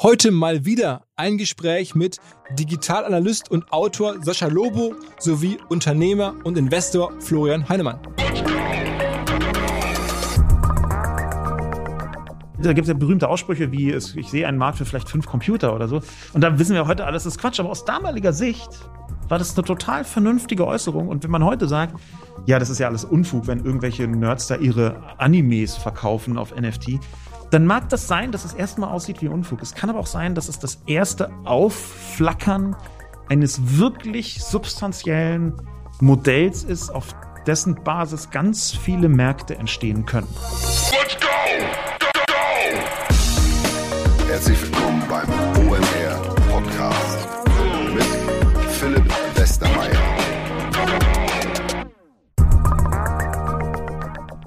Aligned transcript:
Heute 0.00 0.30
mal 0.30 0.64
wieder 0.64 1.02
ein 1.16 1.38
Gespräch 1.38 1.96
mit 1.96 2.18
Digitalanalyst 2.52 3.50
und 3.50 3.72
Autor 3.72 4.22
Sascha 4.22 4.46
Lobo 4.46 4.94
sowie 5.18 5.58
Unternehmer 5.70 6.36
und 6.44 6.56
Investor 6.56 7.12
Florian 7.20 7.68
Heinemann. 7.68 7.98
Da 12.62 12.72
gibt 12.72 12.82
es 12.82 12.88
ja 12.88 12.94
berühmte 12.94 13.28
Aussprüche 13.28 13.72
wie, 13.72 13.92
ich 13.92 14.30
sehe 14.30 14.46
einen 14.46 14.58
Markt 14.58 14.78
für 14.78 14.84
vielleicht 14.84 15.08
fünf 15.08 15.26
Computer 15.26 15.74
oder 15.74 15.88
so. 15.88 16.00
Und 16.32 16.42
da 16.42 16.56
wissen 16.60 16.74
wir 16.74 16.86
heute, 16.86 17.04
alles 17.04 17.26
ist 17.26 17.36
Quatsch. 17.36 17.58
Aber 17.58 17.70
aus 17.70 17.84
damaliger 17.84 18.32
Sicht 18.32 18.68
war 19.26 19.38
das 19.38 19.56
eine 19.56 19.66
total 19.66 20.04
vernünftige 20.04 20.64
Äußerung. 20.64 21.08
Und 21.08 21.24
wenn 21.24 21.32
man 21.32 21.44
heute 21.44 21.66
sagt, 21.66 21.98
ja, 22.46 22.60
das 22.60 22.70
ist 22.70 22.78
ja 22.78 22.86
alles 22.86 23.04
Unfug, 23.04 23.48
wenn 23.48 23.64
irgendwelche 23.64 24.06
Nerds 24.06 24.46
da 24.46 24.54
ihre 24.54 25.18
Animes 25.18 25.76
verkaufen 25.76 26.38
auf 26.38 26.54
NFT, 26.54 27.00
dann 27.50 27.64
mag 27.64 27.88
das 27.88 28.06
sein, 28.06 28.32
dass 28.32 28.44
es 28.44 28.52
erstmal 28.54 28.90
aussieht 28.90 29.22
wie 29.22 29.28
Unfug. 29.28 29.62
Es 29.62 29.74
kann 29.74 29.88
aber 29.90 30.00
auch 30.00 30.06
sein, 30.06 30.34
dass 30.34 30.48
es 30.48 30.58
das 30.58 30.82
erste 30.86 31.30
Aufflackern 31.44 32.76
eines 33.28 33.78
wirklich 33.78 34.42
substanziellen 34.42 35.54
Modells 36.00 36.64
ist, 36.64 36.90
auf 36.90 37.14
dessen 37.46 37.82
Basis 37.82 38.30
ganz 38.30 38.72
viele 38.72 39.08
Märkte 39.08 39.56
entstehen 39.56 40.04
können. 40.04 40.28
Let's 40.92 41.16
go! 41.18 41.26
Go, 41.98 42.06
go! 42.26 42.34
Herzlich 44.28 44.62
willkommen 44.62 45.02
beim 45.08 45.28
OMR 45.66 46.07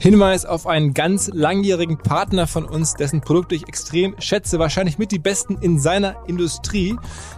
Hinweis 0.01 0.45
auf 0.45 0.65
einen 0.65 0.95
ganz 0.95 1.29
langjährigen 1.31 1.99
Partner 1.99 2.47
von 2.47 2.65
uns, 2.65 2.95
dessen 2.95 3.21
Produkte 3.21 3.53
ich 3.53 3.67
extrem 3.67 4.15
schätze, 4.17 4.57
wahrscheinlich 4.57 4.97
mit 4.97 5.11
die 5.11 5.19
besten 5.19 5.59
in 5.61 5.77
seiner 5.77 6.15
Industrie. 6.25 6.95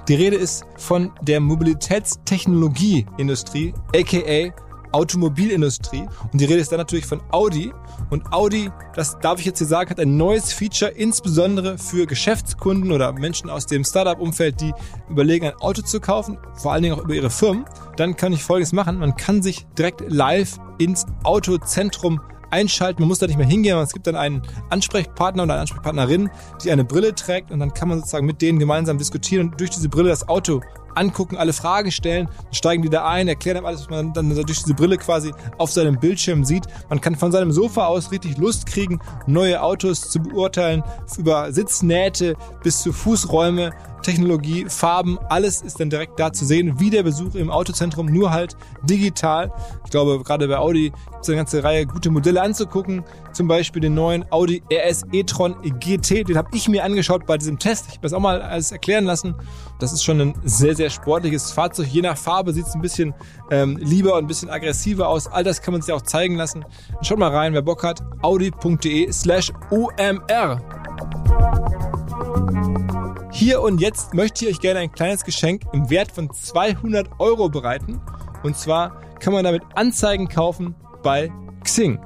Die 0.08 0.16
Rede 0.16 0.38
ist 0.38 0.64
von 0.78 1.12
der 1.22 1.42
Mobilitätstechnologieindustrie, 1.42 3.74
aka 3.94 4.54
Automobilindustrie. 4.94 6.08
Und 6.32 6.40
die 6.40 6.46
Rede 6.46 6.62
ist 6.62 6.72
dann 6.72 6.80
natürlich 6.80 7.06
von 7.06 7.22
Audi. 7.32 7.74
Und 8.10 8.32
Audi, 8.32 8.72
das 8.96 9.20
darf 9.20 9.42
ich 9.42 9.46
jetzt 9.46 9.58
hier 9.58 9.68
sagen, 9.68 9.90
hat 9.90 10.00
ein 10.00 10.16
neues 10.16 10.54
Feature, 10.54 10.92
insbesondere 10.92 11.78
für 11.78 12.06
Geschäftskunden 12.06 12.94
oder 12.94 13.12
Menschen 13.12 13.50
aus 13.50 13.66
dem 13.66 13.84
Startup-Umfeld, 13.84 14.62
die 14.62 14.72
überlegen, 15.10 15.48
ein 15.48 15.56
Auto 15.56 15.82
zu 15.82 16.00
kaufen, 16.00 16.38
vor 16.54 16.72
allen 16.72 16.84
Dingen 16.84 16.96
auch 16.96 17.04
über 17.04 17.14
ihre 17.14 17.30
Firmen. 17.30 17.66
Dann 17.98 18.16
kann 18.16 18.32
ich 18.32 18.42
Folgendes 18.42 18.72
machen. 18.72 19.00
Man 19.00 19.18
kann 19.18 19.42
sich 19.42 19.66
direkt 19.78 20.02
live 20.08 20.62
ins 20.78 21.06
Autozentrum 21.24 22.22
einschalten. 22.54 23.02
Man 23.02 23.10
muss 23.10 23.20
da 23.20 23.28
nicht 23.28 23.38
mehr 23.38 23.48
hingehen, 23.48 23.78
es 23.80 23.94
gibt 23.94 24.08
dann 24.08 24.16
einen 24.16 24.44
Ansprechpartner 24.70 25.44
oder 25.44 25.54
eine 25.54 25.62
Ansprechpartnerin, 25.62 26.30
die 26.64 26.72
eine 26.72 26.86
Brille 26.86 27.16
trägt 27.16 27.52
und 27.52 27.60
dann 27.60 27.74
kann 27.74 27.90
man 27.90 28.00
sozusagen 28.00 28.26
mit 28.26 28.42
denen 28.42 28.60
gemeinsam 28.60 28.98
diskutieren 28.98 29.50
und 29.50 29.60
durch 29.60 29.72
diese 29.72 29.90
Brille 29.90 30.10
das 30.10 30.28
Auto 30.28 30.62
angucken, 30.96 31.38
alle 31.38 31.54
Fragen 31.54 31.92
stellen, 31.92 32.28
dann 32.28 32.54
steigen 32.54 32.84
die 32.84 32.90
da 32.90 33.08
ein, 33.08 33.28
erklären 33.28 33.58
einem 33.58 33.66
alles, 33.66 33.82
was 33.82 33.90
man 33.90 34.14
dann 34.14 34.30
durch 34.30 34.62
diese 34.62 34.76
Brille 34.76 34.98
quasi 34.98 35.34
auf 35.58 35.72
seinem 35.72 36.00
Bildschirm 36.00 36.46
sieht. 36.46 36.66
Man 36.90 37.02
kann 37.02 37.16
von 37.16 37.32
seinem 37.32 37.52
Sofa 37.52 37.88
aus 37.88 38.12
richtig 38.12 38.38
Lust 38.38 38.68
kriegen, 38.68 39.00
neue 39.26 39.62
Autos 39.62 40.12
zu 40.12 40.20
beurteilen, 40.20 40.84
über 41.18 41.52
Sitznähte 41.52 42.36
bis 42.62 42.84
zu 42.84 42.94
Fußräume, 42.94 43.72
Technologie, 44.04 44.66
Farben, 44.68 45.18
alles 45.30 45.62
ist 45.62 45.80
dann 45.80 45.90
direkt 45.90 46.20
da 46.20 46.32
zu 46.32 46.46
sehen, 46.46 46.80
wie 46.80 46.90
der 46.90 47.04
Besuch 47.04 47.36
im 47.36 47.50
Autozentrum, 47.50 48.06
nur 48.08 48.32
halt 48.32 48.56
digital. 48.84 49.52
Ich 49.86 49.92
glaube, 49.92 50.24
gerade 50.24 50.48
bei 50.48 50.58
Audi 50.58 50.92
gibt 50.92 51.22
es 51.22 51.30
eine 51.30 51.38
ganze 51.38 51.64
Reihe 51.64 51.86
gute 51.86 52.12
Modelle 52.12 52.42
anzugucken. 52.42 53.04
Zum 53.32 53.48
Beispiel 53.48 53.82
den 53.82 53.96
neuen 53.96 54.26
Audi 54.32 54.62
RS 54.72 55.04
e-tron 55.12 55.56
GT, 55.80 56.28
den 56.28 56.38
habe 56.38 56.50
ich 56.54 56.70
mir 56.70 56.84
angeschaut 56.84 57.26
bei 57.26 57.38
diesem 57.38 57.58
Test. 57.58 57.86
Ich 57.88 57.94
habe 57.94 58.04
das 58.04 58.14
auch 58.14 58.20
mal 58.20 58.42
alles 58.42 58.72
erklären 58.72 59.06
lassen. 59.06 59.36
Das 59.80 59.92
ist 59.92 60.04
schon 60.04 60.22
ein 60.22 60.36
sehr, 60.44 60.76
sehr 60.76 60.90
sportliches 60.90 61.52
Fahrzeug. 61.52 61.88
Je 61.88 62.02
nach 62.02 62.18
Farbe 62.18 62.54
sieht 62.54 62.68
es 62.68 62.76
ein 62.76 62.82
bisschen 62.82 63.14
ähm, 63.50 63.78
lieber 63.78 64.14
und 64.14 64.26
ein 64.26 64.28
bisschen 64.28 64.50
aggressiver 64.50 65.08
aus. 65.08 65.28
All 65.28 65.44
das 65.44 65.62
kann 65.62 65.72
man 65.72 65.82
sich 65.82 65.94
auch 65.94 66.02
zeigen 66.04 66.36
lassen. 66.36 66.64
Schaut 67.02 67.18
mal 67.18 67.32
rein, 67.32 67.54
wer 67.54 67.62
Bock 67.62 67.84
hat. 67.84 68.04
audi.de 68.22 69.12
slash 69.12 69.52
OMR. 69.72 70.83
Hier 73.44 73.62
und 73.62 73.82
jetzt 73.82 74.14
möchte 74.14 74.46
ich 74.46 74.56
euch 74.56 74.62
gerne 74.62 74.80
ein 74.80 74.92
kleines 74.94 75.26
Geschenk 75.26 75.64
im 75.74 75.90
Wert 75.90 76.14
von 76.14 76.32
200 76.34 77.20
Euro 77.20 77.50
bereiten. 77.50 78.00
Und 78.42 78.56
zwar 78.56 79.02
kann 79.20 79.34
man 79.34 79.44
damit 79.44 79.64
Anzeigen 79.76 80.30
kaufen 80.30 80.76
bei 81.04 81.30
Xing. 81.62 82.00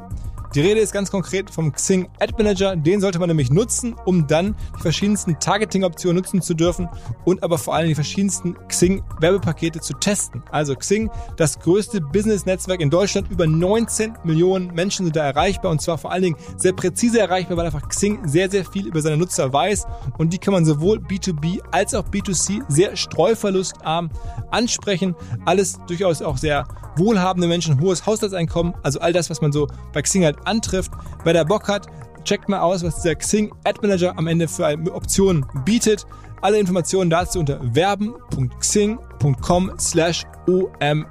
Die 0.55 0.61
Rede 0.61 0.79
ist 0.79 0.93
ganz 0.93 1.11
konkret 1.11 1.49
vom 1.49 1.73
Xing 1.73 2.07
Ad 2.19 2.33
Manager. 2.37 2.75
Den 2.75 3.01
sollte 3.01 3.19
man 3.19 3.27
nämlich 3.27 3.51
nutzen, 3.51 3.95
um 4.05 4.27
dann 4.27 4.55
die 4.77 4.81
verschiedensten 4.81 5.37
Targeting-Optionen 5.39 6.15
nutzen 6.15 6.41
zu 6.41 6.53
dürfen 6.53 6.87
und 7.25 7.43
aber 7.43 7.57
vor 7.57 7.75
allem 7.75 7.89
die 7.89 7.95
verschiedensten 7.95 8.55
Xing 8.67 9.03
Werbepakete 9.19 9.81
zu 9.81 9.93
testen. 9.93 10.41
Also 10.49 10.75
Xing, 10.75 11.11
das 11.35 11.59
größte 11.59 11.99
Business-Netzwerk 12.01 12.79
in 12.79 12.89
Deutschland. 12.89 13.29
Über 13.29 13.45
19 13.45 14.13
Millionen 14.23 14.73
Menschen 14.73 15.05
sind 15.05 15.15
da 15.15 15.25
erreichbar 15.25 15.71
und 15.71 15.81
zwar 15.81 15.97
vor 15.97 16.11
allen 16.11 16.23
Dingen 16.23 16.37
sehr 16.55 16.73
präzise 16.73 17.19
erreichbar, 17.19 17.57
weil 17.57 17.65
einfach 17.65 17.87
Xing 17.89 18.27
sehr, 18.27 18.49
sehr 18.49 18.65
viel 18.65 18.87
über 18.87 19.01
seine 19.01 19.17
Nutzer 19.17 19.51
weiß 19.51 19.85
und 20.17 20.31
die 20.33 20.37
kann 20.37 20.53
man 20.53 20.65
sowohl 20.65 20.99
B2B 20.99 21.61
als 21.71 21.93
auch 21.93 22.07
B2C 22.07 22.63
sehr 22.69 22.95
streuverlustarm 22.95 24.09
ansprechen. 24.51 25.15
Alles 25.45 25.79
durchaus 25.87 26.21
auch 26.21 26.37
sehr 26.37 26.67
wohlhabende 26.95 27.47
Menschen, 27.47 27.79
hohes 27.79 28.05
Haushaltseinkommen, 28.05 28.73
also 28.83 28.99
all 28.99 29.13
das, 29.13 29.29
was 29.29 29.41
man 29.41 29.51
so 29.51 29.67
bei 29.93 30.01
Xing 30.01 30.23
halt 30.23 30.36
antrifft. 30.45 30.91
Wer 31.23 31.33
da 31.33 31.43
Bock 31.43 31.67
hat, 31.67 31.87
checkt 32.23 32.49
mal 32.49 32.59
aus, 32.59 32.83
was 32.83 33.01
dieser 33.01 33.15
Xing 33.15 33.53
Ad 33.63 33.79
Manager 33.81 34.17
am 34.17 34.27
Ende 34.27 34.47
für 34.47 34.65
Optionen 34.93 35.45
bietet. 35.65 36.05
Alle 36.41 36.59
Informationen 36.59 37.09
dazu 37.09 37.39
unter 37.39 37.59
werben.xing.com 37.73 39.71
slash 39.79 40.25
omr. 40.47 41.05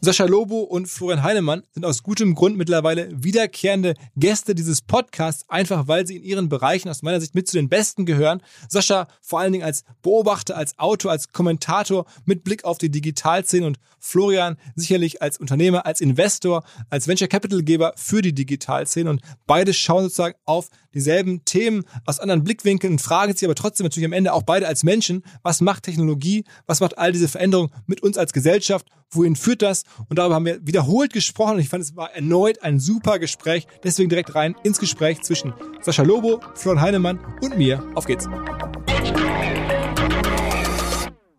Sascha 0.00 0.26
Lobo 0.26 0.60
und 0.60 0.86
Florian 0.86 1.24
Heinemann 1.24 1.64
sind 1.72 1.84
aus 1.84 2.04
gutem 2.04 2.36
Grund 2.36 2.56
mittlerweile 2.56 3.08
wiederkehrende 3.12 3.94
Gäste 4.14 4.54
dieses 4.54 4.80
Podcasts, 4.80 5.44
einfach 5.48 5.88
weil 5.88 6.06
sie 6.06 6.16
in 6.18 6.22
ihren 6.22 6.48
Bereichen 6.48 6.88
aus 6.88 7.02
meiner 7.02 7.20
Sicht 7.20 7.34
mit 7.34 7.48
zu 7.48 7.56
den 7.56 7.68
Besten 7.68 8.06
gehören. 8.06 8.40
Sascha 8.68 9.08
vor 9.20 9.40
allen 9.40 9.50
Dingen 9.52 9.64
als 9.64 9.82
Beobachter, 10.02 10.56
als 10.56 10.78
Autor, 10.78 11.10
als 11.10 11.32
Kommentator 11.32 12.06
mit 12.26 12.44
Blick 12.44 12.62
auf 12.64 12.78
die 12.78 12.90
Digitalszene 12.90 13.66
und 13.66 13.80
Florian 13.98 14.56
sicherlich 14.76 15.20
als 15.20 15.36
Unternehmer, 15.36 15.84
als 15.84 16.00
Investor, 16.00 16.62
als 16.90 17.08
Venture 17.08 17.26
Capital 17.26 17.64
Geber 17.64 17.92
für 17.96 18.22
die 18.22 18.32
Digitalszene 18.32 19.10
und 19.10 19.20
beide 19.48 19.74
schauen 19.74 20.04
sozusagen 20.04 20.36
auf 20.44 20.68
dieselben 20.98 21.44
Themen 21.44 21.84
aus 22.04 22.20
anderen 22.20 22.44
Blickwinkeln 22.44 22.98
fragen 22.98 23.34
sich 23.34 23.46
aber 23.46 23.54
trotzdem 23.54 23.84
natürlich 23.84 24.06
am 24.06 24.12
Ende 24.12 24.32
auch 24.32 24.42
beide 24.42 24.66
als 24.66 24.82
Menschen, 24.82 25.22
was 25.42 25.60
macht 25.60 25.84
Technologie, 25.84 26.44
was 26.66 26.80
macht 26.80 26.98
all 26.98 27.12
diese 27.12 27.28
Veränderungen 27.28 27.70
mit 27.86 28.02
uns 28.02 28.18
als 28.18 28.32
Gesellschaft, 28.32 28.86
wohin 29.10 29.36
führt 29.36 29.62
das 29.62 29.84
und 30.08 30.18
darüber 30.18 30.34
haben 30.34 30.44
wir 30.44 30.66
wiederholt 30.66 31.12
gesprochen 31.12 31.54
und 31.54 31.60
ich 31.60 31.68
fand, 31.68 31.82
es 31.82 31.96
war 31.96 32.12
erneut 32.12 32.62
ein 32.62 32.80
super 32.80 33.18
Gespräch. 33.18 33.66
Deswegen 33.84 34.08
direkt 34.08 34.34
rein 34.34 34.54
ins 34.64 34.78
Gespräch 34.78 35.22
zwischen 35.22 35.54
Sascha 35.80 36.02
Lobo, 36.02 36.40
Florian 36.54 36.82
Heinemann 36.82 37.20
und 37.40 37.56
mir. 37.56 37.82
Auf 37.94 38.06
geht's. 38.06 38.26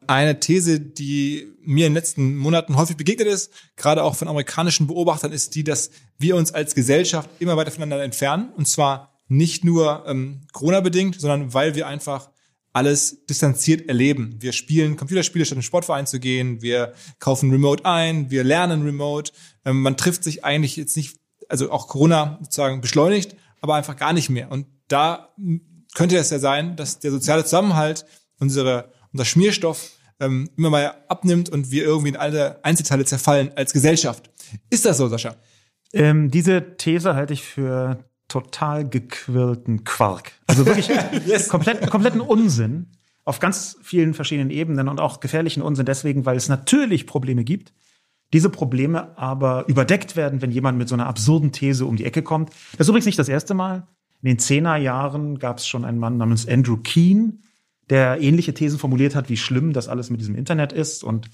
Eine 0.08 0.40
These, 0.40 0.80
die 0.80 1.54
mir 1.62 1.86
in 1.86 1.92
den 1.92 1.98
letzten 1.98 2.36
Monaten 2.36 2.78
häufig 2.78 2.98
begegnet 2.98 3.28
ist, 3.28 3.52
gerade 3.76 4.04
auch 4.04 4.16
von 4.16 4.28
amerikanischen 4.28 4.88
Beobachtern, 4.88 5.32
ist 5.32 5.54
die, 5.54 5.64
dass 5.64 5.92
wir 6.18 6.36
uns 6.36 6.52
als 6.52 6.74
Gesellschaft 6.74 7.30
immer 7.38 7.58
weiter 7.58 7.70
voneinander 7.70 8.04
entfernen. 8.04 8.50
Und 8.58 8.68
zwar 8.68 9.19
nicht 9.30 9.64
nur 9.64 10.04
ähm, 10.08 10.42
Corona-bedingt, 10.52 11.20
sondern 11.20 11.54
weil 11.54 11.76
wir 11.76 11.88
einfach 11.88 12.30
alles 12.74 13.26
distanziert 13.26 13.88
erleben. 13.88 14.36
Wir 14.40 14.52
spielen 14.52 14.96
Computerspiele, 14.96 15.46
statt 15.46 15.56
in 15.56 15.60
den 15.60 15.64
Sportverein 15.64 16.08
zu 16.08 16.20
gehen. 16.20 16.62
Wir 16.62 16.94
kaufen 17.20 17.52
Remote 17.52 17.86
ein. 17.86 18.30
Wir 18.30 18.44
lernen 18.44 18.84
Remote. 18.84 19.32
Ähm, 19.66 19.82
man 19.82 19.98
trifft 19.98 20.24
sich 20.24 20.44
eigentlich 20.44 20.76
jetzt 20.76 20.96
nicht, 20.96 21.18
also 21.48 21.72
auch 21.72 21.88
Corona 21.88 22.38
sozusagen 22.42 22.82
beschleunigt, 22.82 23.36
aber 23.62 23.76
einfach 23.76 23.96
gar 23.96 24.14
nicht 24.14 24.30
mehr. 24.30 24.52
Und 24.52 24.68
da 24.88 25.34
könnte 25.96 26.18
es 26.18 26.30
ja 26.30 26.40
sein, 26.40 26.76
dass 26.76 27.00
der 27.00 27.12
soziale 27.12 27.44
Zusammenhalt, 27.44 28.06
unsere, 28.40 28.92
unser 29.12 29.26
Schmierstoff 29.26 29.92
ähm, 30.20 30.50
immer 30.58 30.70
mal 30.70 30.96
abnimmt 31.08 31.50
und 31.50 31.72
wir 31.72 31.84
irgendwie 31.84 32.10
in 32.10 32.18
alle 32.18 32.64
Einzelteile 32.64 33.06
zerfallen 33.06 33.52
als 33.56 33.74
Gesellschaft. 33.74 34.30
Ist 34.70 34.86
das 34.86 34.98
so, 34.98 35.08
Sascha? 35.08 35.36
Ähm, 35.94 36.30
diese 36.30 36.78
These 36.78 37.16
halte 37.16 37.34
ich 37.34 37.44
für 37.44 38.04
total 38.30 38.88
gequirlten 38.88 39.84
Quark. 39.84 40.32
Also 40.48 40.66
wirklich 40.66 40.90
yes. 41.26 41.50
komplett, 41.50 41.90
kompletten 41.90 42.22
Unsinn 42.22 42.88
auf 43.26 43.40
ganz 43.40 43.78
vielen 43.84 44.14
verschiedenen 44.14 44.50
Ebenen 44.50 44.88
und 44.88 45.00
auch 45.00 45.20
gefährlichen 45.20 45.62
Unsinn 45.62 45.86
deswegen, 45.86 46.26
weil 46.26 46.38
es 46.38 46.48
natürlich 46.48 47.06
Probleme 47.06 47.44
gibt. 47.44 47.74
Diese 48.32 48.50
Probleme 48.50 49.18
aber 49.18 49.68
überdeckt 49.68 50.16
werden, 50.16 50.42
wenn 50.42 50.52
jemand 50.52 50.78
mit 50.78 50.88
so 50.88 50.96
einer 50.96 51.08
absurden 51.08 51.52
These 51.52 51.86
um 51.86 51.96
die 51.96 52.06
Ecke 52.06 52.22
kommt. 52.22 52.50
Das 52.74 52.82
ist 52.82 52.90
übrigens 52.90 53.08
nicht 53.08 53.20
das 53.20 53.30
erste 53.30 53.54
Mal. 53.54 53.88
In 54.22 54.30
den 54.30 54.40
Zehnerjahren 54.40 55.40
gab 55.40 55.58
es 55.58 55.68
schon 55.68 55.86
einen 55.86 56.00
Mann 56.00 56.18
namens 56.18 56.48
Andrew 56.48 56.78
Keen, 56.78 57.44
der 57.90 58.22
ähnliche 58.22 58.54
Thesen 58.54 58.78
formuliert 58.78 59.16
hat, 59.16 59.30
wie 59.30 59.38
schlimm 59.38 59.74
das 59.74 59.88
alles 59.88 60.10
mit 60.10 60.20
diesem 60.20 60.36
Internet 60.36 60.74
ist. 60.74 61.04
Und 61.04 61.30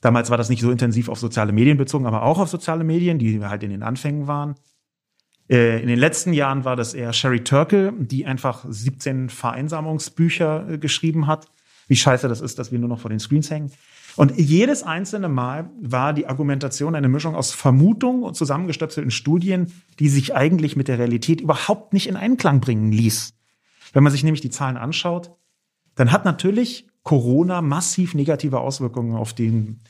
damals 0.00 0.30
war 0.30 0.38
das 0.38 0.48
nicht 0.48 0.62
so 0.62 0.70
intensiv 0.70 1.08
auf 1.08 1.18
soziale 1.18 1.52
Medien 1.52 1.76
bezogen, 1.76 2.06
aber 2.06 2.22
auch 2.22 2.38
auf 2.38 2.48
soziale 2.48 2.84
Medien, 2.84 3.18
die 3.18 3.44
halt 3.44 3.62
in 3.62 3.70
den 3.70 3.82
Anfängen 3.82 4.26
waren. 4.26 4.56
Äh, 5.52 5.82
in 5.82 5.88
den 5.88 5.98
letzten 5.98 6.32
Jahren 6.32 6.64
war 6.64 6.76
das 6.76 6.94
eher 6.94 7.12
Sherry 7.12 7.44
Turkle, 7.44 7.92
die 7.92 8.24
einfach 8.24 8.64
17 8.66 9.28
Vereinsamungsbücher 9.28 10.70
äh, 10.70 10.78
geschrieben 10.78 11.26
hat. 11.26 11.46
Wie 11.88 11.96
scheiße 11.96 12.26
das 12.26 12.40
ist, 12.40 12.58
dass 12.58 12.72
wir 12.72 12.78
nur 12.78 12.88
noch 12.88 13.00
vor 13.00 13.10
den 13.10 13.20
Screens 13.20 13.50
hängen. 13.50 13.70
Und 14.16 14.38
jedes 14.38 14.82
einzelne 14.82 15.28
Mal 15.28 15.70
war 15.80 16.14
die 16.14 16.26
Argumentation 16.26 16.94
eine 16.94 17.08
Mischung 17.08 17.34
aus 17.34 17.52
Vermutung 17.52 18.22
und 18.22 18.34
zusammengestöpselten 18.34 19.10
Studien, 19.10 19.72
die 19.98 20.08
sich 20.08 20.34
eigentlich 20.34 20.74
mit 20.74 20.88
der 20.88 20.98
Realität 20.98 21.40
überhaupt 21.42 21.92
nicht 21.92 22.08
in 22.08 22.16
Einklang 22.16 22.60
bringen 22.60 22.92
ließ. 22.92 23.34
Wenn 23.92 24.02
man 24.02 24.12
sich 24.12 24.24
nämlich 24.24 24.40
die 24.40 24.50
Zahlen 24.50 24.78
anschaut, 24.78 25.32
dann 25.94 26.12
hat 26.12 26.24
natürlich 26.24 26.86
Corona 27.02 27.60
massiv 27.60 28.14
negative 28.14 28.60
Auswirkungen 28.60 29.16
auf 29.16 29.34
den 29.34 29.80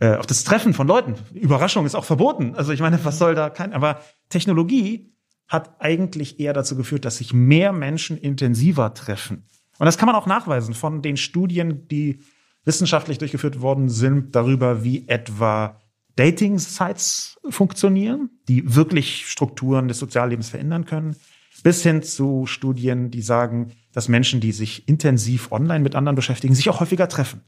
äh, 0.00 0.16
auf 0.16 0.26
das 0.26 0.44
Treffen 0.44 0.74
von 0.74 0.86
Leuten. 0.86 1.14
Überraschung 1.32 1.86
ist 1.86 1.94
auch 1.94 2.04
verboten. 2.04 2.54
Also 2.54 2.72
ich 2.72 2.80
meine, 2.80 3.02
was 3.04 3.18
soll 3.18 3.34
da 3.34 3.50
kein, 3.50 3.72
aber 3.72 4.00
Technologie 4.28 5.12
hat 5.48 5.80
eigentlich 5.80 6.40
eher 6.40 6.52
dazu 6.52 6.76
geführt, 6.76 7.04
dass 7.04 7.18
sich 7.18 7.32
mehr 7.32 7.72
Menschen 7.72 8.18
intensiver 8.18 8.94
treffen. 8.94 9.44
Und 9.78 9.86
das 9.86 9.98
kann 9.98 10.06
man 10.06 10.16
auch 10.16 10.26
nachweisen 10.26 10.74
von 10.74 11.02
den 11.02 11.16
Studien, 11.16 11.86
die 11.88 12.20
wissenschaftlich 12.64 13.18
durchgeführt 13.18 13.60
worden 13.60 13.88
sind, 13.88 14.34
darüber, 14.34 14.82
wie 14.82 15.06
etwa 15.08 15.80
Dating-Sites 16.16 17.38
funktionieren, 17.48 18.30
die 18.48 18.74
wirklich 18.74 19.28
Strukturen 19.28 19.86
des 19.88 19.98
Soziallebens 19.98 20.48
verändern 20.48 20.84
können, 20.84 21.14
bis 21.62 21.82
hin 21.82 22.02
zu 22.02 22.46
Studien, 22.46 23.10
die 23.10 23.22
sagen, 23.22 23.72
dass 23.92 24.08
Menschen, 24.08 24.40
die 24.40 24.52
sich 24.52 24.88
intensiv 24.88 25.52
online 25.52 25.80
mit 25.80 25.94
anderen 25.94 26.16
beschäftigen, 26.16 26.54
sich 26.54 26.68
auch 26.68 26.80
häufiger 26.80 27.08
treffen. 27.08 27.42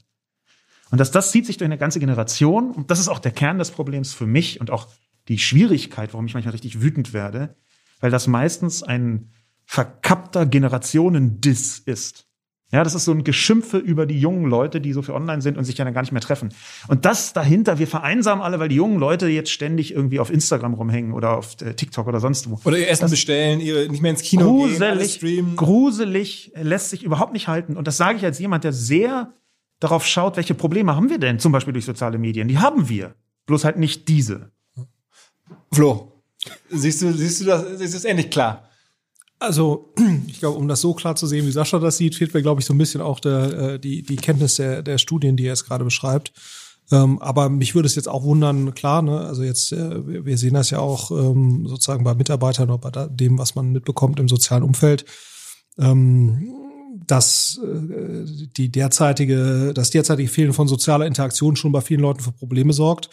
Und 0.91 0.99
dass 0.99 1.11
das 1.11 1.31
zieht 1.31 1.45
sich 1.45 1.57
durch 1.57 1.67
eine 1.67 1.77
ganze 1.77 1.99
Generation. 1.99 2.71
Und 2.71 2.91
das 2.91 2.99
ist 2.99 3.07
auch 3.07 3.19
der 3.19 3.31
Kern 3.31 3.59
des 3.59 3.71
Problems 3.71 4.13
für 4.13 4.25
mich 4.25 4.59
und 4.59 4.71
auch 4.71 4.87
die 5.27 5.37
Schwierigkeit, 5.37 6.13
warum 6.13 6.25
ich 6.25 6.33
manchmal 6.33 6.53
richtig 6.53 6.81
wütend 6.81 7.13
werde, 7.13 7.55
weil 7.99 8.11
das 8.11 8.27
meistens 8.27 8.81
ein 8.83 9.29
verkappter 9.65 10.45
Generationendiss 10.45 11.79
ist. 11.79 12.25
Ja, 12.71 12.83
das 12.83 12.93
ist 12.93 13.05
so 13.05 13.11
ein 13.11 13.23
Geschimpfe 13.23 13.77
über 13.77 14.05
die 14.05 14.19
jungen 14.19 14.45
Leute, 14.45 14.79
die 14.79 14.93
so 14.93 15.01
für 15.01 15.15
online 15.15 15.41
sind 15.41 15.57
und 15.57 15.63
sich 15.63 15.77
ja 15.79 15.85
dann 15.85 15.93
gar 15.93 16.01
nicht 16.01 16.11
mehr 16.11 16.21
treffen. 16.21 16.49
Und 16.87 17.03
das 17.03 17.33
dahinter, 17.33 17.79
wir 17.79 17.87
vereinsamen 17.87 18.43
alle, 18.43 18.59
weil 18.59 18.69
die 18.69 18.75
jungen 18.75 18.99
Leute 18.99 19.27
jetzt 19.27 19.51
ständig 19.51 19.91
irgendwie 19.91 20.19
auf 20.19 20.29
Instagram 20.29 20.75
rumhängen 20.75 21.13
oder 21.13 21.35
auf 21.35 21.59
äh, 21.61 21.73
TikTok 21.73 22.05
oder 22.05 22.19
sonst 22.19 22.49
wo. 22.49 22.59
Oder 22.65 22.77
ihr 22.77 22.87
Essen 22.87 23.01
das 23.03 23.11
bestellen, 23.11 23.59
ihre 23.59 23.89
nicht 23.89 24.01
mehr 24.03 24.11
ins 24.11 24.21
Kino 24.21 24.43
gruselig, 24.45 24.77
gehen, 24.77 24.87
alles 24.87 25.15
streamen. 25.15 25.55
gruselig, 25.55 26.51
lässt 26.55 26.91
sich 26.91 27.01
überhaupt 27.01 27.33
nicht 27.33 27.47
halten. 27.47 27.75
Und 27.75 27.87
das 27.87 27.97
sage 27.97 28.19
ich 28.19 28.25
als 28.25 28.37
jemand, 28.37 28.63
der 28.63 28.73
sehr 28.73 29.33
darauf 29.79 30.05
schaut, 30.05 30.37
welche 30.37 30.53
Probleme 30.53 30.95
haben 30.95 31.09
wir 31.09 31.19
denn, 31.19 31.39
zum 31.39 31.51
Beispiel 31.51 31.73
durch 31.73 31.85
soziale 31.85 32.17
Medien. 32.17 32.47
Die 32.47 32.57
haben 32.57 32.89
wir. 32.89 33.15
Bloß 33.45 33.63
halt 33.63 33.77
nicht 33.77 34.07
diese. 34.07 34.51
Flo, 35.71 36.11
siehst 36.69 37.01
du, 37.01 37.11
siehst 37.13 37.41
du 37.41 37.45
das, 37.45 37.63
ist 37.63 37.95
das 37.95 38.05
ähnlich 38.05 38.29
klar? 38.29 38.69
Also, 39.39 39.93
ich 40.27 40.39
glaube, 40.39 40.57
um 40.57 40.67
das 40.67 40.81
so 40.81 40.93
klar 40.93 41.15
zu 41.15 41.25
sehen, 41.25 41.45
wie 41.47 41.51
Sascha 41.51 41.79
das 41.79 41.97
sieht, 41.97 42.15
fehlt 42.15 42.33
mir, 42.33 42.41
glaube 42.41 42.61
ich, 42.61 42.67
so 42.67 42.73
ein 42.73 42.77
bisschen 42.77 43.01
auch 43.01 43.19
der, 43.19 43.53
äh, 43.53 43.79
die, 43.79 44.03
die 44.03 44.17
Kenntnis 44.17 44.55
der, 44.55 44.83
der 44.83 44.97
Studien, 44.97 45.37
die 45.37 45.45
er 45.45 45.53
jetzt 45.53 45.65
gerade 45.65 45.85
beschreibt. 45.85 46.33
Ähm, 46.91 47.21
aber 47.21 47.49
mich 47.49 47.75
würde 47.75 47.85
es 47.85 47.95
jetzt 47.95 48.09
auch 48.09 48.23
wundern, 48.23 48.73
klar, 48.73 49.01
ne, 49.01 49.19
also 49.21 49.43
jetzt, 49.43 49.71
äh, 49.71 50.25
wir 50.25 50.37
sehen 50.37 50.55
das 50.55 50.71
ja 50.71 50.79
auch 50.79 51.11
ähm, 51.11 51.67
sozusagen 51.67 52.03
bei 52.03 52.15
Mitarbeitern 52.15 52.69
oder 52.69 52.79
bei 52.79 53.07
dem, 53.07 53.37
was 53.37 53.55
man 53.55 53.71
mitbekommt 53.71 54.19
im 54.19 54.27
sozialen 54.27 54.63
Umfeld, 54.63 55.05
ähm, 55.77 56.68
dass 57.09 57.59
äh, 57.63 58.25
die 58.55 58.71
derzeitige, 58.71 59.73
das 59.73 59.89
derzeitige 59.89 60.29
Fehlen 60.29 60.53
von 60.53 60.67
sozialer 60.67 61.07
Interaktion 61.07 61.55
schon 61.55 61.71
bei 61.71 61.81
vielen 61.81 62.01
Leuten 62.01 62.21
für 62.21 62.31
Probleme 62.31 62.71
sorgt. 62.71 63.09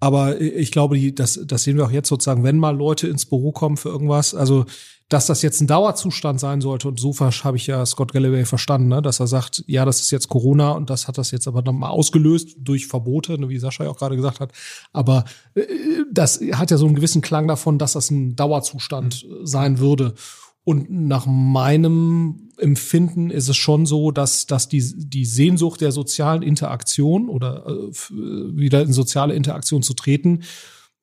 Aber 0.00 0.40
ich 0.40 0.70
glaube, 0.70 0.96
die, 0.96 1.14
das, 1.14 1.40
das 1.44 1.64
sehen 1.64 1.76
wir 1.76 1.86
auch 1.86 1.90
jetzt 1.90 2.08
sozusagen, 2.08 2.44
wenn 2.44 2.56
mal 2.56 2.76
Leute 2.76 3.08
ins 3.08 3.26
Büro 3.26 3.52
kommen 3.52 3.76
für 3.76 3.88
irgendwas. 3.88 4.34
Also, 4.34 4.64
dass 5.08 5.26
das 5.26 5.42
jetzt 5.42 5.60
ein 5.60 5.66
Dauerzustand 5.66 6.38
sein 6.38 6.60
sollte, 6.60 6.88
und 6.88 7.00
so 7.00 7.14
habe 7.18 7.56
ich 7.56 7.66
ja 7.66 7.84
Scott 7.86 8.12
Galloway 8.12 8.44
verstanden, 8.44 8.88
ne? 8.88 9.02
dass 9.02 9.20
er 9.20 9.26
sagt, 9.26 9.64
ja, 9.66 9.84
das 9.84 10.00
ist 10.00 10.10
jetzt 10.10 10.28
Corona 10.28 10.72
und 10.72 10.90
das 10.90 11.08
hat 11.08 11.16
das 11.16 11.30
jetzt 11.30 11.48
aber 11.48 11.62
nochmal 11.62 11.90
ausgelöst 11.90 12.56
durch 12.58 12.86
Verbote, 12.86 13.40
ne, 13.40 13.48
wie 13.48 13.58
Sascha 13.58 13.84
ja 13.84 13.90
auch 13.90 13.96
gerade 13.96 14.16
gesagt 14.16 14.40
hat. 14.40 14.52
Aber 14.92 15.24
äh, 15.54 15.62
das 16.12 16.40
hat 16.52 16.70
ja 16.70 16.76
so 16.76 16.86
einen 16.86 16.94
gewissen 16.94 17.22
Klang 17.22 17.48
davon, 17.48 17.78
dass 17.78 17.94
das 17.94 18.10
ein 18.10 18.36
Dauerzustand 18.36 19.26
sein 19.42 19.78
würde. 19.78 20.14
Und 20.68 20.90
nach 20.90 21.24
meinem 21.24 22.50
Empfinden 22.58 23.30
ist 23.30 23.48
es 23.48 23.56
schon 23.56 23.86
so, 23.86 24.10
dass, 24.10 24.44
dass 24.44 24.68
die, 24.68 24.84
die 24.98 25.24
Sehnsucht 25.24 25.80
der 25.80 25.92
sozialen 25.92 26.42
Interaktion 26.42 27.30
oder 27.30 27.64
äh, 27.66 27.90
wieder 28.10 28.82
in 28.82 28.92
soziale 28.92 29.32
Interaktion 29.32 29.82
zu 29.82 29.94
treten, 29.94 30.42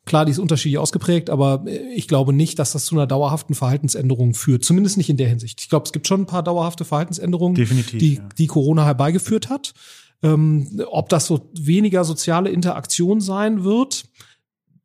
klar, 0.05 0.23
die 0.23 0.33
ist 0.33 0.37
unterschiedlich 0.37 0.77
ausgeprägt, 0.77 1.31
aber 1.31 1.65
ich 1.95 2.07
glaube 2.07 2.31
nicht, 2.31 2.59
dass 2.59 2.73
das 2.73 2.85
zu 2.85 2.93
einer 2.93 3.07
dauerhaften 3.07 3.55
Verhaltensänderung 3.55 4.35
führt. 4.35 4.63
Zumindest 4.63 4.97
nicht 4.97 5.09
in 5.09 5.17
der 5.17 5.29
Hinsicht. 5.29 5.59
Ich 5.59 5.69
glaube, 5.69 5.87
es 5.87 5.91
gibt 5.91 6.05
schon 6.07 6.21
ein 6.21 6.27
paar 6.27 6.43
dauerhafte 6.43 6.85
Verhaltensänderungen, 6.85 7.55
Definitiv, 7.55 7.99
die, 7.99 8.13
ja. 8.17 8.29
die 8.37 8.45
Corona 8.45 8.85
herbeigeführt 8.85 9.49
hat. 9.49 9.73
Ähm, 10.21 10.79
ob 10.91 11.09
das 11.09 11.25
so 11.25 11.49
weniger 11.59 12.03
soziale 12.03 12.51
Interaktion 12.51 13.19
sein 13.19 13.63
wird, 13.63 14.05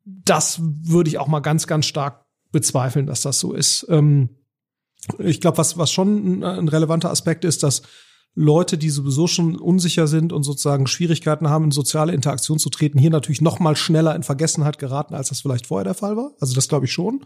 das 0.05 0.59
würde 0.59 1.11
ich 1.11 1.19
auch 1.19 1.27
mal 1.27 1.41
ganz, 1.41 1.67
ganz 1.67 1.85
stark 1.85 2.25
bezweifeln, 2.51 3.05
dass 3.05 3.21
das 3.21 3.39
so 3.39 3.53
ist. 3.53 3.85
Ähm, 3.87 4.29
ich 5.19 5.41
glaube, 5.41 5.57
was, 5.57 5.77
was 5.77 5.91
schon 5.91 6.39
ein, 6.39 6.43
ein 6.43 6.67
relevanter 6.67 7.11
Aspekt 7.11 7.45
ist, 7.45 7.63
dass 7.63 7.81
Leute, 8.33 8.77
die 8.77 8.89
sowieso 8.89 9.27
schon 9.27 9.57
unsicher 9.57 10.07
sind 10.07 10.31
und 10.31 10.43
sozusagen 10.43 10.87
Schwierigkeiten 10.87 11.49
haben, 11.49 11.65
in 11.65 11.71
soziale 11.71 12.13
Interaktion 12.13 12.59
zu 12.59 12.69
treten, 12.69 12.97
hier 12.97 13.09
natürlich 13.09 13.41
noch 13.41 13.59
mal 13.59 13.75
schneller 13.75 14.15
in 14.15 14.23
Vergessenheit 14.23 14.79
geraten, 14.79 15.15
als 15.15 15.29
das 15.29 15.41
vielleicht 15.41 15.67
vorher 15.67 15.83
der 15.83 15.95
Fall 15.95 16.15
war. 16.15 16.31
Also 16.39 16.53
das 16.53 16.69
glaube 16.69 16.85
ich 16.85 16.93
schon. 16.93 17.25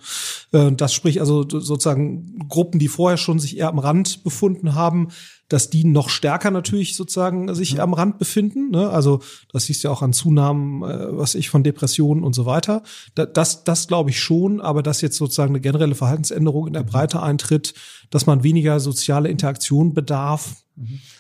Äh, 0.51 0.72
Das 0.72 0.94
sprich 0.94 1.19
also 1.19 1.48
sozusagen 1.48 2.48
Gruppen, 2.50 2.80
die 2.80 2.88
vorher 2.88 3.18
schon 3.18 3.38
sich 3.38 3.57
eher 3.57 3.69
am 3.69 3.77
Rand 3.77 4.24
befunden 4.24 4.74
haben, 4.74 5.10
dass 5.48 5.70
die 5.70 5.86
noch 5.86 6.10
stärker 6.10 6.52
natürlich 6.52 6.96
sozusagen 6.96 7.54
sich 7.54 7.80
am 7.80 7.94
Rand 7.94 8.18
befinden. 8.18 8.72
Ne? 8.72 8.90
Also 8.90 9.22
das 9.52 9.66
siehst 9.66 9.84
du 9.84 9.88
ja 9.88 9.94
auch 9.94 10.02
an 10.02 10.14
Zunahmen, 10.14 10.84
äh, 10.84 11.18
was 11.18 11.36
ich 11.36 11.50
von 11.50 11.64
Depressionen 11.64 12.24
und 12.24 12.34
so 12.34 12.46
weiter. 12.46 12.84
Da, 13.14 13.26
das, 13.26 13.64
das 13.64 13.88
glaube 13.88 14.10
ich 14.10 14.20
schon, 14.20 14.60
aber 14.60 14.82
dass 14.82 15.02
jetzt 15.02 15.18
sozusagen 15.18 15.52
eine 15.52 15.62
generelle 15.62 15.96
Verhaltensänderung 15.96 16.68
in 16.68 16.74
der 16.74 16.84
Breite 16.84 17.22
eintritt, 17.22 17.74
dass 18.10 18.26
man 18.26 18.44
weniger 18.44 18.80
soziale 18.80 19.30
Interaktion 19.30 19.94
bedarf, 19.94 20.64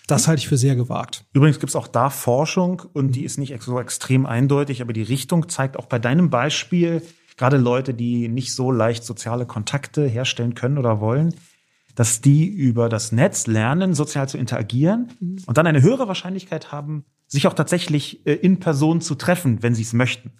das 0.07 0.27
halte 0.27 0.41
ich 0.41 0.47
für 0.47 0.57
sehr 0.57 0.75
gewagt. 0.75 1.25
Übrigens 1.33 1.59
gibt 1.59 1.69
es 1.69 1.75
auch 1.75 1.87
da 1.87 2.09
Forschung 2.09 2.81
und 2.93 3.15
die 3.15 3.23
ist 3.23 3.37
nicht 3.37 3.61
so 3.63 3.79
extrem 3.79 4.25
eindeutig, 4.25 4.81
aber 4.81 4.91
die 4.91 5.01
Richtung 5.01 5.47
zeigt 5.49 5.77
auch 5.77 5.85
bei 5.85 5.99
deinem 5.99 6.29
Beispiel, 6.29 7.01
gerade 7.37 7.57
Leute, 7.57 7.93
die 7.93 8.27
nicht 8.27 8.53
so 8.53 8.71
leicht 8.71 9.03
soziale 9.03 9.45
Kontakte 9.45 10.05
herstellen 10.05 10.55
können 10.55 10.77
oder 10.77 10.99
wollen, 10.99 11.35
dass 11.95 12.21
die 12.21 12.47
über 12.47 12.89
das 12.89 13.11
Netz 13.11 13.47
lernen, 13.47 13.93
sozial 13.93 14.29
zu 14.29 14.37
interagieren 14.37 15.07
und 15.45 15.57
dann 15.57 15.65
eine 15.65 15.81
höhere 15.81 16.07
Wahrscheinlichkeit 16.07 16.71
haben, 16.71 17.05
sich 17.27 17.47
auch 17.47 17.53
tatsächlich 17.53 18.25
äh, 18.27 18.33
in 18.33 18.59
Person 18.59 19.01
zu 19.01 19.15
treffen, 19.15 19.63
wenn 19.63 19.73
sie 19.73 19.81
es 19.81 19.93
möchten. 19.93 20.31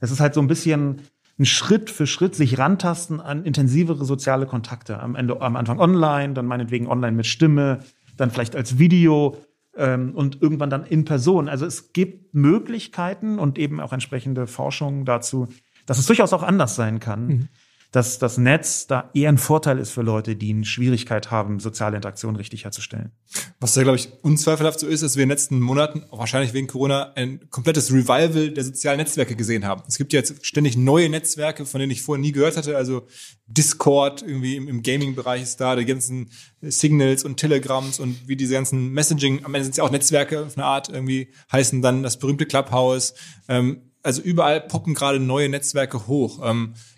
Das 0.00 0.10
ist 0.10 0.20
halt 0.20 0.34
so 0.34 0.40
ein 0.40 0.48
bisschen 0.48 1.02
ein 1.38 1.46
Schritt 1.46 1.88
für 1.88 2.06
Schritt 2.06 2.34
sich 2.34 2.58
rantasten 2.58 3.20
an 3.20 3.44
intensivere 3.44 4.04
soziale 4.04 4.46
Kontakte. 4.46 5.00
Am 5.00 5.14
Ende, 5.14 5.40
am 5.40 5.56
Anfang 5.56 5.78
online, 5.78 6.34
dann 6.34 6.46
meinetwegen 6.46 6.86
online 6.86 7.16
mit 7.16 7.26
Stimme, 7.26 7.80
dann 8.16 8.30
vielleicht 8.30 8.54
als 8.54 8.78
Video 8.78 9.38
ähm, 9.76 10.14
und 10.14 10.42
irgendwann 10.42 10.68
dann 10.68 10.84
in 10.84 11.04
Person. 11.04 11.48
Also 11.48 11.64
es 11.64 11.92
gibt 11.92 12.34
Möglichkeiten 12.34 13.38
und 13.38 13.58
eben 13.58 13.80
auch 13.80 13.92
entsprechende 13.92 14.46
Forschung 14.46 15.04
dazu, 15.06 15.48
dass 15.86 15.98
es 15.98 16.06
durchaus 16.06 16.32
auch 16.32 16.42
anders 16.42 16.76
sein 16.76 17.00
kann. 17.00 17.48
Dass 17.92 18.18
das 18.18 18.38
Netz 18.38 18.86
da 18.86 19.10
eher 19.14 19.28
ein 19.28 19.38
Vorteil 19.38 19.78
ist 19.78 19.90
für 19.90 20.02
Leute, 20.02 20.36
die 20.36 20.52
eine 20.52 20.64
Schwierigkeit 20.64 21.30
haben, 21.30 21.58
soziale 21.58 21.96
Interaktion 21.96 22.36
richtig 22.36 22.64
herzustellen. 22.64 23.10
Was 23.58 23.74
da, 23.74 23.82
glaube 23.82 23.96
ich, 23.96 24.08
unzweifelhaft 24.22 24.78
so 24.78 24.86
ist, 24.86 25.02
dass 25.02 25.16
wir 25.16 25.24
in 25.24 25.28
den 25.28 25.34
letzten 25.34 25.60
Monaten, 25.60 26.04
wahrscheinlich 26.10 26.52
wegen 26.52 26.68
Corona, 26.68 27.12
ein 27.14 27.40
komplettes 27.50 27.92
Revival 27.92 28.50
der 28.50 28.64
sozialen 28.64 28.98
Netzwerke 28.98 29.34
gesehen 29.34 29.64
haben. 29.64 29.82
Es 29.88 29.98
gibt 29.98 30.12
ja 30.12 30.20
jetzt 30.20 30.46
ständig 30.46 30.76
neue 30.76 31.08
Netzwerke, 31.08 31.66
von 31.66 31.80
denen 31.80 31.90
ich 31.90 32.02
vorher 32.02 32.20
nie 32.20 32.32
gehört 32.32 32.56
hatte. 32.56 32.76
Also 32.76 33.06
Discord 33.46 34.22
irgendwie 34.22 34.56
im, 34.56 34.82
Gaming-Bereich 34.82 35.42
ist 35.42 35.60
da, 35.60 35.74
die 35.74 35.84
ganzen 35.84 36.30
Signals 36.60 37.24
und 37.24 37.36
Telegrams 37.36 37.98
und 37.98 38.28
wie 38.28 38.36
diese 38.36 38.54
ganzen 38.54 38.90
Messaging, 38.92 39.44
am 39.44 39.54
Ende 39.54 39.64
sind 39.64 39.72
es 39.72 39.76
ja 39.78 39.84
auch 39.84 39.90
Netzwerke 39.90 40.46
auf 40.46 40.56
eine 40.56 40.64
Art, 40.64 40.88
irgendwie 40.88 41.32
heißen 41.50 41.82
dann 41.82 42.02
das 42.02 42.18
berühmte 42.18 42.46
Clubhouse. 42.46 43.14
Ähm, 43.48 43.90
also 44.02 44.22
überall 44.22 44.60
poppen 44.60 44.94
gerade 44.94 45.20
neue 45.20 45.48
Netzwerke 45.48 46.06
hoch. 46.06 46.40
Ähm, 46.42 46.74
äh, 46.74 46.89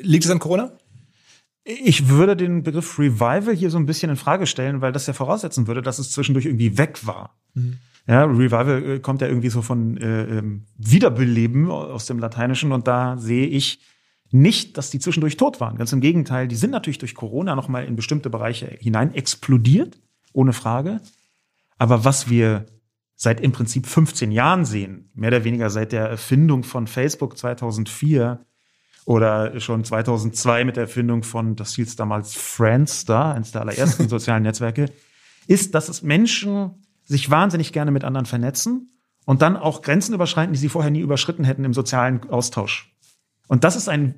liegt 0.00 0.24
es 0.24 0.30
an 0.30 0.38
Corona? 0.38 0.72
Ich 1.64 2.08
würde 2.08 2.34
den 2.34 2.62
Begriff 2.62 2.98
Revival 2.98 3.54
hier 3.54 3.70
so 3.70 3.76
ein 3.76 3.86
bisschen 3.86 4.10
in 4.10 4.16
Frage 4.16 4.46
stellen, 4.46 4.80
weil 4.80 4.92
das 4.92 5.06
ja 5.06 5.12
voraussetzen 5.12 5.66
würde, 5.66 5.82
dass 5.82 5.98
es 5.98 6.10
zwischendurch 6.10 6.46
irgendwie 6.46 6.78
weg 6.78 7.06
war. 7.06 7.36
Ja, 8.06 8.24
Revival 8.24 8.82
äh, 8.84 8.98
kommt 9.00 9.20
ja 9.20 9.28
irgendwie 9.28 9.50
so 9.50 9.60
von 9.60 9.98
äh, 9.98 10.38
ähm, 10.38 10.64
Wiederbeleben 10.78 11.70
aus 11.70 12.06
dem 12.06 12.18
Lateinischen 12.18 12.72
und 12.72 12.88
da 12.88 13.18
sehe 13.18 13.46
ich 13.46 13.80
nicht, 14.30 14.78
dass 14.78 14.90
die 14.90 14.98
zwischendurch 14.98 15.36
tot 15.36 15.60
waren. 15.60 15.76
Ganz 15.76 15.92
im 15.92 16.00
Gegenteil, 16.00 16.48
die 16.48 16.56
sind 16.56 16.70
natürlich 16.70 16.98
durch 16.98 17.14
Corona 17.14 17.54
noch 17.54 17.68
mal 17.68 17.84
in 17.84 17.96
bestimmte 17.96 18.30
Bereiche 18.30 18.66
hinein 18.80 19.14
explodiert, 19.14 20.00
ohne 20.32 20.54
Frage. 20.54 21.00
Aber 21.76 22.04
was 22.04 22.30
wir 22.30 22.64
seit 23.14 23.40
im 23.40 23.52
Prinzip 23.52 23.86
15 23.86 24.30
Jahren 24.32 24.64
sehen, 24.64 25.10
mehr 25.14 25.28
oder 25.28 25.44
weniger 25.44 25.70
seit 25.70 25.92
der 25.92 26.08
Erfindung 26.08 26.62
von 26.62 26.86
Facebook 26.86 27.36
2004 27.36 28.46
oder 29.08 29.58
schon 29.58 29.84
2002 29.84 30.66
mit 30.66 30.76
der 30.76 30.82
Erfindung 30.82 31.22
von, 31.22 31.56
das 31.56 31.74
hieß 31.76 31.96
damals 31.96 32.34
Friendster, 32.34 33.34
eines 33.34 33.52
der 33.52 33.62
allerersten 33.62 34.06
sozialen 34.10 34.42
Netzwerke, 34.42 34.90
ist, 35.46 35.74
dass 35.74 35.88
es 35.88 36.02
Menschen 36.02 36.84
sich 37.04 37.30
wahnsinnig 37.30 37.72
gerne 37.72 37.90
mit 37.90 38.04
anderen 38.04 38.26
vernetzen 38.26 39.00
und 39.24 39.40
dann 39.40 39.56
auch 39.56 39.80
Grenzen 39.80 40.12
überschreiten, 40.12 40.52
die 40.52 40.58
sie 40.58 40.68
vorher 40.68 40.90
nie 40.90 41.00
überschritten 41.00 41.44
hätten 41.44 41.64
im 41.64 41.72
sozialen 41.72 42.28
Austausch. 42.28 42.94
Und 43.46 43.64
das 43.64 43.76
ist 43.76 43.88
ein 43.88 44.14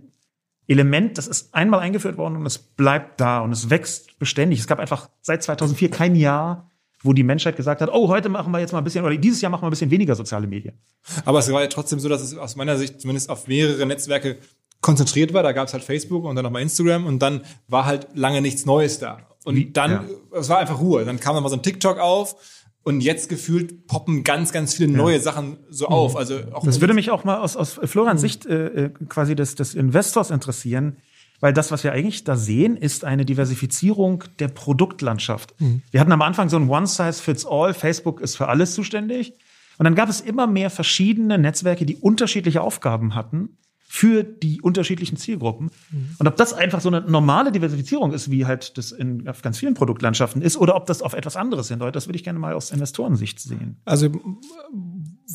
Element, 0.67 1.19
das 1.19 1.29
ist 1.29 1.55
einmal 1.55 1.79
eingeführt 1.79 2.17
worden 2.17 2.35
und 2.35 2.47
es 2.47 2.59
bleibt 2.59 3.21
da 3.21 3.43
und 3.43 3.53
es 3.53 3.71
wächst 3.71 4.19
beständig. 4.19 4.59
Es 4.59 4.67
gab 4.67 4.81
einfach 4.81 5.09
seit 5.21 5.45
2004 5.45 5.91
kein 5.93 6.17
Jahr, 6.17 6.69
wo 7.05 7.13
die 7.13 7.23
Menschheit 7.23 7.55
gesagt 7.55 7.81
hat, 7.81 7.91
oh, 7.93 8.09
heute 8.09 8.29
machen 8.29 8.53
wir 8.53 8.59
jetzt 8.59 8.73
mal 8.73 8.79
ein 8.79 8.85
bisschen, 8.85 9.05
oder 9.05 9.17
dieses 9.17 9.41
Jahr 9.41 9.51
machen 9.51 9.63
wir 9.63 9.69
ein 9.69 9.71
bisschen 9.71 9.93
weniger 9.93 10.17
soziale 10.17 10.49
Medien. 10.49 10.81
Aber 11.25 11.39
es 11.39 11.53
war 11.53 11.63
ja 11.63 11.69
trotzdem 11.69 12.01
so, 12.01 12.09
dass 12.09 12.23
es 12.23 12.37
aus 12.37 12.57
meiner 12.57 12.77
Sicht 12.77 13.01
zumindest 13.01 13.31
auf 13.31 13.47
mehrere 13.47 13.87
Netzwerke 13.87 14.39
konzentriert 14.81 15.33
war. 15.33 15.43
Da 15.43 15.53
gab 15.53 15.69
es 15.69 15.73
halt 15.73 15.85
Facebook 15.85 16.25
und 16.25 16.37
dann 16.37 16.45
nochmal 16.45 16.63
Instagram 16.63 17.07
und 17.07 17.21
dann 17.21 17.43
war 17.69 17.85
halt 17.87 18.09
lange 18.15 18.41
nichts 18.41 18.67
Neues 18.67 18.99
da. 18.99 19.27
Und 19.45 19.57
Wie- 19.57 19.73
dann, 19.73 19.91
ja. 19.91 20.05
es 20.39 20.49
war 20.49 20.59
einfach 20.59 20.81
Ruhe. 20.81 21.05
Dann 21.05 21.21
kam 21.21 21.35
noch 21.35 21.43
mal 21.43 21.49
so 21.49 21.57
ein 21.57 21.63
TikTok 21.63 21.99
auf 21.99 22.37
und 22.83 23.01
jetzt 23.01 23.29
gefühlt 23.29 23.87
poppen 23.87 24.25
ganz, 24.25 24.53
ganz 24.53 24.75
viele 24.75 24.91
neue 24.91 25.21
Sachen 25.21 25.59
so 25.69 25.87
auf. 25.89 26.17
Also 26.17 26.39
auch 26.53 26.65
Das 26.65 26.81
würde 26.81 26.95
mich 26.95 27.11
auch 27.11 27.25
mal 27.25 27.39
aus, 27.39 27.57
aus 27.57 27.81
Florians 27.85 28.21
Sicht 28.21 28.47
äh, 28.47 28.67
äh, 28.87 28.91
quasi 29.09 29.35
des, 29.35 29.55
des 29.55 29.75
Investors 29.75 30.31
interessieren, 30.31 30.97
weil 31.41 31.53
das, 31.53 31.71
was 31.71 31.85
wir 31.85 31.93
eigentlich 31.93 32.25
da 32.25 32.37
sehen, 32.37 32.77
ist 32.77 33.05
eine 33.05 33.25
Diversifizierung 33.25 34.25
der 34.39 34.49
Produktlandschaft. 34.49 35.55
Wir 35.91 36.01
hatten 36.01 36.13
am 36.13 36.21
Anfang 36.21 36.51
so 36.51 36.57
ein 36.57 36.69
One-Size-Fits-All, 36.69 37.73
Facebook 37.73 38.21
ist 38.21 38.37
für 38.37 38.49
alles 38.49 38.75
zuständig. 38.75 39.33
Und 39.79 39.85
dann 39.85 39.95
gab 39.95 40.11
es 40.11 40.21
immer 40.21 40.47
mehr 40.47 40.69
verschiedene 40.69 41.39
Netzwerke, 41.39 41.87
die 41.87 41.97
unterschiedliche 41.97 42.61
Aufgaben 42.61 43.15
hatten 43.15 43.57
für 43.93 44.23
die 44.23 44.61
unterschiedlichen 44.61 45.17
Zielgruppen. 45.17 45.73
Und 46.21 46.29
ob 46.29 46.37
das 46.37 46.53
einfach 46.53 46.81
so 46.81 46.89
eine 46.89 47.01
normale 47.01 47.51
Diversifizierung 47.51 48.13
ist, 48.13 48.31
wie 48.31 48.47
halt 48.47 48.79
das 48.79 48.93
in 48.93 49.25
ganz 49.25 49.59
vielen 49.59 49.75
Produktlandschaften 49.75 50.43
ist, 50.43 50.57
oder 50.57 50.77
ob 50.77 50.87
das 50.87 51.03
auf 51.03 51.13
etwas 51.13 51.35
anderes 51.35 51.67
hindeutet, 51.71 51.97
das 51.97 52.07
würde 52.07 52.17
ich 52.17 52.23
gerne 52.23 52.39
mal 52.39 52.55
aus 52.55 52.71
Investorensicht 52.71 53.41
sehen. 53.41 53.81
Also 53.85 54.07
m- 54.07 54.39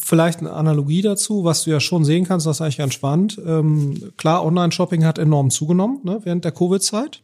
vielleicht 0.02 0.40
eine 0.40 0.54
Analogie 0.54 1.02
dazu, 1.02 1.44
was 1.44 1.66
du 1.66 1.72
ja 1.72 1.82
schon 1.82 2.06
sehen 2.06 2.24
kannst, 2.24 2.46
das 2.46 2.56
ist 2.58 2.62
eigentlich 2.62 2.78
ganz 2.78 2.94
spannend. 2.94 3.42
Ähm, 3.46 4.14
klar, 4.16 4.46
Online-Shopping 4.46 5.04
hat 5.04 5.18
enorm 5.18 5.50
zugenommen 5.50 6.00
ne, 6.06 6.22
während 6.24 6.46
der 6.46 6.54
Covid-Zeit. 6.54 7.24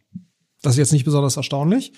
Das 0.61 0.73
ist 0.73 0.79
jetzt 0.79 0.91
nicht 0.91 1.05
besonders 1.05 1.37
erstaunlich. 1.37 1.93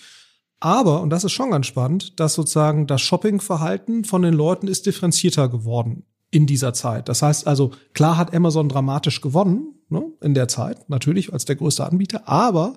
Aber, 0.60 1.02
und 1.02 1.10
das 1.10 1.24
ist 1.24 1.32
schon 1.32 1.50
ganz 1.50 1.66
spannend, 1.66 2.20
dass 2.20 2.36
sozusagen 2.36 2.86
das 2.86 3.02
Shoppingverhalten 3.02 4.06
von 4.06 4.22
den 4.22 4.36
Leuten 4.36 4.68
ist 4.68 4.86
differenzierter 4.86 5.50
geworden 5.50 6.06
in 6.34 6.46
dieser 6.48 6.74
Zeit. 6.74 7.10
Das 7.10 7.22
heißt 7.22 7.48
also, 7.48 7.72
klar 7.94 8.18
hat 8.18 8.34
Amazon 8.34 8.68
dramatisch 8.68 9.22
gewonnen 9.22 9.76
ne, 9.90 10.04
in 10.22 10.34
der 10.34 10.48
Zeit, 10.48 10.90
natürlich 10.90 11.32
als 11.32 11.46
der 11.46 11.56
größte 11.56 11.86
Anbieter, 11.86 12.28
aber 12.28 12.74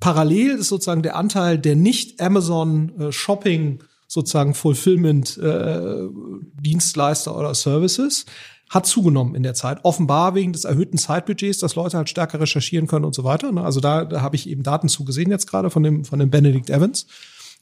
parallel 0.00 0.52
ist 0.52 0.68
sozusagen 0.68 1.02
der 1.02 1.16
Anteil 1.16 1.58
der 1.58 1.76
nicht 1.76 2.20
Amazon 2.20 2.98
äh, 2.98 3.12
Shopping 3.12 3.80
sozusagen 4.08 4.54
Fulfillment 4.54 5.38
äh, 5.38 6.08
Dienstleister 6.60 7.36
oder 7.36 7.54
Services 7.54 8.26
hat 8.68 8.86
zugenommen 8.86 9.34
in 9.34 9.42
der 9.42 9.54
Zeit. 9.54 9.80
Offenbar 9.84 10.34
wegen 10.34 10.52
des 10.52 10.64
erhöhten 10.64 10.96
Zeitbudgets, 10.96 11.58
dass 11.58 11.74
Leute 11.74 11.98
halt 11.98 12.08
stärker 12.08 12.40
recherchieren 12.40 12.86
können 12.86 13.04
und 13.04 13.14
so 13.14 13.22
weiter. 13.22 13.52
ne? 13.52 13.62
Also 13.62 13.80
da, 13.80 14.06
da 14.06 14.22
habe 14.22 14.36
ich 14.36 14.48
eben 14.48 14.62
Daten 14.62 14.88
zugesehen 14.88 15.30
jetzt 15.30 15.46
gerade 15.46 15.68
von 15.68 15.82
dem 15.82 16.04
von 16.04 16.18
dem 16.18 16.30
Benedict 16.30 16.70
Evans. 16.70 17.06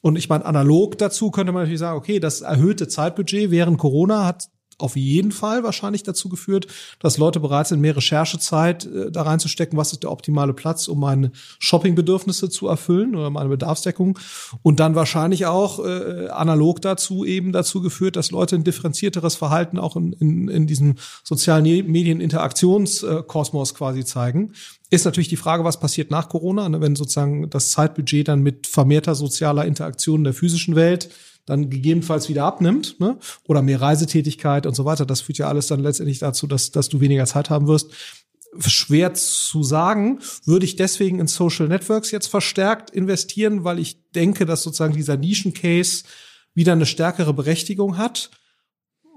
Und 0.03 0.17
ich 0.17 0.29
meine, 0.29 0.45
analog 0.45 0.99
dazu 0.99 1.31
könnte 1.31 1.53
man 1.53 1.63
natürlich 1.63 1.81
sagen, 1.81 1.99
okay, 1.99 2.21
das 2.21 2.41
erhöhte 2.41 2.89
Zeitbudget 2.89 3.51
während 3.51 3.79
Corona 3.79 4.25
hat 4.25 4.49
auf 4.81 4.97
jeden 4.97 5.33
Fall 5.33 5.63
wahrscheinlich 5.63 6.03
dazu 6.03 6.29
geführt, 6.29 6.67
dass 6.99 7.19
Leute 7.19 7.41
bereit 7.41 7.69
sind, 7.69 7.81
mehr 7.81 7.97
Recherchezeit 7.97 8.87
äh, 8.87 9.11
da 9.11 9.23
reinzustecken, 9.23 9.79
was 9.79 9.93
ist 9.93 10.03
der 10.03 10.11
optimale 10.11 10.55
Platz, 10.55 10.89
um 10.89 11.01
meine 11.01 11.33
Shoppingbedürfnisse 11.59 12.49
zu 12.49 12.69
erfüllen 12.69 13.17
oder 13.17 13.31
meine 13.31 13.49
Bedarfsdeckung. 13.49 14.19
Und 14.63 14.81
dann 14.81 14.95
wahrscheinlich 14.95 15.47
auch 15.47 15.85
äh, 15.85 16.29
analog 16.29 16.81
dazu 16.81 17.25
eben 17.25 17.53
dazu 17.53 17.81
geführt, 17.81 18.17
dass 18.17 18.31
Leute 18.31 18.57
ein 18.57 18.65
differenzierteres 18.65 19.37
Verhalten 19.37 19.79
auch 19.79 19.97
in, 19.97 20.13
in, 20.15 20.49
in 20.49 20.67
diesem 20.67 20.97
sozialen 21.23 21.65
Medien-Interaktionskosmos 21.65 23.75
quasi 23.75 24.05
zeigen. 24.05 24.53
Ist 24.91 25.05
natürlich 25.05 25.29
die 25.29 25.37
Frage, 25.37 25.65
was 25.65 25.79
passiert 25.79 26.11
nach 26.11 26.29
Corona, 26.29 26.69
ne, 26.69 26.81
wenn 26.81 26.97
sozusagen 26.97 27.49
das 27.49 27.71
Zeitbudget 27.71 28.27
dann 28.27 28.43
mit 28.43 28.67
vermehrter 28.67 29.15
sozialer 29.15 29.65
Interaktion 29.65 30.21
in 30.21 30.25
der 30.25 30.35
physischen 30.35 30.75
Welt 30.75 31.11
dann 31.51 31.69
gegebenenfalls 31.69 32.29
wieder 32.29 32.45
abnimmt, 32.45 32.99
ne? 33.01 33.19
oder 33.47 33.63
mehr 33.63 33.81
Reisetätigkeit 33.81 34.67
und 34.67 34.75
so 34.75 34.85
weiter. 34.85 35.05
Das 35.05 35.21
führt 35.21 35.39
ja 35.39 35.49
alles 35.49 35.67
dann 35.67 35.81
letztendlich 35.81 36.19
dazu, 36.19 36.47
dass, 36.47 36.71
dass 36.71 36.89
du 36.89 37.01
weniger 37.01 37.27
Zeit 37.27 37.51
haben 37.51 37.67
wirst. 37.67 37.91
Schwer 38.67 39.15
zu 39.15 39.63
sagen, 39.63 40.19
würde 40.45 40.65
ich 40.65 40.77
deswegen 40.77 41.21
in 41.21 41.29
Social 41.29 41.69
Networks 41.69 42.11
jetzt 42.11 42.27
verstärkt 42.27 42.91
investieren, 42.91 43.63
weil 43.63 43.79
ich 43.79 44.11
denke, 44.13 44.45
dass 44.47 44.63
sozusagen 44.63 44.95
dieser 44.95 45.17
Nischen-Case 45.17 46.05
wieder 46.55 46.73
eine 46.73 46.87
stärkere 46.87 47.33
Berechtigung 47.33 47.97
hat. 47.97 48.31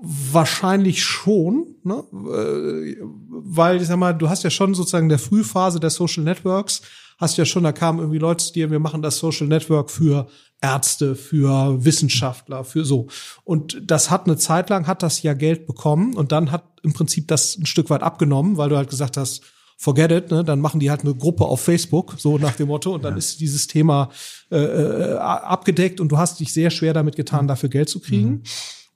Wahrscheinlich 0.02 1.04
schon, 1.04 1.76
ne? 1.84 2.04
Äh, 2.12 2.98
weil 3.02 3.82
ich 3.82 3.88
sag 3.88 3.98
mal, 3.98 4.14
du 4.14 4.30
hast 4.30 4.44
ja 4.44 4.50
schon 4.50 4.74
sozusagen 4.74 5.06
in 5.06 5.10
der 5.10 5.20
Frühphase 5.20 5.80
der 5.80 5.90
Social 5.90 6.24
Networks, 6.24 6.82
hast 7.24 7.38
ja 7.38 7.46
schon, 7.46 7.64
da 7.64 7.72
kamen 7.72 8.00
irgendwie 8.00 8.20
Leute 8.20 8.46
zu 8.46 8.54
dir, 8.54 8.70
wir 8.70 8.80
machen 8.80 9.02
das 9.02 9.18
Social 9.18 9.48
Network 9.48 9.90
für 9.90 10.28
Ärzte, 10.62 11.16
für 11.16 11.84
Wissenschaftler, 11.84 12.64
für 12.64 12.86
so. 12.86 13.08
Und 13.44 13.82
das 13.84 14.10
hat 14.10 14.26
eine 14.26 14.38
Zeit 14.38 14.70
lang, 14.70 14.88
hat 14.88 15.04
das 15.04 15.22
ja 15.24 15.34
Geld 15.34 15.66
bekommen 15.66 16.16
und 16.16 16.32
dann 16.32 16.52
hat 16.52 16.64
im 16.84 16.94
Prinzip 16.94 17.28
das 17.28 17.58
ein 17.58 17.66
Stück 17.66 17.90
weit 17.90 18.04
abgenommen, 18.04 18.58
weil 18.58 18.70
du 18.70 18.78
halt 18.78 18.90
gesagt 18.90 19.18
hast, 19.18 19.42
forget 19.78 20.12
it, 20.12 20.32
ne? 20.32 20.44
dann 20.44 20.62
machen 20.62 20.80
die 20.80 20.90
halt 20.90 21.02
eine 21.02 21.16
Gruppe 21.16 21.46
auf 21.46 21.60
Facebook, 21.62 22.16
so 22.18 22.38
nach 22.38 22.56
dem 22.56 22.68
Motto, 22.68 22.94
und 22.94 23.04
dann 23.04 23.18
ist 23.18 23.42
dieses 23.42 23.68
Thema 23.68 24.10
äh, 24.52 24.58
äh, 24.58 25.18
abgedeckt 25.18 26.00
und 26.00 26.10
du 26.10 26.18
hast 26.18 26.40
dich 26.40 26.54
sehr 26.54 26.70
schwer 26.70 26.94
damit 26.94 27.16
getan, 27.16 27.48
dafür 27.48 27.70
Geld 27.70 27.90
zu 27.90 28.00
kriegen. 28.00 28.44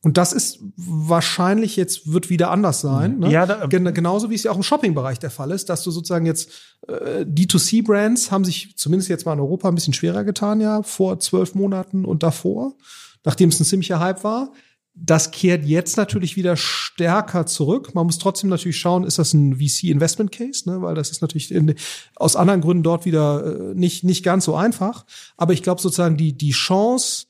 Und 0.08 0.16
das 0.16 0.32
ist 0.32 0.60
wahrscheinlich 0.78 1.76
jetzt 1.76 2.14
wird 2.14 2.30
wieder 2.30 2.50
anders 2.50 2.80
sein. 2.80 3.20
Ne? 3.20 3.30
Ja, 3.30 3.46
da- 3.46 3.66
Gen 3.66 3.94
genauso 3.94 4.30
wie 4.30 4.36
es 4.36 4.44
ja 4.44 4.52
auch 4.52 4.56
im 4.56 4.64
Shopping-Bereich 4.64 5.20
der 5.20 5.30
Fall 5.32 5.52
ist, 5.52 5.68
dass 5.68 5.84
du 5.84 5.92
sozusagen 5.92 6.26
jetzt 6.26 6.50
äh, 6.88 7.26
D2C-Brands 7.26 8.32
haben 8.32 8.46
sich 8.46 8.78
zumindest 8.78 9.10
jetzt 9.10 9.26
mal 9.26 9.34
in 9.34 9.42
Europa 9.42 9.68
ein 9.68 9.76
bisschen 9.76 9.94
schwerer 9.94 10.24
getan, 10.24 10.62
ja, 10.62 10.82
vor 10.82 11.20
zwölf 11.20 11.56
Monaten 11.56 12.06
und 12.06 12.24
davor, 12.24 12.76
nachdem 13.26 13.50
es 13.50 13.60
ein 13.60 13.66
ziemlicher 13.66 14.00
Hype 14.00 14.24
war. 14.24 14.54
Das 14.96 15.32
kehrt 15.32 15.66
jetzt 15.66 15.98
natürlich 15.98 16.38
wieder 16.38 16.56
stärker 16.56 17.46
zurück. 17.46 17.94
Man 17.94 18.06
muss 18.06 18.18
trotzdem 18.18 18.50
natürlich 18.50 18.80
schauen, 18.80 19.04
ist 19.04 19.20
das 19.20 19.34
ein 19.34 19.58
VC-Investment 19.58 20.32
Case, 20.32 20.70
ne? 20.70 20.82
weil 20.82 20.96
das 20.96 21.12
ist 21.12 21.22
natürlich 21.22 21.52
in, 21.52 21.76
aus 22.16 22.36
anderen 22.38 22.62
Gründen 22.62 22.82
dort 22.84 23.06
wieder 23.06 23.46
äh, 23.46 23.76
nicht, 23.76 24.06
nicht 24.06 24.24
ganz 24.24 24.46
so 24.46 24.56
einfach. 24.56 25.06
Aber 25.36 25.52
ich 25.52 25.62
glaube 25.64 25.82
sozusagen 25.82 26.16
die, 26.18 26.32
die 26.36 26.52
Chance, 26.52 27.27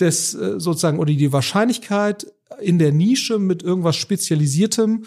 des 0.00 0.34
äh, 0.34 0.58
sozusagen 0.60 0.98
oder 0.98 1.12
die 1.12 1.32
Wahrscheinlichkeit 1.32 2.26
in 2.60 2.78
der 2.78 2.92
Nische 2.92 3.38
mit 3.38 3.62
irgendwas 3.62 3.96
Spezialisiertem 3.96 5.04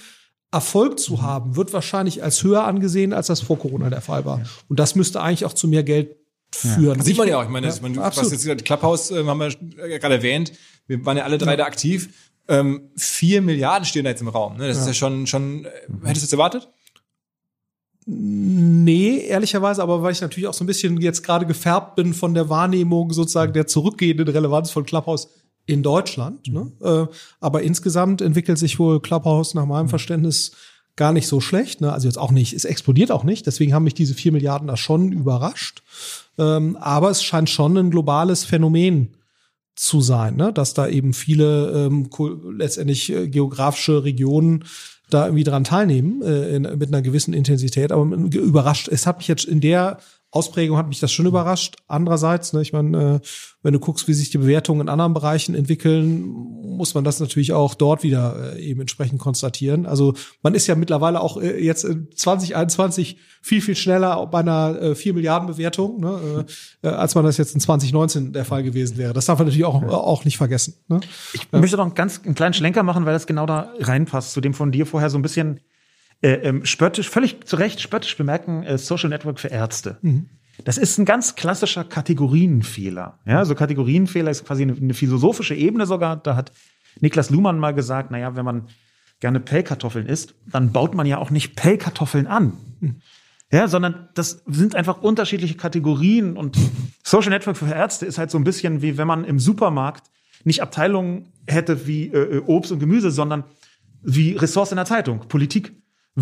Erfolg 0.52 1.00
zu 1.00 1.22
haben, 1.22 1.56
wird 1.56 1.74
wahrscheinlich 1.74 2.24
als 2.24 2.44
höher 2.44 2.64
angesehen, 2.64 3.14
als 3.14 3.28
das 3.28 3.40
vor 3.40 3.60
Corona 3.60 3.90
der 3.90 4.02
Fall 4.02 4.26
war. 4.26 4.42
Und 4.68 4.80
das 4.80 4.96
müsste 4.96 5.22
eigentlich 5.22 5.46
auch 5.46 5.54
zu 5.54 5.68
mehr 5.68 5.84
Geld 5.84 6.16
führen. 6.52 6.98
Das 6.98 7.06
sieht 7.06 7.18
man 7.18 7.28
ja 7.28 7.38
auch. 7.40 7.44
Ich 7.44 7.50
meine, 7.50 7.68
das, 7.68 7.78
Ja, 7.78 7.84
man, 7.84 7.98
was 7.98 8.16
jetzt 8.18 8.32
gesagt, 8.32 8.66
Clubhouse 8.66 9.12
äh, 9.12 9.24
haben 9.24 9.40
wir 9.40 9.48
äh, 9.48 10.00
gerade 10.00 10.16
erwähnt. 10.16 10.54
Wir 10.88 11.06
waren 11.06 11.18
ja 11.18 11.24
alle 11.24 11.38
drei 11.38 11.56
da 11.56 11.66
aktiv. 11.66 12.10
Ähm, 12.48 12.90
vier 12.96 13.44
Milliarden 13.44 13.86
stehen 13.86 14.06
da 14.06 14.10
jetzt 14.10 14.22
im 14.22 14.28
Raum. 14.28 14.58
Ne? 14.58 14.68
Das 14.68 14.80
ist 14.80 14.88
ja 14.88 14.94
schon, 14.94 15.28
schon. 15.28 15.66
Äh, 15.66 15.70
hättest 16.04 16.24
du 16.24 16.26
es 16.26 16.34
erwartet? 16.34 16.68
Nee, 18.12 19.20
ehrlicherweise, 19.28 19.84
aber 19.84 20.02
weil 20.02 20.14
ich 20.14 20.22
natürlich 20.22 20.48
auch 20.48 20.54
so 20.56 20.64
ein 20.64 20.68
bisschen 20.68 21.00
jetzt 21.00 21.22
gerade 21.22 21.46
gefärbt 21.46 21.96
bin 21.96 22.16
von 22.16 22.34
der 22.34 22.50
Wahrnehmung 22.50 23.14
sozusagen 23.14 23.54
der 23.54 23.68
zurückgehenden 23.68 24.28
Relevanz 24.28 24.72
von 24.72 24.84
Clubhouse 24.84 25.30
in 25.68 25.84
Deutschland. 25.84 26.48
Ne? 26.48 26.72
Äh, 26.82 27.06
aber 27.40 27.62
insgesamt 27.62 28.22
entwickelt 28.22 28.58
sich 28.58 28.80
wohl 28.80 29.00
Clubhouse 29.00 29.54
nach 29.54 29.68
meinem 29.68 29.90
Verständnis 29.90 30.54
gar 30.96 31.14
nicht 31.14 31.28
so 31.28 31.40
schlecht. 31.40 31.82
Ne? 31.82 31.94
Also 31.94 32.08
jetzt 32.08 32.18
auch 32.18 32.32
nicht, 32.32 32.54
es 32.54 32.66
explodiert 32.66 33.12
auch 33.12 33.24
nicht. 33.24 33.46
Deswegen 33.46 33.76
haben 33.76 33.84
mich 33.84 33.94
diese 33.94 34.16
vier 34.16 34.32
Milliarden 34.32 34.68
da 34.68 34.76
schon 34.76 35.12
überrascht. 35.12 35.84
Ähm, 36.40 36.78
aber 36.78 37.12
es 37.12 37.24
scheint 37.24 37.52
schon 37.52 37.78
ein 37.78 37.92
globales 37.92 38.44
Phänomen 38.44 39.14
zu 39.76 40.02
sein, 40.02 40.36
ne? 40.36 40.52
dass 40.52 40.74
da 40.74 40.88
eben 40.88 41.14
viele 41.14 41.86
ähm, 41.86 42.10
letztendlich 42.58 43.12
äh, 43.12 43.28
geografische 43.28 44.04
Regionen 44.04 44.66
da 45.10 45.26
irgendwie 45.26 45.44
dran 45.44 45.64
teilnehmen 45.64 46.22
äh, 46.22 46.56
in, 46.56 46.64
mit 46.78 46.90
einer 46.90 47.02
gewissen 47.02 47.34
Intensität. 47.34 47.92
Aber 47.92 48.04
überrascht, 48.04 48.88
es 48.88 49.08
hat 49.08 49.18
mich 49.18 49.28
jetzt 49.28 49.46
in 49.46 49.62
der 49.62 50.00
Ausprägung 50.32 50.78
hat 50.78 50.88
mich 50.88 51.00
das 51.00 51.12
schon 51.12 51.26
überrascht. 51.26 51.78
Andererseits, 51.88 52.54
ne, 52.54 52.62
ich 52.62 52.72
meine, 52.72 53.16
äh, 53.16 53.28
wenn 53.64 53.74
du 53.74 53.80
guckst, 53.80 54.08
wie 54.08 54.14
sich 54.14 54.30
die 54.30 54.38
Bewertungen 54.38 54.82
in 54.82 54.90
anderen 54.90 55.16
Bereichen 55.16 55.56
entwickeln, 55.56 56.22
muss 56.22 56.94
man 56.94 57.04
das 57.04 57.20
natürlich 57.20 57.52
auch 57.54 57.74
dort 57.74 58.04
wieder 58.04 58.56
äh, 58.56 58.62
eben 58.62 58.80
entsprechend 58.80 59.20
konstatieren. 59.20 59.88
Also 59.88 60.14
man 60.44 60.54
ist 60.54 60.68
ja 60.68 60.76
mittlerweile 60.76 61.22
auch 61.22 61.42
äh, 61.42 61.64
jetzt 61.64 61.84
in 61.84 62.10
2021 62.16 63.18
viel, 63.42 63.62
viel 63.62 63.76
schneller 63.76 64.24
bei 64.28 64.40
einer 64.40 64.80
äh, 64.80 64.96
4 64.96 65.16
Milliarden 65.16 65.48
Bewertung, 65.48 66.00
ne, 66.00 66.46
äh, 66.84 66.88
äh, 66.88 66.92
als 66.92 67.16
man 67.16 67.26
das 67.26 67.38
jetzt 67.38 67.56
in 67.56 67.60
2019 67.60 68.32
der 68.32 68.46
Fall 68.46 68.62
gewesen 68.62 68.98
wäre. 68.98 69.14
Das 69.14 69.26
darf 69.26 69.40
man 69.40 69.48
natürlich 69.48 69.66
auch, 69.66 69.82
auch 69.82 70.26
nicht 70.26 70.38
vergessen. 70.38 70.76
Ne? 70.90 71.00
Ich 71.34 71.52
möchte 71.52 71.78
noch 71.78 71.86
einen 71.86 71.96
ganz 71.96 72.22
einen 72.24 72.36
kleinen 72.36 72.54
Schlenker 72.54 72.84
machen, 72.84 73.06
weil 73.06 73.14
das 73.14 73.26
genau 73.26 73.48
da 73.48 73.74
reinpasst, 73.80 74.34
zu 74.34 74.42
dem 74.42 74.54
von 74.54 74.72
dir 74.72 74.86
vorher 74.86 75.10
so 75.10 75.18
ein 75.18 75.24
bisschen 75.24 75.60
äh, 76.22 76.32
ähm, 76.32 76.66
spöttisch, 76.66 77.10
völlig 77.10 77.46
zu 77.46 77.56
Recht 77.56 77.82
spöttisch 77.82 78.18
bemerken, 78.18 78.64
äh, 78.64 78.78
Social 78.78 79.10
Network 79.10 79.40
für 79.40 79.50
Ärzte. 79.50 79.98
Das 80.66 80.78
ist 80.78 80.98
ein 80.98 81.06
ganz 81.06 81.36
klassischer 81.36 81.86
Kategorienfehler. 81.86 83.20
Ja, 83.26 83.46
so 83.46 83.56
Kategorienfehler 83.56 84.30
ist 84.30 84.46
quasi 84.46 84.64
eine, 84.64 84.74
eine 84.74 84.94
philosophische 84.94 85.56
Ebene 85.56 85.86
sogar. 85.86 86.18
Da 86.18 86.36
hat 86.36 86.52
Niklas 87.00 87.30
Luhmann 87.30 87.60
mal 87.60 87.74
gesagt, 87.74 88.12
naja, 88.12 88.36
wenn 88.36 88.46
man 88.46 88.68
gerne 89.20 89.40
Pellkartoffeln 89.40 90.06
isst, 90.06 90.36
dann 90.46 90.72
baut 90.72 90.94
man 90.96 91.06
ja 91.06 91.18
auch 91.18 91.30
nicht 91.30 91.56
Pellkartoffeln 91.56 92.28
an. 92.28 92.54
Ja, 93.52 93.68
sondern 93.68 94.10
das 94.14 94.44
sind 94.46 94.76
einfach 94.76 95.02
unterschiedliche 95.02 95.56
Kategorien 95.56 96.38
und 96.38 96.58
Social 97.04 97.32
Network 97.32 97.58
für 97.58 97.74
Ärzte 97.74 98.06
ist 98.06 98.18
halt 98.18 98.30
so 98.30 98.38
ein 98.38 98.44
bisschen 98.44 98.82
wie 98.82 98.98
wenn 98.98 99.08
man 99.08 99.26
im 99.26 99.40
Supermarkt 99.40 100.12
nicht 100.44 100.62
Abteilungen 100.62 101.34
hätte 101.48 101.88
wie 101.88 102.08
äh, 102.08 102.38
äh, 102.38 102.40
Obst 102.46 102.72
und 102.72 102.80
Gemüse, 102.80 103.12
sondern 103.12 103.44
wie 104.02 104.34
Ressorts 104.34 104.72
in 104.72 104.78
der 104.78 104.86
Zeitung, 104.86 105.22
Politik, 105.28 105.74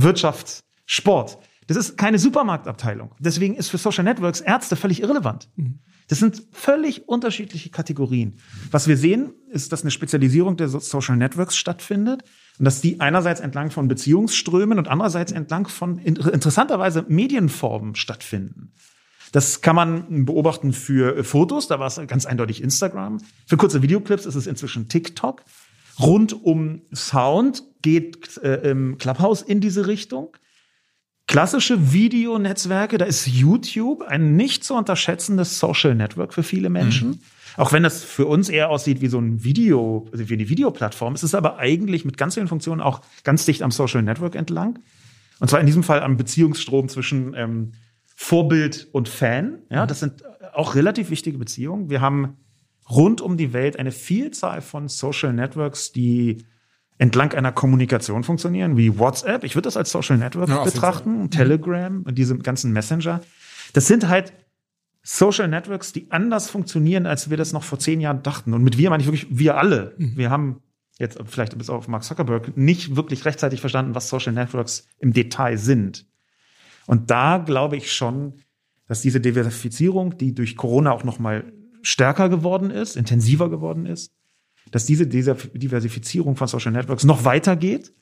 Wirtschaft, 0.03 0.59
Sport. 0.85 1.37
Das 1.67 1.75
ist 1.75 1.97
keine 1.97 2.17
Supermarktabteilung. 2.17 3.13
Deswegen 3.19 3.55
ist 3.55 3.69
für 3.69 3.77
Social 3.77 4.03
Networks 4.05 4.39
Ärzte 4.39 4.75
völlig 4.77 5.01
irrelevant. 5.01 5.49
Das 6.07 6.19
sind 6.19 6.41
völlig 6.53 7.09
unterschiedliche 7.09 7.69
Kategorien. 7.69 8.39
Was 8.71 8.87
wir 8.87 8.95
sehen, 8.95 9.33
ist, 9.51 9.73
dass 9.73 9.81
eine 9.81 9.91
Spezialisierung 9.91 10.55
der 10.55 10.69
So- 10.69 10.79
Social 10.79 11.17
Networks 11.17 11.57
stattfindet 11.57 12.23
und 12.57 12.63
dass 12.63 12.79
die 12.79 13.01
einerseits 13.01 13.41
entlang 13.41 13.71
von 13.71 13.89
Beziehungsströmen 13.89 14.77
und 14.77 14.87
andererseits 14.87 15.33
entlang 15.33 15.67
von 15.67 15.97
in- 15.97 16.15
interessanterweise 16.15 17.03
Medienformen 17.09 17.95
stattfinden. 17.95 18.71
Das 19.33 19.59
kann 19.59 19.75
man 19.75 20.23
beobachten 20.23 20.71
für 20.71 21.17
äh, 21.17 21.23
Fotos, 21.25 21.67
da 21.67 21.79
war 21.81 21.87
es 21.87 21.99
ganz 22.07 22.25
eindeutig 22.25 22.63
Instagram. 22.63 23.17
Für 23.45 23.57
kurze 23.57 23.81
Videoclips 23.81 24.25
ist 24.25 24.35
es 24.35 24.47
inzwischen 24.47 24.87
TikTok. 24.87 25.43
Rund 25.99 26.33
um 26.43 26.81
Sound 26.93 27.63
geht 27.81 28.37
äh, 28.37 28.75
Clubhouse 28.97 29.41
in 29.41 29.61
diese 29.61 29.87
Richtung. 29.87 30.35
Klassische 31.27 31.91
Videonetzwerke, 31.91 32.97
da 32.97 33.05
ist 33.05 33.27
YouTube 33.27 34.01
ein 34.01 34.37
nicht 34.37 34.63
zu 34.63 34.75
unterschätzendes 34.75 35.59
Social 35.59 35.93
Network 35.93 36.33
für 36.33 36.43
viele 36.43 36.69
Menschen. 36.69 37.21
Auch 37.57 37.73
wenn 37.73 37.83
das 37.83 38.03
für 38.03 38.27
uns 38.27 38.49
eher 38.49 38.69
aussieht 38.69 39.01
wie 39.01 39.07
so 39.07 39.19
ein 39.19 39.43
Video, 39.43 40.07
also 40.11 40.29
wie 40.29 40.35
eine 40.35 40.47
Videoplattform, 40.47 41.15
es 41.15 41.23
ist 41.23 41.35
aber 41.35 41.57
eigentlich 41.57 42.05
mit 42.05 42.17
ganz 42.17 42.35
vielen 42.35 42.47
Funktionen 42.47 42.81
auch 42.81 43.01
ganz 43.23 43.45
dicht 43.45 43.61
am 43.61 43.71
Social 43.71 44.03
Network 44.03 44.35
entlang. 44.35 44.79
Und 45.39 45.49
zwar 45.49 45.59
in 45.59 45.65
diesem 45.65 45.83
Fall 45.83 46.01
am 46.01 46.17
Beziehungsstrom 46.17 46.87
zwischen 46.87 47.33
ähm, 47.35 47.73
Vorbild 48.15 48.87
und 48.93 49.09
Fan. 49.09 49.59
Ja, 49.69 49.85
das 49.85 49.99
sind 49.99 50.23
auch 50.53 50.75
relativ 50.75 51.09
wichtige 51.09 51.37
Beziehungen. 51.37 51.89
Wir 51.89 51.99
haben 51.99 52.37
rund 52.89 53.21
um 53.21 53.37
die 53.37 53.53
Welt 53.53 53.77
eine 53.79 53.91
Vielzahl 53.91 54.61
von 54.61 54.87
Social 54.87 55.33
Networks, 55.33 55.91
die 55.91 56.45
entlang 56.97 57.33
einer 57.33 57.51
Kommunikation 57.51 58.23
funktionieren, 58.23 58.77
wie 58.77 58.97
WhatsApp. 58.97 59.43
Ich 59.43 59.55
würde 59.55 59.67
das 59.67 59.77
als 59.77 59.91
Social 59.91 60.17
Network 60.17 60.49
Ja, 60.49 60.63
betrachten, 60.63 61.29
Telegram 61.29 62.01
und 62.03 62.17
diese 62.17 62.37
ganzen 62.37 62.71
Messenger. 62.73 63.21
Das 63.73 63.87
sind 63.87 64.07
halt 64.07 64.33
Social 65.03 65.47
Networks, 65.47 65.93
die 65.93 66.11
anders 66.11 66.49
funktionieren, 66.49 67.05
als 67.05 67.29
wir 67.29 67.37
das 67.37 67.53
noch 67.53 67.63
vor 67.63 67.79
zehn 67.79 68.01
Jahren 68.01 68.23
dachten. 68.23 68.53
Und 68.53 68.63
mit 68.63 68.77
wir 68.77 68.89
meine 68.89 69.01
ich 69.01 69.07
wirklich 69.07 69.27
wir 69.29 69.57
alle. 69.57 69.93
Wir 69.97 70.29
haben 70.29 70.61
jetzt 70.97 71.19
vielleicht 71.25 71.57
bis 71.57 71.69
auf 71.69 71.87
Mark 71.87 72.03
Zuckerberg 72.03 72.57
nicht 72.57 72.95
wirklich 72.95 73.25
rechtzeitig 73.25 73.61
verstanden, 73.61 73.95
was 73.95 74.09
Social 74.09 74.33
Networks 74.33 74.87
im 74.97 75.13
Detail 75.13 75.57
sind. 75.57 76.05
Und 76.87 77.11
da 77.11 77.37
glaube 77.37 77.77
ich 77.77 77.93
schon, 77.93 78.41
dass 78.87 79.01
diese 79.01 79.21
Diversifizierung, 79.21 80.17
die 80.17 80.33
durch 80.33 80.57
Corona 80.57 80.91
auch 80.91 81.03
noch 81.03 81.19
mal 81.19 81.53
stärker 81.81 82.29
geworden 82.29 82.71
ist, 82.71 82.95
intensiver 82.95 83.49
geworden 83.49 83.85
ist, 83.85 84.13
dass 84.71 84.85
diese 84.85 85.07
Diversifizierung 85.07 86.35
von 86.35 86.47
Social 86.47 86.71
Networks 86.71 87.03
noch 87.03 87.23
weitergeht 87.23 87.93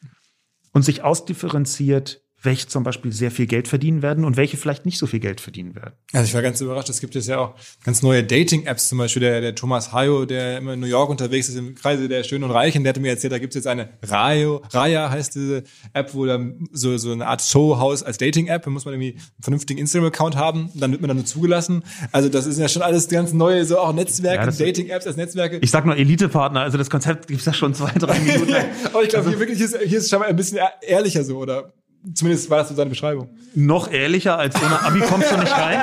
und 0.73 0.83
sich 0.83 1.03
ausdifferenziert, 1.03 2.24
welche 2.45 2.67
zum 2.67 2.83
Beispiel 2.83 3.11
sehr 3.11 3.31
viel 3.31 3.47
Geld 3.47 3.67
verdienen 3.67 4.01
werden 4.01 4.23
und 4.25 4.37
welche 4.37 4.57
vielleicht 4.57 4.85
nicht 4.85 4.97
so 4.97 5.07
viel 5.07 5.19
Geld 5.19 5.41
verdienen 5.41 5.75
werden. 5.75 5.93
Also 6.13 6.27
ich 6.27 6.33
war 6.33 6.41
ganz 6.41 6.61
überrascht, 6.61 6.89
es 6.89 7.01
gibt 7.01 7.15
jetzt 7.15 7.27
ja 7.27 7.39
auch 7.39 7.55
ganz 7.83 8.01
neue 8.01 8.23
Dating-Apps, 8.23 8.89
zum 8.89 8.99
Beispiel 8.99 9.21
der, 9.21 9.41
der 9.41 9.55
Thomas 9.55 9.91
Hayo, 9.91 10.25
der 10.25 10.57
immer 10.59 10.73
in 10.73 10.79
New 10.79 10.87
York 10.87 11.09
unterwegs 11.09 11.49
ist, 11.49 11.55
im 11.55 11.75
Kreise 11.75 12.07
der 12.07 12.23
Schönen 12.23 12.43
und 12.43 12.51
Reichen, 12.51 12.83
der 12.83 12.91
hatte 12.91 12.99
mir 12.99 13.09
erzählt, 13.09 13.33
da 13.33 13.39
gibt 13.39 13.51
es 13.51 13.55
jetzt 13.55 13.67
eine 13.67 13.89
Rayo, 14.03 14.61
Raya 14.71 15.09
heißt 15.09 15.35
diese 15.35 15.63
App, 15.93 16.13
wo 16.13 16.25
dann 16.25 16.67
so, 16.71 16.97
so 16.97 17.11
eine 17.11 17.27
Art 17.27 17.41
Showhaus 17.41 18.03
als 18.03 18.17
Dating-App, 18.17 18.63
da 18.63 18.69
muss 18.69 18.85
man 18.85 18.93
irgendwie 18.93 19.13
einen 19.13 19.41
vernünftigen 19.41 19.79
Instagram-Account 19.79 20.35
haben, 20.35 20.69
dann 20.75 20.91
wird 20.91 21.01
man 21.01 21.07
dann 21.07 21.17
nur 21.17 21.25
zugelassen. 21.25 21.83
Also 22.11 22.29
das 22.29 22.45
ist 22.45 22.59
ja 22.59 22.67
schon 22.67 22.81
alles 22.81 23.09
ganz 23.09 23.33
neue, 23.33 23.65
so 23.65 23.79
auch 23.79 23.93
Netzwerke, 23.93 24.45
Ja, 24.45 24.65
Dating-Apps 24.65 25.07
als 25.07 25.17
Netzwerke. 25.17 25.59
Ich 25.61 25.71
sag 25.71 25.85
nur 25.85 25.95
Elite-Partner, 25.95 26.61
also 26.61 26.77
das 26.77 26.89
Konzept 26.89 27.27
gibt's 27.27 27.45
ja 27.45 27.53
schon 27.53 27.73
zwei, 27.73 27.91
drei 27.91 28.19
Minuten. 28.19 28.55
Aber 28.85 29.03
ich 29.03 29.09
glaube, 29.09 29.29
hier 29.29 29.39
wirklich 29.39 29.59
ist, 29.59 29.77
hier 29.77 29.97
ist 29.97 30.05
es 30.05 30.09
scheinbar 30.09 30.29
ein 30.29 30.35
bisschen 30.35 30.59
ehrlicher 30.81 31.23
so, 31.23 31.37
oder 31.37 31.73
zumindest 32.13 32.49
war 32.49 32.59
das 32.59 32.69
so 32.69 32.75
seine 32.75 32.89
Beschreibung. 32.89 33.29
noch 33.53 33.91
ehrlicher 33.91 34.37
als 34.37 34.55
ohne 34.61 34.81
Abi 34.81 34.99
kommst 35.01 35.31
du 35.31 35.37
nicht 35.37 35.51
rein. 35.51 35.79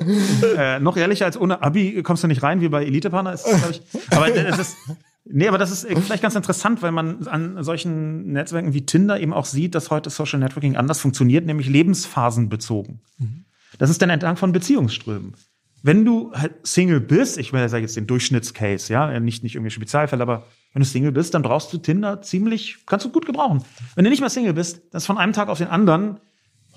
äh, 0.56 0.80
noch 0.80 0.96
ehrlicher 0.96 1.26
als 1.26 1.38
ohne 1.38 1.62
Abi 1.62 2.02
kommst 2.02 2.24
du 2.24 2.28
nicht 2.28 2.42
rein, 2.42 2.60
wie 2.60 2.68
bei 2.68 2.84
Elite-Partner 2.84 3.32
ist, 3.32 3.44
glaube 3.44 3.70
ich. 3.70 3.82
Aber 4.10 4.30
das 4.30 4.58
ist, 4.58 4.76
nee, 5.24 5.48
aber 5.48 5.58
das 5.58 5.70
ist 5.70 5.86
vielleicht 6.00 6.22
ganz 6.22 6.34
interessant, 6.34 6.82
weil 6.82 6.92
man 6.92 7.26
an 7.26 7.62
solchen 7.62 8.32
Netzwerken 8.32 8.74
wie 8.74 8.86
Tinder 8.86 9.20
eben 9.20 9.32
auch 9.32 9.44
sieht, 9.44 9.74
dass 9.74 9.90
heute 9.90 10.10
Social 10.10 10.38
Networking 10.38 10.76
anders 10.76 11.00
funktioniert, 11.00 11.46
nämlich 11.46 11.68
lebensphasenbezogen. 11.68 13.00
Das 13.78 13.90
ist 13.90 14.02
dann 14.02 14.10
entlang 14.10 14.36
von 14.36 14.52
Beziehungsströmen. 14.52 15.34
Wenn 15.82 16.04
du 16.04 16.32
halt 16.32 16.54
Single 16.64 17.00
bist, 17.00 17.38
ich 17.38 17.50
sage 17.50 17.80
jetzt 17.80 17.96
den 17.96 18.06
Durchschnittscase, 18.06 18.92
ja, 18.92 19.18
nicht, 19.18 19.42
nicht 19.42 19.56
irgendwie 19.56 19.70
Spezialfälle, 19.70 20.22
aber 20.22 20.46
wenn 20.72 20.82
du 20.82 20.88
Single 20.88 21.12
bist, 21.12 21.34
dann 21.34 21.42
brauchst 21.42 21.72
du 21.72 21.78
Tinder 21.78 22.22
ziemlich, 22.22 22.78
kannst 22.86 23.04
du 23.04 23.10
gut 23.10 23.26
gebrauchen. 23.26 23.62
Wenn 23.94 24.04
du 24.04 24.10
nicht 24.10 24.20
mehr 24.20 24.30
Single 24.30 24.54
bist, 24.54 24.82
das 24.90 25.02
ist 25.02 25.06
von 25.06 25.18
einem 25.18 25.32
Tag 25.32 25.48
auf 25.48 25.58
den 25.58 25.68
anderen, 25.68 26.18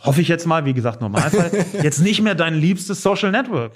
hoffe 0.04 0.22
ich 0.22 0.28
jetzt 0.28 0.46
mal, 0.46 0.66
wie 0.66 0.74
gesagt, 0.74 1.02
Normalfall, 1.02 1.66
jetzt 1.82 2.00
nicht 2.00 2.22
mehr 2.22 2.36
dein 2.36 2.56
liebstes 2.56 3.02
Social 3.02 3.32
Network. 3.32 3.74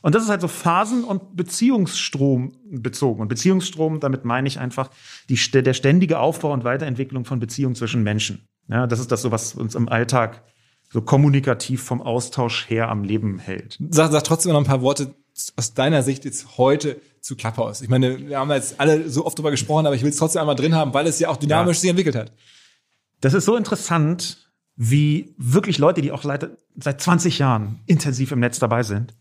Und 0.00 0.14
das 0.14 0.24
ist 0.24 0.30
halt 0.30 0.40
so 0.40 0.48
Phasen- 0.48 1.04
und 1.04 1.36
Beziehungsstrom 1.36 2.52
bezogen. 2.70 3.20
Und 3.20 3.28
Beziehungsstrom, 3.28 4.00
damit 4.00 4.24
meine 4.24 4.48
ich 4.48 4.58
einfach 4.58 4.90
die, 5.28 5.38
der 5.62 5.74
ständige 5.74 6.18
Aufbau 6.18 6.52
und 6.52 6.64
Weiterentwicklung 6.64 7.24
von 7.24 7.38
Beziehungen 7.38 7.76
zwischen 7.76 8.02
Menschen. 8.02 8.48
Ja, 8.68 8.86
das 8.86 8.98
ist 8.98 9.12
das 9.12 9.22
so, 9.22 9.30
was 9.30 9.54
uns 9.54 9.74
im 9.74 9.88
Alltag 9.88 10.42
so 10.90 11.02
kommunikativ 11.02 11.82
vom 11.82 12.02
Austausch 12.02 12.68
her 12.68 12.88
am 12.88 13.04
Leben 13.04 13.38
hält. 13.38 13.78
Sag, 13.90 14.10
sag 14.12 14.24
trotzdem 14.24 14.52
noch 14.52 14.60
ein 14.60 14.66
paar 14.66 14.82
Worte 14.82 15.14
aus 15.56 15.74
deiner 15.74 16.02
Sicht 16.02 16.24
jetzt 16.24 16.58
heute 16.58 17.00
zu 17.22 17.36
Clubhouse. 17.36 17.80
Ich 17.80 17.88
meine, 17.88 18.18
wir 18.28 18.38
haben 18.38 18.50
jetzt 18.50 18.78
alle 18.80 19.08
so 19.08 19.24
oft 19.24 19.38
drüber 19.38 19.50
gesprochen, 19.50 19.86
aber 19.86 19.94
ich 19.94 20.02
will 20.02 20.10
es 20.10 20.16
trotzdem 20.16 20.40
einmal 20.40 20.56
drin 20.56 20.74
haben, 20.74 20.92
weil 20.92 21.06
es 21.06 21.18
ja 21.18 21.28
auch 21.28 21.36
dynamisch 21.36 21.78
Ja. 21.78 21.80
sich 21.80 21.90
entwickelt 21.90 22.16
hat. 22.16 22.32
Das 23.20 23.32
ist 23.32 23.44
so 23.44 23.56
interessant, 23.56 24.50
wie 24.76 25.34
wirklich 25.38 25.78
Leute, 25.78 26.02
die 26.02 26.10
auch 26.12 26.22
seit, 26.22 26.50
seit 26.76 27.00
20 27.00 27.38
Jahren 27.38 27.78
intensiv 27.86 28.32
im 28.32 28.40
Netz 28.40 28.58
dabei 28.58 28.82
sind, 28.82 29.14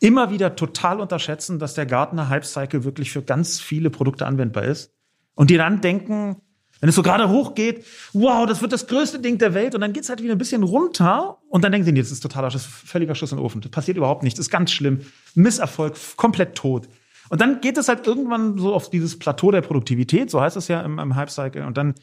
immer 0.00 0.30
wieder 0.30 0.56
total 0.56 1.00
unterschätzen, 1.00 1.58
dass 1.58 1.72
der 1.74 1.86
Gartner 1.86 2.28
Hype 2.28 2.44
Cycle 2.44 2.84
wirklich 2.84 3.10
für 3.10 3.22
ganz 3.22 3.60
viele 3.60 3.88
Produkte 3.88 4.26
anwendbar 4.26 4.64
ist. 4.64 4.92
Und 5.34 5.48
die 5.50 5.56
dann 5.56 5.80
denken, 5.80 6.36
wenn 6.80 6.90
es 6.90 6.94
so 6.94 7.02
gerade 7.02 7.30
hochgeht, 7.30 7.86
wow, 8.12 8.46
das 8.46 8.60
wird 8.60 8.72
das 8.72 8.86
größte 8.86 9.20
Ding 9.20 9.38
der 9.38 9.54
Welt. 9.54 9.74
Und 9.74 9.80
dann 9.80 9.94
geht's 9.94 10.10
halt 10.10 10.22
wieder 10.22 10.34
ein 10.34 10.38
bisschen 10.38 10.62
runter. 10.62 11.38
Und 11.48 11.64
dann 11.64 11.72
denken 11.72 11.86
sie, 11.86 11.92
nee, 11.92 12.00
das 12.02 12.10
ist 12.10 12.20
totaler 12.20 12.50
Schuss, 12.50 12.66
völliger 12.66 13.14
Schuss 13.14 13.32
in 13.32 13.38
den 13.38 13.44
Ofen. 13.46 13.62
Das 13.62 13.70
passiert 13.70 13.96
überhaupt 13.96 14.22
nichts. 14.22 14.36
Das 14.36 14.46
ist 14.46 14.50
ganz 14.50 14.70
schlimm. 14.72 15.00
Misserfolg, 15.34 15.94
komplett 16.16 16.54
tot. 16.54 16.86
Und 17.28 17.40
dann 17.40 17.60
geht 17.60 17.78
es 17.78 17.88
halt 17.88 18.06
irgendwann 18.06 18.58
so 18.58 18.74
auf 18.74 18.90
dieses 18.90 19.18
Plateau 19.18 19.50
der 19.50 19.62
Produktivität, 19.62 20.30
so 20.30 20.40
heißt 20.40 20.56
es 20.56 20.68
ja 20.68 20.80
im, 20.82 20.98
im 20.98 21.16
Hype 21.16 21.30
Cycle. 21.30 21.64
Und 21.64 21.76
dann 21.76 21.94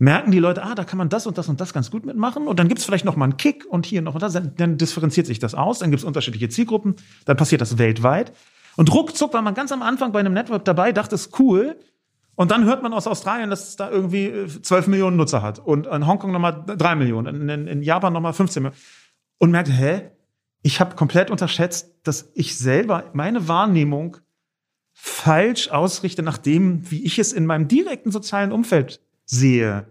merken 0.00 0.32
die 0.32 0.38
Leute, 0.38 0.62
ah, 0.64 0.74
da 0.74 0.84
kann 0.84 0.98
man 0.98 1.08
das 1.08 1.26
und 1.26 1.38
das 1.38 1.48
und 1.48 1.60
das 1.60 1.72
ganz 1.72 1.90
gut 1.90 2.04
mitmachen. 2.04 2.48
Und 2.48 2.58
dann 2.58 2.68
gibt's 2.68 2.84
vielleicht 2.84 3.04
noch 3.04 3.16
mal 3.16 3.26
einen 3.26 3.36
Kick 3.36 3.66
und 3.68 3.86
hier 3.86 4.02
noch 4.02 4.14
und 4.14 4.22
das. 4.22 4.32
Dann, 4.32 4.78
differenziert 4.78 5.26
sich 5.26 5.38
das 5.38 5.54
aus. 5.54 5.78
Dann 5.78 5.90
gibt's 5.90 6.04
unterschiedliche 6.04 6.48
Zielgruppen. 6.48 6.96
Dann 7.26 7.36
passiert 7.36 7.60
das 7.60 7.78
weltweit. 7.78 8.32
Und 8.76 8.92
ruckzuck 8.92 9.34
war 9.34 9.42
man 9.42 9.54
ganz 9.54 9.72
am 9.72 9.82
Anfang 9.82 10.12
bei 10.12 10.20
einem 10.20 10.32
Network 10.32 10.64
dabei, 10.64 10.92
dachte, 10.92 11.14
es 11.14 11.30
cool. 11.38 11.76
Und 12.34 12.50
dann 12.50 12.64
hört 12.64 12.82
man 12.82 12.94
aus 12.94 13.06
Australien, 13.06 13.50
dass 13.50 13.68
es 13.68 13.76
da 13.76 13.90
irgendwie 13.90 14.26
äh, 14.26 14.62
12 14.62 14.86
Millionen 14.86 15.18
Nutzer 15.18 15.42
hat. 15.42 15.58
Und 15.58 15.86
in 15.86 16.06
Hongkong 16.06 16.32
nochmal 16.32 16.64
3 16.66 16.94
Millionen. 16.94 17.48
In, 17.48 17.66
in 17.66 17.82
Japan 17.82 18.14
nochmal 18.14 18.32
15 18.32 18.62
Millionen. 18.62 18.80
Und 19.38 19.50
merkt, 19.50 19.68
hä? 19.68 20.10
Ich 20.62 20.80
habe 20.80 20.94
komplett 20.94 21.30
unterschätzt, 21.30 21.94
dass 22.04 22.30
ich 22.34 22.56
selber 22.58 23.04
meine 23.12 23.48
Wahrnehmung 23.48 24.18
falsch 25.02 25.68
ausrichte 25.68 26.22
nach 26.22 26.36
dem, 26.36 26.90
wie 26.90 27.04
ich 27.04 27.18
es 27.18 27.32
in 27.32 27.46
meinem 27.46 27.68
direkten 27.68 28.10
sozialen 28.10 28.52
Umfeld 28.52 29.00
sehe. 29.24 29.86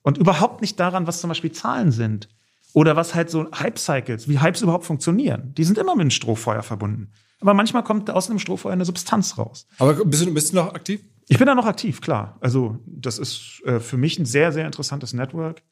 Und 0.00 0.16
überhaupt 0.16 0.62
nicht 0.62 0.80
daran, 0.80 1.06
was 1.06 1.20
zum 1.20 1.28
Beispiel 1.28 1.52
Zahlen 1.52 1.92
sind. 1.92 2.28
Oder 2.72 2.96
was 2.96 3.14
halt 3.14 3.28
so 3.28 3.50
Hype-Cycles, 3.52 4.28
wie 4.28 4.40
Hypes 4.40 4.62
überhaupt 4.62 4.86
funktionieren. 4.86 5.52
Die 5.56 5.64
sind 5.64 5.76
immer 5.76 5.94
mit 5.94 6.02
einem 6.02 6.10
Strohfeuer 6.10 6.62
verbunden. 6.62 7.12
Aber 7.40 7.52
manchmal 7.52 7.84
kommt 7.84 8.10
aus 8.10 8.30
einem 8.30 8.38
Strohfeuer 8.38 8.72
eine 8.72 8.86
Substanz 8.86 9.36
raus. 9.36 9.66
Aber 9.78 9.94
bist 10.04 10.24
du, 10.24 10.32
bist 10.32 10.52
du 10.52 10.56
noch 10.56 10.74
aktiv? 10.74 11.02
Ich 11.28 11.38
bin 11.38 11.46
da 11.46 11.54
noch 11.54 11.66
aktiv, 11.66 12.00
klar. 12.00 12.38
Also 12.40 12.78
das 12.86 13.18
ist 13.18 13.62
äh, 13.66 13.78
für 13.78 13.98
mich 13.98 14.18
ein 14.18 14.24
sehr, 14.26 14.52
sehr 14.52 14.64
interessantes 14.64 15.12
Network. 15.12 15.62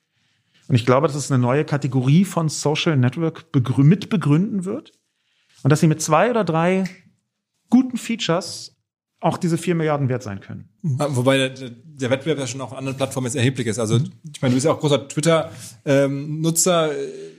Und 0.69 0.75
ich 0.75 0.85
glaube, 0.85 1.07
dass 1.07 1.17
es 1.17 1.31
eine 1.31 1.41
neue 1.41 1.65
Kategorie 1.65 2.25
von 2.25 2.49
Social 2.49 2.97
Network 2.97 3.51
begrü 3.51 3.83
mitbegründen 3.83 4.65
wird. 4.65 4.93
Und 5.63 5.71
dass 5.71 5.81
sie 5.81 5.87
mit 5.87 6.03
zwei 6.03 6.31
oder 6.31 6.45
drei 6.45 6.85
guten 7.71 7.97
Features 7.97 8.74
auch 9.25 9.39
diese 9.39 9.57
4 9.59 9.75
Milliarden 9.75 10.09
wert 10.09 10.23
sein 10.23 10.41
können. 10.41 10.69
Ah, 10.99 11.07
Wobei 11.11 11.39
der, 11.49 11.71
der 11.71 12.11
Wettbewerb 12.11 12.39
ja 12.39 12.47
schon 12.47 12.61
auf 12.61 12.75
anderen 12.75 12.97
Plattformen 12.97 13.27
jetzt 13.27 13.37
erheblich 13.37 13.67
ist. 13.67 13.79
Also 13.79 13.97
ich 13.97 14.43
meine, 14.43 14.51
du 14.53 14.57
bist 14.57 14.67
ja 14.67 14.73
auch 14.73 14.81
großer 14.81 15.09
Twitter-Nutzer. 15.85 16.91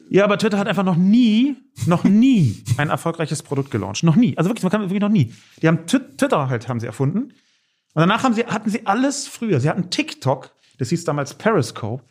Ja, 0.09 0.23
aber 0.23 0.37
Twitter 0.37 0.57
hat 0.57 0.67
einfach 0.67 0.83
noch 0.83 0.95
nie, 0.97 1.55
noch 1.85 2.03
nie 2.03 2.63
ein 2.77 2.89
erfolgreiches 2.89 3.43
Produkt 3.43 3.71
gelauncht. 3.71 4.03
Noch 4.03 4.15
nie. 4.15 4.37
Also 4.37 4.49
wirklich, 4.49 4.63
man 4.63 4.71
kann 4.71 4.81
wirklich 4.81 4.99
noch 5.01 5.09
nie. 5.09 5.33
Die 5.61 5.67
haben 5.67 5.85
Twi- 5.87 6.15
Twitter 6.17 6.49
halt, 6.49 6.67
haben 6.67 6.79
sie 6.79 6.85
erfunden. 6.85 7.19
Und 7.93 8.01
danach 8.01 8.23
haben 8.23 8.33
sie, 8.33 8.45
hatten 8.45 8.69
sie 8.69 8.85
alles 8.85 9.27
früher. 9.27 9.59
Sie 9.59 9.69
hatten 9.69 9.89
TikTok, 9.89 10.51
das 10.77 10.89
hieß 10.89 11.05
damals 11.05 11.33
Periscope, 11.35 12.03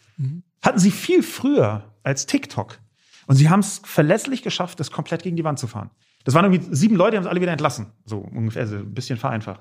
hatten 0.62 0.78
sie 0.78 0.90
viel 0.90 1.22
früher 1.22 1.84
als 2.02 2.26
TikTok. 2.26 2.78
Und 3.26 3.36
sie 3.36 3.48
haben 3.48 3.60
es 3.60 3.80
verlässlich 3.84 4.42
geschafft, 4.42 4.80
das 4.80 4.90
komplett 4.90 5.22
gegen 5.22 5.36
die 5.36 5.44
Wand 5.44 5.58
zu 5.58 5.66
fahren. 5.66 5.90
Das 6.24 6.34
waren 6.34 6.50
irgendwie 6.50 6.74
sieben 6.74 6.96
Leute, 6.96 7.12
die 7.12 7.16
haben 7.18 7.24
es 7.24 7.30
alle 7.30 7.40
wieder 7.40 7.52
entlassen. 7.52 7.92
So 8.06 8.18
ungefähr, 8.18 8.66
so 8.66 8.76
ein 8.76 8.94
bisschen 8.94 9.18
vereinfacht. 9.18 9.60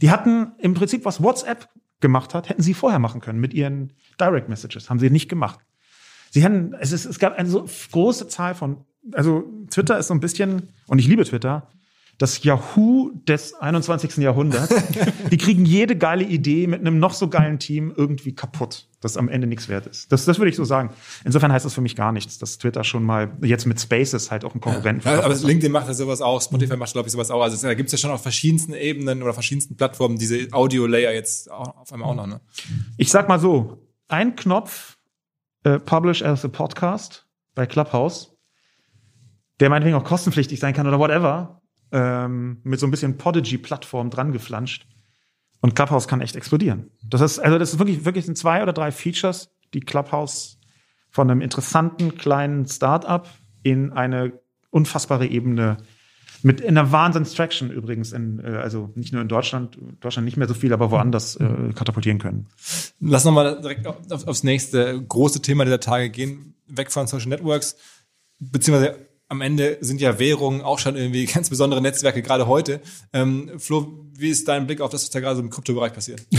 Die 0.00 0.10
hatten 0.10 0.52
im 0.58 0.74
Prinzip, 0.74 1.04
was 1.04 1.22
WhatsApp 1.22 1.68
gemacht 2.00 2.34
hat, 2.34 2.48
hätten 2.48 2.62
sie 2.62 2.74
vorher 2.74 2.98
machen 2.98 3.20
können 3.20 3.40
mit 3.40 3.54
ihren 3.54 3.92
Direct 4.20 4.48
Messages. 4.48 4.88
Haben 4.88 4.98
sie 4.98 5.10
nicht 5.10 5.28
gemacht. 5.28 5.60
Sie 6.30 6.44
hatten, 6.44 6.74
es, 6.78 6.92
ist, 6.92 7.06
es 7.06 7.18
gab 7.18 7.38
eine 7.38 7.48
so 7.48 7.66
große 7.92 8.28
Zahl 8.28 8.54
von, 8.54 8.84
also 9.12 9.44
Twitter 9.70 9.98
ist 9.98 10.08
so 10.08 10.14
ein 10.14 10.20
bisschen, 10.20 10.68
und 10.86 10.98
ich 10.98 11.08
liebe 11.08 11.24
Twitter, 11.24 11.68
das 12.18 12.42
Yahoo 12.44 13.10
des 13.28 13.54
21. 13.54 14.16
Jahrhunderts. 14.18 14.74
Die 15.30 15.36
kriegen 15.36 15.66
jede 15.66 15.96
geile 15.96 16.24
Idee 16.24 16.66
mit 16.66 16.80
einem 16.80 16.98
noch 16.98 17.12
so 17.12 17.28
geilen 17.28 17.58
Team 17.58 17.92
irgendwie 17.94 18.34
kaputt, 18.34 18.88
das 19.00 19.18
am 19.18 19.28
Ende 19.28 19.46
nichts 19.46 19.68
wert 19.68 19.86
ist. 19.86 20.10
Das, 20.10 20.24
das 20.24 20.38
würde 20.38 20.48
ich 20.48 20.56
so 20.56 20.64
sagen. 20.64 20.90
Insofern 21.24 21.52
heißt 21.52 21.66
das 21.66 21.74
für 21.74 21.82
mich 21.82 21.94
gar 21.94 22.12
nichts, 22.12 22.38
dass 22.38 22.56
Twitter 22.56 22.84
schon 22.84 23.04
mal 23.04 23.36
jetzt 23.42 23.66
mit 23.66 23.78
Spaces 23.78 24.30
halt 24.30 24.46
auch 24.46 24.52
einen 24.52 24.62
Konkurrenten 24.62 25.06
Ja, 25.06 25.22
aber. 25.22 25.34
LinkedIn 25.34 25.70
macht 25.70 25.88
ja 25.88 25.94
sowas 25.94 26.22
auch, 26.22 26.40
Spotify 26.40 26.76
macht, 26.76 26.92
glaube 26.92 27.06
ich, 27.06 27.12
sowas 27.12 27.30
auch. 27.30 27.42
Also 27.42 27.66
da 27.66 27.74
gibt 27.74 27.88
es 27.88 27.92
ja 27.92 27.98
schon 27.98 28.10
auf 28.10 28.22
verschiedensten 28.22 28.72
Ebenen 28.72 29.22
oder 29.22 29.34
verschiedensten 29.34 29.76
Plattformen 29.76 30.16
diese 30.16 30.48
Audio-Layer 30.52 31.12
jetzt 31.12 31.50
auf 31.50 31.92
einmal 31.92 32.08
auch 32.08 32.14
noch. 32.14 32.26
Ne? 32.26 32.40
Ich 32.96 33.10
sag 33.10 33.28
mal 33.28 33.38
so, 33.38 33.86
ein 34.08 34.36
Knopf 34.36 34.96
äh, 35.64 35.78
Publish 35.78 36.22
as 36.22 36.44
a 36.44 36.48
Podcast 36.48 37.26
bei 37.54 37.66
Clubhouse, 37.66 38.36
der 39.60 39.68
meinetwegen 39.68 39.96
auch 39.96 40.04
kostenpflichtig 40.04 40.60
sein 40.60 40.72
kann 40.72 40.86
oder 40.86 40.98
whatever, 40.98 41.60
ähm, 41.92 42.58
mit 42.64 42.80
so 42.80 42.86
ein 42.86 42.90
bisschen 42.90 43.16
Podigy-Plattform 43.16 44.10
dran 44.10 44.32
geflanscht. 44.32 44.86
Und 45.60 45.74
Clubhouse 45.74 46.06
kann 46.06 46.20
echt 46.20 46.36
explodieren. 46.36 46.90
Das 47.02 47.20
ist, 47.20 47.38
also 47.38 47.58
das 47.58 47.72
ist 47.72 47.78
wirklich, 47.78 48.04
wirklich 48.04 48.26
sind 48.26 48.36
zwei 48.36 48.62
oder 48.62 48.72
drei 48.72 48.92
Features, 48.92 49.50
die 49.74 49.80
Clubhouse 49.80 50.58
von 51.10 51.30
einem 51.30 51.40
interessanten 51.40 52.16
kleinen 52.16 52.66
Startup 52.66 53.28
in 53.62 53.92
eine 53.92 54.32
unfassbare 54.70 55.26
Ebene 55.26 55.78
mit 56.42 56.60
in 56.60 56.76
einer 56.76 56.92
Wahnsinns-Traction 56.92 57.70
übrigens, 57.70 58.12
in, 58.12 58.38
äh, 58.38 58.58
also 58.58 58.92
nicht 58.94 59.12
nur 59.12 59.22
in 59.22 59.28
Deutschland, 59.28 59.78
Deutschland 60.00 60.26
nicht 60.26 60.36
mehr 60.36 60.46
so 60.46 60.54
viel, 60.54 60.72
aber 60.72 60.90
woanders 60.90 61.36
äh, 61.36 61.72
katapultieren 61.74 62.18
können. 62.18 62.46
Lass 63.00 63.24
nochmal 63.24 63.60
direkt 63.60 63.86
auf, 63.86 64.26
aufs 64.26 64.44
nächste 64.44 65.02
große 65.02 65.42
Thema 65.42 65.64
dieser 65.64 65.80
Tage 65.80 66.10
gehen, 66.10 66.54
weg 66.68 66.92
von 66.92 67.06
Social 67.06 67.28
Networks, 67.28 67.76
beziehungsweise 68.38 69.08
am 69.28 69.40
Ende 69.40 69.78
sind 69.80 70.00
ja 70.00 70.18
Währungen 70.18 70.62
auch 70.62 70.78
schon 70.78 70.96
irgendwie 70.96 71.24
ganz 71.34 71.50
besondere 71.50 71.80
Netzwerke, 71.80 72.22
gerade 72.22 72.46
heute. 72.46 72.80
Ähm, 73.12 73.50
Flo, 73.58 74.06
wie 74.16 74.30
ist 74.30 74.48
dein 74.48 74.66
Blick 74.66 74.80
auf 74.80 74.90
das, 74.90 75.02
was 75.02 75.10
da 75.10 75.20
gerade 75.20 75.36
so 75.36 75.42
im 75.42 75.50
Kryptobereich 75.50 75.92
passiert? 75.92 76.26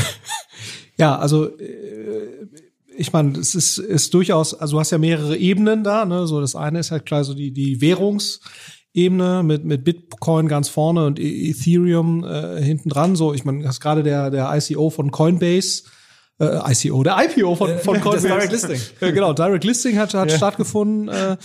Ja, 1.00 1.15
also 1.19 1.56
äh, 1.60 2.47
ich 2.97 3.13
meine, 3.13 3.38
es 3.38 3.54
ist, 3.54 3.78
ist 3.78 4.13
durchaus, 4.15 4.56
also 4.56 4.76
du 4.78 4.80
hast 4.80 4.89
ja 4.91 4.97
mehrere 4.97 5.38
Ebenen 5.38 5.84
da, 5.84 6.06
ne? 6.06 6.26
So 6.26 6.41
das 6.41 6.56
eine 6.56 6.80
ist 6.80 6.89
halt 6.89 7.06
klar 7.06 7.23
so 7.23 7.36
die, 7.36 7.52
die 7.52 7.80
Währungsebene 7.80 9.43
mit, 9.43 9.63
mit 9.65 9.84
Bitcoin 9.84 10.47
ganz 10.47 10.69
vorne 10.69 11.06
und 11.06 11.19
E- 11.19 11.52
Ethereum 11.52 12.23
äh, 12.23 12.62
hinten 12.63 12.89
dran. 12.89 13.15
So, 13.15 13.34
ich 13.34 13.45
meine, 13.45 13.62
das 13.63 13.76
ist 13.76 13.82
gerade 13.82 14.02
der, 14.02 14.32
der 14.32 14.52
ICO 14.56 14.89
von 14.89 15.12
Coinbase. 15.12 15.84
Äh, 16.39 16.71
ICO, 16.71 17.02
der 17.04 17.17
IPO 17.17 17.56
von, 17.56 17.78
von 17.80 17.95
Das 17.95 18.04
Coinbase. 18.04 18.28
Direct 18.28 18.52
Listing. 18.52 18.80
Ja, 19.02 19.12
genau, 19.12 19.34
Direct 19.34 19.63
Listing 19.63 19.97
hat, 19.97 20.13
hat 20.13 20.32
stattgefunden 20.32 21.08
äh, 21.10 21.38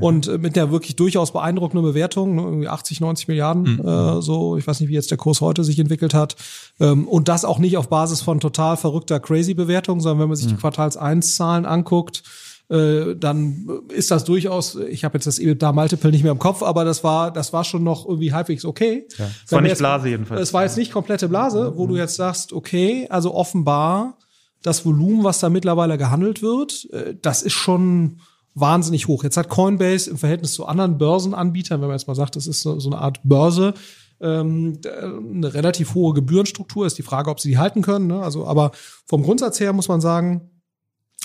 und 0.00 0.28
äh, 0.28 0.38
mit 0.38 0.56
der 0.56 0.70
wirklich 0.70 0.96
durchaus 0.96 1.32
beeindruckenden 1.32 1.84
Bewertung, 1.84 2.34
ne, 2.36 2.42
irgendwie 2.42 2.68
80, 2.68 3.00
90 3.00 3.28
Milliarden, 3.28 3.78
äh, 3.78 4.22
so, 4.22 4.56
ich 4.56 4.66
weiß 4.66 4.80
nicht, 4.80 4.88
wie 4.88 4.94
jetzt 4.94 5.10
der 5.10 5.18
Kurs 5.18 5.40
heute 5.40 5.64
sich 5.64 5.78
entwickelt 5.78 6.14
hat. 6.14 6.36
Ähm, 6.80 7.06
und 7.08 7.28
das 7.28 7.44
auch 7.44 7.58
nicht 7.58 7.76
auf 7.76 7.88
Basis 7.88 8.22
von 8.22 8.40
total 8.40 8.76
verrückter 8.76 9.20
Crazy-Bewertung, 9.20 10.00
sondern 10.00 10.20
wenn 10.20 10.28
man 10.28 10.36
sich 10.36 10.46
die 10.46 10.56
Quartals-1-Zahlen 10.56 11.66
anguckt, 11.66 12.22
äh, 12.70 13.16
dann 13.16 13.68
ist 13.88 14.10
das 14.10 14.24
durchaus, 14.24 14.76
ich 14.76 15.04
habe 15.04 15.16
jetzt 15.16 15.26
das 15.26 15.38
EBITDA-Multiple 15.38 16.10
nicht 16.10 16.22
mehr 16.22 16.32
im 16.32 16.38
Kopf, 16.38 16.62
aber 16.62 16.84
das 16.84 17.02
war, 17.02 17.30
das 17.30 17.52
war 17.52 17.64
schon 17.64 17.82
noch 17.82 18.06
irgendwie 18.06 18.32
halbwegs 18.32 18.64
okay. 18.64 19.06
Es 19.44 19.52
war 19.52 19.60
nicht 19.60 19.78
Blase 19.78 20.08
jedenfalls. 20.08 20.40
Es 20.40 20.54
war 20.54 20.62
jetzt 20.62 20.76
nicht 20.76 20.92
komplette 20.92 21.28
Blase, 21.28 21.72
wo 21.76 21.86
du 21.86 21.96
jetzt 21.96 22.16
sagst, 22.16 22.52
okay, 22.52 23.06
also 23.10 23.34
offenbar 23.34 24.18
das 24.62 24.84
Volumen, 24.84 25.24
was 25.24 25.40
da 25.40 25.48
mittlerweile 25.48 25.98
gehandelt 25.98 26.42
wird, 26.42 26.88
äh, 26.92 27.14
das 27.20 27.42
ist 27.42 27.54
schon 27.54 28.20
wahnsinnig 28.54 29.08
hoch. 29.08 29.24
Jetzt 29.24 29.36
hat 29.36 29.48
Coinbase 29.48 30.10
im 30.10 30.18
Verhältnis 30.18 30.52
zu 30.52 30.66
anderen 30.66 30.98
Börsenanbietern, 30.98 31.80
wenn 31.80 31.88
man 31.88 31.96
jetzt 31.96 32.08
mal 32.08 32.14
sagt, 32.14 32.36
das 32.36 32.46
ist 32.46 32.62
so, 32.62 32.78
eine 32.86 32.98
Art 32.98 33.20
Börse, 33.22 33.74
ähm, 34.20 34.80
eine 34.84 35.54
relativ 35.54 35.94
hohe 35.94 36.14
Gebührenstruktur. 36.14 36.86
Ist 36.86 36.98
die 36.98 37.02
Frage, 37.02 37.30
ob 37.30 37.40
sie 37.40 37.50
die 37.50 37.58
halten 37.58 37.82
können. 37.82 38.08
Ne? 38.08 38.20
Also, 38.20 38.46
aber 38.46 38.72
vom 39.06 39.22
Grundsatz 39.22 39.60
her 39.60 39.72
muss 39.72 39.88
man 39.88 40.00
sagen, 40.00 40.50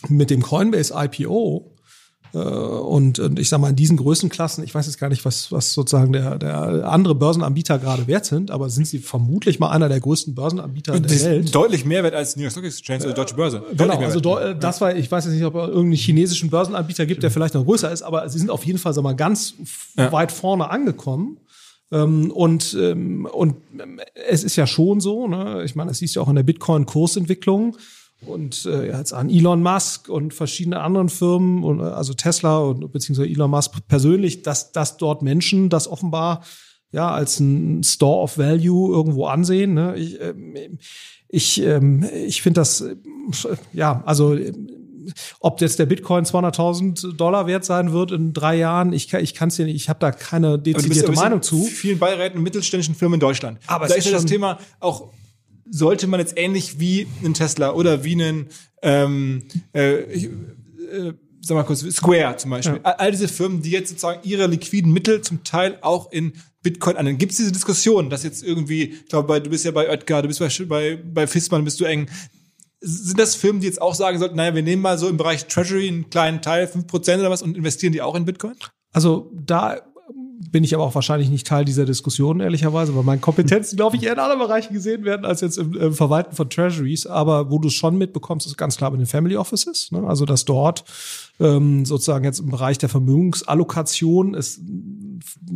mit 0.09 0.29
dem 0.29 0.41
Coinbase 0.41 0.93
IPO 0.95 1.72
und, 2.39 3.19
und 3.19 3.37
ich 3.39 3.47
sag 3.49 3.59
mal 3.59 3.69
in 3.69 3.75
diesen 3.75 3.97
Größenklassen, 3.97 4.63
ich 4.63 4.73
weiß 4.73 4.87
jetzt 4.87 4.97
gar 4.99 5.09
nicht, 5.09 5.23
was, 5.23 5.51
was 5.51 5.73
sozusagen 5.73 6.13
der, 6.13 6.39
der 6.39 6.89
andere 6.91 7.13
Börsenanbieter 7.15 7.77
gerade 7.79 8.07
wert 8.07 8.25
sind, 8.25 8.49
aber 8.49 8.69
sind 8.69 8.87
sie 8.87 8.97
vermutlich 8.99 9.59
mal 9.59 9.69
einer 9.69 9.87
der 9.87 9.99
größten 9.99 10.33
Börsenanbieter 10.33 10.99
der 10.99 11.11
Welt. 11.21 11.53
deutlich 11.53 11.85
mehr 11.85 12.03
wert 12.03 12.15
als 12.15 12.35
New 12.35 12.41
York 12.41 12.51
Stock 12.51 12.63
Exchange 12.65 13.03
oder 13.05 13.13
Deutsche 13.13 13.35
Börse. 13.35 13.59
Genau, 13.59 13.75
Deutlich 13.75 13.99
mehr 13.99 14.07
also 14.07 14.19
do- 14.19 14.37
äh, 14.39 14.57
das 14.57 14.81
war, 14.81 14.95
ich 14.95 15.11
weiß 15.11 15.25
jetzt 15.25 15.33
nicht, 15.35 15.45
ob 15.45 15.53
es 15.55 15.67
irgendeinen 15.67 15.93
chinesischen 15.93 16.49
Börsenanbieter 16.49 17.05
gibt, 17.05 17.21
der 17.21 17.29
vielleicht 17.31 17.53
noch 17.53 17.65
größer 17.65 17.91
ist, 17.91 18.01
aber 18.01 18.27
sie 18.29 18.39
sind 18.39 18.49
auf 18.49 18.65
jeden 18.65 18.79
Fall, 18.79 18.93
sag 18.93 19.03
mal, 19.03 19.15
ganz 19.15 19.53
Ja. 19.97 20.11
weit 20.11 20.31
vorne 20.31 20.69
angekommen. 20.71 21.37
Ähm, 21.91 22.31
und, 22.31 22.75
ähm, 22.81 23.27
und 23.31 23.55
ähm, 23.79 23.99
es 24.27 24.43
ist 24.43 24.55
ja 24.55 24.65
schon 24.65 24.99
so, 25.01 25.27
ne? 25.27 25.61
ich 25.63 25.75
meine, 25.75 25.91
es 25.91 25.99
siehst 25.99 26.15
du 26.15 26.21
auch 26.21 26.29
in 26.29 26.35
der 26.35 26.41
Bitcoin-Kursentwicklung 26.43 27.77
und 28.25 28.65
äh, 28.65 28.87
jetzt 28.87 29.13
an 29.13 29.29
Elon 29.29 29.61
Musk 29.61 30.09
und 30.09 30.33
verschiedene 30.33 30.81
anderen 30.81 31.09
Firmen, 31.09 31.63
und, 31.63 31.79
äh, 31.79 31.83
also 31.83 32.13
Tesla 32.13 32.59
und 32.59 32.91
beziehungsweise 32.91 33.29
Elon 33.29 33.51
Musk 33.51 33.87
persönlich, 33.87 34.41
dass, 34.41 34.71
dass 34.71 34.97
dort 34.97 35.21
Menschen 35.21 35.69
das 35.69 35.87
offenbar 35.87 36.43
ja 36.91 37.11
als 37.11 37.39
ein 37.39 37.83
Store 37.83 38.21
of 38.21 38.37
Value 38.37 38.93
irgendwo 38.93 39.25
ansehen. 39.25 39.73
Ne? 39.73 39.95
Ich, 39.97 40.21
ähm, 40.21 40.55
ich, 41.27 41.61
ähm, 41.61 42.05
ich 42.25 42.41
finde 42.41 42.61
das, 42.61 42.81
äh, 42.81 42.95
ja, 43.73 44.03
also 44.05 44.35
ähm, 44.35 44.67
ob 45.39 45.59
jetzt 45.61 45.79
der 45.79 45.85
Bitcoin 45.85 46.23
200.000 46.25 47.17
Dollar 47.17 47.47
wert 47.47 47.65
sein 47.65 47.91
wird 47.91 48.11
in 48.11 48.33
drei 48.33 48.55
Jahren, 48.55 48.93
ich 48.93 49.09
kann 49.09 49.21
ich 49.21 49.33
kann's 49.33 49.55
dir 49.55 49.65
nicht, 49.65 49.75
ich 49.75 49.89
habe 49.89 49.99
da 49.99 50.11
keine 50.11 50.57
dezidierte 50.59 51.09
bist 51.09 51.21
Meinung 51.21 51.39
in 51.39 51.43
zu. 51.43 51.63
vielen 51.63 51.99
Beiräten 51.99 52.37
und 52.37 52.43
mittelständischen 52.43 52.95
Firmen 52.95 53.15
in 53.15 53.19
Deutschland. 53.19 53.59
Aber 53.67 53.87
da 53.87 53.93
es 53.93 53.99
ist 53.99 54.05
ja 54.05 54.11
das 54.13 54.25
Thema 54.25 54.59
auch, 54.79 55.11
sollte 55.69 56.07
man 56.07 56.19
jetzt 56.19 56.33
ähnlich 56.37 56.79
wie 56.79 57.07
einen 57.23 57.33
Tesla 57.33 57.71
oder 57.71 58.03
wie 58.03 58.13
einen, 58.13 58.47
ähm, 58.81 59.43
äh, 59.73 60.03
ich, 60.03 60.25
äh, 60.25 61.13
sag 61.41 61.55
mal 61.55 61.63
kurz, 61.63 61.81
Square 61.81 62.37
zum 62.37 62.51
Beispiel, 62.51 62.79
all, 62.83 62.93
all 62.93 63.11
diese 63.11 63.27
Firmen, 63.27 63.61
die 63.61 63.71
jetzt 63.71 63.89
sozusagen 63.89 64.19
ihre 64.23 64.47
liquiden 64.47 64.91
Mittel 64.91 65.21
zum 65.21 65.43
Teil 65.43 65.77
auch 65.81 66.11
in 66.11 66.33
Bitcoin 66.61 66.95
annehmen. 66.95 67.17
Gibt 67.17 67.33
es 67.33 67.37
diese 67.37 67.51
Diskussion, 67.51 68.09
dass 68.09 68.23
jetzt 68.23 68.43
irgendwie, 68.43 68.83
ich 68.83 69.07
glaube, 69.07 69.41
du 69.41 69.49
bist 69.49 69.65
ja 69.65 69.71
bei 69.71 69.89
Oetker, 69.89 70.21
du 70.21 70.29
bist 70.29 70.39
bei, 70.39 70.65
bei, 70.65 70.95
bei 70.95 71.27
Fissmann, 71.27 71.65
bist 71.65 71.79
du 71.79 71.85
eng, 71.85 72.09
sind 72.79 73.19
das 73.19 73.35
Firmen, 73.35 73.61
die 73.61 73.67
jetzt 73.67 73.81
auch 73.81 73.95
sagen 73.95 74.19
sollten, 74.19 74.35
naja, 74.35 74.55
wir 74.55 74.63
nehmen 74.63 74.81
mal 74.81 74.97
so 74.97 75.07
im 75.07 75.17
Bereich 75.17 75.45
Treasury 75.45 75.87
einen 75.87 76.09
kleinen 76.09 76.41
Teil, 76.41 76.65
5% 76.65 77.19
oder 77.19 77.29
was, 77.29 77.41
und 77.41 77.57
investieren 77.57 77.93
die 77.93 78.01
auch 78.01 78.15
in 78.15 78.25
Bitcoin? 78.25 78.55
Also 78.91 79.31
da 79.33 79.81
bin 80.51 80.63
ich 80.63 80.73
aber 80.75 80.83
auch 80.83 80.95
wahrscheinlich 80.95 81.29
nicht 81.29 81.47
Teil 81.47 81.65
dieser 81.65 81.85
Diskussion, 81.85 82.39
ehrlicherweise, 82.39 82.95
weil 82.95 83.03
meine 83.03 83.21
Kompetenzen, 83.21 83.75
glaube 83.75 83.95
ich, 83.95 84.03
eher 84.03 84.13
in 84.13 84.19
anderen 84.19 84.39
Bereichen 84.39 84.73
gesehen 84.73 85.03
werden 85.03 85.25
als 85.25 85.41
jetzt 85.41 85.57
im, 85.57 85.73
im 85.73 85.93
Verwalten 85.93 86.35
von 86.35 86.49
Treasuries. 86.49 87.07
Aber 87.07 87.51
wo 87.51 87.59
du 87.59 87.67
es 87.67 87.73
schon 87.73 87.97
mitbekommst, 87.97 88.47
ist 88.47 88.57
ganz 88.57 88.77
klar 88.77 88.91
mit 88.91 88.99
den 88.99 89.07
Family 89.07 89.35
Offices. 89.35 89.91
Ne? 89.91 90.03
Also 90.07 90.25
dass 90.25 90.45
dort 90.45 90.83
ähm, 91.39 91.85
sozusagen 91.85 92.25
jetzt 92.25 92.39
im 92.39 92.49
Bereich 92.49 92.77
der 92.77 92.89
Vermögensallokation 92.89 94.33
ist 94.33 94.61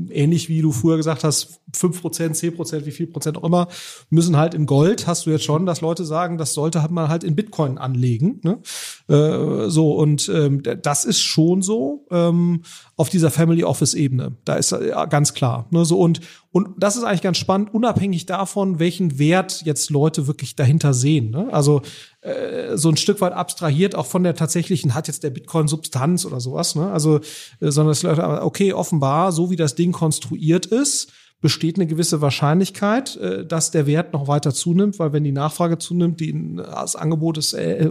ähnlich 0.09 0.49
wie 0.49 0.61
du 0.61 0.71
früher 0.71 0.97
gesagt 0.97 1.23
hast, 1.23 1.61
5%, 1.75 2.35
10%, 2.35 2.85
wie 2.85 2.91
viel 2.91 3.07
Prozent 3.07 3.37
auch 3.37 3.43
immer, 3.43 3.67
müssen 4.09 4.37
halt 4.37 4.53
in 4.53 4.65
Gold, 4.65 5.07
hast 5.07 5.25
du 5.25 5.29
jetzt 5.31 5.43
schon, 5.43 5.65
dass 5.65 5.81
Leute 5.81 6.05
sagen, 6.05 6.37
das 6.37 6.53
sollte 6.53 6.81
halt 6.81 6.91
man 6.91 7.09
halt 7.09 7.23
in 7.23 7.35
Bitcoin 7.35 7.77
anlegen. 7.77 8.41
Ne? 8.43 8.59
Äh, 9.07 9.69
so, 9.69 9.93
und 9.93 10.29
ähm, 10.29 10.63
das 10.63 11.05
ist 11.05 11.21
schon 11.21 11.61
so 11.61 12.05
ähm, 12.11 12.63
auf 12.95 13.09
dieser 13.09 13.31
Family 13.31 13.63
Office-Ebene. 13.63 14.37
Da 14.45 14.55
ist 14.55 14.71
äh, 14.71 14.91
ganz 15.09 15.33
klar. 15.33 15.67
Ne? 15.71 15.85
So, 15.85 15.99
und, 15.99 16.21
und 16.57 16.69
das 16.79 16.95
ist 16.95 17.03
eigentlich 17.03 17.21
ganz 17.21 17.37
spannend, 17.37 17.71
unabhängig 17.71 18.25
davon, 18.25 18.79
welchen 18.79 19.19
Wert 19.19 19.61
jetzt 19.63 19.91
Leute 19.91 20.25
wirklich 20.25 20.55
dahinter 20.55 20.95
sehen. 20.95 21.29
Ne? 21.29 21.49
Also 21.51 21.83
äh, 22.21 22.75
so 22.75 22.89
ein 22.89 22.97
Stück 22.97 23.21
weit 23.21 23.33
abstrahiert 23.33 23.93
auch 23.93 24.07
von 24.07 24.23
der 24.23 24.33
tatsächlichen, 24.33 24.95
hat 24.95 25.07
jetzt 25.07 25.23
der 25.23 25.29
Bitcoin 25.29 25.67
Substanz 25.67 26.25
oder 26.25 26.39
sowas, 26.39 26.73
ne? 26.73 26.89
Also, 26.89 27.17
äh, 27.59 27.69
sondern 27.69 27.91
es 27.91 28.01
Leute, 28.01 28.43
okay, 28.43 28.73
offenbar, 28.73 29.31
so 29.33 29.51
wie 29.51 29.55
das 29.55 29.75
Ding 29.75 29.91
konstruiert 29.91 30.65
ist, 30.65 31.11
besteht 31.39 31.77
eine 31.77 31.87
gewisse 31.87 32.21
Wahrscheinlichkeit, 32.21 33.15
äh, 33.17 33.45
dass 33.45 33.71
der 33.71 33.85
Wert 33.85 34.13
noch 34.13 34.27
weiter 34.27 34.53
zunimmt, 34.53 34.99
weil 34.99 35.13
wenn 35.13 35.23
die 35.23 35.31
Nachfrage 35.31 35.77
zunimmt, 35.77 36.19
die, 36.19 36.55
das 36.57 36.95
Angebot 36.95 37.37
ist 37.37 37.53
äh, 37.53 37.89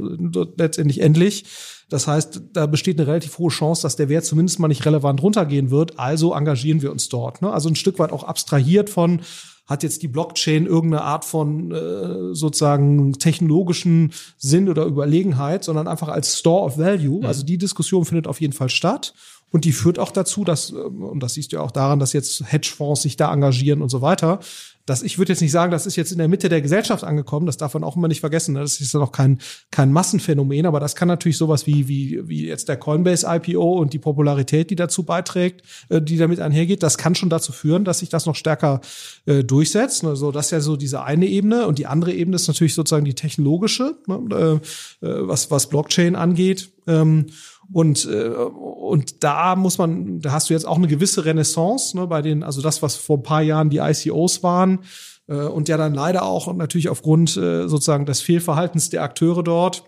letztendlich 0.56 1.00
endlich. 1.00 1.44
Das 1.88 2.08
heißt, 2.08 2.42
da 2.52 2.66
besteht 2.66 2.98
eine 2.98 3.06
relativ 3.06 3.38
hohe 3.38 3.50
Chance, 3.50 3.82
dass 3.82 3.94
der 3.94 4.08
Wert 4.08 4.24
zumindest 4.24 4.58
mal 4.58 4.68
nicht 4.68 4.84
relevant 4.84 5.22
runtergehen 5.22 5.70
wird. 5.70 5.98
Also 5.98 6.34
engagieren 6.34 6.82
wir 6.82 6.90
uns 6.90 7.08
dort. 7.08 7.42
Ne? 7.42 7.52
Also 7.52 7.68
ein 7.68 7.76
Stück 7.76 7.98
weit 8.00 8.10
auch 8.10 8.24
abstrahiert 8.24 8.90
von 8.90 9.20
hat 9.66 9.82
jetzt 9.82 10.02
die 10.02 10.08
Blockchain 10.08 10.66
irgendeine 10.66 11.02
Art 11.02 11.24
von 11.24 11.72
äh, 11.72 12.34
sozusagen 12.34 13.14
technologischen 13.14 14.12
Sinn 14.36 14.68
oder 14.68 14.86
Überlegenheit, 14.86 15.64
sondern 15.64 15.88
einfach 15.88 16.08
als 16.08 16.38
Store 16.38 16.64
of 16.64 16.78
Value. 16.78 17.26
Also 17.26 17.44
die 17.44 17.58
Diskussion 17.58 18.04
findet 18.04 18.28
auf 18.28 18.40
jeden 18.40 18.52
Fall 18.52 18.68
statt. 18.68 19.12
Und 19.56 19.64
die 19.64 19.72
führt 19.72 19.98
auch 19.98 20.10
dazu, 20.10 20.44
dass, 20.44 20.68
ähm, 20.68 21.02
und 21.02 21.22
das 21.22 21.32
siehst 21.32 21.50
du 21.50 21.56
ja 21.56 21.62
auch 21.62 21.70
daran, 21.70 21.98
dass 21.98 22.12
jetzt 22.12 22.44
Hedgefonds 22.52 23.00
sich 23.00 23.16
da 23.16 23.32
engagieren 23.32 23.80
und 23.80 23.88
so 23.88 24.02
weiter, 24.02 24.38
dass 24.84 25.02
ich 25.02 25.16
würde 25.16 25.32
jetzt 25.32 25.40
nicht 25.40 25.50
sagen, 25.50 25.72
das 25.72 25.86
ist 25.86 25.96
jetzt 25.96 26.12
in 26.12 26.18
der 26.18 26.28
Mitte 26.28 26.50
der 26.50 26.60
Gesellschaft 26.60 27.04
angekommen, 27.04 27.46
das 27.46 27.56
darf 27.56 27.72
man 27.72 27.82
auch 27.82 27.96
immer 27.96 28.06
nicht 28.06 28.20
vergessen. 28.20 28.52
ne? 28.52 28.60
Das 28.60 28.82
ist 28.82 28.92
ja 28.92 29.00
noch 29.00 29.12
kein, 29.12 29.38
kein 29.70 29.92
Massenphänomen, 29.92 30.66
aber 30.66 30.78
das 30.78 30.94
kann 30.94 31.08
natürlich 31.08 31.38
sowas 31.38 31.66
wie, 31.66 31.88
wie, 31.88 32.28
wie 32.28 32.46
jetzt 32.46 32.68
der 32.68 32.76
Coinbase 32.76 33.26
IPO 33.26 33.78
und 33.78 33.94
die 33.94 33.98
Popularität, 33.98 34.68
die 34.68 34.76
dazu 34.76 35.04
beiträgt, 35.04 35.62
äh, 35.88 36.02
die 36.02 36.18
damit 36.18 36.38
einhergeht, 36.38 36.82
das 36.82 36.98
kann 36.98 37.14
schon 37.14 37.30
dazu 37.30 37.52
führen, 37.52 37.86
dass 37.86 38.00
sich 38.00 38.10
das 38.10 38.26
noch 38.26 38.36
stärker 38.36 38.82
äh, 39.24 39.42
durchsetzt. 39.42 40.04
Also 40.04 40.32
das 40.32 40.46
ist 40.46 40.52
ja 40.52 40.60
so 40.60 40.76
diese 40.76 41.02
eine 41.02 41.24
Ebene 41.26 41.66
und 41.66 41.78
die 41.78 41.86
andere 41.86 42.12
Ebene 42.12 42.36
ist 42.36 42.46
natürlich 42.46 42.74
sozusagen 42.74 43.06
die 43.06 43.14
technologische, 43.14 43.96
ne? 44.06 44.60
äh, 45.00 45.06
äh, 45.06 45.26
was, 45.26 45.50
was 45.50 45.70
Blockchain 45.70 46.14
angeht. 46.14 46.68
Ähm, 46.86 47.28
und, 47.72 48.04
äh, 48.06 48.28
und 48.28 49.24
da 49.24 49.56
muss 49.56 49.78
man, 49.78 50.20
da 50.20 50.32
hast 50.32 50.50
du 50.50 50.54
jetzt 50.54 50.66
auch 50.66 50.76
eine 50.76 50.86
gewisse 50.86 51.24
Renaissance, 51.24 51.96
ne, 51.96 52.06
bei 52.06 52.22
den, 52.22 52.42
also 52.42 52.62
das, 52.62 52.82
was 52.82 52.96
vor 52.96 53.18
ein 53.18 53.22
paar 53.22 53.42
Jahren 53.42 53.70
die 53.70 53.78
ICOs 53.78 54.42
waren, 54.42 54.80
äh, 55.28 55.34
und 55.34 55.68
ja 55.68 55.76
dann 55.76 55.94
leider 55.94 56.24
auch 56.24 56.52
natürlich 56.54 56.88
aufgrund 56.88 57.36
äh, 57.36 57.68
sozusagen 57.68 58.06
des 58.06 58.20
Fehlverhaltens 58.20 58.90
der 58.90 59.02
Akteure 59.02 59.42
dort. 59.42 59.84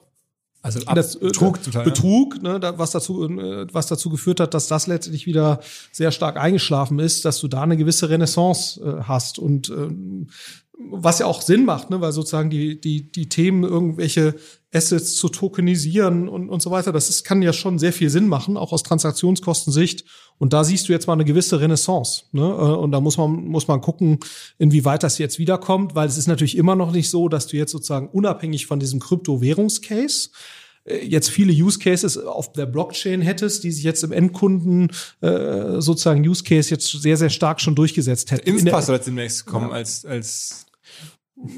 Also 0.61 0.81
das, 0.81 1.15
äh, 1.15 1.21
Betrug 1.21 1.73
ne? 1.73 1.83
Betrug, 1.85 2.43
ne, 2.43 2.59
da, 2.59 2.79
was 2.79 2.91
dazu, 2.91 3.25
äh, 3.25 3.67
was 3.73 3.87
dazu 3.87 4.11
geführt 4.11 4.41
hat, 4.41 4.55
dass 4.55 4.67
das 4.67 4.89
letztendlich 4.89 5.27
wieder 5.27 5.61
sehr 5.93 6.11
stark 6.11 6.37
eingeschlafen 6.37 6.99
ist, 6.99 7.25
dass 7.25 7.39
du 7.39 7.47
da 7.47 7.63
eine 7.63 7.77
gewisse 7.77 8.09
Renaissance 8.11 8.81
äh, 8.83 9.03
hast 9.05 9.39
und 9.39 9.71
ähm, 9.71 10.29
was 10.81 11.19
ja 11.19 11.27
auch 11.27 11.43
Sinn 11.43 11.65
macht, 11.65 11.91
ne, 11.91 12.01
weil 12.01 12.13
sozusagen 12.13 12.51
die 12.51 12.81
die 12.81 13.11
die 13.11 13.29
Themen 13.29 13.65
irgendwelche 13.65 14.37
Assets 14.73 15.17
zu 15.17 15.29
tokenisieren 15.29 16.29
und 16.29 16.49
und 16.49 16.63
so 16.63 16.71
weiter, 16.71 16.93
das 16.93 17.09
ist, 17.11 17.25
kann 17.25 17.43
ja 17.43 17.53
schon 17.53 17.79
sehr 17.79 17.93
viel 17.93 18.11
Sinn 18.11 18.29
machen, 18.29 18.57
auch 18.57 18.73
aus 18.73 18.83
Transaktionskostensicht. 18.85 20.05
Und 20.39 20.53
da 20.53 20.63
siehst 20.63 20.89
du 20.89 20.93
jetzt 20.93 21.09
mal 21.09 21.15
eine 21.15 21.25
gewisse 21.25 21.61
Renaissance, 21.61 22.25
ne, 22.31 22.43
äh, 22.43 22.77
und 22.77 22.93
da 22.93 23.01
muss 23.01 23.17
man 23.17 23.33
muss 23.33 23.67
man 23.67 23.81
gucken, 23.81 24.19
inwieweit 24.59 25.03
das 25.03 25.19
jetzt 25.19 25.39
wiederkommt, 25.41 25.95
weil 25.97 26.07
es 26.09 26.17
ist 26.17 26.29
natürlich 26.29 26.57
immer 26.57 26.77
noch 26.77 26.93
nicht 26.93 27.11
so, 27.11 27.29
dass 27.29 27.49
du 27.49 27.57
jetzt 27.57 27.73
sozusagen 27.73 28.09
unabhängig 28.09 28.67
von 28.67 28.79
diesem 28.79 29.01
Kryptowährungscase 29.01 30.31
äh, 30.85 31.05
jetzt 31.05 31.29
viele 31.29 31.53
Use 31.53 31.81
Cases 31.81 32.17
auf 32.19 32.53
der 32.53 32.67
Blockchain 32.67 33.21
hättest, 33.21 33.65
die 33.65 33.73
sich 33.73 33.83
jetzt 33.83 34.05
im 34.05 34.13
Endkunden 34.13 34.91
äh, 35.23 35.81
sozusagen 35.81 36.21
Use 36.27 36.45
Case 36.45 36.71
jetzt 36.71 36.87
sehr, 36.89 37.17
sehr 37.17 37.31
stark 37.31 37.61
schon 37.61 37.75
durchgesetzt 37.75 38.31
hätten. 38.31 38.47
In 38.49 38.55
der- 38.59 38.63
Impfpass 38.67 38.87
soll 38.87 38.95
jetzt 38.95 39.07
demnächst 39.09 39.45
kommen 39.45 39.73
als, 39.73 40.05
als 40.05 40.67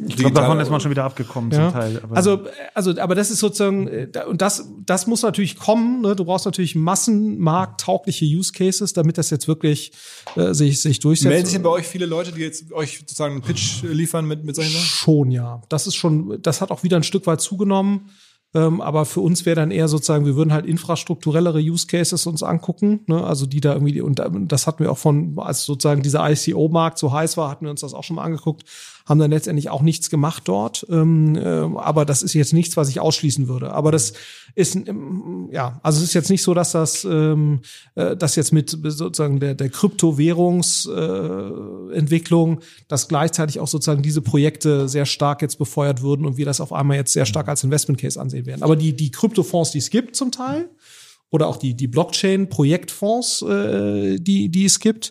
Ich 0.06 0.16
glaube, 0.16 0.34
davon 0.34 0.60
ist 0.60 0.70
man 0.70 0.80
schon 0.80 0.90
wieder 0.90 1.04
abgekommen 1.04 1.50
Ja. 1.50 1.70
zum 1.70 1.72
Teil. 1.80 2.00
Aber 2.02 2.16
Also, 2.16 2.44
also, 2.74 2.98
aber 3.00 3.14
das 3.14 3.30
ist 3.30 3.38
sozusagen, 3.38 3.88
äh, 3.88 4.08
und 4.28 4.42
das, 4.42 4.68
das 4.84 5.06
muss 5.06 5.22
natürlich 5.22 5.58
kommen. 5.58 6.02
Ne? 6.02 6.14
Du 6.14 6.24
brauchst 6.26 6.44
natürlich 6.44 6.74
massenmarkttaugliche 6.74 8.24
Use 8.26 8.52
Cases, 8.52 8.92
damit 8.92 9.18
das 9.18 9.30
jetzt 9.30 9.48
wirklich 9.48 9.92
äh, 10.36 10.52
sich, 10.52 10.82
sich 10.82 11.00
durchsetzt. 11.00 11.28
Melden 11.30 11.46
sich 11.46 11.54
denn 11.54 11.62
bei 11.62 11.70
euch 11.70 11.86
viele 11.86 12.06
Leute, 12.06 12.32
die 12.32 12.40
jetzt 12.40 12.72
euch 12.72 12.98
sozusagen 12.98 13.34
einen 13.34 13.42
Pitch 13.42 13.82
liefern 13.82 14.26
mit, 14.26 14.44
mit 14.44 14.54
solchen 14.54 14.72
Sachen? 14.72 14.84
Schon, 14.84 15.30
ja. 15.30 15.62
Das 15.68 15.86
ist 15.86 15.94
schon, 15.96 16.40
das 16.42 16.60
hat 16.60 16.70
auch 16.70 16.82
wieder 16.82 16.96
ein 16.96 17.02
Stück 17.02 17.26
weit 17.26 17.40
zugenommen. 17.40 18.10
Ähm, 18.52 18.80
aber 18.80 19.04
für 19.04 19.20
uns 19.20 19.46
wäre 19.46 19.54
dann 19.54 19.70
eher 19.70 19.86
sozusagen, 19.86 20.26
wir 20.26 20.34
würden 20.34 20.52
halt 20.52 20.66
infrastrukturellere 20.66 21.60
Use 21.60 21.86
Cases 21.86 22.26
uns 22.26 22.42
angucken, 22.42 23.00
ne? 23.06 23.22
also 23.22 23.46
die 23.46 23.60
da 23.60 23.74
irgendwie, 23.74 24.00
und 24.00 24.20
das 24.50 24.66
hatten 24.66 24.82
wir 24.82 24.90
auch 24.90 24.98
von, 24.98 25.38
als 25.38 25.64
sozusagen 25.64 26.02
dieser 26.02 26.28
ICO-Markt 26.28 26.98
so 26.98 27.12
heiß 27.12 27.36
war, 27.36 27.48
hatten 27.48 27.66
wir 27.66 27.70
uns 27.70 27.82
das 27.82 27.94
auch 27.94 28.02
schon 28.02 28.16
mal 28.16 28.24
angeguckt, 28.24 28.64
haben 29.10 29.18
dann 29.18 29.32
letztendlich 29.32 29.68
auch 29.70 29.82
nichts 29.82 30.08
gemacht 30.08 30.44
dort. 30.46 30.86
Ähm, 30.88 31.36
ähm, 31.36 31.76
aber 31.76 32.04
das 32.04 32.22
ist 32.22 32.32
jetzt 32.32 32.52
nichts, 32.52 32.76
was 32.76 32.88
ich 32.88 33.00
ausschließen 33.00 33.48
würde. 33.48 33.72
Aber 33.72 33.90
das 33.90 34.12
ist, 34.54 34.76
ähm, 34.76 35.48
ja, 35.50 35.80
also 35.82 35.98
es 35.98 36.04
ist 36.04 36.14
jetzt 36.14 36.30
nicht 36.30 36.44
so, 36.44 36.54
dass 36.54 36.70
das, 36.70 37.02
ähm, 37.04 37.62
äh, 37.96 38.16
das 38.16 38.36
jetzt 38.36 38.52
mit 38.52 38.70
sozusagen 38.70 39.40
der, 39.40 39.56
der 39.56 39.68
Kryptowährungsentwicklung, 39.68 42.58
äh, 42.58 42.60
dass 42.86 43.08
gleichzeitig 43.08 43.58
auch 43.58 43.66
sozusagen 43.66 44.02
diese 44.02 44.22
Projekte 44.22 44.88
sehr 44.88 45.06
stark 45.06 45.42
jetzt 45.42 45.58
befeuert 45.58 46.02
würden 46.02 46.24
und 46.24 46.36
wir 46.36 46.46
das 46.46 46.60
auf 46.60 46.72
einmal 46.72 46.96
jetzt 46.96 47.12
sehr 47.12 47.26
stark 47.26 47.48
als 47.48 47.64
Investment 47.64 48.00
Case 48.00 48.20
ansehen 48.20 48.46
werden. 48.46 48.62
Aber 48.62 48.76
die, 48.76 48.94
die 48.94 49.10
Kryptofonds, 49.10 49.72
die 49.72 49.78
es 49.78 49.90
gibt 49.90 50.14
zum 50.14 50.30
Teil, 50.30 50.70
oder 51.32 51.48
auch 51.48 51.56
die, 51.56 51.74
die 51.74 51.88
Blockchain-Projektfonds, 51.88 53.42
äh, 53.42 54.20
die, 54.20 54.50
die 54.50 54.64
es 54.64 54.78
gibt, 54.78 55.10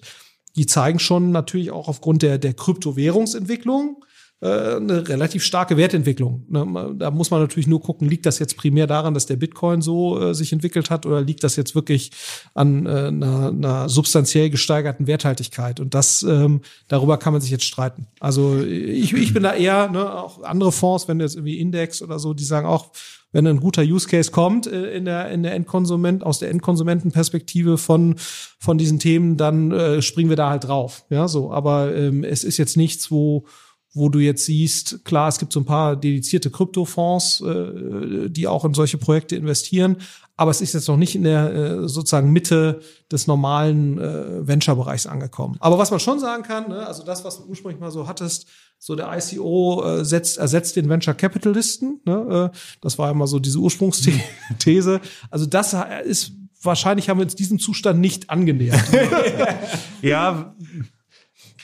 die 0.59 0.65
zeigen 0.65 0.99
schon 0.99 1.31
natürlich 1.31 1.71
auch 1.71 1.87
aufgrund 1.87 2.21
der, 2.21 2.37
der 2.37 2.53
Kryptowährungsentwicklung. 2.53 4.03
äh, 4.03 4.18
eine 4.47 5.07
relativ 5.07 5.43
starke 5.43 5.75
Wertentwicklung. 5.75 6.45
Ne? 6.47 6.95
Da 6.97 7.11
muss 7.11 7.29
man 7.29 7.41
natürlich 7.41 7.67
nur 7.67 7.81
gucken, 7.81 8.07
liegt 8.07 8.25
das 8.25 8.39
jetzt 8.39 8.55
primär 8.55 8.87
daran, 8.87 9.13
dass 9.13 9.25
der 9.25 9.35
Bitcoin 9.35 9.81
so 9.81 10.19
äh, 10.19 10.33
sich 10.33 10.53
entwickelt 10.53 10.89
hat 10.89 11.05
oder 11.05 11.21
liegt 11.21 11.43
das 11.43 11.57
jetzt 11.57 11.75
wirklich 11.75 12.11
an 12.53 12.85
äh, 12.85 12.89
einer, 12.89 13.49
einer 13.49 13.89
substanziell 13.89 14.49
gesteigerten 14.49 15.07
Werthaltigkeit? 15.07 15.81
Und 15.81 15.93
das, 15.93 16.23
ähm, 16.23 16.61
darüber 16.87 17.17
kann 17.17 17.33
man 17.33 17.41
sich 17.41 17.51
jetzt 17.51 17.65
streiten. 17.65 18.07
Also 18.21 18.61
ich, 18.61 19.13
ich 19.13 19.33
bin 19.33 19.43
da 19.43 19.53
eher, 19.53 19.89
ne, 19.89 20.13
auch 20.13 20.41
andere 20.43 20.71
Fonds, 20.71 21.09
wenn 21.09 21.19
jetzt 21.19 21.35
irgendwie 21.35 21.59
Index 21.59 22.01
oder 22.01 22.17
so, 22.17 22.33
die 22.33 22.45
sagen 22.45 22.65
auch, 22.65 22.91
wenn 23.31 23.45
ein 23.45 23.59
guter 23.59 23.83
Use 23.83 24.07
Case 24.07 24.31
kommt 24.31 24.67
äh, 24.67 24.93
in 24.95 25.05
der 25.05 25.29
in 25.29 25.43
der 25.43 25.53
Endkonsument 25.53 26.23
aus 26.23 26.39
der 26.39 26.49
Endkonsumentenperspektive 26.49 27.77
von 27.77 28.15
von 28.57 28.77
diesen 28.77 28.99
Themen, 28.99 29.37
dann 29.37 29.71
äh, 29.71 30.01
springen 30.01 30.29
wir 30.29 30.37
da 30.37 30.49
halt 30.49 30.63
drauf. 30.63 31.05
Ja, 31.09 31.27
so. 31.27 31.51
Aber 31.51 31.95
ähm, 31.95 32.23
es 32.23 32.43
ist 32.43 32.57
jetzt 32.57 32.77
nichts, 32.77 33.11
wo 33.11 33.45
wo 33.93 34.09
du 34.09 34.19
jetzt 34.19 34.45
siehst, 34.45 35.03
klar, 35.03 35.29
es 35.29 35.39
gibt 35.39 35.51
so 35.51 35.59
ein 35.59 35.65
paar 35.65 35.95
dedizierte 35.95 36.51
Kryptofonds, 36.51 37.41
äh, 37.41 38.29
die 38.29 38.47
auch 38.47 38.65
in 38.65 38.73
solche 38.73 38.97
Projekte 38.97 39.35
investieren, 39.35 39.97
aber 40.39 40.51
es 40.51 40.61
ist 40.61 40.73
jetzt 40.73 40.87
noch 40.87 40.95
nicht 40.95 41.15
in 41.15 41.23
der 41.23 41.53
äh, 41.53 41.89
sozusagen 41.89 42.31
Mitte 42.31 42.79
des 43.11 43.27
normalen 43.27 43.99
äh, 43.99 44.47
Venture-Bereichs 44.47 45.05
angekommen. 45.05 45.57
Aber 45.59 45.77
was 45.77 45.91
man 45.91 45.99
schon 45.99 46.19
sagen 46.19 46.43
kann, 46.43 46.69
ne, 46.69 46.87
also 46.87 47.03
das, 47.03 47.25
was 47.25 47.37
du 47.37 47.43
ursprünglich 47.43 47.81
mal 47.81 47.91
so 47.91 48.07
hattest, 48.07 48.47
so 48.77 48.95
der 48.95 49.13
ICO 49.17 49.83
äh, 49.83 50.05
setzt, 50.05 50.37
ersetzt 50.37 50.77
den 50.77 50.87
Venture 50.87 51.13
Capitalisten. 51.13 51.99
Ne, 52.05 52.51
äh, 52.53 52.57
das 52.79 52.97
war 52.97 53.07
ja 53.07 53.13
mal 53.13 53.27
so 53.27 53.39
diese 53.39 53.57
Ursprungsthese. 53.59 55.01
Also 55.29 55.45
das 55.45 55.75
ist 56.05 56.31
wahrscheinlich 56.61 57.09
haben 57.09 57.17
wir 57.17 57.25
uns 57.25 57.35
diesem 57.35 57.59
Zustand 57.59 57.99
nicht 57.99 58.29
angenähert. 58.29 58.81
Ja, 60.01 60.55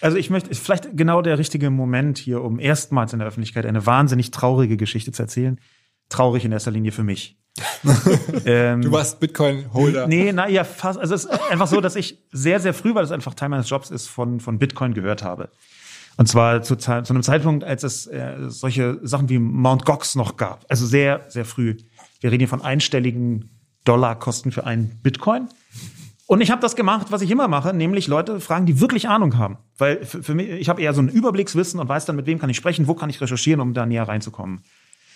also 0.01 0.17
ich 0.17 0.29
möchte, 0.29 0.49
ist 0.49 0.63
vielleicht 0.63 0.95
genau 0.95 1.21
der 1.21 1.37
richtige 1.37 1.69
Moment 1.69 2.17
hier, 2.17 2.41
um 2.41 2.59
erstmals 2.59 3.13
in 3.13 3.19
der 3.19 3.27
Öffentlichkeit 3.27 3.65
eine 3.65 3.85
wahnsinnig 3.85 4.31
traurige 4.31 4.77
Geschichte 4.77 5.11
zu 5.11 5.21
erzählen. 5.23 5.59
Traurig 6.09 6.45
in 6.45 6.51
erster 6.51 6.71
Linie 6.71 6.91
für 6.91 7.03
mich. 7.03 7.37
ähm, 8.45 8.81
Du 8.81 8.91
warst 8.91 9.19
Bitcoin-Holder. 9.19 10.07
Nee, 10.07 10.31
na 10.33 10.49
ja, 10.49 10.63
fast. 10.63 10.99
Also 10.99 11.15
es 11.15 11.25
ist 11.25 11.51
einfach 11.51 11.67
so, 11.67 11.81
dass 11.81 11.95
ich 11.95 12.19
sehr, 12.31 12.59
sehr 12.59 12.73
früh, 12.73 12.93
weil 12.93 13.03
das 13.03 13.11
einfach 13.11 13.33
Teil 13.33 13.49
meines 13.49 13.69
Jobs 13.69 13.91
ist, 13.91 14.07
von, 14.07 14.39
von 14.39 14.59
Bitcoin 14.59 14.93
gehört 14.93 15.23
habe. 15.23 15.49
Und 16.17 16.27
zwar 16.27 16.61
zu, 16.61 16.75
zu 16.75 16.91
einem 16.91 17.23
Zeitpunkt, 17.23 17.63
als 17.63 17.83
es 17.83 18.07
äh, 18.07 18.35
solche 18.47 18.99
Sachen 19.03 19.29
wie 19.29 19.39
Mount 19.39 19.85
Gox 19.85 20.15
noch 20.15 20.37
gab. 20.37 20.65
Also 20.69 20.85
sehr, 20.85 21.25
sehr 21.27 21.45
früh. 21.45 21.77
Wir 22.21 22.31
reden 22.31 22.41
hier 22.41 22.47
von 22.47 22.61
einstelligen 22.61 23.49
Dollarkosten 23.83 24.51
für 24.51 24.65
einen 24.65 24.99
Bitcoin. 25.03 25.47
Und 26.27 26.41
ich 26.41 26.49
habe 26.49 26.61
das 26.61 26.75
gemacht, 26.75 27.07
was 27.11 27.21
ich 27.21 27.29
immer 27.29 27.47
mache, 27.47 27.73
nämlich 27.73 28.07
Leute 28.07 28.39
fragen, 28.39 28.65
die 28.65 28.79
wirklich 28.79 29.07
Ahnung 29.07 29.37
haben. 29.37 29.57
Weil 29.77 30.03
für, 30.03 30.23
für 30.23 30.33
mich, 30.33 30.49
ich 30.49 30.69
habe 30.69 30.81
eher 30.81 30.93
so 30.93 31.01
ein 31.01 31.09
Überblickswissen 31.09 31.79
und 31.79 31.87
weiß 31.87 32.05
dann, 32.05 32.15
mit 32.15 32.25
wem 32.25 32.39
kann 32.39 32.49
ich 32.49 32.57
sprechen, 32.57 32.87
wo 32.87 32.95
kann 32.95 33.09
ich 33.09 33.21
recherchieren, 33.21 33.61
um 33.61 33.73
da 33.73 33.85
näher 33.85 34.07
reinzukommen. 34.07 34.61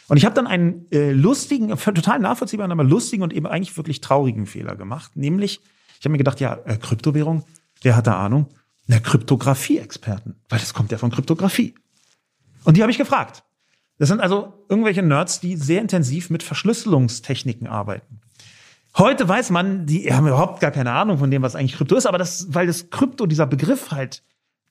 Und 0.08 0.18
ich 0.18 0.26
habe 0.26 0.36
dann 0.36 0.46
einen 0.46 0.86
äh, 0.92 1.12
lustigen, 1.12 1.70
total 1.78 2.20
nachvollziehbaren, 2.20 2.72
aber 2.72 2.84
lustigen 2.84 3.24
und 3.24 3.34
eben 3.34 3.48
eigentlich 3.48 3.76
wirklich 3.76 4.02
traurigen 4.02 4.46
Fehler 4.46 4.76
gemacht. 4.76 5.16
Nämlich, 5.16 5.62
ich 6.00 6.06
habe 6.06 6.12
mir 6.12 6.20
gedacht, 6.20 6.40
ja, 6.40 6.60
äh, 6.66 6.78
Kryptowährung, 6.78 7.44
wer 7.82 7.96
hat 7.96 8.06
da 8.06 8.24
Ahnung? 8.24 8.48
Na, 8.86 9.00
Kryptographie-Experten, 9.00 10.36
weil 10.50 10.60
das 10.60 10.74
kommt 10.74 10.92
ja 10.92 10.98
von 11.00 11.12
Kryptographie. 11.12 11.76
Und 12.66 12.78
die 12.78 12.82
habe 12.82 12.92
ich 12.92 12.98
gefragt. 12.98 13.44
Das 13.98 14.10
sind 14.10 14.22
also 14.22 14.66
irgendwelche 14.70 15.04
Nerds, 15.04 15.40
die 15.40 15.56
sehr 15.56 15.82
intensiv 15.82 16.30
mit 16.30 16.42
Verschlüsselungstechniken 16.44 17.68
arbeiten. 17.68 18.22
Heute 19.00 19.30
weiß 19.30 19.52
man, 19.52 19.86
die 19.86 20.14
haben 20.14 20.28
überhaupt 20.28 20.60
gar 20.60 20.72
keine 20.72 20.92
Ahnung 20.92 21.20
von 21.20 21.32
dem, 21.32 21.42
was 21.42 21.56
eigentlich 21.56 21.78
Krypto 21.78 21.96
ist, 21.96 22.06
aber 22.06 22.18
das, 22.18 22.48
weil 22.50 22.68
das 22.68 22.90
Krypto, 22.90 23.28
dieser 23.28 23.48
Begriff 23.48 23.92
halt 23.92 24.24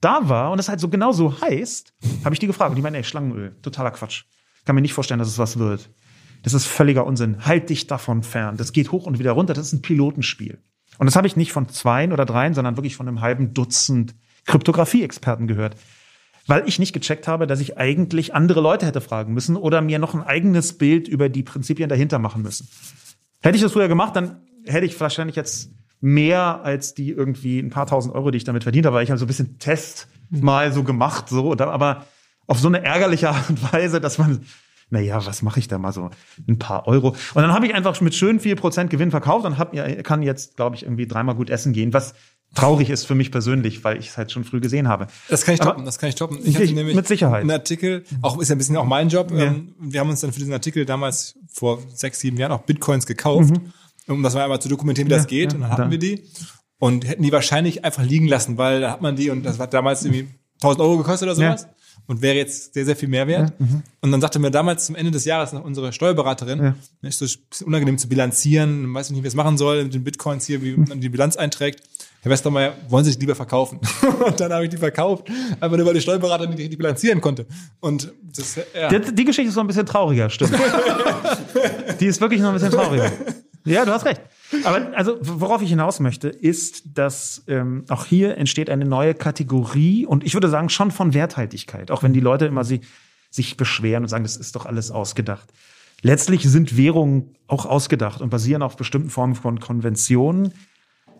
da 0.02 0.28
war 0.28 0.50
und 0.50 0.58
es 0.58 0.68
halt 0.68 0.80
so 0.80 0.90
genau 0.90 1.12
so 1.12 1.40
heißt, 1.40 1.94
habe 2.24 2.34
ich 2.34 2.38
die 2.38 2.46
gefragt. 2.46 2.68
Und 2.68 2.76
die 2.76 2.82
meinen, 2.82 2.96
ey, 2.96 3.04
Schlangenöl, 3.04 3.56
totaler 3.62 3.90
Quatsch. 3.90 4.24
Kann 4.66 4.74
mir 4.74 4.82
nicht 4.82 4.92
vorstellen, 4.92 5.18
dass 5.18 5.28
es 5.28 5.38
was 5.38 5.58
wird. 5.58 5.88
Das 6.42 6.52
ist 6.52 6.66
völliger 6.66 7.06
Unsinn. 7.06 7.46
Halt 7.46 7.70
dich 7.70 7.86
davon 7.86 8.22
fern. 8.22 8.58
Das 8.58 8.74
geht 8.74 8.92
hoch 8.92 9.06
und 9.06 9.18
wieder 9.18 9.32
runter. 9.32 9.54
Das 9.54 9.68
ist 9.68 9.72
ein 9.72 9.80
Pilotenspiel. 9.80 10.58
Und 10.98 11.06
das 11.06 11.16
habe 11.16 11.26
ich 11.26 11.36
nicht 11.36 11.52
von 11.52 11.66
zweien 11.70 12.12
oder 12.12 12.26
dreien, 12.26 12.52
sondern 12.52 12.76
wirklich 12.76 12.96
von 12.96 13.08
einem 13.08 13.22
halben 13.22 13.54
Dutzend 13.54 14.14
Kryptographie-Experten 14.44 15.46
gehört. 15.46 15.76
Weil 16.46 16.68
ich 16.68 16.78
nicht 16.78 16.92
gecheckt 16.92 17.28
habe, 17.28 17.46
dass 17.46 17.60
ich 17.60 17.78
eigentlich 17.78 18.34
andere 18.34 18.60
Leute 18.60 18.84
hätte 18.84 19.00
fragen 19.00 19.32
müssen 19.32 19.56
oder 19.56 19.80
mir 19.80 19.98
noch 19.98 20.14
ein 20.14 20.22
eigenes 20.22 20.76
Bild 20.76 21.08
über 21.08 21.30
die 21.30 21.42
Prinzipien 21.42 21.88
dahinter 21.88 22.18
machen 22.18 22.42
müssen. 22.42 22.68
Hätte 23.40 23.57
ich 23.57 23.62
das 23.62 23.72
früher 23.72 23.88
gemacht, 23.88 24.16
dann 24.16 24.42
hätte 24.64 24.87
ich 24.87 24.98
wahrscheinlich 25.01 25.37
jetzt 25.37 25.70
mehr 26.01 26.61
als 26.62 26.94
die 26.94 27.11
irgendwie 27.11 27.59
ein 27.59 27.70
paar 27.70 27.87
tausend 27.87 28.14
Euro, 28.14 28.31
die 28.31 28.38
ich 28.38 28.44
damit 28.44 28.62
verdient 28.62 28.87
habe, 28.87 28.96
weil 28.96 29.05
ich 29.05 29.11
habe 29.11 29.18
so 29.18 29.24
ein 29.24 29.29
bisschen 29.29 29.59
Test 29.59 30.09
mal 30.31 30.72
so 30.72 30.85
gemacht, 30.85 31.29
so, 31.29 31.53
aber 31.53 32.05
auf 32.46 32.59
so 32.59 32.68
eine 32.68 32.85
ärgerliche 32.85 33.31
Art 33.31 33.51
und 33.51 33.72
Weise, 33.72 34.01
dass 34.01 34.18
man, 34.18 34.44
naja, 34.90 35.24
was 35.24 35.42
mache 35.42 35.61
ich 35.61 35.68
da 35.68 35.79
mal 35.79 35.92
so 35.92 36.11
ein 36.48 36.59
paar 36.59 36.87
Euro? 36.87 37.09
Und 37.09 37.42
dann 37.42 37.53
habe 37.53 37.66
ich 37.66 37.74
einfach 37.74 38.01
mit 38.01 38.14
schön 38.14 38.40
viel 38.40 38.57
Prozent 38.57 38.90
Gewinn 38.90 39.11
verkauft 39.11 39.44
und 39.44 39.59
hab, 39.59 39.72
kann 40.05 40.22
jetzt, 40.22 40.57
glaube 40.57 40.77
ich, 40.77 40.83
irgendwie 40.83 41.07
dreimal 41.07 41.35
gut 41.35 41.51
essen 41.51 41.72
gehen, 41.72 41.92
was 41.92 42.14
traurig 42.54 42.90
ist 42.90 43.04
für 43.06 43.14
mich 43.14 43.30
persönlich, 43.30 43.84
weil 43.84 43.98
ich 43.98 44.08
es 44.08 44.16
halt 44.16 44.32
schon 44.32 44.44
früh 44.44 44.61
gesehen 44.61 44.88
habe. 44.88 45.06
Das 45.28 45.44
kann 45.44 45.54
ich 45.54 45.61
Aber 45.62 45.70
toppen, 45.72 45.84
das 45.84 45.98
kann 45.98 46.08
ich 46.08 46.14
toppen. 46.14 46.38
Ich 46.44 46.54
hatte 46.54 46.64
ich- 46.64 46.72
nämlich 46.74 46.96
mit 46.96 47.06
Sicherheit. 47.06 47.42
einen 47.42 47.50
Artikel, 47.50 48.04
auch 48.22 48.38
ist 48.38 48.48
ja 48.48 48.54
ein 48.54 48.58
bisschen 48.58 48.76
auch 48.76 48.84
mein 48.87 49.08
Job. 49.08 49.30
Ja. 49.30 49.44
Ähm, 49.44 49.74
wir 49.78 50.00
haben 50.00 50.11
uns 50.11 50.20
dann 50.20 50.32
für 50.32 50.38
diesen 50.40 50.52
Artikel 50.54 50.84
damals 50.84 51.34
vor 51.50 51.80
sechs, 51.94 52.20
sieben 52.20 52.37
Jahren 52.37 52.52
auch 52.52 52.62
Bitcoins 52.62 53.06
gekauft, 53.06 53.52
um 54.06 54.22
das 54.22 54.34
mal 54.34 54.42
einmal 54.44 54.61
zu 54.61 54.68
dokumentieren, 54.68 55.08
wie 55.08 55.14
das 55.14 55.22
Mhm. 55.24 55.28
Ja, 55.28 55.40
geht. 55.40 55.52
ja, 55.52 55.56
und 55.56 55.61
dann 55.62 55.70
hatten 55.70 55.82
dann- 55.82 55.90
wir 55.90 55.98
die 55.98 56.22
und 56.78 57.06
hätten 57.06 57.22
die 57.22 57.32
wahrscheinlich 57.32 57.84
einfach 57.84 58.02
liegen 58.02 58.26
lassen, 58.28 58.56
weil 58.58 58.80
da 58.80 58.90
hat 58.92 59.02
man 59.02 59.14
die 59.16 59.30
und 59.30 59.42
das 59.44 59.58
hat 59.58 59.74
damals 59.74 60.04
irgendwie 60.04 60.28
1000 60.61 60.80
Euro 60.80 60.96
gekostet 60.98 61.28
oder 61.28 61.38
Ja. 61.40 61.56
sowas. 61.56 61.68
Und 62.06 62.22
wäre 62.22 62.37
jetzt 62.37 62.72
sehr, 62.72 62.87
sehr 62.87 62.96
viel 62.96 63.08
mehr 63.08 63.26
wert. 63.26 63.52
Und 64.00 64.11
dann 64.12 64.20
sagte 64.22 64.38
mir 64.38 64.50
damals 64.50 64.87
zum 64.87 64.94
Ende 64.94 65.11
des 65.11 65.26
Jahres 65.26 65.52
noch 65.52 65.62
unsere 65.62 65.92
Steuerberaterin, 65.92 66.58
Ja. 66.62 66.74
ist 67.02 67.18
so 67.18 67.26
ein 67.26 67.30
bisschen 67.50 67.66
unangenehm 67.66 67.98
zu 67.98 68.08
bilanzieren, 68.08 68.82
man 68.87 68.94
weiß 68.94 69.11
nicht, 69.11 69.22
wie 69.22 69.26
es 69.26 69.34
machen 69.34 69.58
soll, 69.58 69.84
mit 69.84 69.92
den 69.92 70.04
Bitcoins 70.04 70.46
hier, 70.46 70.62
wie 70.62 70.74
man 70.76 71.02
die 71.02 71.11
Bilanz 71.11 71.37
einträgt. 71.37 71.82
Herr 72.20 72.33
Westermeier, 72.33 72.74
wollen 72.88 73.04
Sie 73.04 73.12
sich 73.12 73.20
lieber 73.20 73.35
verkaufen? 73.35 73.78
und 74.26 74.40
dann 74.40 74.52
habe 74.52 74.64
ich 74.64 74.70
die 74.70 74.76
verkauft, 74.76 75.28
einfach 75.61 75.76
nur, 75.76 75.87
weil 75.87 75.94
die 75.94 76.00
Steuerberaterin 76.00 76.50
nicht 76.50 76.61
richtig 76.61 76.78
bilanzieren 76.78 77.20
konnte. 77.20 77.46
Und 77.81 78.12
das, 78.37 78.57
ja. 78.74 78.88
Die, 78.88 79.14
die 79.14 79.24
Geschichte 79.24 79.48
ist 79.48 79.54
noch 79.54 79.64
ein 79.64 79.68
bisschen 79.68 79.87
trauriger, 79.87 80.28
stimmt. 80.28 80.52
die 82.00 82.07
ist 82.07 82.20
wirklich 82.20 82.40
noch 82.40 82.48
ein 82.48 82.54
bisschen 82.54 82.72
trauriger. 82.72 83.12
Ja, 83.64 83.85
du 83.85 83.92
hast 83.92 84.04
recht. 84.04 84.20
Aber 84.64 84.96
also, 84.96 85.18
worauf 85.20 85.62
ich 85.62 85.68
hinaus 85.68 86.00
möchte, 86.00 86.28
ist, 86.28 86.83
dass 86.94 87.44
ähm, 87.48 87.85
auch 87.88 88.07
hier 88.07 88.37
entsteht 88.37 88.70
eine 88.70 88.85
neue 88.85 89.14
Kategorie 89.14 90.07
und 90.07 90.24
ich 90.24 90.35
würde 90.35 90.48
sagen 90.48 90.70
schon 90.70 90.90
von 90.90 91.14
Werthaltigkeit, 91.14 91.90
auch 91.90 92.02
wenn 92.02 92.12
die 92.12 92.20
Leute 92.20 92.46
immer 92.46 92.64
sie, 92.64 92.81
sich 93.31 93.57
beschweren 93.57 94.04
und 94.04 94.09
sagen, 94.09 94.24
das 94.24 94.37
ist 94.37 94.57
doch 94.57 94.64
alles 94.64 94.90
ausgedacht. 94.90 95.52
Letztlich 96.02 96.44
sind 96.44 96.76
Währungen 96.76 97.35
auch 97.46 97.66
ausgedacht 97.66 98.20
und 98.20 98.31
basieren 98.31 98.62
auf 98.62 98.76
bestimmten 98.76 99.11
Formen 99.11 99.35
von 99.35 99.61
Konventionen. 99.61 100.52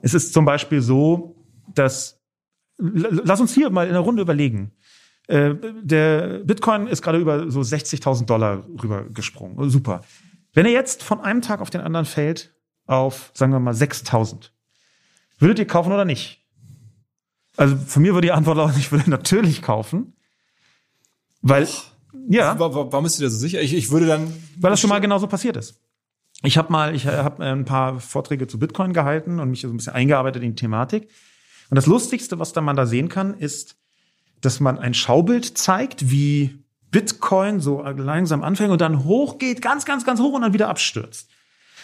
Es 0.03 0.15
ist 0.15 0.33
zum 0.33 0.45
Beispiel 0.45 0.81
so, 0.81 1.37
dass 1.75 2.21
lass 2.79 3.41
uns 3.41 3.53
hier 3.55 3.71
mal 3.71 3.87
in 3.87 3.93
der 3.93 4.01
Runde 4.03 4.23
überlegen. 4.23 4.73
Äh, 5.27 5.55
der 5.83 6.39
Bitcoin 6.45 6.87
ist 6.87 7.03
gerade 7.03 7.19
über 7.19 7.51
so 7.51 7.61
60.000 7.61 8.25
Dollar 8.27 8.65
rübergesprungen. 8.83 9.69
Super. 9.71 10.03
Wenn 10.55 10.65
er 10.67 10.73
jetzt 10.73 11.03
von 11.03 11.21
einem 11.21 11.43
Tag 11.43 11.61
auf 11.61 11.71
den 11.71 11.81
anderen 11.81 12.07
fällt 12.07 12.55
auf, 12.87 13.31
sagen 13.35 13.53
wir 13.53 13.61
mal, 13.61 13.75
6.000, 13.75 14.51
würdet 15.39 15.59
ihr 15.59 15.67
kaufen 15.67 15.93
oder 15.93 16.05
nicht? 16.05 16.45
Also 17.57 17.77
für 17.77 18.01
mir 18.01 18.15
würde 18.15 18.27
die 18.29 18.33
Antwort 18.33 18.57
lauten, 18.57 18.75
ich 18.79 18.93
würde 18.93 19.11
natürlich 19.11 19.61
kaufen, 19.63 20.15
weil 21.43 21.67
ja, 22.29 22.59
Wa- 22.59 22.75
wa- 22.75 22.87
Warum 22.91 23.05
bist 23.05 23.19
du 23.19 23.23
dir 23.25 23.31
so 23.31 23.37
sicher? 23.39 23.61
Ich, 23.61 23.75
ich 23.75 23.91
würde 23.91 24.07
dann. 24.07 24.33
weil 24.59 24.71
das 24.71 24.81
schon 24.81 24.89
mal 24.91 24.99
genauso 25.01 25.27
passiert 25.27 25.57
ist. 25.57 25.81
Ich 26.43 26.57
habe 26.57 26.71
mal, 26.71 26.95
ich 26.95 27.07
habe 27.07 27.45
ein 27.45 27.65
paar 27.65 27.99
Vorträge 27.99 28.47
zu 28.47 28.59
Bitcoin 28.59 28.93
gehalten 28.93 29.41
und 29.41 29.51
mich 29.51 29.63
so 29.63 29.69
ein 29.69 29.77
bisschen 29.77 29.95
eingearbeitet 29.95 30.43
in 30.43 30.51
die 30.51 30.61
Thematik. 30.61 31.09
Und 31.71 31.75
das 31.75 31.87
Lustigste, 31.87 32.39
was 32.39 32.53
da 32.53 32.61
man 32.61 32.77
da 32.77 32.87
sehen 32.87 33.09
kann, 33.09 33.35
ist, 33.35 33.77
dass 34.41 34.61
man 34.61 34.79
ein 34.79 34.95
Schaubild 34.95 35.59
zeigt, 35.59 36.11
wie 36.11 36.65
Bitcoin 36.91 37.61
so 37.61 37.83
langsam 37.83 38.43
anfängt 38.43 38.71
und 38.71 38.81
dann 38.81 39.05
hochgeht, 39.05 39.61
ganz, 39.61 39.85
ganz, 39.85 40.05
ganz 40.05 40.21
hoch 40.21 40.33
und 40.33 40.43
dann 40.43 40.53
wieder 40.53 40.69
abstürzt. 40.69 41.29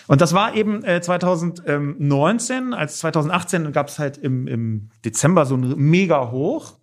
Und 0.06 0.20
das 0.20 0.34
war 0.34 0.54
eben 0.54 0.84
äh, 0.84 1.00
2019, 1.00 2.74
als 2.74 2.98
2018 2.98 3.72
gab 3.72 3.88
es 3.88 3.98
halt 3.98 4.18
im, 4.18 4.46
im 4.46 4.90
Dezember 5.04 5.46
so 5.46 5.56
ein 5.56 5.74
mega 5.76 6.30
hoch. 6.30 6.74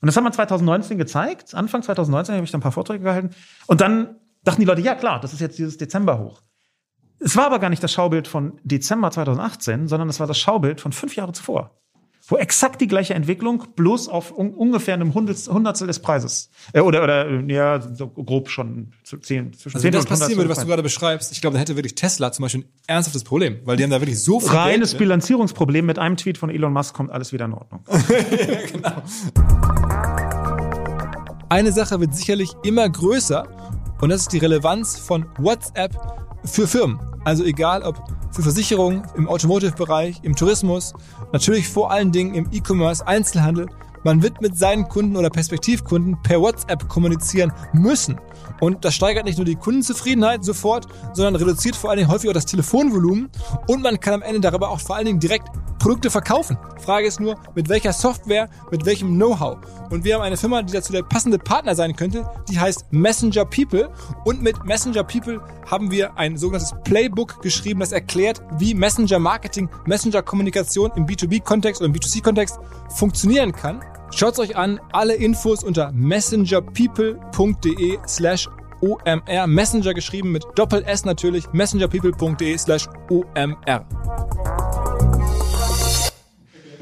Und 0.00 0.06
das 0.06 0.16
hat 0.16 0.24
man 0.24 0.32
2019 0.32 0.98
gezeigt. 0.98 1.54
Anfang 1.54 1.82
2019 1.82 2.34
habe 2.36 2.44
ich 2.44 2.50
dann 2.50 2.60
ein 2.60 2.62
paar 2.62 2.72
Vorträge 2.72 3.04
gehalten. 3.04 3.30
Und 3.66 3.80
dann 3.80 4.16
dachten 4.44 4.60
die 4.60 4.66
Leute, 4.66 4.80
ja 4.80 4.94
klar, 4.94 5.20
das 5.20 5.32
ist 5.32 5.40
jetzt 5.40 5.58
dieses 5.58 5.76
Dezember 5.76 6.18
hoch. 6.18 6.42
Es 7.24 7.36
war 7.36 7.46
aber 7.46 7.58
gar 7.58 7.70
nicht 7.70 7.82
das 7.82 7.92
Schaubild 7.92 8.26
von 8.26 8.58
Dezember 8.64 9.10
2018, 9.10 9.88
sondern 9.88 10.08
es 10.08 10.18
war 10.20 10.26
das 10.26 10.38
Schaubild 10.38 10.80
von 10.80 10.92
fünf 10.92 11.14
Jahre 11.16 11.32
zuvor. 11.32 11.78
Wo 12.28 12.36
exakt 12.36 12.80
die 12.80 12.86
gleiche 12.86 13.14
Entwicklung, 13.14 13.64
bloß 13.74 14.08
auf 14.08 14.36
un 14.36 14.54
ungefähr 14.54 14.94
einem 14.94 15.12
Hundertstel, 15.12 15.88
des 15.88 15.98
Preises. 15.98 16.50
Äh, 16.72 16.80
oder, 16.80 17.02
oder, 17.02 17.28
äh, 17.28 17.52
ja, 17.52 17.80
so 17.80 18.06
grob 18.08 18.48
schon 18.48 18.92
zu 19.02 19.18
zehn, 19.18 19.52
zwischen 19.52 19.76
Also 19.76 19.84
wenn 19.84 19.92
10 19.92 20.00
das 20.00 20.06
passieren 20.06 20.30
100 20.30 20.38
würde, 20.38 20.50
was 20.50 20.60
du 20.60 20.66
gerade 20.66 20.84
beschreibst, 20.84 21.32
ich 21.32 21.40
glaube, 21.40 21.54
dann 21.54 21.60
hätte 21.60 21.74
wirklich 21.74 21.96
Tesla 21.96 22.30
zum 22.30 22.44
Beispiel 22.44 22.60
ein 22.62 22.68
ernsthaftes 22.86 23.24
Problem, 23.24 23.58
weil 23.64 23.76
die 23.76 23.82
haben 23.82 23.90
da 23.90 24.00
wirklich 24.00 24.22
so 24.22 24.38
viel 24.38 24.50
Reines 24.50 24.90
Geld. 24.90 24.98
Bilanzierungsproblem 25.00 25.84
mit 25.84 25.98
einem 25.98 26.16
Tweet 26.16 26.38
von 26.38 26.48
Elon 26.48 26.72
Musk 26.72 26.94
kommt 26.94 27.10
alles 27.10 27.32
wieder 27.32 27.46
in 27.46 27.54
Ordnung. 27.54 27.84
Eine 31.48 31.72
Sache 31.72 31.98
wird 31.98 32.14
sicherlich 32.14 32.52
immer 32.62 32.88
größer 32.88 33.48
und 34.00 34.10
das 34.10 34.22
ist 34.22 34.32
die 34.32 34.38
Relevanz 34.38 34.96
von 34.96 35.26
WhatsApp 35.38 36.21
für 36.44 36.66
Firmen. 36.66 37.00
Also 37.24 37.44
egal 37.44 37.82
ob 37.82 38.02
für 38.32 38.42
Versicherungen, 38.42 39.02
im 39.16 39.28
Automotive-Bereich, 39.28 40.20
im 40.22 40.34
Tourismus, 40.34 40.94
natürlich 41.32 41.68
vor 41.68 41.90
allen 41.90 42.12
Dingen 42.12 42.34
im 42.34 42.48
E-Commerce, 42.50 43.06
Einzelhandel. 43.06 43.66
Man 44.04 44.22
wird 44.22 44.40
mit 44.40 44.58
seinen 44.58 44.88
Kunden 44.88 45.16
oder 45.16 45.30
Perspektivkunden 45.30 46.20
per 46.22 46.40
WhatsApp 46.40 46.88
kommunizieren 46.88 47.52
müssen. 47.72 48.18
Und 48.60 48.84
das 48.84 48.94
steigert 48.94 49.26
nicht 49.26 49.38
nur 49.38 49.44
die 49.44 49.54
Kundenzufriedenheit 49.54 50.44
sofort, 50.44 50.86
sondern 51.12 51.36
reduziert 51.36 51.76
vor 51.76 51.90
allen 51.90 51.98
Dingen 51.98 52.10
häufig 52.10 52.28
auch 52.28 52.34
das 52.34 52.46
Telefonvolumen 52.46 53.28
und 53.68 53.82
man 53.82 54.00
kann 54.00 54.14
am 54.14 54.22
Ende 54.22 54.40
darüber 54.40 54.70
auch 54.70 54.80
vor 54.80 54.96
allen 54.96 55.06
Dingen 55.06 55.20
direkt 55.20 55.48
Produkte 55.82 56.10
verkaufen. 56.10 56.56
Frage 56.78 57.08
ist 57.08 57.18
nur, 57.18 57.34
mit 57.56 57.68
welcher 57.68 57.92
Software, 57.92 58.48
mit 58.70 58.86
welchem 58.86 59.16
Know-how. 59.16 59.58
Und 59.90 60.04
wir 60.04 60.14
haben 60.14 60.22
eine 60.22 60.36
Firma, 60.36 60.62
die 60.62 60.72
dazu 60.72 60.92
der 60.92 61.02
passende 61.02 61.40
Partner 61.40 61.74
sein 61.74 61.96
könnte, 61.96 62.24
die 62.48 62.60
heißt 62.60 62.92
Messenger 62.92 63.44
People. 63.44 63.90
Und 64.24 64.40
mit 64.40 64.64
Messenger 64.64 65.02
People 65.02 65.40
haben 65.68 65.90
wir 65.90 66.16
ein 66.16 66.36
sogenanntes 66.36 66.72
Playbook 66.84 67.42
geschrieben, 67.42 67.80
das 67.80 67.90
erklärt, 67.90 68.40
wie 68.58 68.74
Messenger 68.74 69.18
Marketing, 69.18 69.68
Messenger 69.84 70.22
Kommunikation 70.22 70.92
im 70.94 71.04
B2B-Kontext 71.04 71.80
oder 71.80 71.88
im 71.88 71.94
B2C-Kontext 71.96 72.60
funktionieren 72.94 73.50
kann. 73.50 73.82
Schaut's 74.14 74.38
euch 74.38 74.54
an, 74.54 74.78
alle 74.92 75.14
Infos 75.14 75.64
unter 75.64 75.90
messengerpeople.de 75.90 77.98
slash 78.06 78.48
OMR. 78.82 79.48
Messenger 79.48 79.94
geschrieben 79.94 80.30
mit 80.30 80.46
Doppel 80.54 80.84
S 80.84 81.04
natürlich, 81.04 81.52
messengerpeople.de 81.52 82.56
slash 82.56 82.86
OMR. 83.10 83.84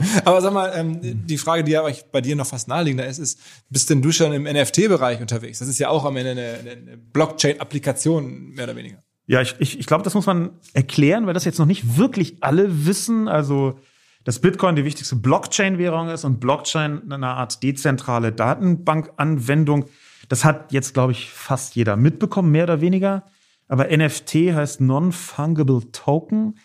Aber 0.24 0.40
sag 0.40 0.52
mal, 0.52 0.72
ähm, 0.74 0.98
die 1.02 1.38
Frage, 1.38 1.64
die 1.64 1.72
ja 1.72 1.86
bei 2.12 2.20
dir 2.20 2.36
noch 2.36 2.46
fast 2.46 2.68
naheliegender 2.68 3.06
ist, 3.06 3.18
ist, 3.18 3.40
bist 3.68 3.90
denn 3.90 4.02
du 4.02 4.12
schon 4.12 4.32
im 4.32 4.44
NFT-Bereich 4.44 5.20
unterwegs? 5.20 5.58
Das 5.58 5.68
ist 5.68 5.78
ja 5.78 5.88
auch 5.88 6.04
am 6.04 6.16
Ende 6.16 6.30
eine, 6.30 6.70
eine 6.70 6.96
Blockchain-Applikation, 6.96 8.50
mehr 8.50 8.64
oder 8.64 8.76
weniger. 8.76 9.02
Ja, 9.26 9.40
ich, 9.40 9.54
ich, 9.58 9.78
ich 9.78 9.86
glaube, 9.86 10.02
das 10.02 10.14
muss 10.14 10.26
man 10.26 10.50
erklären, 10.72 11.26
weil 11.26 11.34
das 11.34 11.44
jetzt 11.44 11.58
noch 11.58 11.66
nicht 11.66 11.96
wirklich 11.96 12.38
alle 12.40 12.86
wissen. 12.86 13.28
Also, 13.28 13.78
dass 14.24 14.40
Bitcoin 14.40 14.76
die 14.76 14.84
wichtigste 14.84 15.16
Blockchain-Währung 15.16 16.08
ist 16.08 16.24
und 16.24 16.40
Blockchain 16.40 17.12
eine 17.12 17.28
Art 17.28 17.62
dezentrale 17.62 18.32
Datenbankanwendung. 18.32 19.86
Das 20.28 20.44
hat 20.44 20.72
jetzt, 20.72 20.94
glaube 20.94 21.12
ich, 21.12 21.30
fast 21.30 21.76
jeder 21.76 21.96
mitbekommen, 21.96 22.50
mehr 22.50 22.64
oder 22.64 22.80
weniger. 22.80 23.24
Aber 23.68 23.86
NFT 23.96 24.52
heißt 24.52 24.80
Non-Fungible 24.80 25.92
Token. 25.92 26.58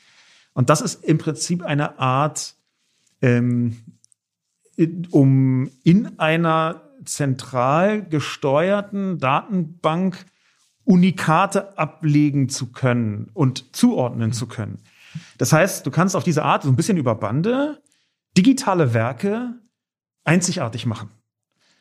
Und 0.54 0.72
das 0.72 0.82
ist 0.82 1.04
im 1.04 1.20
Prinzip 1.20 1.64
eine 1.64 2.00
Art, 2.00 2.55
ähm, 3.26 3.78
um 5.10 5.72
in 5.84 6.20
einer 6.20 6.82
zentral 7.06 8.04
gesteuerten 8.04 9.18
Datenbank 9.18 10.26
Unikate 10.84 11.76
ablegen 11.78 12.50
zu 12.50 12.72
können 12.72 13.32
und 13.34 13.76
zuordnen 13.76 14.32
zu 14.32 14.48
können. 14.48 14.78
Das 15.40 15.52
heißt, 15.52 15.86
du 15.86 15.92
kannst 15.92 16.16
auf 16.16 16.24
diese 16.24 16.44
Art 16.44 16.64
so 16.64 16.70
ein 16.70 16.76
bisschen 16.76 16.98
über 16.98 17.16
Bande 17.16 17.82
digitale 18.38 18.94
Werke 18.94 19.56
einzigartig 20.24 20.86
machen. 20.86 21.10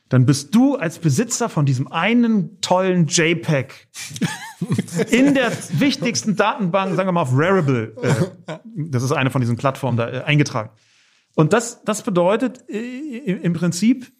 Dann 0.09 0.25
bist 0.25 0.55
du 0.55 0.77
als 0.77 0.99
Besitzer 0.99 1.49
von 1.49 1.67
diesem 1.67 1.91
einen 1.91 2.61
tollen 2.63 3.07
JPEG 3.07 3.89
in 5.11 5.35
der 5.35 5.51
wichtigsten 5.73 6.37
Datenbank, 6.37 6.95
sagen 6.95 7.09
wir 7.09 7.13
mal 7.13 7.23
auf 7.23 7.33
Rarible, 7.33 7.95
äh, 8.47 8.59
das 8.77 9.03
ist 9.03 9.13
eine 9.13 9.31
von 9.31 9.41
diesen 9.41 9.57
Plattformen 9.57 9.99
da 9.99 10.09
äh, 10.09 10.23
eingetragen. 10.23 10.71
Und 11.35 11.53
das, 11.53 11.83
das 11.85 12.03
bedeutet 12.03 12.69
äh, 12.69 12.79
im 13.33 13.53
Prinzip, 13.53 14.13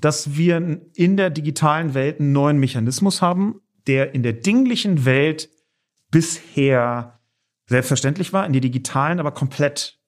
dass 0.00 0.36
wir 0.36 0.80
in 0.94 1.16
der 1.16 1.30
digitalen 1.30 1.94
Welt 1.94 2.20
einen 2.20 2.32
neuen 2.32 2.58
Mechanismus 2.58 3.22
haben, 3.22 3.60
der 3.86 4.14
in 4.14 4.22
der 4.22 4.32
dinglichen 4.32 5.04
Welt 5.04 5.48
bisher 6.10 7.20
selbstverständlich 7.66 8.32
war, 8.32 8.46
in 8.46 8.52
der 8.52 8.60
digitalen 8.60 9.20
aber 9.20 9.32
komplett 9.32 9.98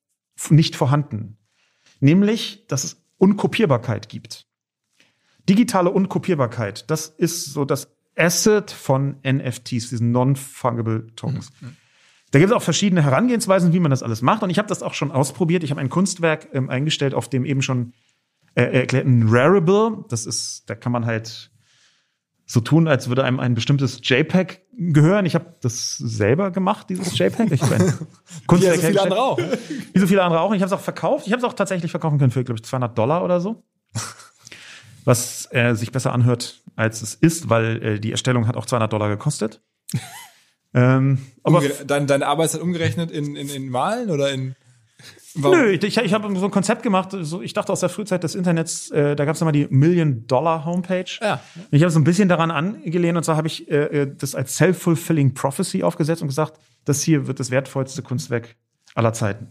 nicht 0.49 0.77
vorhanden. 0.77 1.37
Nämlich, 2.01 2.65
dass 2.69 2.85
es 2.85 3.03
Unkopierbarkeit 3.19 4.09
gibt. 4.09 4.47
Digitale 5.49 5.91
Unkopierbarkeit, 5.91 6.91
das 6.91 7.09
ist 7.09 7.47
so 7.47 7.65
das 7.65 7.93
Asset 8.17 8.71
von 8.71 9.17
NFTs, 9.27 9.91
diesen 9.91 10.13
Non-Fungible 10.13 11.15
Tokens. 11.17 11.51
Da 12.31 12.39
gibt 12.39 12.51
es 12.51 12.57
auch 12.57 12.63
verschiedene 12.63 13.03
Herangehensweisen, 13.03 13.73
wie 13.73 13.81
man 13.81 13.91
das 13.91 14.03
alles 14.03 14.23
macht. 14.23 14.43
Und 14.43 14.51
ich 14.51 14.59
habe 14.59 14.69
das 14.69 14.83
auch 14.83 14.95
schon 14.95 15.11
ausprobiert. 15.11 15.65
Ich 15.65 15.71
habe 15.71 15.81
ein 15.81 15.89
Kunstwerk 15.89 16.49
ähm, 16.53 16.71
eingestellt, 16.71 17.15
auf 17.15 17.29
dem 17.29 17.45
eben 17.45 17.63
schon 17.63 17.93
äh, 18.55 18.63
erklärten 18.63 19.29
Rarible. 19.29 20.05
Das 20.09 20.27
ist, 20.27 20.69
da 20.71 20.75
kann 20.75 20.93
man 20.93 21.07
halt 21.07 21.51
so 22.47 22.61
tun, 22.61 22.89
als 22.89 23.09
würde 23.09 23.25
einem 23.25 23.41
ein 23.41 23.55
bestimmtes 23.55 24.01
JPEG 24.03 24.63
gehören. 24.77 25.27
Ich 25.27 25.35
habe 25.35 25.55
das 25.61 25.97
selber 25.99 26.51
gemacht, 26.51 26.91
dieses 26.91 27.17
JPEG. 27.17 27.53
Ich 27.53 27.63
ein 27.63 27.71
Wie 28.41 28.47
Kunstwerk 28.47 28.77
ja 28.77 28.83
so 28.83 28.89
viele 28.89 29.03
andere 29.03 29.23
auch. 29.23 29.39
Wie 29.93 29.99
so 29.99 30.07
viele 30.07 30.23
andere 30.23 30.41
auch. 30.41 30.51
Und 30.51 30.57
ich 30.57 30.63
habe 30.63 30.73
es 30.73 30.73
auch 30.73 30.83
verkauft. 30.83 31.27
Ich 31.27 31.33
habe 31.33 31.41
es 31.41 31.45
auch 31.45 31.53
tatsächlich 31.53 31.91
verkaufen 31.91 32.19
können 32.19 32.31
für, 32.31 32.45
glaube 32.45 32.59
ich, 32.59 32.65
200 32.65 32.97
Dollar 32.97 33.25
oder 33.25 33.41
so. 33.41 33.63
Was 35.05 35.49
äh, 35.53 35.75
sich 35.75 35.93
besser 35.93 36.13
anhört, 36.13 36.63
als 36.77 37.03
es 37.03 37.15
ist, 37.15 37.49
weil 37.49 37.83
äh, 37.83 38.01
die 38.01 38.11
Erstellung 38.11 38.47
hat 38.47 38.57
auch 38.57 38.67
200 38.67 38.93
Dollar 38.93 39.09
gekostet. 39.09 39.63
Ähm, 40.75 41.19
aber 41.43 41.59
Umge 41.59 41.71
deine, 41.87 42.27
Arbeitszeit 42.27 42.61
umgerechnet 42.61 43.11
in, 43.11 43.37
in, 43.37 43.49
in 43.49 43.69
Malen 43.69 44.11
oder 44.11 44.33
in. 44.33 44.55
Warum? 45.35 45.59
Nö, 45.59 45.71
ich, 45.71 45.97
ich 45.97 46.13
habe 46.13 46.39
so 46.39 46.45
ein 46.45 46.51
Konzept 46.51 46.83
gemacht. 46.83 47.11
So, 47.13 47.41
ich 47.41 47.53
dachte 47.53 47.73
aus 47.73 47.81
der 47.81 47.89
Frühzeit 47.89 48.23
des 48.25 48.35
Internets, 48.35 48.91
äh, 48.91 49.15
da 49.15 49.25
gab 49.25 49.37
es 49.37 49.41
immer 49.41 49.53
die 49.53 49.67
Million-Dollar-Homepage. 49.71 51.19
Ja. 51.21 51.41
Ich 51.71 51.83
habe 51.83 51.91
so 51.91 52.01
ein 52.01 52.05
bisschen 52.05 52.29
daran 52.29 52.51
angelehnt 52.51 53.17
und 53.17 53.25
zwar 53.25 53.37
habe 53.37 53.47
ich 53.47 53.71
äh, 53.71 54.03
äh, 54.03 54.15
das 54.17 54.35
als 54.35 54.57
Self-Fulfilling 54.57 55.35
Prophecy 55.35 55.83
aufgesetzt 55.83 56.23
und 56.23 56.29
gesagt, 56.29 56.59
das 56.85 57.03
hier 57.03 57.27
wird 57.27 57.39
das 57.39 57.51
wertvollste 57.51 58.03
Kunstwerk 58.03 58.57
aller 58.95 59.13
Zeiten. 59.13 59.49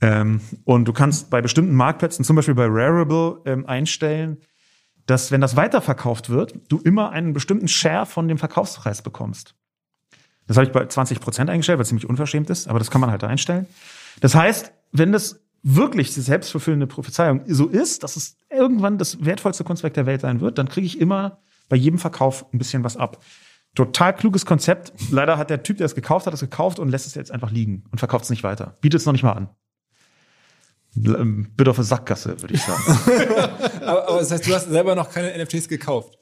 Ähm, 0.00 0.40
und 0.64 0.86
du 0.86 0.92
kannst 0.92 1.30
bei 1.30 1.40
bestimmten 1.40 1.74
Marktplätzen, 1.74 2.24
zum 2.24 2.36
Beispiel 2.36 2.54
bei 2.54 2.66
Rarible, 2.66 3.40
ähm, 3.46 3.66
einstellen, 3.66 4.38
dass 5.06 5.30
wenn 5.30 5.40
das 5.40 5.56
weiterverkauft 5.56 6.30
wird, 6.30 6.54
du 6.68 6.80
immer 6.80 7.10
einen 7.10 7.32
bestimmten 7.32 7.68
Share 7.68 8.06
von 8.06 8.26
dem 8.26 8.38
Verkaufspreis 8.38 9.02
bekommst. 9.02 9.54
Das 10.46 10.56
habe 10.56 10.66
ich 10.66 10.72
bei 10.72 10.86
20 10.86 11.20
Prozent 11.20 11.50
eingestellt, 11.50 11.78
weil 11.78 11.82
es 11.82 11.88
ziemlich 11.88 12.08
unverschämt 12.08 12.50
ist, 12.50 12.68
aber 12.68 12.78
das 12.78 12.90
kann 12.90 13.00
man 13.00 13.10
halt 13.10 13.24
einstellen. 13.24 13.66
Das 14.20 14.34
heißt, 14.34 14.72
wenn 14.92 15.12
das 15.12 15.40
wirklich 15.62 16.12
die 16.12 16.20
selbstverfüllende 16.20 16.86
Prophezeiung 16.86 17.42
so 17.46 17.66
ist, 17.66 18.02
dass 18.02 18.16
es 18.16 18.36
irgendwann 18.50 18.98
das 18.98 19.24
wertvollste 19.24 19.64
Kunstwerk 19.64 19.94
der 19.94 20.06
Welt 20.06 20.20
sein 20.20 20.40
wird, 20.40 20.58
dann 20.58 20.68
kriege 20.68 20.86
ich 20.86 21.00
immer 21.00 21.38
bei 21.68 21.76
jedem 21.76 21.98
Verkauf 21.98 22.44
ein 22.52 22.58
bisschen 22.58 22.84
was 22.84 22.96
ab. 22.96 23.24
Total 23.74 24.14
kluges 24.14 24.46
Konzept. 24.46 24.92
Leider 25.10 25.38
hat 25.38 25.50
der 25.50 25.62
Typ, 25.62 25.78
der 25.78 25.86
es 25.86 25.94
gekauft 25.94 26.26
hat, 26.26 26.34
es 26.34 26.40
gekauft 26.40 26.78
und 26.78 26.90
lässt 26.90 27.06
es 27.06 27.14
jetzt 27.14 27.32
einfach 27.32 27.50
liegen 27.50 27.84
und 27.90 27.98
verkauft 27.98 28.24
es 28.24 28.30
nicht 28.30 28.44
weiter. 28.44 28.76
Bietet 28.82 29.00
es 29.00 29.06
noch 29.06 29.12
nicht 29.14 29.24
mal 29.24 29.32
an. 29.32 29.48
Bitte 30.94 31.70
auf 31.70 31.78
eine 31.78 31.84
Sackgasse, 31.84 32.40
würde 32.40 32.54
ich 32.54 32.62
sagen. 32.62 32.82
Aber, 33.84 34.08
aber 34.08 34.18
das 34.20 34.30
heißt, 34.30 34.46
du 34.46 34.54
hast 34.54 34.70
selber 34.70 34.94
noch 34.94 35.10
keine 35.10 35.36
NFTs 35.42 35.68
gekauft. 35.68 36.16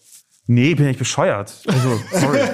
Nee, 0.55 0.74
bin 0.74 0.88
ich 0.88 0.98
bescheuert. 0.98 1.53
Also, 1.66 2.00
sorry. 2.12 2.38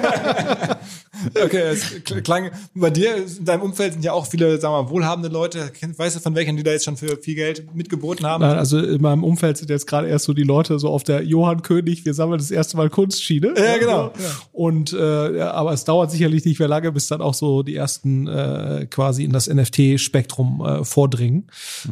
Okay, 1.44 1.62
es 1.72 1.84
kl- 2.04 2.20
klang, 2.22 2.50
bei 2.76 2.90
dir, 2.90 3.16
in 3.16 3.44
deinem 3.44 3.62
Umfeld 3.62 3.94
sind 3.94 4.04
ja 4.04 4.12
auch 4.12 4.24
viele, 4.26 4.60
sagen 4.60 4.72
wir 4.74 4.84
mal, 4.84 4.90
wohlhabende 4.90 5.28
Leute. 5.28 5.72
Weißt 5.96 6.14
du 6.14 6.20
von 6.20 6.36
welchen, 6.36 6.56
die 6.56 6.62
da 6.62 6.70
jetzt 6.70 6.84
schon 6.84 6.96
für 6.96 7.16
viel 7.16 7.34
Geld 7.34 7.74
mitgeboten 7.74 8.24
haben? 8.24 8.42
Nein, 8.42 8.56
also 8.56 8.78
in 8.78 9.02
meinem 9.02 9.24
Umfeld 9.24 9.56
sind 9.56 9.68
jetzt 9.68 9.88
gerade 9.88 10.06
erst 10.06 10.26
so 10.26 10.32
die 10.32 10.44
Leute 10.44 10.78
so 10.78 10.88
auf 10.90 11.02
der 11.02 11.24
Johann 11.24 11.62
König, 11.62 12.04
wir 12.04 12.14
sammeln 12.14 12.38
das 12.38 12.52
erste 12.52 12.76
Mal 12.76 12.88
Kunstschiene. 12.88 13.52
Ja, 13.56 13.78
genau. 13.78 14.12
So. 14.16 14.28
Und 14.52 14.92
äh, 14.92 15.38
ja, 15.38 15.50
aber 15.54 15.72
es 15.72 15.84
dauert 15.84 16.12
sicherlich 16.12 16.44
nicht 16.44 16.60
mehr 16.60 16.68
lange, 16.68 16.92
bis 16.92 17.08
dann 17.08 17.20
auch 17.20 17.34
so 17.34 17.64
die 17.64 17.74
ersten 17.74 18.28
äh, 18.28 18.86
quasi 18.88 19.24
in 19.24 19.32
das 19.32 19.48
NFT-Spektrum 19.48 20.64
äh, 20.64 20.84
vordringen. 20.84 21.48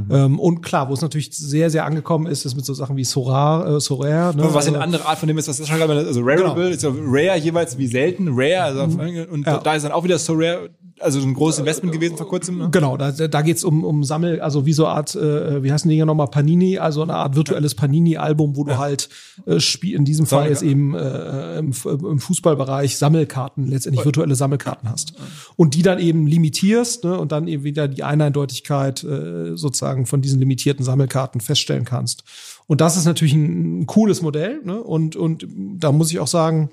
Ähm, 0.08 0.38
und 0.38 0.60
klar, 0.62 0.88
wo 0.88 0.92
es 0.94 1.00
natürlich 1.00 1.30
sehr, 1.32 1.68
sehr 1.70 1.84
angekommen 1.84 2.26
ist, 2.26 2.44
ist 2.44 2.54
mit 2.54 2.64
so 2.64 2.74
Sachen 2.74 2.96
wie 2.96 3.04
Sorar, 3.04 3.76
äh, 3.76 3.80
Sorare. 3.80 4.36
Ne? 4.36 4.44
was 4.54 4.66
eine 4.68 4.76
Also- 4.76 4.84
andere 4.84 5.06
Art 5.06 5.18
von 5.18 5.26
dem 5.26 5.36
ist, 5.38 5.48
was 5.48 5.58
das 5.58 5.66
schon 5.66 5.78
gerade, 5.78 5.95
also 5.98 6.20
Rarible 6.22 6.54
Genau. 6.54 6.68
ist 6.68 6.82
ja 6.82 6.90
rare 6.94 7.38
jeweils 7.38 7.78
wie 7.78 7.86
selten, 7.86 8.28
rare, 8.30 8.62
also 8.62 8.82
und 9.30 9.46
Ja. 9.46 9.58
da 9.58 9.74
ist 9.74 9.84
dann 9.84 9.92
auch 9.92 10.04
wieder 10.04 10.18
so 10.18 10.34
rare, 10.34 10.70
also 10.98 11.20
ein 11.20 11.34
großes 11.34 11.58
Investment 11.60 11.92
gewesen 11.92 12.16
vor 12.16 12.26
kurzem. 12.26 12.56
Ne? 12.56 12.68
Genau, 12.70 12.96
da, 12.96 13.10
da 13.12 13.42
geht's 13.42 13.64
um, 13.64 13.84
um 13.84 14.02
Sammel, 14.02 14.40
also 14.40 14.64
wie 14.64 14.72
so 14.72 14.86
eine 14.86 14.94
Art, 14.96 15.14
äh, 15.14 15.62
wie 15.62 15.70
heißen 15.70 15.88
die 15.90 15.94
hier 15.96 16.06
nochmal, 16.06 16.28
Panini, 16.28 16.78
also 16.78 17.02
eine 17.02 17.14
Art 17.14 17.36
virtuelles 17.36 17.74
Panini-Album, 17.74 18.56
wo 18.56 18.64
du 18.64 18.78
halt 18.78 19.10
äh, 19.44 19.60
spiel, 19.60 19.94
in 19.94 20.06
diesem 20.06 20.24
Fall 20.24 20.48
jetzt 20.48 20.62
eben 20.62 20.94
äh, 20.94 21.58
im, 21.58 21.70
F- 21.70 21.84
im 21.86 22.18
Fußballbereich 22.18 22.96
Sammelkarten, 22.96 23.66
letztendlich 23.68 24.06
virtuelle 24.06 24.34
Sammelkarten 24.36 24.90
hast. 24.90 25.12
Und 25.56 25.74
die 25.74 25.82
dann 25.82 25.98
eben 25.98 26.26
limitierst 26.26 27.04
ne, 27.04 27.18
und 27.18 27.30
dann 27.30 27.46
eben 27.46 27.62
wieder 27.64 27.88
die 27.88 28.02
Eineindeutigkeit 28.02 29.04
äh, 29.04 29.54
sozusagen 29.54 30.06
von 30.06 30.22
diesen 30.22 30.40
limitierten 30.40 30.82
Sammelkarten 30.84 31.42
feststellen 31.42 31.84
kannst. 31.84 32.24
Und 32.66 32.80
das 32.80 32.96
ist 32.96 33.04
natürlich 33.04 33.34
ein, 33.34 33.86
cooles 33.86 34.22
Modell, 34.22 34.60
ne? 34.64 34.82
Und, 34.82 35.16
und 35.16 35.46
da 35.78 35.92
muss 35.92 36.10
ich 36.10 36.18
auch 36.20 36.26
sagen, 36.26 36.70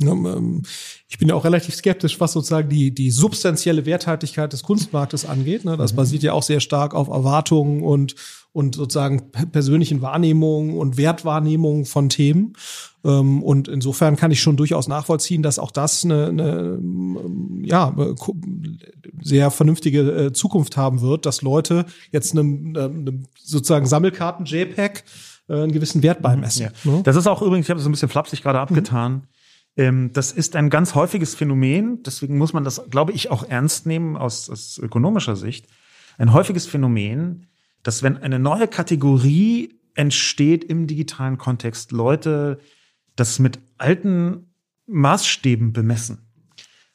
Ne, 0.00 0.10
ähm, 0.10 0.62
Ich 1.08 1.18
bin 1.18 1.28
ja 1.28 1.34
auch 1.34 1.44
relativ 1.44 1.74
skeptisch, 1.74 2.18
was 2.18 2.32
sozusagen 2.32 2.70
die, 2.70 2.94
die 2.94 3.10
substanzielle 3.10 3.84
Werthaltigkeit 3.84 4.50
des 4.50 4.62
Kunstmarktes 4.62 5.26
angeht. 5.26 5.66
ne. 5.66 5.76
Das 5.76 5.92
basiert 5.92 6.22
ja 6.22 6.32
auch 6.32 6.42
sehr 6.42 6.60
stark 6.60 6.94
auf 6.94 7.08
Erwartungen 7.08 7.82
und, 7.82 8.14
und 8.52 8.74
sozusagen 8.74 9.30
pe- 9.30 9.46
persönlichen 9.46 10.00
Wahrnehmungen 10.00 10.78
und 10.78 10.96
Wertwahrnehmungen 10.96 11.84
von 11.84 12.08
Themen. 12.08 12.54
Ähm, 13.04 13.42
Und 13.42 13.68
insofern 13.68 14.16
kann 14.16 14.30
ich 14.30 14.40
schon 14.40 14.56
durchaus 14.56 14.86
nachvollziehen, 14.88 15.42
dass 15.42 15.58
auch 15.58 15.70
das 15.70 16.04
eine, 16.04 16.26
eine 16.26 16.78
ähm, 16.78 17.62
ja, 17.64 17.94
äh, 17.98 18.14
sehr 19.20 19.50
vernünftige 19.50 20.00
äh, 20.00 20.32
Zukunft 20.32 20.76
haben 20.76 21.00
wird, 21.00 21.26
dass 21.26 21.42
Leute 21.42 21.84
jetzt 22.12 22.32
einem, 22.32 22.76
einem 22.76 23.24
sozusagen 23.38 23.86
Sammelkarten 23.86 24.46
JPEG 24.46 25.04
äh, 25.48 25.54
einen 25.54 25.72
gewissen 25.72 26.02
Wert 26.02 26.22
beimessen. 26.22 26.68
ne? 26.84 27.00
Das 27.02 27.16
ist 27.16 27.26
auch 27.26 27.42
übrigens, 27.42 27.66
ich 27.66 27.70
habe 27.70 27.78
das 27.78 27.86
ein 27.86 27.92
bisschen 27.92 28.08
flapsig 28.08 28.42
gerade 28.42 28.60
abgetan. 28.60 29.26
Ähm, 29.76 30.10
das 30.12 30.30
ist 30.32 30.54
ein 30.54 30.70
ganz 30.70 30.94
häufiges 30.94 31.34
Phänomen, 31.34 32.02
deswegen 32.04 32.38
muss 32.38 32.52
man 32.52 32.62
das, 32.62 32.82
glaube 32.90 33.12
ich, 33.12 33.30
auch 33.30 33.48
ernst 33.48 33.86
nehmen 33.86 34.16
aus, 34.16 34.50
aus 34.50 34.78
ökonomischer 34.78 35.34
Sicht. 35.34 35.66
Ein 36.18 36.32
häufiges 36.32 36.66
Phänomen, 36.66 37.46
dass 37.82 38.02
wenn 38.02 38.16
eine 38.16 38.38
neue 38.38 38.68
Kategorie 38.68 39.80
entsteht 39.94 40.62
im 40.62 40.86
digitalen 40.86 41.38
Kontext, 41.38 41.90
Leute 41.90 42.60
das 43.22 43.38
mit 43.38 43.60
alten 43.78 44.52
Maßstäben 44.86 45.72
bemessen 45.72 46.18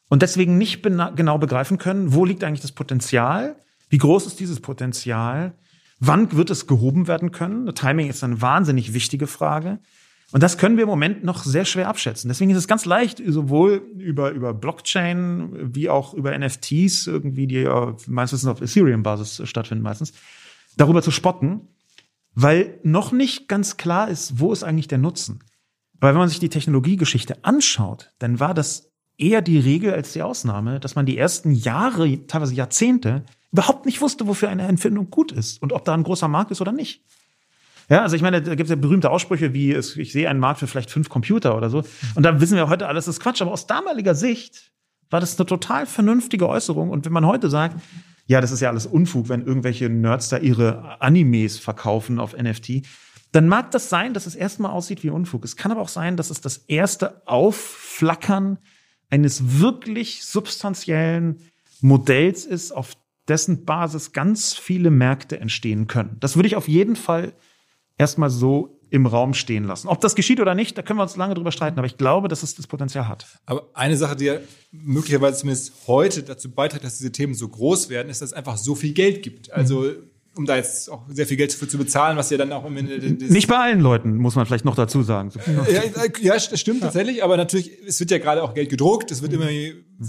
und 0.09 0.21
deswegen 0.21 0.57
nicht 0.57 0.83
genau 0.83 1.37
begreifen 1.37 1.77
können, 1.77 2.13
wo 2.13 2.25
liegt 2.25 2.43
eigentlich 2.43 2.61
das 2.61 2.73
Potenzial, 2.73 3.55
wie 3.89 3.97
groß 3.97 4.27
ist 4.27 4.39
dieses 4.39 4.59
Potenzial, 4.59 5.55
wann 5.99 6.31
wird 6.33 6.49
es 6.49 6.67
gehoben 6.67 7.07
werden 7.07 7.31
können. 7.31 7.73
Timing 7.73 8.09
ist 8.09 8.23
eine 8.23 8.41
wahnsinnig 8.41 8.93
wichtige 8.93 9.25
Frage. 9.27 9.79
Und 10.33 10.43
das 10.43 10.57
können 10.57 10.75
wir 10.75 10.83
im 10.83 10.89
Moment 10.89 11.23
noch 11.23 11.43
sehr 11.45 11.63
schwer 11.63 11.87
abschätzen. 11.87 12.27
Deswegen 12.27 12.51
ist 12.51 12.57
es 12.57 12.67
ganz 12.67 12.83
leicht, 12.83 13.21
sowohl 13.25 13.81
über, 13.97 14.31
über 14.31 14.53
Blockchain 14.53 15.73
wie 15.73 15.89
auch 15.89 16.13
über 16.13 16.37
NFTs, 16.37 17.07
irgendwie, 17.07 17.47
die 17.47 17.61
ja 17.61 17.95
meines 18.07 18.33
Wissens 18.33 18.49
auf 18.49 18.61
Ethereum-Basis 18.61 19.43
stattfinden 19.45 19.83
meistens, 19.83 20.11
darüber 20.75 21.01
zu 21.01 21.11
spotten, 21.11 21.61
weil 22.35 22.77
noch 22.83 23.13
nicht 23.13 23.47
ganz 23.47 23.77
klar 23.77 24.09
ist, 24.09 24.39
wo 24.39 24.51
ist 24.51 24.63
eigentlich 24.63 24.89
der 24.89 24.97
Nutzen. 24.97 25.39
Weil 25.99 26.13
wenn 26.13 26.19
man 26.19 26.29
sich 26.29 26.39
die 26.39 26.49
Technologiegeschichte 26.49 27.43
anschaut, 27.43 28.11
dann 28.19 28.39
war 28.39 28.53
das 28.53 28.91
eher 29.17 29.41
die 29.41 29.59
Regel 29.59 29.93
als 29.93 30.13
die 30.13 30.21
Ausnahme, 30.21 30.79
dass 30.79 30.95
man 30.95 31.05
die 31.05 31.17
ersten 31.17 31.51
Jahre, 31.51 32.27
teilweise 32.27 32.53
Jahrzehnte, 32.53 33.23
überhaupt 33.51 33.85
nicht 33.85 34.01
wusste, 34.01 34.27
wofür 34.27 34.49
eine 34.49 34.67
Empfindung 34.67 35.09
gut 35.09 35.31
ist 35.31 35.61
und 35.61 35.73
ob 35.73 35.85
da 35.85 35.93
ein 35.93 36.03
großer 36.03 36.27
Markt 36.27 36.51
ist 36.51 36.61
oder 36.61 36.71
nicht. 36.71 37.03
Ja, 37.89 38.01
also 38.01 38.15
ich 38.15 38.21
meine, 38.21 38.41
da 38.41 38.55
gibt 38.55 38.69
es 38.69 38.69
ja 38.69 38.75
berühmte 38.75 39.09
Aussprüche 39.09 39.53
wie, 39.53 39.73
ich 39.73 40.11
sehe 40.11 40.29
einen 40.29 40.41
Markt 40.41 40.59
für 40.59 40.67
vielleicht 40.67 40.91
fünf 40.91 41.07
Computer 41.07 41.55
oder 41.55 41.69
so. 41.69 41.83
Und 42.15 42.23
da 42.23 42.41
wissen 42.41 42.57
wir 42.57 42.67
heute 42.67 42.87
alles, 42.87 43.05
das 43.05 43.15
ist 43.15 43.21
Quatsch. 43.21 43.41
Aber 43.41 43.53
aus 43.53 43.65
damaliger 43.65 44.13
Sicht 44.13 44.71
war 45.09 45.21
das 45.21 45.39
eine 45.39 45.45
total 45.45 45.85
vernünftige 45.85 46.49
Äußerung. 46.49 46.89
Und 46.89 47.05
wenn 47.05 47.13
man 47.13 47.25
heute 47.25 47.49
sagt, 47.49 47.81
ja, 48.25 48.41
das 48.41 48.51
ist 48.51 48.59
ja 48.59 48.69
alles 48.69 48.85
Unfug, 48.85 49.29
wenn 49.29 49.45
irgendwelche 49.45 49.89
Nerds 49.89 50.27
da 50.27 50.37
ihre 50.37 51.01
Animes 51.01 51.57
verkaufen 51.59 52.19
auf 52.19 52.35
NFT, 52.35 52.85
dann 53.31 53.47
mag 53.47 53.71
das 53.71 53.89
sein, 53.89 54.13
dass 54.13 54.25
es 54.25 54.35
erstmal 54.35 54.71
aussieht 54.71 55.03
wie 55.03 55.09
Unfug. 55.09 55.43
Es 55.43 55.55
kann 55.55 55.71
aber 55.71 55.81
auch 55.81 55.89
sein, 55.89 56.17
dass 56.17 56.29
es 56.29 56.41
das 56.41 56.57
erste 56.57 57.27
Aufflackern 57.27 58.57
eines 59.09 59.59
wirklich 59.59 60.23
substanziellen 60.25 61.41
Modells 61.81 62.45
ist, 62.45 62.71
auf 62.71 62.93
dessen 63.27 63.65
Basis 63.65 64.13
ganz 64.13 64.53
viele 64.53 64.89
Märkte 64.89 65.39
entstehen 65.39 65.87
können. 65.87 66.17
Das 66.19 66.35
würde 66.35 66.47
ich 66.47 66.55
auf 66.55 66.67
jeden 66.67 66.95
Fall 66.95 67.33
erstmal 67.97 68.29
so 68.29 68.77
im 68.89 69.05
Raum 69.05 69.33
stehen 69.33 69.65
lassen. 69.65 69.89
Ob 69.89 69.99
das 69.99 70.15
geschieht 70.15 70.39
oder 70.39 70.55
nicht, 70.55 70.77
da 70.77 70.81
können 70.81 70.97
wir 70.97 71.03
uns 71.03 71.17
lange 71.17 71.33
drüber 71.33 71.51
streiten, 71.51 71.77
aber 71.77 71.87
ich 71.87 71.97
glaube, 71.97 72.29
dass 72.29 72.41
es 72.43 72.55
das 72.55 72.67
Potenzial 72.67 73.07
hat. 73.07 73.25
Aber 73.45 73.69
eine 73.73 73.97
Sache, 73.97 74.15
die 74.15 74.25
ja 74.25 74.37
möglicherweise 74.71 75.39
zumindest 75.39 75.73
heute 75.87 76.23
dazu 76.23 76.51
beiträgt, 76.51 76.85
dass 76.85 76.97
diese 76.97 77.11
Themen 77.11 77.33
so 77.33 77.49
groß 77.49 77.89
werden, 77.89 78.09
ist, 78.09 78.21
dass 78.21 78.29
es 78.29 78.33
einfach 78.33 78.57
so 78.57 78.75
viel 78.75 78.93
Geld 78.93 79.23
gibt. 79.23 79.51
Also, 79.51 79.91
um 80.37 80.45
da 80.45 80.55
jetzt 80.55 80.89
auch 80.89 81.03
sehr 81.09 81.25
viel 81.27 81.37
Geld 81.37 81.53
für 81.53 81.67
zu 81.67 81.77
bezahlen, 81.77 82.17
was 82.17 82.29
ja 82.29 82.37
dann 82.37 82.51
auch 82.51 82.63
am 82.65 82.75
Ende 82.77 82.99
des- 82.99 83.29
Nicht 83.29 83.47
bei 83.47 83.57
allen 83.57 83.79
Leuten, 83.81 84.15
muss 84.17 84.35
man 84.35 84.45
vielleicht 84.45 84.65
noch 84.65 84.75
dazu 84.75 85.03
sagen. 85.03 85.31
Ja, 85.71 85.81
ja, 86.21 86.33
das 86.33 86.59
stimmt 86.59 86.81
tatsächlich, 86.81 87.23
aber 87.23 87.37
natürlich, 87.37 87.71
es 87.85 87.99
wird 87.99 88.11
ja 88.11 88.17
gerade 88.19 88.43
auch 88.43 88.53
Geld 88.53 88.69
gedruckt, 88.69 89.11
es 89.11 89.21
wird 89.21 89.33
immer 89.33 89.47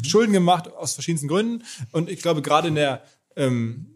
Schulden 0.06 0.32
gemacht 0.32 0.72
aus 0.72 0.94
verschiedensten 0.94 1.28
Gründen. 1.28 1.64
Und 1.92 2.08
ich 2.10 2.20
glaube, 2.22 2.42
gerade 2.42 2.68
in 2.68 2.74
der, 2.74 3.02
ähm, 3.36 3.86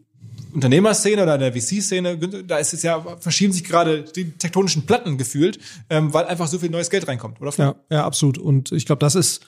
Unternehmerszene 0.55 1.23
oder 1.23 1.35
in 1.37 1.41
der 1.41 1.53
VC-Szene, 1.53 2.17
da 2.47 2.59
ist 2.59 2.75
es 2.75 2.83
ja, 2.83 3.01
verschieben 3.21 3.53
sich 3.53 3.65
gerade 3.65 4.03
die 4.03 4.33
tektonischen 4.33 4.85
Platten 4.85 5.17
gefühlt, 5.17 5.59
ähm, 5.89 6.13
weil 6.13 6.27
einfach 6.27 6.47
so 6.47 6.59
viel 6.59 6.69
neues 6.71 6.91
Geld 6.91 7.09
reinkommt, 7.09 7.41
oder? 7.41 7.53
Ja, 7.57 7.75
ja, 7.91 8.05
absolut. 8.05 8.37
Und 8.39 8.71
ich 8.73 8.85
glaube, 8.85 9.01
das 9.01 9.15
ist 9.15 9.41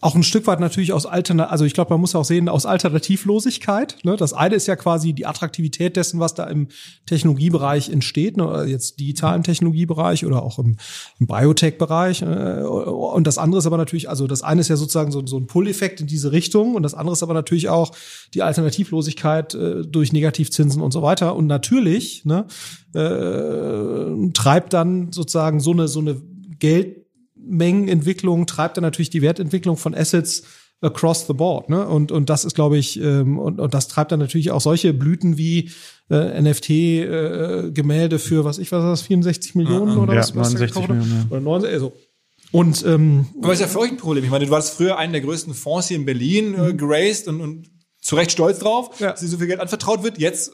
auch 0.00 0.14
ein 0.14 0.22
Stück 0.22 0.46
weit 0.46 0.60
natürlich 0.60 0.92
aus 0.92 1.06
Alternativ, 1.06 1.50
also 1.50 1.64
ich 1.64 1.74
glaube, 1.74 1.90
man 1.90 2.00
muss 2.00 2.14
auch 2.14 2.24
sehen, 2.24 2.48
aus 2.48 2.66
Alternativlosigkeit. 2.66 3.96
Ne? 4.04 4.16
Das 4.16 4.32
eine 4.32 4.54
ist 4.54 4.68
ja 4.68 4.76
quasi 4.76 5.12
die 5.12 5.26
Attraktivität 5.26 5.96
dessen, 5.96 6.20
was 6.20 6.34
da 6.34 6.44
im 6.44 6.68
Technologiebereich 7.06 7.90
entsteht, 7.90 8.36
ne? 8.36 8.64
jetzt 8.68 9.00
digital 9.00 9.34
im 9.34 9.42
Technologiebereich 9.42 10.24
oder 10.24 10.44
auch 10.44 10.60
im, 10.60 10.76
im 11.18 11.26
Biotech-Bereich. 11.26 12.22
Äh, 12.22 12.62
und 12.62 13.26
das 13.26 13.38
andere 13.38 13.58
ist 13.58 13.66
aber 13.66 13.76
natürlich, 13.76 14.08
also 14.08 14.28
das 14.28 14.42
eine 14.42 14.60
ist 14.60 14.68
ja 14.68 14.76
sozusagen 14.76 15.10
so, 15.10 15.26
so 15.26 15.36
ein 15.36 15.48
Pull-Effekt 15.48 16.00
in 16.00 16.06
diese 16.06 16.30
Richtung 16.30 16.76
und 16.76 16.84
das 16.84 16.94
andere 16.94 17.14
ist 17.14 17.24
aber 17.24 17.34
natürlich 17.34 17.68
auch 17.68 17.90
die 18.34 18.42
Alternativlosigkeit 18.42 19.54
äh, 19.54 19.82
durch 19.84 20.12
Negativzinsen 20.12 20.80
und 20.80 20.92
so 20.92 21.02
weiter. 21.02 21.34
Und 21.34 21.48
natürlich 21.48 22.24
ne, 22.24 22.46
äh, 22.94 24.30
treibt 24.32 24.72
dann 24.72 25.10
sozusagen 25.10 25.58
so 25.58 25.72
eine, 25.72 25.88
so 25.88 25.98
eine 25.98 26.22
Geld 26.60 26.97
Mengenentwicklung 27.48 28.46
treibt 28.46 28.76
dann 28.76 28.82
natürlich 28.82 29.10
die 29.10 29.22
Wertentwicklung 29.22 29.76
von 29.76 29.94
Assets 29.94 30.42
across 30.80 31.26
the 31.26 31.32
board. 31.32 31.68
Ne? 31.68 31.86
Und, 31.86 32.12
und 32.12 32.30
das 32.30 32.44
ist, 32.44 32.54
glaube 32.54 32.78
ich, 32.78 33.00
ähm, 33.00 33.38
und, 33.38 33.58
und 33.58 33.74
das 33.74 33.88
treibt 33.88 34.12
dann 34.12 34.20
natürlich 34.20 34.50
auch 34.50 34.60
solche 34.60 34.92
Blüten 34.92 35.36
wie 35.36 35.70
äh, 36.10 36.40
NFT-Gemälde 36.40 38.16
äh, 38.16 38.18
für, 38.18 38.44
was 38.44 38.58
ich 38.58 38.70
weiß, 38.70 38.82
das 38.82 39.02
64 39.02 39.54
Millionen 39.54 39.96
ja, 39.96 40.02
oder 40.02 40.14
ja, 40.14 40.20
was? 40.20 40.34
69 40.34 40.88
Millionen. 40.88 41.26
Oder 41.30 41.40
90, 41.40 41.70
also. 41.70 41.92
Und 42.50 42.84
ähm, 42.86 43.26
aber 43.42 43.52
ist 43.52 43.60
ja 43.60 43.66
für 43.66 43.80
euch 43.80 43.90
ein 43.90 43.98
Problem. 43.98 44.24
Ich 44.24 44.30
meine, 44.30 44.46
du 44.46 44.50
warst 44.50 44.74
früher 44.74 44.96
einen 44.96 45.12
der 45.12 45.20
größten 45.20 45.52
Fonds 45.52 45.88
hier 45.88 45.98
in 45.98 46.06
Berlin 46.06 46.54
äh, 46.54 46.72
mhm. 46.72 46.78
geraced 46.78 47.28
und, 47.28 47.40
und 47.40 47.70
zu 48.08 48.16
Recht 48.16 48.32
stolz 48.32 48.58
drauf, 48.58 48.98
ja. 49.00 49.10
dass 49.10 49.20
dir 49.20 49.28
so 49.28 49.36
viel 49.36 49.48
Geld 49.48 49.60
anvertraut 49.60 50.02
wird. 50.02 50.16
Jetzt 50.16 50.52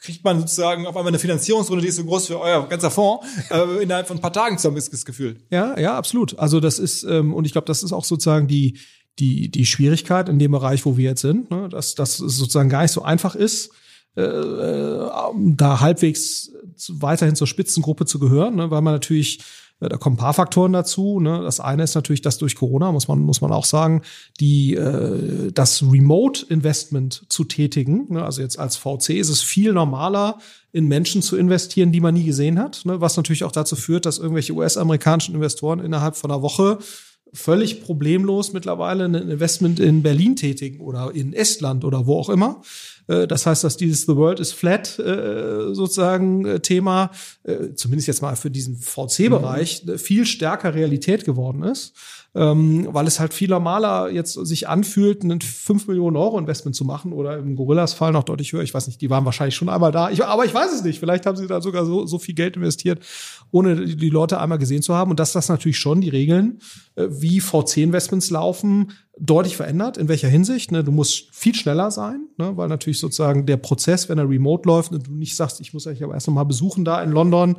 kriegt 0.00 0.22
man 0.22 0.38
sozusagen 0.38 0.86
auf 0.86 0.96
einmal 0.96 1.08
eine 1.08 1.18
Finanzierungsrunde, 1.18 1.82
die 1.82 1.88
ist 1.88 1.96
so 1.96 2.04
groß 2.04 2.28
für 2.28 2.40
euer 2.40 2.68
ganzer 2.68 2.92
Fonds, 2.92 3.26
äh, 3.50 3.82
innerhalb 3.82 4.06
von 4.06 4.18
ein 4.18 4.20
paar 4.20 4.32
Tagen 4.32 4.58
zusammen 4.58 4.76
ist 4.76 4.92
das 4.92 5.04
Gefühl. 5.04 5.38
Ja, 5.50 5.76
ja, 5.76 5.96
absolut. 5.96 6.38
Also 6.38 6.60
das 6.60 6.78
ist, 6.78 7.02
ähm, 7.02 7.34
und 7.34 7.46
ich 7.46 7.52
glaube, 7.52 7.64
das 7.64 7.82
ist 7.82 7.92
auch 7.92 8.04
sozusagen 8.04 8.46
die, 8.46 8.78
die, 9.18 9.50
die 9.50 9.66
Schwierigkeit 9.66 10.28
in 10.28 10.38
dem 10.38 10.52
Bereich, 10.52 10.86
wo 10.86 10.96
wir 10.96 11.10
jetzt 11.10 11.22
sind, 11.22 11.50
ne? 11.50 11.68
dass, 11.68 11.98
es 11.98 12.16
sozusagen 12.18 12.68
gar 12.68 12.82
nicht 12.82 12.92
so 12.92 13.02
einfach 13.02 13.34
ist, 13.34 13.70
äh, 14.16 14.22
äh 14.22 15.10
da 15.34 15.80
halbwegs 15.80 16.52
weiterhin 16.90 17.34
zur 17.34 17.48
Spitzengruppe 17.48 18.06
zu 18.06 18.20
gehören, 18.20 18.54
ne? 18.54 18.70
weil 18.70 18.82
man 18.82 18.94
natürlich 18.94 19.40
da 19.80 19.96
kommen 19.96 20.14
ein 20.14 20.18
paar 20.18 20.34
Faktoren 20.34 20.72
dazu. 20.72 21.20
Ne? 21.20 21.40
Das 21.42 21.60
eine 21.60 21.84
ist 21.84 21.94
natürlich, 21.94 22.22
dass 22.22 22.38
durch 22.38 22.56
Corona, 22.56 22.90
muss 22.90 23.06
man, 23.06 23.20
muss 23.20 23.40
man 23.40 23.52
auch 23.52 23.64
sagen, 23.64 24.02
die, 24.40 24.74
äh, 24.74 25.52
das 25.52 25.82
Remote-Investment 25.82 27.26
zu 27.28 27.44
tätigen. 27.44 28.06
Ne? 28.12 28.24
Also 28.24 28.42
jetzt 28.42 28.58
als 28.58 28.76
VC 28.76 29.10
ist 29.10 29.28
es 29.28 29.40
viel 29.40 29.72
normaler, 29.72 30.38
in 30.72 30.86
Menschen 30.86 31.22
zu 31.22 31.36
investieren, 31.36 31.92
die 31.92 32.00
man 32.00 32.14
nie 32.14 32.24
gesehen 32.24 32.58
hat. 32.58 32.84
Ne? 32.84 33.00
Was 33.00 33.16
natürlich 33.16 33.44
auch 33.44 33.52
dazu 33.52 33.76
führt, 33.76 34.04
dass 34.04 34.18
irgendwelche 34.18 34.52
US-amerikanischen 34.52 35.34
Investoren 35.34 35.78
innerhalb 35.78 36.16
von 36.16 36.30
einer 36.30 36.42
Woche 36.42 36.78
völlig 37.32 37.82
problemlos 37.82 38.52
mittlerweile 38.52 39.04
ein 39.04 39.14
Investment 39.14 39.80
in 39.80 40.02
Berlin 40.02 40.36
tätigen 40.36 40.80
oder 40.80 41.14
in 41.14 41.32
Estland 41.32 41.84
oder 41.84 42.06
wo 42.06 42.18
auch 42.18 42.28
immer. 42.28 42.62
Äh, 43.08 43.26
das 43.26 43.46
heißt, 43.46 43.64
dass 43.64 43.76
dieses 43.76 44.02
The 44.02 44.16
World 44.16 44.40
is 44.40 44.52
Flat 44.52 44.98
äh, 44.98 45.74
sozusagen 45.74 46.44
äh, 46.44 46.60
Thema, 46.60 47.10
zumindest 47.74 48.08
jetzt 48.08 48.22
mal 48.22 48.36
für 48.36 48.50
diesen 48.50 48.76
VC-Bereich, 48.76 49.84
mhm. 49.84 49.98
viel 49.98 50.26
stärker 50.26 50.74
Realität 50.74 51.24
geworden 51.24 51.62
ist 51.62 51.94
ähm, 52.38 52.86
weil 52.92 53.08
es 53.08 53.18
halt 53.18 53.34
viel 53.34 53.48
normaler 53.48 54.10
jetzt 54.10 54.34
sich 54.34 54.68
anfühlt, 54.68 55.24
ein 55.24 55.40
5 55.40 55.88
Millionen 55.88 56.16
Euro 56.16 56.38
Investment 56.38 56.76
zu 56.76 56.84
machen 56.84 57.12
oder 57.12 57.36
im 57.36 57.56
Gorillas 57.56 57.94
Fall 57.94 58.12
noch 58.12 58.22
deutlich 58.22 58.52
höher. 58.52 58.62
Ich 58.62 58.72
weiß 58.72 58.86
nicht, 58.86 59.00
die 59.00 59.10
waren 59.10 59.24
wahrscheinlich 59.24 59.56
schon 59.56 59.68
einmal 59.68 59.90
da. 59.90 60.08
Ich, 60.10 60.24
aber 60.24 60.44
ich 60.44 60.54
weiß 60.54 60.72
es 60.72 60.84
nicht. 60.84 61.00
Vielleicht 61.00 61.26
haben 61.26 61.36
sie 61.36 61.48
da 61.48 61.60
sogar 61.60 61.84
so, 61.84 62.06
so 62.06 62.20
viel 62.20 62.36
Geld 62.36 62.54
investiert, 62.54 63.04
ohne 63.50 63.86
die 63.86 64.08
Leute 64.08 64.38
einmal 64.38 64.58
gesehen 64.58 64.82
zu 64.82 64.94
haben. 64.94 65.10
Und 65.10 65.18
dass 65.18 65.32
das 65.32 65.48
natürlich 65.48 65.78
schon 65.78 66.00
die 66.00 66.10
Regeln, 66.10 66.60
äh, 66.94 67.08
wie 67.10 67.40
VC-Investments 67.40 68.30
laufen, 68.30 68.92
deutlich 69.18 69.56
verändert. 69.56 69.96
In 69.96 70.06
welcher 70.06 70.28
Hinsicht? 70.28 70.70
Ne? 70.70 70.84
Du 70.84 70.92
musst 70.92 71.34
viel 71.34 71.56
schneller 71.56 71.90
sein, 71.90 72.28
ne? 72.36 72.56
weil 72.56 72.68
natürlich 72.68 73.00
sozusagen 73.00 73.46
der 73.46 73.56
Prozess, 73.56 74.08
wenn 74.08 74.18
er 74.18 74.30
remote 74.30 74.68
läuft 74.68 74.92
und 74.92 75.08
du 75.08 75.10
nicht 75.10 75.34
sagst, 75.34 75.60
ich 75.60 75.74
muss 75.74 75.88
euch 75.88 76.04
aber 76.04 76.14
erst 76.14 76.28
noch 76.28 76.34
mal 76.34 76.44
besuchen 76.44 76.84
da 76.84 77.02
in 77.02 77.10
London, 77.10 77.56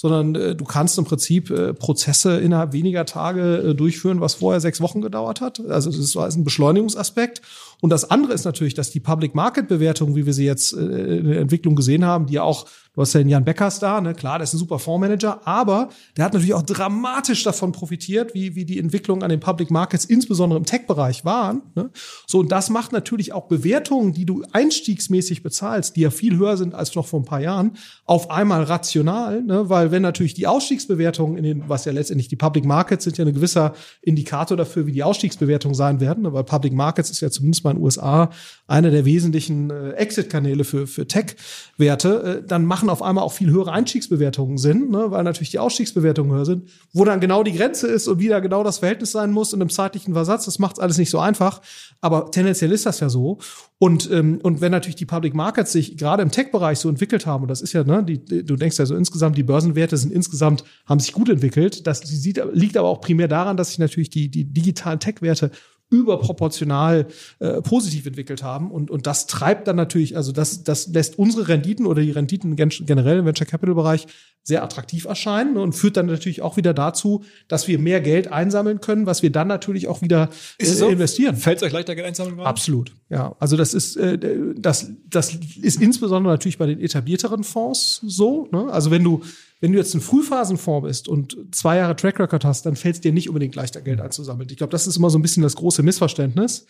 sondern 0.00 0.34
äh, 0.34 0.54
du 0.56 0.64
kannst 0.64 0.96
im 0.96 1.04
Prinzip 1.04 1.50
äh, 1.50 1.74
Prozesse 1.74 2.40
innerhalb 2.40 2.72
weniger 2.72 3.04
Tage 3.04 3.58
äh, 3.58 3.74
durchführen, 3.74 4.22
was 4.22 4.32
vorher 4.32 4.58
sechs 4.58 4.80
Wochen 4.80 5.02
gedauert 5.02 5.42
hat. 5.42 5.60
Also 5.68 5.90
das 5.90 5.98
ist 5.98 6.16
ein 6.16 6.42
Beschleunigungsaspekt. 6.42 7.42
Und 7.80 7.90
das 7.90 8.10
andere 8.10 8.32
ist 8.32 8.44
natürlich, 8.44 8.74
dass 8.74 8.90
die 8.90 9.00
Public 9.00 9.34
Market 9.34 9.68
Bewertung, 9.68 10.14
wie 10.14 10.26
wir 10.26 10.32
sie 10.32 10.44
jetzt 10.44 10.72
äh, 10.74 11.18
in 11.18 11.28
der 11.28 11.40
Entwicklung 11.40 11.76
gesehen 11.76 12.04
haben, 12.04 12.26
die 12.26 12.34
ja 12.34 12.42
auch 12.42 12.66
Du 12.92 13.02
hast 13.02 13.12
ja 13.12 13.20
den 13.20 13.28
Jan 13.28 13.44
Beckers 13.44 13.78
da, 13.78 14.00
ne? 14.00 14.14
klar, 14.14 14.38
der 14.38 14.44
ist 14.44 14.52
ein 14.52 14.58
super 14.58 14.80
Fondsmanager, 14.80 15.46
aber 15.46 15.90
der 16.16 16.24
hat 16.24 16.32
natürlich 16.32 16.54
auch 16.54 16.62
dramatisch 16.62 17.44
davon 17.44 17.70
profitiert, 17.70 18.34
wie, 18.34 18.56
wie 18.56 18.64
die 18.64 18.80
Entwicklungen 18.80 19.22
an 19.22 19.30
den 19.30 19.38
Public 19.38 19.70
Markets, 19.70 20.04
insbesondere 20.04 20.58
im 20.58 20.66
Tech-Bereich, 20.66 21.24
waren. 21.24 21.62
Ne? 21.76 21.90
So, 22.26 22.40
und 22.40 22.50
das 22.50 22.68
macht 22.68 22.90
natürlich 22.90 23.32
auch 23.32 23.46
Bewertungen, 23.46 24.12
die 24.12 24.24
du 24.24 24.42
einstiegsmäßig 24.50 25.44
bezahlst, 25.44 25.94
die 25.94 26.00
ja 26.00 26.10
viel 26.10 26.36
höher 26.36 26.56
sind 26.56 26.74
als 26.74 26.92
noch 26.96 27.06
vor 27.06 27.20
ein 27.20 27.24
paar 27.24 27.40
Jahren, 27.40 27.76
auf 28.06 28.28
einmal 28.28 28.64
rational, 28.64 29.40
ne? 29.42 29.68
weil 29.68 29.92
wenn 29.92 30.02
natürlich 30.02 30.34
die 30.34 30.48
Ausstiegsbewertungen 30.48 31.38
in 31.38 31.44
den, 31.44 31.68
was 31.68 31.84
ja 31.84 31.92
letztendlich 31.92 32.26
die 32.26 32.36
Public 32.36 32.64
Markets 32.64 33.04
sind 33.04 33.16
ja 33.18 33.24
ein 33.24 33.32
gewisser 33.32 33.74
Indikator 34.02 34.56
dafür, 34.56 34.86
wie 34.86 34.92
die 34.92 35.04
Ausstiegsbewertungen 35.04 35.76
sein 35.76 36.00
werden, 36.00 36.24
ne? 36.24 36.32
weil 36.32 36.42
Public 36.42 36.72
Markets 36.72 37.10
ist 37.10 37.20
ja 37.20 37.30
zumindest 37.30 37.62
mal 37.62 37.69
in 37.70 37.78
den 37.78 37.84
USA 37.84 38.30
einer 38.70 38.90
der 38.90 39.04
wesentlichen 39.04 39.70
äh, 39.70 39.90
Exit-Kanäle 39.92 40.62
für, 40.62 40.86
für 40.86 41.06
Tech-Werte, 41.06 42.42
äh, 42.42 42.46
dann 42.46 42.64
machen 42.64 42.88
auf 42.88 43.02
einmal 43.02 43.24
auch 43.24 43.32
viel 43.32 43.50
höhere 43.50 43.72
Einstiegsbewertungen 43.72 44.58
Sinn, 44.58 44.90
ne, 44.90 45.10
weil 45.10 45.24
natürlich 45.24 45.50
die 45.50 45.58
Ausstiegsbewertungen 45.58 46.32
höher 46.32 46.44
sind, 46.44 46.68
wo 46.92 47.04
dann 47.04 47.18
genau 47.18 47.42
die 47.42 47.52
Grenze 47.52 47.88
ist 47.88 48.06
und 48.06 48.20
wie 48.20 48.28
da 48.28 48.38
genau 48.38 48.62
das 48.62 48.78
Verhältnis 48.78 49.10
sein 49.10 49.32
muss 49.32 49.52
in 49.52 49.60
einem 49.60 49.70
zeitlichen 49.70 50.14
Versatz. 50.14 50.44
Das 50.44 50.60
macht 50.60 50.78
alles 50.78 50.98
nicht 50.98 51.10
so 51.10 51.18
einfach, 51.18 51.60
aber 52.00 52.30
tendenziell 52.30 52.70
ist 52.70 52.86
das 52.86 53.00
ja 53.00 53.08
so. 53.08 53.38
Und, 53.78 54.08
ähm, 54.12 54.38
und 54.42 54.60
wenn 54.60 54.70
natürlich 54.70 54.96
die 54.96 55.06
Public 55.06 55.34
Markets 55.34 55.72
sich 55.72 55.96
gerade 55.96 56.22
im 56.22 56.30
Tech-Bereich 56.30 56.78
so 56.78 56.88
entwickelt 56.88 57.26
haben, 57.26 57.42
und 57.42 57.48
das 57.48 57.62
ist 57.62 57.72
ja, 57.72 57.82
ne, 57.82 58.04
die, 58.04 58.44
du 58.44 58.54
denkst 58.54 58.78
ja 58.78 58.86
so 58.86 58.94
insgesamt, 58.94 59.36
die 59.36 59.42
Börsenwerte 59.42 59.96
sind 59.96 60.12
insgesamt, 60.12 60.64
haben 60.86 61.00
sich 61.00 61.12
gut 61.12 61.28
entwickelt. 61.28 61.88
Das 61.88 62.00
sieht, 62.00 62.40
liegt 62.52 62.76
aber 62.76 62.88
auch 62.88 63.00
primär 63.00 63.26
daran, 63.26 63.56
dass 63.56 63.70
sich 63.70 63.78
natürlich 63.78 64.10
die, 64.10 64.28
die 64.28 64.44
digitalen 64.44 65.00
Tech-Werte 65.00 65.50
überproportional 65.90 67.06
äh, 67.40 67.60
positiv 67.60 68.06
entwickelt 68.06 68.42
haben. 68.42 68.70
Und, 68.70 68.90
und 68.90 69.06
das 69.06 69.26
treibt 69.26 69.68
dann 69.68 69.76
natürlich, 69.76 70.16
also 70.16 70.32
das, 70.32 70.62
das 70.62 70.88
lässt 70.88 71.18
unsere 71.18 71.48
Renditen 71.48 71.86
oder 71.86 72.00
die 72.02 72.12
Renditen 72.12 72.56
generell 72.56 73.18
im 73.18 73.26
Venture 73.26 73.46
Capital 73.46 73.74
Bereich 73.74 74.06
sehr 74.42 74.62
attraktiv 74.62 75.04
erscheinen 75.04 75.56
und 75.58 75.74
führt 75.74 75.96
dann 75.96 76.06
natürlich 76.06 76.40
auch 76.40 76.56
wieder 76.56 76.72
dazu, 76.72 77.24
dass 77.46 77.68
wir 77.68 77.78
mehr 77.78 78.00
Geld 78.00 78.32
einsammeln 78.32 78.80
können, 78.80 79.04
was 79.04 79.22
wir 79.22 79.30
dann 79.30 79.48
natürlich 79.48 79.86
auch 79.86 80.00
wieder 80.00 80.30
äh, 80.58 80.64
so? 80.64 80.88
investieren. 80.88 81.36
Fällt 81.36 81.58
es 81.58 81.62
euch 81.64 81.72
leichter, 81.72 81.94
Geld 81.94 82.06
einsammeln? 82.06 82.36
Gerade? 82.36 82.48
Absolut, 82.48 82.92
ja. 83.10 83.36
Also 83.38 83.56
das 83.56 83.74
ist, 83.74 83.96
äh, 83.96 84.18
das, 84.56 84.92
das 85.08 85.34
ist 85.34 85.80
insbesondere 85.82 86.32
natürlich 86.32 86.56
bei 86.56 86.66
den 86.66 86.80
etablierteren 86.80 87.44
Fonds 87.44 88.00
so. 88.02 88.48
Ne? 88.50 88.66
Also 88.70 88.90
wenn 88.90 89.04
du 89.04 89.22
wenn 89.60 89.72
du 89.72 89.78
jetzt 89.78 89.94
ein 89.94 90.00
Frühphasenfonds 90.00 90.86
bist 90.86 91.08
und 91.08 91.36
zwei 91.54 91.76
Jahre 91.76 91.94
Track 91.94 92.18
Record 92.18 92.44
hast, 92.44 92.64
dann 92.64 92.76
fällt 92.76 92.96
es 92.96 93.00
dir 93.00 93.12
nicht 93.12 93.28
unbedingt 93.28 93.54
leichter, 93.54 93.82
Geld 93.82 94.00
einzusammeln. 94.00 94.48
Ich 94.50 94.56
glaube, 94.56 94.70
das 94.70 94.86
ist 94.86 94.96
immer 94.96 95.10
so 95.10 95.18
ein 95.18 95.22
bisschen 95.22 95.42
das 95.42 95.56
große 95.56 95.82
Missverständnis. 95.82 96.66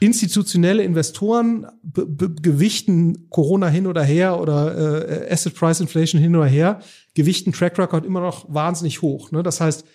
Institutionelle 0.00 0.82
Investoren 0.82 1.66
gewichten 2.42 3.28
Corona 3.30 3.68
hin 3.68 3.86
oder 3.86 4.02
her 4.02 4.40
oder 4.40 5.26
äh, 5.26 5.32
Asset 5.32 5.54
Price 5.54 5.80
Inflation 5.80 6.20
hin 6.20 6.34
oder 6.34 6.46
her, 6.46 6.80
gewichten 7.14 7.52
Track 7.52 7.78
Record 7.78 8.04
immer 8.04 8.20
noch 8.20 8.52
wahnsinnig 8.52 9.02
hoch. 9.02 9.30
Ne? 9.30 9.42
Das 9.42 9.60
heißt, 9.60 9.86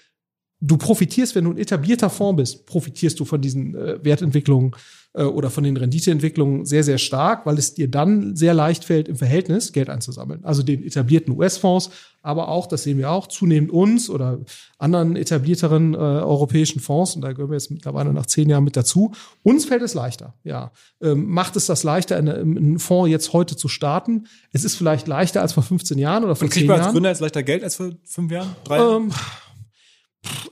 du 0.61 0.77
profitierst, 0.77 1.35
wenn 1.35 1.45
du 1.45 1.51
ein 1.51 1.57
etablierter 1.57 2.09
Fonds 2.09 2.37
bist, 2.37 2.65
profitierst 2.65 3.19
du 3.19 3.25
von 3.25 3.41
diesen 3.41 3.75
äh, 3.75 4.03
Wertentwicklungen 4.03 4.75
äh, 5.13 5.23
oder 5.23 5.49
von 5.49 5.63
den 5.63 5.77
Renditeentwicklungen 5.77 6.65
sehr, 6.65 6.83
sehr 6.83 6.97
stark, 6.97 7.45
weil 7.45 7.57
es 7.57 7.73
dir 7.73 7.89
dann 7.89 8.35
sehr 8.35 8.53
leicht 8.53 8.83
fällt, 8.83 9.07
im 9.07 9.15
Verhältnis 9.15 9.71
Geld 9.71 9.89
einzusammeln. 9.89 10.43
Also 10.43 10.61
den 10.61 10.83
etablierten 10.85 11.35
US-Fonds, 11.37 11.91
aber 12.21 12.49
auch, 12.49 12.67
das 12.67 12.83
sehen 12.83 12.97
wir 12.97 13.09
auch, 13.09 13.27
zunehmend 13.27 13.71
uns 13.71 14.09
oder 14.09 14.39
anderen 14.77 15.15
etablierteren 15.15 15.93
äh, 15.93 15.97
europäischen 15.97 16.81
Fonds, 16.81 17.15
und 17.15 17.21
da 17.21 17.31
gehören 17.31 17.51
wir 17.51 17.55
jetzt 17.55 17.71
mittlerweile 17.71 18.11
nach 18.11 18.25
zehn 18.25 18.49
Jahren 18.49 18.65
mit 18.65 18.75
dazu, 18.75 19.13
uns 19.41 19.63
fällt 19.63 19.81
es 19.81 19.93
leichter, 19.93 20.33
ja. 20.43 20.71
Ähm, 21.01 21.29
macht 21.29 21.55
es 21.55 21.67
das 21.67 21.83
leichter, 21.83 22.17
einen 22.17 22.79
Fonds 22.79 23.09
jetzt 23.09 23.31
heute 23.31 23.55
zu 23.55 23.69
starten? 23.69 24.25
Es 24.51 24.65
ist 24.65 24.75
vielleicht 24.75 25.07
leichter 25.07 25.41
als 25.41 25.53
vor 25.53 25.63
15 25.63 25.97
Jahren 25.97 26.25
oder 26.25 26.35
vor 26.35 26.45
und 26.45 26.53
10 26.53 26.65
Jahren. 26.65 26.67
Kriegt 26.67 26.77
man 26.77 26.85
als 26.85 26.93
Gründer 26.93 27.09
jetzt 27.09 27.21
leichter 27.21 27.43
Geld 27.43 27.63
als 27.63 27.75
vor 27.77 27.91
fünf 28.03 28.31
Jahren? 28.31 28.53
Drei? 28.65 28.77
Ähm, 28.79 29.11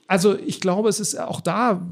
also 0.08 0.38
ich 0.38 0.62
glaube, 0.62 0.90
es 0.90 1.00
ist 1.00 1.20
auch 1.20 1.42
da 1.42 1.88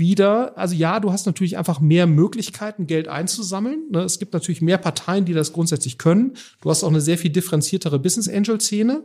wieder, 0.00 0.56
also 0.58 0.74
ja, 0.74 0.98
du 0.98 1.12
hast 1.12 1.26
natürlich 1.26 1.58
einfach 1.58 1.78
mehr 1.80 2.06
Möglichkeiten, 2.08 2.86
Geld 2.86 3.06
einzusammeln. 3.06 3.82
Ne? 3.90 4.00
Es 4.00 4.18
gibt 4.18 4.32
natürlich 4.32 4.62
mehr 4.62 4.78
Parteien, 4.78 5.24
die 5.24 5.34
das 5.34 5.52
grundsätzlich 5.52 5.98
können. 5.98 6.32
Du 6.62 6.70
hast 6.70 6.82
auch 6.82 6.88
eine 6.88 7.00
sehr 7.00 7.18
viel 7.18 7.30
differenziertere 7.30 8.00
Business 8.00 8.28
Angel 8.28 8.60
Szene. 8.60 9.04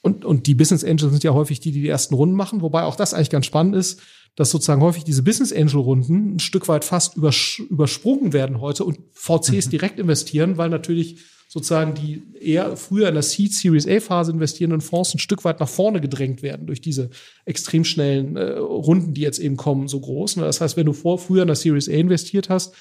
und, 0.00 0.24
und 0.24 0.46
die 0.46 0.54
Business 0.54 0.84
Angels 0.84 1.10
sind 1.10 1.24
ja 1.24 1.34
häufig 1.34 1.60
die, 1.60 1.72
die 1.72 1.82
die 1.82 1.88
ersten 1.88 2.14
Runden 2.14 2.36
machen, 2.36 2.62
wobei 2.62 2.84
auch 2.84 2.96
das 2.96 3.12
eigentlich 3.12 3.30
ganz 3.30 3.46
spannend 3.46 3.74
ist, 3.74 4.00
dass 4.36 4.50
sozusagen 4.50 4.82
häufig 4.82 5.04
diese 5.04 5.22
Business 5.22 5.52
Angel 5.52 5.80
Runden 5.80 6.36
ein 6.36 6.38
Stück 6.38 6.68
weit 6.68 6.84
fast 6.84 7.16
übersprungen 7.16 8.32
werden 8.32 8.60
heute 8.60 8.84
und 8.84 8.98
VCs 9.12 9.68
direkt 9.70 9.98
investieren, 9.98 10.56
weil 10.56 10.70
natürlich 10.70 11.24
sozusagen 11.48 11.94
die 11.94 12.22
eher 12.40 12.76
früher 12.76 13.08
in 13.08 13.14
der 13.14 13.22
Seed 13.22 13.52
Series 13.52 13.86
A 13.86 14.00
Phase 14.00 14.32
investierenden 14.32 14.80
Fonds 14.80 15.14
ein 15.14 15.18
Stück 15.18 15.44
weit 15.44 15.60
nach 15.60 15.68
vorne 15.68 16.00
gedrängt 16.00 16.42
werden 16.42 16.66
durch 16.66 16.80
diese 16.80 17.10
extrem 17.44 17.84
schnellen 17.84 18.36
äh, 18.36 18.52
Runden, 18.58 19.14
die 19.14 19.20
jetzt 19.20 19.38
eben 19.38 19.56
kommen, 19.56 19.88
so 19.88 20.00
groß. 20.00 20.36
Ne? 20.36 20.44
Das 20.44 20.60
heißt, 20.60 20.76
wenn 20.76 20.86
du 20.86 20.92
vor 20.92 21.18
früher 21.18 21.42
in 21.42 21.48
der 21.48 21.56
Series 21.56 21.88
A 21.88 21.92
investiert 21.92 22.48
hast, 22.48 22.74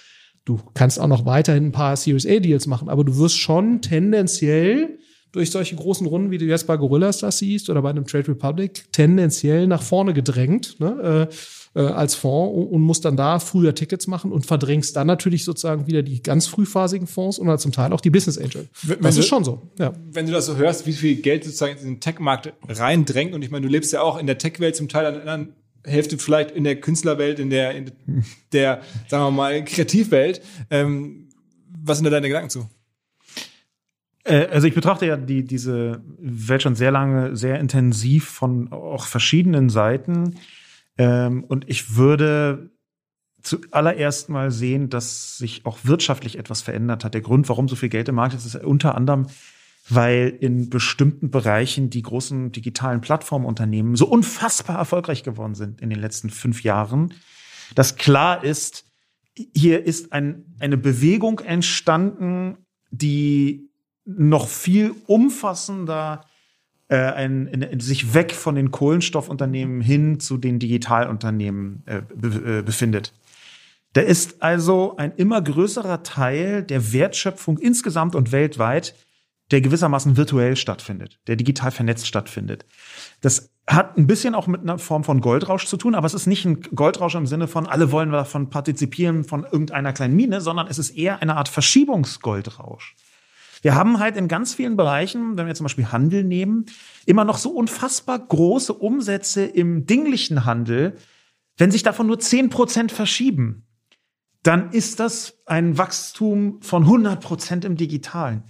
du 0.45 0.59
kannst 0.73 0.99
auch 0.99 1.07
noch 1.07 1.25
weiterhin 1.25 1.67
ein 1.67 1.71
paar 1.71 1.95
Series 1.95 2.25
A 2.25 2.39
Deals 2.39 2.67
machen, 2.67 2.89
aber 2.89 3.03
du 3.03 3.17
wirst 3.17 3.37
schon 3.37 3.81
tendenziell 3.81 4.99
durch 5.31 5.51
solche 5.51 5.75
großen 5.75 6.07
Runden, 6.07 6.31
wie 6.31 6.37
du 6.37 6.45
jetzt 6.45 6.65
bei 6.65 6.77
Gorillas 6.77 7.19
das 7.19 7.39
siehst 7.39 7.69
oder 7.69 7.81
bei 7.81 7.89
einem 7.89 8.05
Trade 8.05 8.29
Republic, 8.29 8.85
tendenziell 8.93 9.67
nach 9.67 9.83
vorne 9.83 10.13
gedrängt 10.13 10.79
ne, 10.79 11.27
äh, 11.29 11.35
äh, 11.75 11.81
als 11.81 12.15
Fonds 12.15 12.55
und, 12.57 12.67
und 12.67 12.81
musst 12.81 13.05
dann 13.05 13.17
da 13.17 13.39
früher 13.39 13.75
Tickets 13.75 14.07
machen 14.07 14.31
und 14.31 14.45
verdrängst 14.45 14.95
dann 14.95 15.07
natürlich 15.07 15.43
sozusagen 15.43 15.87
wieder 15.87 16.01
die 16.03 16.23
ganz 16.23 16.47
frühphasigen 16.47 17.05
Fonds 17.07 17.37
und 17.37 17.55
zum 17.59 17.71
Teil 17.71 17.93
auch 17.93 18.01
die 18.01 18.09
Business 18.09 18.37
Angel. 18.37 18.67
Wenn- 18.81 18.97
das 18.97 19.03
wenn 19.03 19.09
ist 19.09 19.17
du- 19.17 19.23
schon 19.23 19.43
so. 19.43 19.61
Ja. 19.77 19.93
Wenn 20.11 20.25
du 20.25 20.31
das 20.31 20.45
so 20.45 20.55
hörst, 20.55 20.87
wie 20.87 20.93
viel 20.93 21.15
Geld 21.17 21.43
sozusagen 21.43 21.77
in 21.77 21.85
den 21.85 21.99
Tech-Markt 21.99 22.53
reindrängt, 22.67 23.33
und 23.33 23.41
ich 23.43 23.51
meine, 23.51 23.65
du 23.65 23.71
lebst 23.71 23.93
ja 23.93 24.01
auch 24.01 24.17
in 24.17 24.25
der 24.27 24.37
Tech-Welt 24.37 24.75
zum 24.75 24.87
Teil 24.89 25.05
an 25.05 25.13
der 25.13 25.21
anderen 25.21 25.53
Hälfte 25.85 26.17
vielleicht 26.17 26.49
in 26.51 26.63
der 26.63 26.79
Künstlerwelt, 26.81 27.39
in 27.39 27.49
der, 27.51 27.75
in 27.75 27.91
der, 28.53 28.81
sagen 29.07 29.23
wir 29.25 29.31
mal, 29.31 29.63
Kreativwelt. 29.65 30.41
Ähm, 30.71 31.29
was 31.83 31.97
sind 31.99 32.05
da 32.05 32.09
deine 32.09 32.27
Gedanken 32.27 32.49
zu? 32.49 32.67
Äh, 34.23 34.47
Also 34.47 34.67
ich 34.67 34.73
betrachte 34.73 35.05
ja 35.05 35.17
die, 35.17 35.43
diese 35.43 36.01
Welt 36.17 36.63
schon 36.63 36.75
sehr 36.75 36.91
lange, 36.91 37.35
sehr 37.35 37.59
intensiv 37.59 38.25
von 38.25 38.71
auch 38.71 39.05
verschiedenen 39.05 39.69
Seiten. 39.69 40.35
Ähm, 40.97 41.43
und 41.43 41.67
ich 41.69 41.95
würde 41.95 42.71
zuallererst 43.41 44.29
mal 44.29 44.51
sehen, 44.51 44.89
dass 44.89 45.37
sich 45.37 45.65
auch 45.65 45.79
wirtschaftlich 45.83 46.37
etwas 46.37 46.61
verändert 46.61 47.03
hat. 47.03 47.13
Der 47.13 47.21
Grund, 47.21 47.47
warum 47.47 47.67
so 47.67 47.75
viel 47.75 47.89
Geld 47.89 48.09
im 48.09 48.15
Markt 48.15 48.33
ist, 48.33 48.45
ist 48.45 48.55
unter 48.55 48.95
anderem, 48.95 49.27
weil 49.87 50.35
in 50.39 50.69
bestimmten 50.69 51.29
Bereichen 51.29 51.91
die 51.91 52.01
großen 52.01 52.51
digitalen 52.51 53.01
Plattformunternehmen 53.01 53.95
so 53.95 54.07
unfassbar 54.07 54.77
erfolgreich 54.77 55.23
geworden 55.23 55.53
sind 55.53 55.79
in 55.79 55.91
den 55.91 55.99
letzten 55.99 56.31
fünf 56.31 56.63
Jahren, 56.63 57.13
dass 57.75 57.95
klar 57.95 58.43
ist, 58.43 58.85
hier 59.55 59.85
ist 59.85 60.11
ein, 60.11 60.55
eine 60.59 60.77
Bewegung 60.77 61.39
entstanden, 61.39 62.57
die 62.89 63.69
noch 64.05 64.47
viel 64.47 64.95
umfassender 65.07 66.25
äh, 66.87 66.97
ein, 66.97 67.47
in, 67.47 67.61
in, 67.61 67.79
sich 67.79 68.13
weg 68.13 68.33
von 68.33 68.55
den 68.55 68.71
Kohlenstoffunternehmen 68.71 69.81
hin 69.81 70.19
zu 70.19 70.37
den 70.37 70.59
Digitalunternehmen 70.59 71.83
äh, 71.85 72.01
be, 72.13 72.59
äh, 72.59 72.61
befindet. 72.61 73.13
Da 73.93 74.01
ist 74.01 74.43
also 74.43 74.97
ein 74.97 75.13
immer 75.13 75.41
größerer 75.41 76.03
Teil 76.03 76.63
der 76.63 76.91
Wertschöpfung 76.91 77.57
insgesamt 77.57 78.13
und 78.13 78.31
weltweit, 78.31 78.93
der 79.51 79.61
gewissermaßen 79.61 80.17
virtuell 80.17 80.55
stattfindet, 80.55 81.19
der 81.27 81.35
digital 81.35 81.71
vernetzt 81.71 82.07
stattfindet. 82.07 82.65
Das 83.21 83.51
hat 83.67 83.97
ein 83.97 84.07
bisschen 84.07 84.35
auch 84.35 84.47
mit 84.47 84.61
einer 84.61 84.77
Form 84.79 85.03
von 85.03 85.21
Goldrausch 85.21 85.65
zu 85.65 85.77
tun, 85.77 85.95
aber 85.95 86.05
es 86.05 86.13
ist 86.13 86.27
nicht 86.27 86.45
ein 86.45 86.61
Goldrausch 86.61 87.15
im 87.15 87.25
Sinne 87.25 87.47
von, 87.47 87.67
alle 87.67 87.91
wollen 87.91 88.11
davon 88.11 88.49
partizipieren 88.49 89.23
von 89.23 89.43
irgendeiner 89.43 89.93
kleinen 89.93 90.15
Mine, 90.15 90.41
sondern 90.41 90.67
es 90.67 90.77
ist 90.77 90.91
eher 90.91 91.21
eine 91.21 91.37
Art 91.37 91.49
Verschiebungsgoldrausch. 91.49 92.95
Wir 93.65 93.73
haben 93.73 93.97
halt 93.97 94.15
in 94.15 94.27
ganz 94.27 94.53
vielen 94.53 94.77
Bereichen, 94.77 95.37
wenn 95.37 95.47
wir 95.47 95.55
zum 95.55 95.63
Beispiel 95.63 95.91
Handel 95.91 96.23
nehmen, 96.23 96.67
immer 97.07 97.25
noch 97.25 97.39
so 97.39 97.49
unfassbar 97.49 98.19
große 98.19 98.71
Umsätze 98.71 99.43
im 99.43 99.87
dinglichen 99.87 100.45
Handel. 100.45 100.97
Wenn 101.57 101.71
sich 101.71 101.81
davon 101.81 102.05
nur 102.05 102.19
10 102.19 102.51
Prozent 102.51 102.91
verschieben, 102.91 103.65
dann 104.43 104.69
ist 104.69 104.99
das 104.99 105.41
ein 105.47 105.79
Wachstum 105.79 106.61
von 106.61 106.83
100 106.83 107.19
Prozent 107.19 107.65
im 107.65 107.75
Digitalen. 107.75 108.43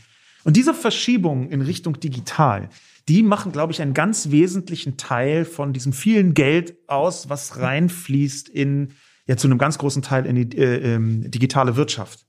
Und 0.43 0.57
diese 0.57 0.74
Verschiebungen 0.74 1.49
in 1.49 1.61
Richtung 1.61 1.97
digital, 1.97 2.68
die 3.07 3.24
machen, 3.24 3.53
glaube 3.53 3.72
ich, 3.72 3.82
einen 3.82 3.93
ganz 3.93 4.32
wesentlichen 4.32 4.97
Teil 4.97 5.45
von 5.45 5.72
diesem 5.72 5.93
vielen 5.93 6.34
Geld 6.34 6.76
aus, 6.88 7.30
was 7.30 7.57
reinfließt 7.57 8.49
in, 8.49 8.89
ja, 9.28 9.38
zu 9.38 9.47
einem 9.47 9.59
ganz 9.59 9.78
großen 9.78 10.01
Teil 10.01 10.26
in 10.26 10.36
die 10.36 10.57
äh, 10.57 10.95
ähm, 10.95 11.32
digitale 11.32 11.78
Wirtschaft. 11.78 12.26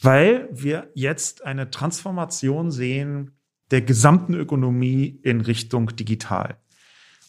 Weil 0.00 0.48
wir 0.52 0.90
jetzt 0.94 1.44
eine 1.44 1.70
Transformation 1.70 2.70
sehen 2.70 3.32
der 3.70 3.82
gesamten 3.82 4.34
Ökonomie 4.34 5.20
in 5.22 5.40
Richtung 5.40 5.94
digital. 5.96 6.56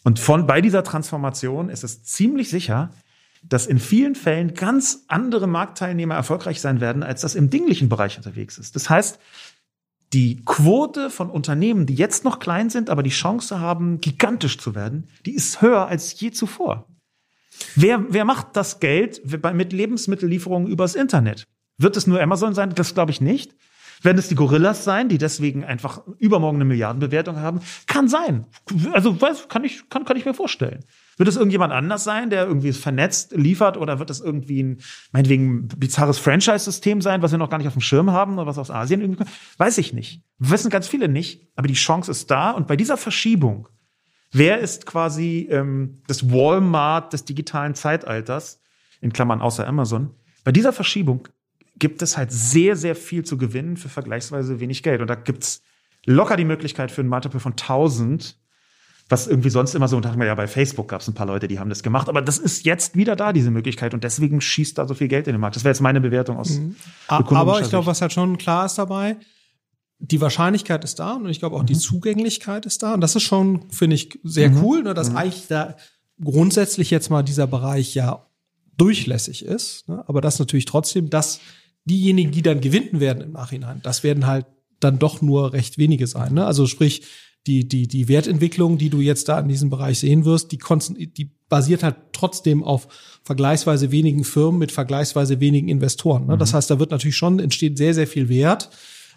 Und 0.04 0.18
von, 0.18 0.46
bei 0.46 0.60
dieser 0.60 0.82
Transformation 0.82 1.68
ist 1.68 1.84
es 1.84 2.02
ziemlich 2.04 2.48
sicher, 2.48 2.94
dass 3.42 3.66
in 3.66 3.78
vielen 3.78 4.14
Fällen 4.14 4.54
ganz 4.54 5.04
andere 5.08 5.46
Marktteilnehmer 5.46 6.14
erfolgreich 6.14 6.60
sein 6.60 6.80
werden, 6.80 7.02
als 7.02 7.22
das 7.22 7.34
im 7.34 7.50
dinglichen 7.50 7.88
Bereich 7.88 8.16
unterwegs 8.16 8.58
ist. 8.58 8.76
Das 8.76 8.88
heißt, 8.88 9.18
die 10.12 10.42
Quote 10.44 11.08
von 11.08 11.30
Unternehmen, 11.30 11.86
die 11.86 11.94
jetzt 11.94 12.24
noch 12.24 12.38
klein 12.38 12.68
sind, 12.68 12.90
aber 12.90 13.02
die 13.02 13.10
Chance 13.10 13.60
haben, 13.60 14.00
gigantisch 14.00 14.58
zu 14.58 14.74
werden, 14.74 15.08
die 15.24 15.34
ist 15.34 15.62
höher 15.62 15.86
als 15.86 16.18
je 16.18 16.32
zuvor. 16.32 16.86
Wer, 17.76 18.04
wer 18.08 18.24
macht 18.24 18.56
das 18.56 18.80
Geld 18.80 19.22
mit 19.54 19.72
Lebensmittellieferungen 19.72 20.68
übers 20.68 20.94
Internet? 20.94 21.46
Wird 21.80 21.96
es 21.96 22.06
nur 22.06 22.20
Amazon 22.20 22.54
sein? 22.54 22.74
Das 22.74 22.94
glaube 22.94 23.10
ich 23.10 23.20
nicht. 23.20 23.54
Werden 24.02 24.18
es 24.18 24.28
die 24.28 24.34
Gorillas 24.34 24.84
sein, 24.84 25.08
die 25.08 25.18
deswegen 25.18 25.64
einfach 25.64 26.02
übermorgen 26.18 26.56
eine 26.56 26.64
Milliardenbewertung 26.64 27.36
haben? 27.36 27.60
Kann 27.86 28.08
sein. 28.08 28.46
Also 28.92 29.20
weiß, 29.20 29.48
kann 29.48 29.64
ich, 29.64 29.88
kann, 29.90 30.04
kann 30.04 30.16
ich 30.16 30.24
mir 30.24 30.32
vorstellen. 30.32 30.84
Wird 31.18 31.28
es 31.28 31.36
irgendjemand 31.36 31.72
anders 31.72 32.04
sein, 32.04 32.30
der 32.30 32.46
irgendwie 32.46 32.72
vernetzt 32.72 33.32
liefert, 33.32 33.76
oder 33.76 33.98
wird 33.98 34.08
es 34.08 34.20
irgendwie 34.20 34.62
ein, 34.62 34.78
meinetwegen, 35.12 35.68
bizarres 35.68 36.18
Franchise-System 36.18 37.02
sein, 37.02 37.20
was 37.20 37.30
wir 37.30 37.38
noch 37.38 37.50
gar 37.50 37.58
nicht 37.58 37.66
auf 37.66 37.74
dem 37.74 37.82
Schirm 37.82 38.10
haben 38.10 38.34
oder 38.34 38.46
was 38.46 38.58
aus 38.58 38.70
Asien 38.70 39.00
irgendwie 39.02 39.18
kommt? 39.18 39.30
Weiß 39.58 39.76
ich 39.76 39.92
nicht. 39.92 40.22
Wissen 40.38 40.70
ganz 40.70 40.88
viele 40.88 41.08
nicht, 41.08 41.48
aber 41.56 41.68
die 41.68 41.74
Chance 41.74 42.10
ist 42.10 42.30
da. 42.30 42.52
Und 42.52 42.66
bei 42.66 42.76
dieser 42.76 42.96
Verschiebung, 42.96 43.68
wer 44.32 44.60
ist 44.60 44.86
quasi 44.86 45.48
ähm, 45.50 46.02
das 46.06 46.30
Walmart 46.30 47.12
des 47.12 47.26
digitalen 47.26 47.74
Zeitalters, 47.74 48.62
in 49.02 49.12
Klammern 49.12 49.42
außer 49.42 49.66
Amazon, 49.66 50.14
bei 50.44 50.52
dieser 50.52 50.72
Verschiebung 50.72 51.28
gibt 51.80 52.02
es 52.02 52.16
halt 52.16 52.30
sehr, 52.30 52.76
sehr 52.76 52.94
viel 52.94 53.24
zu 53.24 53.36
gewinnen 53.36 53.76
für 53.76 53.88
vergleichsweise 53.88 54.60
wenig 54.60 54.84
Geld. 54.84 55.00
Und 55.00 55.08
da 55.08 55.16
gibt's 55.16 55.62
locker 56.06 56.36
die 56.36 56.44
Möglichkeit 56.44 56.92
für 56.92 57.00
ein 57.00 57.08
Multiple 57.08 57.40
von 57.40 57.52
1000, 57.52 58.38
was 59.08 59.26
irgendwie 59.26 59.50
sonst 59.50 59.74
immer 59.74 59.88
so, 59.88 59.96
und 59.96 60.04
dachte 60.04 60.16
mir 60.16 60.26
ja, 60.26 60.36
bei 60.36 60.46
Facebook 60.46 60.86
gab's 60.86 61.08
ein 61.08 61.14
paar 61.14 61.26
Leute, 61.26 61.48
die 61.48 61.58
haben 61.58 61.68
das 61.68 61.82
gemacht. 61.82 62.08
Aber 62.08 62.22
das 62.22 62.38
ist 62.38 62.64
jetzt 62.64 62.94
wieder 62.94 63.16
da, 63.16 63.32
diese 63.32 63.50
Möglichkeit. 63.50 63.92
Und 63.92 64.04
deswegen 64.04 64.40
schießt 64.40 64.78
da 64.78 64.86
so 64.86 64.94
viel 64.94 65.08
Geld 65.08 65.26
in 65.26 65.34
den 65.34 65.40
Markt. 65.40 65.56
Das 65.56 65.64
wäre 65.64 65.72
jetzt 65.72 65.80
meine 65.80 66.00
Bewertung 66.00 66.36
aus 66.36 66.50
ökonomischer 66.50 67.36
Aber 67.36 67.60
ich 67.60 67.68
glaube, 67.68 67.86
was 67.86 68.00
halt 68.00 68.12
schon 68.12 68.38
klar 68.38 68.66
ist 68.66 68.76
dabei, 68.76 69.16
die 69.98 70.20
Wahrscheinlichkeit 70.20 70.82
ist 70.84 70.98
da 70.98 71.14
und 71.14 71.28
ich 71.28 71.40
glaube 71.40 71.56
auch 71.56 71.64
die 71.64 71.76
Zugänglichkeit 71.76 72.64
ist 72.64 72.82
da. 72.82 72.94
Und 72.94 73.00
das 73.00 73.16
ist 73.16 73.22
schon, 73.22 73.70
finde 73.70 73.96
ich, 73.96 74.18
sehr 74.22 74.50
cool, 74.62 74.82
ne, 74.82 74.94
dass 74.94 75.14
eigentlich 75.14 75.46
da 75.48 75.76
grundsätzlich 76.22 76.90
jetzt 76.90 77.10
mal 77.10 77.22
dieser 77.22 77.46
Bereich 77.46 77.94
ja 77.94 78.26
durchlässig 78.78 79.44
ist. 79.44 79.88
Ne? 79.88 80.02
Aber 80.06 80.22
das 80.22 80.38
natürlich 80.38 80.64
trotzdem, 80.64 81.10
dass 81.10 81.40
diejenigen, 81.90 82.30
die 82.30 82.42
dann 82.42 82.60
gewinnen 82.60 83.00
werden 83.00 83.22
im 83.22 83.32
Nachhinein, 83.32 83.80
das 83.82 84.02
werden 84.04 84.26
halt 84.26 84.46
dann 84.78 84.98
doch 84.98 85.20
nur 85.20 85.52
recht 85.52 85.76
wenige 85.76 86.06
sein. 86.06 86.34
Ne? 86.34 86.46
Also 86.46 86.66
sprich, 86.66 87.02
die, 87.46 87.66
die, 87.66 87.88
die 87.88 88.08
Wertentwicklung, 88.08 88.78
die 88.78 88.90
du 88.90 89.00
jetzt 89.00 89.28
da 89.28 89.40
in 89.40 89.48
diesem 89.48 89.70
Bereich 89.70 89.98
sehen 89.98 90.24
wirst, 90.24 90.52
die, 90.52 90.58
die 91.06 91.30
basiert 91.48 91.82
halt 91.82 91.96
trotzdem 92.12 92.62
auf 92.62 92.88
vergleichsweise 93.24 93.90
wenigen 93.90 94.24
Firmen 94.24 94.58
mit 94.58 94.72
vergleichsweise 94.72 95.40
wenigen 95.40 95.68
Investoren. 95.68 96.26
Ne? 96.26 96.38
Das 96.38 96.54
heißt, 96.54 96.70
da 96.70 96.78
wird 96.78 96.90
natürlich 96.90 97.16
schon, 97.16 97.38
entsteht 97.38 97.78
sehr, 97.78 97.94
sehr 97.94 98.06
viel 98.06 98.28
Wert. 98.28 98.70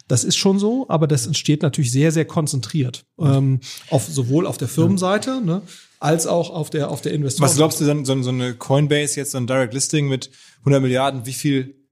Das 0.08 0.24
ist 0.24 0.36
schon 0.36 0.58
so, 0.58 0.86
aber 0.88 1.06
das 1.06 1.26
entsteht 1.26 1.62
natürlich 1.62 1.90
sehr, 1.90 2.12
sehr 2.12 2.26
konzentriert. 2.26 3.04
Ähm, 3.18 3.60
auf, 3.88 4.04
sowohl 4.06 4.46
auf 4.46 4.58
der 4.58 4.68
Firmenseite, 4.68 5.40
ne, 5.42 5.62
als 5.98 6.26
auch 6.26 6.50
auf 6.50 6.68
der, 6.68 6.90
auf 6.90 7.00
der 7.00 7.12
Investoren. 7.12 7.48
Was 7.48 7.56
glaubst 7.56 7.80
du 7.80 7.86
so, 7.86 8.22
so 8.22 8.28
eine 8.28 8.54
Coinbase, 8.54 9.16
jetzt 9.16 9.30
so 9.30 9.38
ein 9.38 9.46
Direct 9.46 9.72
Listing 9.72 10.08
mit 10.08 10.30
100 10.60 10.82
Milliarden, 10.82 11.24
wie 11.24 11.32
viel 11.32 11.83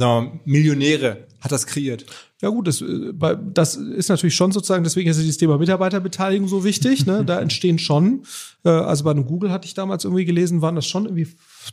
sagen 0.00 0.26
wir 0.26 0.30
mal, 0.32 0.40
Millionäre 0.44 1.26
hat 1.40 1.52
das 1.52 1.66
kreiert? 1.66 2.04
Ja 2.42 2.48
gut, 2.48 2.66
das, 2.68 2.80
äh, 2.80 3.12
bei- 3.12 3.34
das 3.34 3.76
ist 3.76 4.08
natürlich 4.08 4.34
schon 4.34 4.50
sozusagen, 4.50 4.82
deswegen 4.82 5.10
ist 5.10 5.20
dieses 5.20 5.36
Thema 5.36 5.58
Mitarbeiterbeteiligung 5.58 6.48
so 6.48 6.64
wichtig. 6.64 7.04
Ne? 7.04 7.22
Da 7.24 7.38
entstehen 7.38 7.78
schon, 7.78 8.22
äh, 8.64 8.70
also 8.70 9.04
bei 9.04 9.10
einem 9.10 9.26
Google 9.26 9.50
hatte 9.50 9.66
ich 9.66 9.74
damals 9.74 10.04
irgendwie 10.04 10.24
gelesen, 10.24 10.62
waren 10.62 10.74
das 10.74 10.86
schon 10.86 11.04
irgendwie 11.04 11.28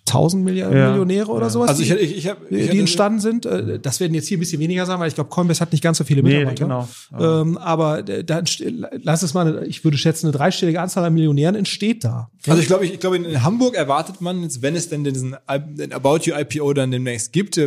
1000 0.06 0.44
Milliard 0.44 0.74
Ja. 0.74 0.90
Millionäre 0.90 1.32
oder 1.32 1.46
Ja. 1.46 1.50
sowas, 1.50 1.70
Also 1.70 1.84
ich, 1.84 1.90
die, 1.90 1.96
ich, 1.96 2.18
ich, 2.18 2.28
hab, 2.28 2.42
ich 2.52 2.58
die 2.64 2.68
hatte- 2.70 2.80
entstanden 2.80 3.20
sind. 3.22 3.46
Äh, 3.46 3.80
Das 3.80 4.02
werden 4.02 4.14
jetzt 4.14 4.28
hier 4.28 4.36
ein 4.38 4.42
bisschen 4.42 4.60
weniger 4.60 4.86
sein, 4.86 5.00
weil 5.00 5.08
ich 5.08 5.16
glaube, 5.16 5.30
Coinbase 5.30 5.62
hat 5.62 5.72
nicht 5.72 5.82
ganz 5.84 6.00
so 6.00 6.04
viele 6.04 6.22
Nee, 6.22 6.44
Mitarbeiter. 6.46 6.66
genau. 6.66 7.42
Ähm, 7.42 7.58
aber 7.58 8.08
äh, 8.10 8.26
da 8.26 8.42
lass 9.04 9.24
es 9.24 9.34
mal, 9.34 9.48
eine, 9.48 9.66
ich 9.68 9.86
würde 9.86 9.98
schätzen, 9.98 10.28
eine 10.28 10.34
dreistellige 10.38 10.82
Anzahl 10.82 11.06
an 11.06 11.14
Millionären 11.14 11.56
entsteht 11.56 12.04
da. 12.04 12.30
Also 12.46 12.60
ich 12.62 12.68
glaube, 12.68 12.86
ich, 12.86 12.94
ich 12.94 13.00
glaube, 13.00 13.16
in 13.18 13.42
Hamburg 13.44 13.76
erwartet 13.76 14.20
man 14.20 14.42
jetzt, 14.44 14.62
wenn 14.62 14.76
es 14.76 14.90
denn 14.90 15.06
diesen 15.06 15.36
den 15.78 15.94
About 15.94 16.20
You 16.24 16.34
IPO 16.36 16.74
dann 16.74 16.92
demnächst 16.92 17.32
gibt, 17.32 17.58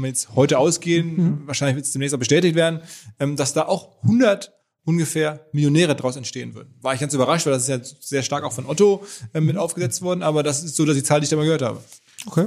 wir 0.00 0.08
jetzt 0.08 0.34
heute 0.36 0.58
ausgehen, 0.58 1.42
wahrscheinlich 1.46 1.76
wird 1.76 1.86
es 1.86 1.92
demnächst 1.92 2.14
auch 2.14 2.18
bestätigt 2.18 2.54
werden, 2.54 2.80
ähm, 3.18 3.36
dass 3.36 3.52
da 3.52 3.62
auch 3.66 4.02
100 4.02 4.52
ungefähr 4.84 5.46
Millionäre 5.52 5.94
daraus 5.94 6.16
entstehen 6.16 6.54
würden. 6.54 6.74
War 6.80 6.94
ich 6.94 7.00
ganz 7.00 7.14
überrascht, 7.14 7.46
weil 7.46 7.52
das 7.52 7.62
ist 7.62 7.68
ja 7.68 7.78
sehr 8.00 8.22
stark 8.22 8.42
auch 8.44 8.52
von 8.52 8.66
Otto 8.66 9.04
äh, 9.32 9.40
mit 9.40 9.56
aufgesetzt 9.56 10.02
worden, 10.02 10.22
aber 10.22 10.42
das 10.42 10.64
ist 10.64 10.76
so, 10.76 10.84
dass 10.84 10.96
die 10.96 11.02
Zahl, 11.02 11.20
die 11.20 11.24
ich 11.24 11.30
da 11.30 11.36
mal 11.36 11.44
gehört 11.44 11.62
habe. 11.62 11.80
Okay. 12.26 12.46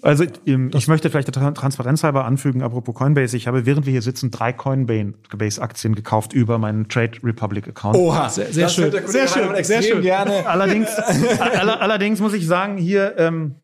Also 0.00 0.24
ähm, 0.46 0.70
ich 0.74 0.86
möchte 0.86 1.10
vielleicht 1.10 1.26
der 1.26 1.34
Tran- 1.34 1.54
Transparenz 1.56 2.04
halber 2.04 2.24
anfügen, 2.24 2.62
apropos 2.62 2.94
Coinbase, 2.94 3.36
ich 3.36 3.48
habe 3.48 3.66
während 3.66 3.84
wir 3.84 3.90
hier 3.90 4.02
sitzen 4.02 4.30
drei 4.30 4.52
Coinbase-Aktien 4.52 5.94
gekauft 5.96 6.32
über 6.32 6.58
meinen 6.58 6.88
Trade 6.88 7.12
Republic-Account. 7.24 7.96
Oha, 7.96 8.28
Sehr- 8.28 8.52
sehr 8.52 8.68
schön. 8.68 8.92
Sehr 9.06 9.26
schön. 9.26 9.64
Sehr 9.64 9.82
schön. 9.82 10.02
gerne. 10.02 10.46
Allerdings, 10.46 10.88
aller, 11.40 11.80
allerdings 11.80 12.20
muss 12.20 12.32
ich 12.32 12.46
sagen, 12.46 12.76
hier, 12.76 13.16
ähm, 13.18 13.56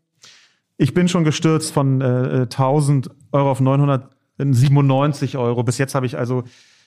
ich 0.77 0.95
bin 0.95 1.09
schon 1.09 1.25
gestürzt 1.25 1.73
von 1.73 2.01
äh, 2.01 2.47
1000 2.51 3.11
Euro 3.33 3.51
auf 3.51 3.61
997 3.61 5.37
Euro. 5.37 5.63
Bis 5.63 5.79
jetzt 5.79 5.95
habe 5.95 6.07
ich 6.07 6.19
also 6.19 6.45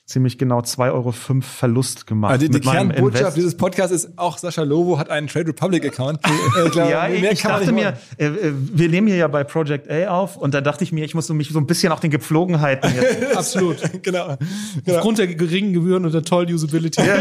ziemlich 0.08 0.38
genau 0.38 0.60
2,05 0.62 0.93
Euro 0.93 1.14
Verlust 1.41 2.08
gemacht. 2.08 2.32
Also 2.32 2.47
die, 2.47 2.60
die 2.60 2.62
Kernbotschaft 2.62 3.20
Invest. 3.20 3.38
dieses 3.38 3.58
Podcasts 3.58 3.91
ist, 3.93 4.18
auch 4.18 4.38
Sascha 4.38 4.64
Lobo 4.64 4.97
hat 4.97 5.10
einen 5.10 5.28
Trade 5.28 5.49
Republic 5.49 5.86
Account. 5.86 6.22
Äh, 6.26 6.66
ich 6.66 6.72
glaube, 6.72 6.89
Ja, 6.91 7.10
mehr 7.10 7.34
ich 7.34 7.41
kann 7.41 7.51
man 7.51 7.60
dachte 7.60 7.74
mir, 7.74 7.97
äh, 8.18 8.26
äh, 8.26 8.53
wir 8.55 8.88
nehmen 8.88 9.08
hier 9.08 9.18
ja 9.18 9.28
bei 9.28 9.43
Project 9.43 9.91
A 9.91 10.08
auf 10.08 10.38
und 10.38 10.53
da 10.53 10.62
dachte 10.62 10.86
ich 10.86 10.93
mir, 10.93 11.03
ich 11.03 11.14
muss 11.14 11.28
mich 11.28 11.49
so 11.49 11.60
ein 11.60 11.68
bisschen 11.68 11.91
auch 11.91 11.99
den 11.99 12.10
Gepflogenheiten 12.10 12.89
jetzt. 12.95 13.36
Absolut. 13.38 13.82
genau. 14.01 14.38
genau. 14.86 14.97
Aufgrund 14.97 15.18
der 15.18 15.28
geringen 15.28 15.74
Gebühren 15.74 16.05
und 16.05 16.14
der 16.14 16.24
tollen 16.24 16.53
Usability. 16.53 17.01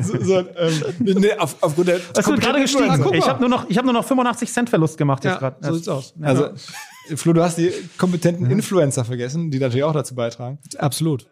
So, 0.00 0.18
so, 0.24 0.38
ähm, 0.38 0.82
nee, 1.00 1.32
auf, 1.34 1.56
aufgrund 1.60 1.88
der 1.88 2.00
Das 2.14 2.26
wird 2.26 2.40
gerade 2.40 2.60
gestiegen. 2.60 2.88
Ah. 2.88 3.10
Ich 3.12 3.28
habe 3.28 3.40
nur 3.40 3.48
noch, 3.48 3.68
ich 3.68 3.76
habe 3.76 3.86
nur 3.86 3.94
noch 3.94 4.04
85 4.04 4.50
Cent 4.50 4.70
Verlust 4.70 4.96
gemacht 4.96 5.22
jetzt 5.24 5.34
Ja, 5.34 5.38
gerade. 5.38 5.56
so 5.60 5.74
sieht's 5.74 5.88
aus. 5.88 6.14
Also, 6.22 6.48
Flo, 7.16 7.32
du 7.32 7.42
hast 7.42 7.58
die 7.58 7.72
kompetenten 7.98 8.50
Influencer 8.50 9.04
vergessen, 9.04 9.50
die 9.50 9.58
natürlich 9.58 9.84
auch 9.84 9.92
dazu 9.92 10.14
beitragen. 10.14 10.58
Absolut. 10.78 11.28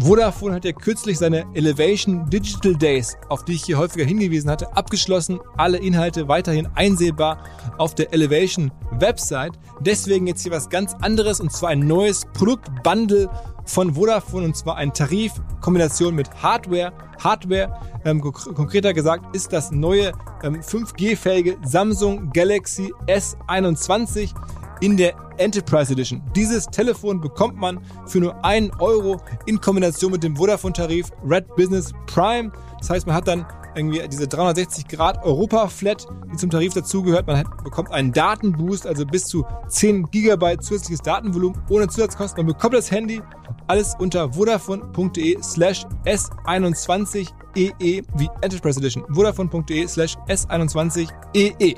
Vodafone 0.00 0.54
hat 0.54 0.64
ja 0.64 0.72
kürzlich 0.72 1.18
seine 1.18 1.46
Elevation 1.54 2.28
Digital 2.28 2.74
Days, 2.74 3.16
auf 3.28 3.44
die 3.44 3.52
ich 3.52 3.64
hier 3.64 3.78
häufiger 3.78 4.04
hingewiesen 4.04 4.50
hatte, 4.50 4.76
abgeschlossen. 4.76 5.40
Alle 5.56 5.78
Inhalte 5.78 6.26
weiterhin 6.26 6.68
einsehbar 6.74 7.44
auf 7.78 7.94
der 7.94 8.12
Elevation 8.12 8.72
Website. 8.98 9.52
Deswegen 9.80 10.26
jetzt 10.26 10.42
hier 10.42 10.52
was 10.52 10.68
ganz 10.68 10.94
anderes 11.00 11.40
und 11.40 11.52
zwar 11.52 11.70
ein 11.70 11.86
neues 11.86 12.26
Produktbundle 12.34 13.30
von 13.64 13.94
Vodafone 13.94 14.44
und 14.46 14.56
zwar 14.56 14.76
ein 14.76 14.92
Tarif 14.92 15.32
Kombination 15.60 16.14
mit 16.14 16.30
Hardware. 16.42 16.92
Hardware, 17.22 17.80
ähm, 18.04 18.20
konk- 18.20 18.52
konkreter 18.54 18.92
gesagt, 18.92 19.34
ist 19.34 19.52
das 19.52 19.70
neue 19.70 20.12
ähm, 20.42 20.60
5G-fähige 20.60 21.56
Samsung 21.64 22.30
Galaxy 22.32 22.92
S21 23.06 24.32
in 24.80 24.96
der 24.96 25.14
Enterprise 25.38 25.92
Edition. 25.92 26.20
Dieses 26.36 26.66
Telefon 26.66 27.20
bekommt 27.20 27.56
man 27.56 27.80
für 28.06 28.18
nur 28.20 28.44
1 28.44 28.72
Euro 28.80 29.20
in 29.46 29.60
Kombination 29.60 30.12
mit 30.12 30.22
dem 30.22 30.36
Vodafone-Tarif 30.36 31.10
Red 31.24 31.54
Business 31.56 31.92
Prime. 32.06 32.52
Das 32.78 32.90
heißt, 32.90 33.06
man 33.06 33.16
hat 33.16 33.28
dann 33.28 33.46
irgendwie 33.76 34.06
diese 34.08 34.28
360 34.28 34.86
Grad 34.86 35.24
Europa-Flat, 35.24 36.06
die 36.32 36.36
zum 36.36 36.50
Tarif 36.50 36.74
dazugehört. 36.74 37.26
Man 37.26 37.38
hat, 37.38 37.64
bekommt 37.64 37.90
einen 37.90 38.12
Datenboost, 38.12 38.86
also 38.86 39.04
bis 39.06 39.24
zu 39.24 39.44
10 39.68 40.10
Gigabyte 40.10 40.62
zusätzliches 40.62 41.00
Datenvolumen 41.02 41.60
ohne 41.70 41.88
Zusatzkosten. 41.88 42.44
Man 42.44 42.54
bekommt 42.54 42.74
das 42.74 42.90
Handy, 42.90 43.20
alles 43.66 43.94
unter 43.98 44.32
vodafone.de 44.32 45.42
slash 45.42 45.84
S21EE 46.04 47.72
E 47.80 48.02
wie 48.16 48.28
Enterprise 48.42 48.78
Edition. 48.78 49.04
Vodafone.de 49.10 49.86
slash 49.86 50.16
S21EE. 50.28 51.76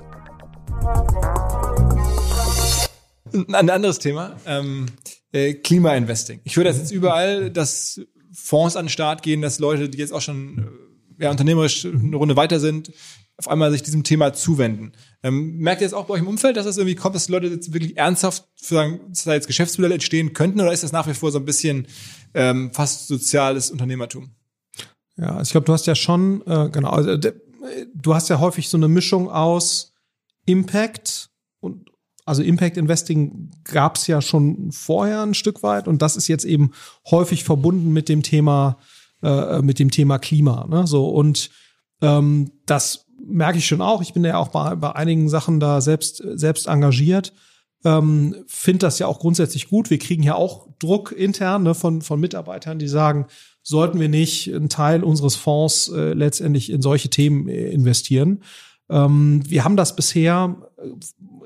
Ein 3.53 3.71
anderes 3.71 3.99
Thema, 3.99 4.37
ähm, 4.47 4.87
äh, 5.33 5.55
Klimainvesting. 5.55 6.41
Ich 6.45 6.57
höre 6.57 6.65
das 6.65 6.79
jetzt 6.79 6.91
überall, 6.91 7.51
dass 7.51 8.01
Fonds 8.33 8.77
an 8.77 8.87
den 8.87 8.91
Start 8.91 9.23
gehen, 9.23 9.43
dass 9.43 9.59
Leute, 9.59 9.89
die 9.89 9.99
jetzt 9.99 10.13
auch 10.13 10.21
schon 10.23 10.59
äh, 11.19 11.25
ja, 11.25 11.31
unternehmerisch 11.31 11.85
eine 11.85 12.17
Runde 12.17 12.37
weiter 12.37 12.61
sind, 12.61 12.93
auf 13.37 13.49
einmal 13.49 13.71
sich 13.71 13.83
diesem 13.83 14.05
Thema 14.05 14.33
zuwenden. 14.33 14.93
Ähm, 15.27 15.57
merkt 15.57 15.81
ihr 15.81 15.87
jetzt 15.87 15.95
auch 15.95 16.07
bei 16.07 16.15
euch 16.15 16.21
im 16.21 16.29
Umfeld, 16.29 16.57
dass 16.57 16.67
das 16.67 16.77
irgendwie 16.77 16.95
kommt, 16.95 17.17
dass 17.17 17.29
Leute 17.29 17.49
jetzt 17.49 17.73
wirklich 17.73 17.97
ernsthaft 17.97 18.45
sagen, 18.55 19.01
dass 19.09 19.25
da 19.25 19.35
jetzt 19.35 19.49
Geschäftsmodelle 19.49 19.95
entstehen 19.95 20.35
könnten 20.35 20.61
oder 20.61 20.73
ist 20.73 20.85
das 20.85 20.93
nach 20.93 21.09
wie 21.09 21.15
vor 21.15 21.33
so 21.33 21.39
ein 21.41 21.45
bisschen 21.45 21.89
ähm, 22.33 22.71
fast 22.73 23.09
soziales 23.09 23.73
Unternehmertum? 23.73 24.31
Ja, 25.17 25.31
also 25.31 25.43
ich 25.43 25.51
glaube, 25.51 25.65
du 25.65 25.73
hast 25.73 25.87
ja 25.87 25.97
schon, 25.97 26.43
äh, 26.47 26.69
genau, 26.71 26.91
also, 26.91 27.17
de, 27.17 27.35
du 27.93 28.15
hast 28.15 28.29
ja 28.29 28.39
häufig 28.39 28.69
so 28.69 28.77
eine 28.77 28.87
Mischung 28.87 29.29
aus 29.29 29.95
Impact 30.45 31.31
und 31.59 31.91
also 32.25 32.45
Impact 32.45 32.77
Investing 32.77 33.51
gab 33.65 33.97
es 33.97 34.07
ja 34.07 34.23
schon 34.23 34.71
vorher 34.71 35.23
ein 35.23 35.35
Stück 35.35 35.65
weit 35.65 35.89
und 35.89 36.03
das 36.03 36.17
ist 36.17 36.29
jetzt 36.29 36.45
eben 36.45 36.71
häufig 37.11 37.43
verbunden 37.43 37.93
mit 37.93 38.09
dem 38.09 38.23
Thema 38.23 38.79
äh, 39.25 39.61
mit 39.61 39.81
dem 39.81 39.91
Thema 39.91 40.21
Klima. 40.21 40.69
Ne? 40.69 40.87
So 40.87 41.09
und 41.09 41.51
ähm, 42.01 42.53
das 42.67 43.06
merke 43.27 43.59
ich 43.59 43.67
schon 43.67 43.81
auch. 43.81 44.03
Ich 44.03 44.13
bin 44.13 44.25
ja 44.25 44.39
auch 44.39 44.49
bei, 44.49 44.75
bei 44.75 44.93
einigen 44.93 45.29
Sachen 45.29 45.61
da 45.61 45.81
selbst 45.81 46.23
selbst 46.35 46.67
engagiert. 46.67 47.33
Ähm, 47.85 48.35
Finde 48.47 48.81
das 48.81 48.99
ja 48.99 49.07
auch 49.07 49.19
grundsätzlich 49.19 49.69
gut. 49.69 49.91
Wir 49.91 49.99
kriegen 49.99 50.23
ja 50.23 50.35
auch 50.35 50.69
Druck 50.79 51.13
intern 51.13 51.63
ne, 51.63 51.75
von 51.75 52.03
von 52.03 52.21
Mitarbeitern, 52.21 52.79
die 52.79 52.89
sagen, 52.89 53.27
sollten 53.63 54.01
wir 54.01 54.09
nicht 54.09 54.53
einen 54.55 54.69
Teil 54.69 55.03
unseres 55.03 55.35
Fonds 55.35 55.89
äh, 55.89 56.13
letztendlich 56.13 56.71
in 56.71 56.83
solche 56.83 57.11
Themen 57.11 57.49
äh, 57.49 57.71
investieren. 57.71 58.43
Ähm, 58.89 59.43
wir 59.45 59.65
haben 59.65 59.77
das 59.77 59.97
bisher 59.97 60.57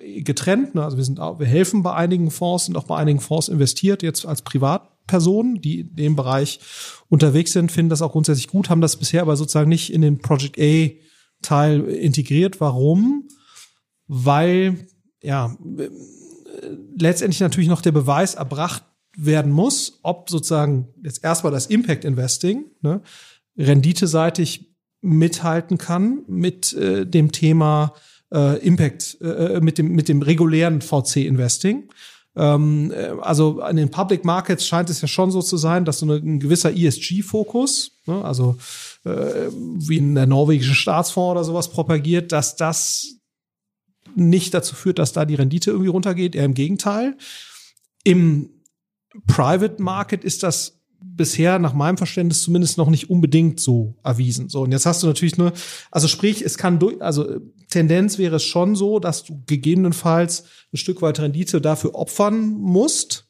äh, 0.00 0.20
getrennt. 0.22 0.74
Ne? 0.74 0.84
Also 0.84 0.96
wir 0.96 1.04
sind 1.04 1.18
wir 1.18 1.46
helfen 1.46 1.82
bei 1.82 1.94
einigen 1.94 2.30
Fonds, 2.30 2.66
sind 2.66 2.76
auch 2.76 2.84
bei 2.84 2.96
einigen 2.96 3.20
Fonds 3.20 3.48
investiert, 3.48 4.02
jetzt 4.02 4.26
als 4.26 4.42
Privatpersonen, 4.42 5.60
die 5.60 5.80
in 5.80 5.96
dem 5.96 6.16
Bereich 6.16 6.60
unterwegs 7.08 7.52
sind, 7.52 7.72
finden 7.72 7.90
das 7.90 8.02
auch 8.02 8.12
grundsätzlich 8.12 8.48
gut, 8.48 8.68
haben 8.68 8.80
das 8.80 8.96
bisher 8.96 9.22
aber 9.22 9.36
sozusagen 9.36 9.70
nicht 9.70 9.92
in 9.92 10.02
den 10.02 10.18
Project 10.18 10.58
A 10.58 10.90
Teil 11.42 11.80
integriert. 11.88 12.60
Warum? 12.60 13.28
Weil, 14.06 14.86
ja, 15.22 15.56
äh, 15.78 15.88
letztendlich 16.98 17.40
natürlich 17.40 17.68
noch 17.68 17.82
der 17.82 17.92
Beweis 17.92 18.34
erbracht 18.34 18.84
werden 19.16 19.52
muss, 19.52 19.98
ob 20.02 20.30
sozusagen 20.30 20.88
jetzt 21.02 21.24
erstmal 21.24 21.52
das 21.52 21.66
Impact 21.66 22.04
Investing 22.04 22.64
ne, 22.80 23.02
renditeseitig 23.56 24.70
mithalten 25.00 25.78
kann 25.78 26.22
mit 26.26 26.72
äh, 26.74 27.06
dem 27.06 27.32
Thema 27.32 27.94
äh, 28.32 28.58
Impact, 28.64 29.18
äh, 29.20 29.60
mit 29.60 29.78
dem 29.78 29.92
mit 29.92 30.08
dem 30.08 30.22
regulären 30.22 30.80
VC 30.80 31.16
Investing. 31.16 31.88
Ähm, 32.40 32.90
äh, 32.90 33.12
also 33.20 33.60
an 33.60 33.76
den 33.76 33.90
Public 33.90 34.24
Markets 34.24 34.66
scheint 34.66 34.88
es 34.88 35.02
ja 35.02 35.08
schon 35.08 35.30
so 35.30 35.42
zu 35.42 35.58
sein, 35.58 35.84
dass 35.84 35.98
so 35.98 36.06
eine, 36.06 36.14
ein 36.14 36.40
gewisser 36.40 36.74
ESG-Fokus, 36.74 38.00
ne, 38.06 38.24
also 38.24 38.56
äh, 39.04 39.50
wie 39.52 39.98
in 39.98 40.14
der 40.14 40.26
norwegischen 40.26 40.74
Staatsfonds 40.74 41.32
oder 41.32 41.44
sowas 41.44 41.68
propagiert, 41.68 42.32
dass 42.32 42.56
das 42.56 43.08
nicht 44.14 44.54
dazu 44.54 44.74
führt, 44.74 44.98
dass 44.98 45.12
da 45.12 45.26
die 45.26 45.34
Rendite 45.34 45.70
irgendwie 45.70 45.90
runtergeht, 45.90 46.34
eher 46.34 46.46
im 46.46 46.54
Gegenteil. 46.54 47.18
Im 48.04 48.48
Private 49.26 49.82
Market 49.82 50.24
ist 50.24 50.42
das 50.42 50.79
bisher 51.20 51.58
nach 51.58 51.74
meinem 51.74 51.98
Verständnis 51.98 52.40
zumindest 52.42 52.78
noch 52.78 52.88
nicht 52.88 53.10
unbedingt 53.10 53.60
so 53.60 53.94
erwiesen. 54.02 54.48
So 54.48 54.62
und 54.62 54.72
jetzt 54.72 54.86
hast 54.86 55.02
du 55.02 55.06
natürlich 55.06 55.36
nur, 55.36 55.52
also 55.90 56.08
sprich, 56.08 56.40
es 56.40 56.56
kann 56.56 56.78
durch, 56.78 57.02
also 57.02 57.28
äh, 57.28 57.40
Tendenz 57.68 58.16
wäre 58.16 58.36
es 58.36 58.42
schon 58.42 58.74
so, 58.74 58.98
dass 59.00 59.24
du 59.24 59.42
gegebenenfalls 59.44 60.44
ein 60.72 60.78
Stück 60.78 61.02
weit 61.02 61.20
Rendite 61.20 61.60
dafür 61.60 61.94
opfern 61.94 62.52
musst, 62.52 63.28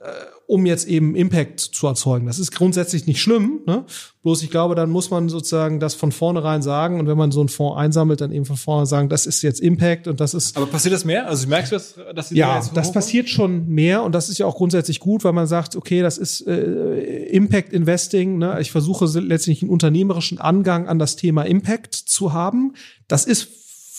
äh, 0.00 0.06
um 0.46 0.64
jetzt 0.64 0.86
eben 0.86 1.16
Impact 1.16 1.58
zu 1.60 1.86
erzeugen. 1.88 2.26
Das 2.26 2.38
ist 2.38 2.52
grundsätzlich 2.52 3.06
nicht 3.06 3.20
schlimm, 3.20 3.60
ne? 3.66 3.84
Bloß 4.22 4.42
ich 4.42 4.50
glaube, 4.50 4.74
dann 4.74 4.90
muss 4.90 5.10
man 5.10 5.28
sozusagen 5.28 5.78
das 5.80 5.94
von 5.94 6.12
vornherein 6.12 6.62
sagen 6.62 7.00
und 7.00 7.06
wenn 7.06 7.16
man 7.16 7.32
so 7.32 7.40
einen 7.40 7.48
Fonds 7.48 7.76
einsammelt, 7.76 8.20
dann 8.20 8.32
eben 8.32 8.44
von 8.44 8.56
vornherein 8.56 8.86
sagen, 8.86 9.08
das 9.08 9.26
ist 9.26 9.42
jetzt 9.42 9.60
Impact 9.60 10.06
und 10.08 10.20
das 10.20 10.34
ist 10.34 10.56
Aber 10.56 10.66
passiert 10.66 10.94
das 10.94 11.04
mehr? 11.04 11.28
Also 11.28 11.48
merkst 11.48 11.72
du, 11.72 11.76
dass, 11.76 11.94
dass 12.14 12.28
die 12.28 12.36
ja, 12.36 12.56
jetzt 12.56 12.76
das 12.76 12.92
passiert 12.92 13.28
schon 13.28 13.68
mehr 13.68 14.02
und 14.02 14.12
das 14.12 14.28
ist 14.28 14.38
ja 14.38 14.46
auch 14.46 14.56
grundsätzlich 14.56 15.00
gut, 15.00 15.24
weil 15.24 15.32
man 15.32 15.46
sagt, 15.46 15.74
okay, 15.74 16.00
das 16.00 16.16
ist 16.16 16.46
äh, 16.46 17.26
Impact 17.26 17.72
Investing. 17.72 18.38
Ne? 18.38 18.58
Ich 18.60 18.70
versuche 18.70 19.04
letztlich 19.18 19.62
einen 19.62 19.70
unternehmerischen 19.70 20.38
Angang 20.38 20.88
an 20.88 20.98
das 20.98 21.16
Thema 21.16 21.42
Impact 21.42 21.94
zu 21.94 22.32
haben. 22.32 22.74
Das 23.08 23.24
ist 23.24 23.48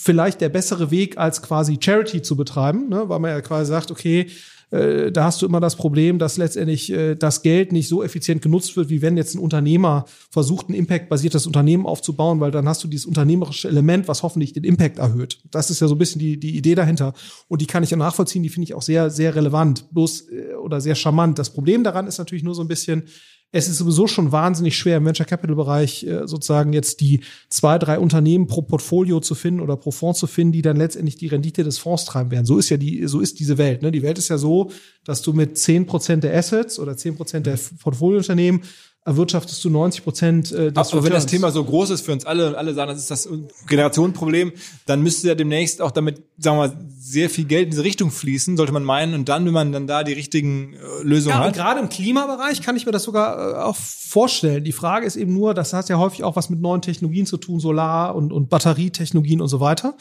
vielleicht 0.00 0.40
der 0.40 0.48
bessere 0.48 0.90
Weg, 0.90 1.18
als 1.18 1.42
quasi 1.42 1.78
Charity 1.80 2.22
zu 2.22 2.36
betreiben, 2.36 2.88
ne? 2.88 3.08
weil 3.08 3.18
man 3.18 3.30
ja 3.30 3.40
quasi 3.42 3.68
sagt, 3.68 3.90
okay, 3.90 4.28
äh, 4.70 5.10
da 5.10 5.24
hast 5.24 5.40
du 5.40 5.46
immer 5.46 5.60
das 5.60 5.76
Problem, 5.76 6.18
dass 6.18 6.36
letztendlich 6.36 6.92
äh, 6.92 7.14
das 7.14 7.42
Geld 7.42 7.72
nicht 7.72 7.88
so 7.88 8.02
effizient 8.02 8.42
genutzt 8.42 8.76
wird, 8.76 8.90
wie 8.90 9.00
wenn 9.00 9.16
jetzt 9.16 9.34
ein 9.34 9.38
Unternehmer 9.38 10.04
versucht, 10.30 10.68
ein 10.68 10.74
Impact-basiertes 10.74 11.46
Unternehmen 11.46 11.86
aufzubauen, 11.86 12.40
weil 12.40 12.50
dann 12.50 12.68
hast 12.68 12.84
du 12.84 12.88
dieses 12.88 13.06
unternehmerische 13.06 13.68
Element, 13.68 14.08
was 14.08 14.22
hoffentlich 14.22 14.52
den 14.52 14.64
Impact 14.64 14.98
erhöht. 14.98 15.40
Das 15.50 15.70
ist 15.70 15.80
ja 15.80 15.88
so 15.88 15.94
ein 15.94 15.98
bisschen 15.98 16.18
die, 16.18 16.38
die 16.38 16.56
Idee 16.56 16.74
dahinter. 16.74 17.14
Und 17.48 17.62
die 17.62 17.66
kann 17.66 17.82
ich 17.82 17.90
ja 17.90 17.96
nachvollziehen, 17.96 18.42
die 18.42 18.50
finde 18.50 18.64
ich 18.64 18.74
auch 18.74 18.82
sehr, 18.82 19.10
sehr 19.10 19.34
relevant, 19.34 19.90
bloß 19.92 20.28
äh, 20.30 20.54
oder 20.54 20.80
sehr 20.80 20.94
charmant. 20.94 21.38
Das 21.38 21.50
Problem 21.50 21.82
daran 21.82 22.06
ist 22.06 22.18
natürlich 22.18 22.44
nur 22.44 22.54
so 22.54 22.62
ein 22.62 22.68
bisschen, 22.68 23.04
es 23.50 23.66
ist 23.66 23.78
sowieso 23.78 24.06
schon 24.06 24.30
wahnsinnig 24.30 24.76
schwer 24.76 24.98
im 24.98 25.06
Venture 25.06 25.24
Capital 25.24 25.56
Bereich 25.56 26.04
äh, 26.04 26.26
sozusagen 26.26 26.74
jetzt 26.74 27.00
die 27.00 27.20
zwei, 27.48 27.78
drei 27.78 27.98
Unternehmen 27.98 28.46
pro 28.46 28.60
Portfolio 28.60 29.20
zu 29.20 29.34
finden 29.34 29.60
oder 29.60 29.76
pro 29.76 29.90
Fonds 29.90 30.20
zu 30.20 30.26
finden, 30.26 30.52
die 30.52 30.62
dann 30.62 30.76
letztendlich 30.76 31.16
die 31.16 31.28
Rendite 31.28 31.64
des 31.64 31.78
Fonds 31.78 32.04
treiben 32.04 32.30
werden. 32.30 32.44
So 32.44 32.58
ist 32.58 32.68
ja 32.68 32.76
die, 32.76 33.06
so 33.06 33.20
ist 33.20 33.40
diese 33.40 33.56
Welt. 33.56 33.82
Ne? 33.82 33.90
Die 33.90 34.02
Welt 34.02 34.18
ist 34.18 34.28
ja 34.28 34.36
so, 34.36 34.70
dass 35.04 35.22
du 35.22 35.32
mit 35.32 35.56
10% 35.56 36.16
der 36.16 36.36
Assets 36.36 36.78
oder 36.78 36.92
10% 36.92 37.40
der 37.40 37.58
Portfoliounternehmen 37.80 38.62
erwirtschaftest 39.04 39.64
du 39.64 39.70
90 39.70 40.04
Prozent 40.04 40.52
äh, 40.52 40.70
des 40.70 40.92
Aber 40.92 41.02
wenn 41.04 41.12
das. 41.12 41.24
Thema 41.26 41.50
so 41.50 41.64
groß 41.64 41.90
ist 41.90 42.02
für 42.04 42.12
uns 42.12 42.26
alle 42.26 42.48
und 42.48 42.54
alle 42.56 42.74
sagen, 42.74 42.90
das 42.90 42.98
ist 42.98 43.10
das 43.10 43.28
Generationenproblem, 43.66 44.52
dann 44.86 45.02
müsste 45.02 45.28
ja 45.28 45.34
demnächst 45.34 45.80
auch 45.80 45.90
damit, 45.90 46.22
sagen 46.38 46.58
wir 46.58 46.68
mal, 46.68 46.76
sehr 47.00 47.30
viel 47.30 47.44
Geld 47.46 47.64
in 47.64 47.70
diese 47.70 47.84
Richtung 47.84 48.10
fließen, 48.10 48.56
sollte 48.58 48.72
man 48.72 48.84
meinen. 48.84 49.14
Und 49.14 49.28
dann, 49.30 49.46
wenn 49.46 49.54
man 49.54 49.72
dann 49.72 49.86
da 49.86 50.04
die 50.04 50.12
richtigen 50.12 50.74
äh, 50.74 50.78
Lösungen 51.02 51.36
Ja, 51.36 51.44
hat. 51.44 51.54
gerade 51.54 51.80
im 51.80 51.88
Klimabereich 51.88 52.60
kann 52.60 52.76
ich 52.76 52.84
mir 52.84 52.92
das 52.92 53.04
sogar 53.04 53.52
äh, 53.52 53.62
auch 53.62 53.76
vorstellen. 53.76 54.64
Die 54.64 54.72
Frage 54.72 55.06
ist 55.06 55.16
eben 55.16 55.32
nur, 55.32 55.54
das 55.54 55.72
hat 55.72 55.88
ja 55.88 55.96
häufig 55.98 56.22
auch 56.24 56.36
was 56.36 56.50
mit 56.50 56.60
neuen 56.60 56.82
Technologien 56.82 57.24
zu 57.24 57.38
tun, 57.38 57.60
Solar- 57.60 58.14
und, 58.14 58.32
und 58.32 58.50
Batterietechnologien 58.50 59.40
und 59.40 59.48
so 59.48 59.60
weiter. 59.60 59.94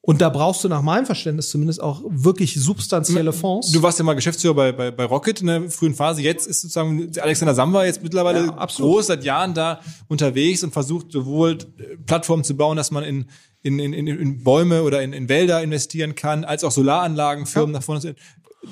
Und 0.00 0.20
da 0.20 0.28
brauchst 0.28 0.62
du 0.62 0.68
nach 0.68 0.80
meinem 0.80 1.06
Verständnis 1.06 1.50
zumindest 1.50 1.82
auch 1.82 2.02
wirklich 2.06 2.54
substanzielle 2.54 3.32
Fonds. 3.32 3.72
Du 3.72 3.82
warst 3.82 3.98
ja 3.98 4.04
mal 4.04 4.14
Geschäftsführer 4.14 4.54
bei, 4.54 4.72
bei, 4.72 4.90
bei 4.90 5.04
Rocket 5.04 5.40
in 5.40 5.48
der 5.48 5.70
frühen 5.70 5.94
Phase. 5.94 6.22
Jetzt 6.22 6.46
ist 6.46 6.60
sozusagen 6.62 7.10
Alexander 7.20 7.54
Samba 7.54 7.84
jetzt 7.84 8.02
mittlerweile 8.02 8.46
Ja, 8.46 8.66
groß 8.66 9.08
seit 9.08 9.24
Jahren 9.24 9.54
da 9.54 9.80
unterwegs 10.06 10.62
und 10.62 10.72
versucht 10.72 11.12
sowohl 11.12 11.58
äh, 11.78 11.96
Plattformen 12.06 12.44
zu 12.44 12.56
bauen, 12.56 12.76
dass 12.76 12.90
man 12.92 13.02
in, 13.02 13.26
in, 13.62 13.80
in, 13.80 14.06
in, 14.06 14.44
Bäume 14.44 14.84
oder 14.84 15.02
in, 15.02 15.12
in 15.12 15.28
Wälder 15.28 15.62
investieren 15.62 16.14
kann, 16.14 16.44
als 16.44 16.62
auch 16.62 16.70
Solaranlagen, 16.70 17.44
Firmen 17.44 17.72
nach 17.72 17.82
vorne. 17.82 18.14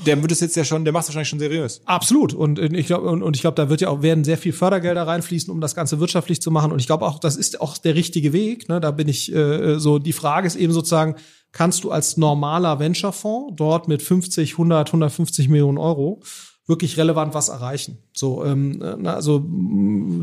Der 0.05 0.21
wird 0.21 0.33
es 0.33 0.41
jetzt 0.41 0.57
ja 0.57 0.65
schon, 0.65 0.85
der 0.85 0.93
macht 0.93 1.05
es 1.05 1.09
wahrscheinlich 1.09 1.29
schon 1.29 1.39
seriös. 1.39 1.81
Absolut. 1.85 2.35
Und 2.35 2.59
äh, 2.59 2.67
ich 2.77 2.87
glaube, 2.87 3.09
und, 3.09 3.23
und 3.23 3.37
ich 3.37 3.43
glaube, 3.43 3.55
da 3.55 3.69
wird 3.69 3.81
ja 3.81 3.89
auch 3.89 4.03
werden 4.03 4.25
sehr 4.25 4.39
viel 4.39 4.53
Fördergelder 4.53 5.07
reinfließen, 5.07 5.53
um 5.53 5.61
das 5.61 5.75
Ganze 5.75 6.01
wirtschaftlich 6.01 6.43
zu 6.43 6.51
machen. 6.51 6.73
Und 6.73 6.81
ich 6.81 6.87
glaube 6.87 7.07
auch, 7.07 7.21
das 7.21 7.37
ist 7.37 7.61
auch 7.61 7.79
der 7.79 7.95
richtige 7.95 8.33
Weg. 8.33 8.69
Ne? 8.69 8.81
Da 8.81 8.91
bin 8.91 9.09
ich 9.09 9.33
äh, 9.33 9.79
so. 9.79 9.99
Die 9.99 10.13
Frage 10.13 10.47
ist 10.47 10.57
eben 10.57 10.73
sozusagen, 10.73 11.15
kannst 11.53 11.85
du 11.85 11.91
als 11.91 12.17
normaler 12.17 12.81
Venture-Fonds 12.81 13.55
dort 13.57 13.87
mit 13.89 14.03
50, 14.03 14.53
100, 14.53 14.89
150 14.89 15.49
Millionen 15.49 15.79
Euro 15.79 16.21
wirklich 16.67 16.97
relevant 16.97 17.33
was 17.33 17.49
erreichen. 17.49 17.99
So, 18.13 18.45
ähm, 18.45 18.79
na, 18.99 19.15
also 19.15 19.39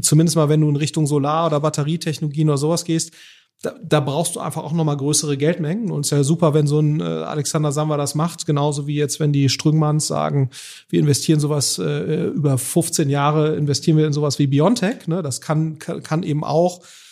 zumindest 0.01 0.35
mal, 0.35 0.49
wenn 0.49 0.61
du 0.61 0.69
in 0.69 0.75
Richtung 0.75 1.07
Solar- 1.07 1.47
oder 1.47 1.61
Batterietechnologien 1.61 2.49
oder 2.49 2.57
sowas 2.57 2.83
gehst, 2.83 3.13
da, 3.61 3.73
da 3.81 3.99
brauchst 4.01 4.35
du 4.35 4.39
einfach 4.41 4.63
auch 4.63 4.73
nochmal 4.73 4.97
größere 4.97 5.37
Geldmengen. 5.37 5.89
Und 5.91 6.01
es 6.01 6.11
ist 6.11 6.17
ja 6.17 6.23
super, 6.23 6.53
wenn 6.53 6.67
so 6.67 6.79
ein 6.79 6.99
äh, 6.99 7.03
Alexander 7.03 7.71
Samba 7.71 7.95
das 7.95 8.13
macht, 8.13 8.45
genauso 8.45 8.87
wie 8.87 8.95
jetzt, 8.95 9.19
wenn 9.19 9.31
die 9.31 9.47
Strüngmanns 9.47 10.07
sagen, 10.07 10.49
wir 10.89 10.99
investieren 10.99 11.39
sowas 11.39 11.79
äh, 11.79 12.27
über 12.27 12.57
15 12.57 13.09
Jahre, 13.09 13.55
investieren 13.55 13.97
wir 13.97 14.05
in 14.05 14.13
sowas 14.13 14.37
wie 14.37 14.47
Biontech. 14.47 15.07
Ne? 15.07 15.21
Das 15.21 15.39
kann, 15.39 15.79
kann, 15.79 16.03
kann 16.03 16.23
eben 16.23 16.43
auch 16.43 16.81
äh, 16.81 17.02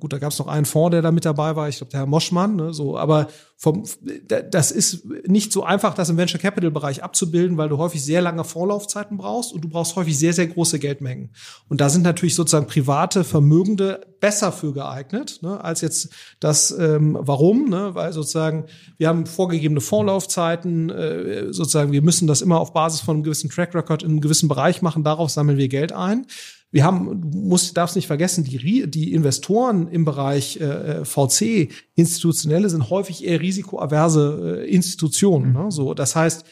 Gut, 0.00 0.12
da 0.12 0.18
gab 0.18 0.32
es 0.32 0.38
noch 0.40 0.48
einen 0.48 0.64
Fonds, 0.64 0.90
der 0.90 1.02
da 1.02 1.12
mit 1.12 1.24
dabei 1.24 1.54
war, 1.54 1.68
ich 1.68 1.76
glaube, 1.76 1.92
der 1.92 2.00
Herr 2.00 2.06
Moschmann, 2.06 2.56
ne, 2.56 2.74
so, 2.74 2.98
aber 2.98 3.28
vom, 3.56 3.84
da- 4.26 4.42
das 4.42 4.72
ist 4.72 5.04
nicht 5.28 5.52
so 5.52 5.62
einfach, 5.62 5.94
das 5.94 6.08
im 6.10 6.16
Venture 6.16 6.40
Capital 6.40 6.72
Bereich 6.72 7.04
abzubilden, 7.04 7.56
weil 7.58 7.68
du 7.68 7.78
häufig 7.78 8.04
sehr 8.04 8.20
lange 8.22 8.42
Vorlaufzeiten 8.42 9.18
brauchst 9.18 9.52
und 9.52 9.62
du 9.62 9.68
brauchst 9.68 9.94
häufig 9.94 10.18
sehr, 10.18 10.32
sehr 10.32 10.48
große 10.48 10.80
Geldmengen. 10.80 11.30
Und 11.68 11.80
da 11.80 11.88
sind 11.90 12.02
natürlich 12.02 12.34
sozusagen 12.34 12.66
private 12.66 13.22
Vermögende 13.22 14.00
besser 14.18 14.50
für 14.50 14.72
geeignet, 14.72 15.38
ne, 15.42 15.62
als 15.62 15.80
jetzt 15.80 16.08
das, 16.40 16.72
ähm, 16.76 17.16
warum, 17.20 17.68
ne, 17.68 17.94
weil 17.94 18.12
sozusagen 18.12 18.64
wir 18.98 19.06
haben 19.06 19.26
vorgegebene 19.26 19.80
Vorlaufzeiten, 19.80 20.90
äh, 20.90 21.52
sozusagen 21.52 21.92
wir 21.92 22.02
müssen 22.02 22.26
das 22.26 22.42
immer 22.42 22.58
auf 22.58 22.72
Basis 22.72 23.00
von 23.00 23.16
einem 23.16 23.22
gewissen 23.22 23.48
Track 23.48 23.76
Record 23.76 24.02
in 24.02 24.10
einem 24.10 24.20
gewissen 24.20 24.48
Bereich 24.48 24.82
machen, 24.82 25.04
darauf 25.04 25.30
sammeln 25.30 25.58
wir 25.58 25.68
Geld 25.68 25.92
ein. 25.92 26.26
Wir 26.72 26.84
haben, 26.84 27.20
du 27.20 27.38
musst, 27.38 27.76
darfst 27.76 27.96
nicht 27.96 28.06
vergessen, 28.06 28.44
die, 28.44 28.90
die 28.90 29.12
Investoren 29.12 29.88
im 29.88 30.04
Bereich 30.04 30.56
äh, 30.56 31.04
VC, 31.04 31.70
institutionelle, 31.94 32.70
sind 32.70 32.88
häufig 32.88 33.24
eher 33.24 33.40
risikoaverse 33.40 34.64
äh, 34.64 34.74
Institutionen. 34.74 35.52
Ne? 35.52 35.70
So, 35.70 35.92
das 35.92 36.16
heißt, 36.16 36.44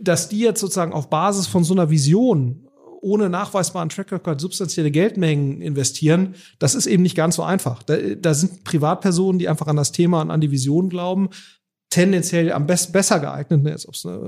dass 0.00 0.28
die 0.28 0.38
jetzt 0.38 0.60
sozusagen 0.60 0.92
auf 0.92 1.10
Basis 1.10 1.48
von 1.48 1.64
so 1.64 1.74
einer 1.74 1.90
Vision 1.90 2.68
ohne 3.00 3.28
nachweisbaren 3.28 3.88
Track 3.88 4.12
Record 4.12 4.40
substanzielle 4.40 4.92
Geldmengen 4.92 5.60
investieren, 5.60 6.36
das 6.60 6.76
ist 6.76 6.86
eben 6.86 7.02
nicht 7.02 7.16
ganz 7.16 7.34
so 7.34 7.42
einfach. 7.42 7.82
Da, 7.82 7.96
da 7.96 8.32
sind 8.32 8.62
Privatpersonen, 8.62 9.40
die 9.40 9.48
einfach 9.48 9.66
an 9.66 9.74
das 9.74 9.90
Thema 9.90 10.22
und 10.22 10.30
an 10.30 10.40
die 10.40 10.52
Vision 10.52 10.88
glauben, 10.88 11.30
tendenziell 11.92 12.50
am 12.52 12.66
best 12.66 12.90
besser 12.90 13.20
geeignet. 13.20 13.62
Ne, 13.62 13.70
jetzt, 13.70 13.86
ob's, 13.86 14.04
ne, 14.06 14.18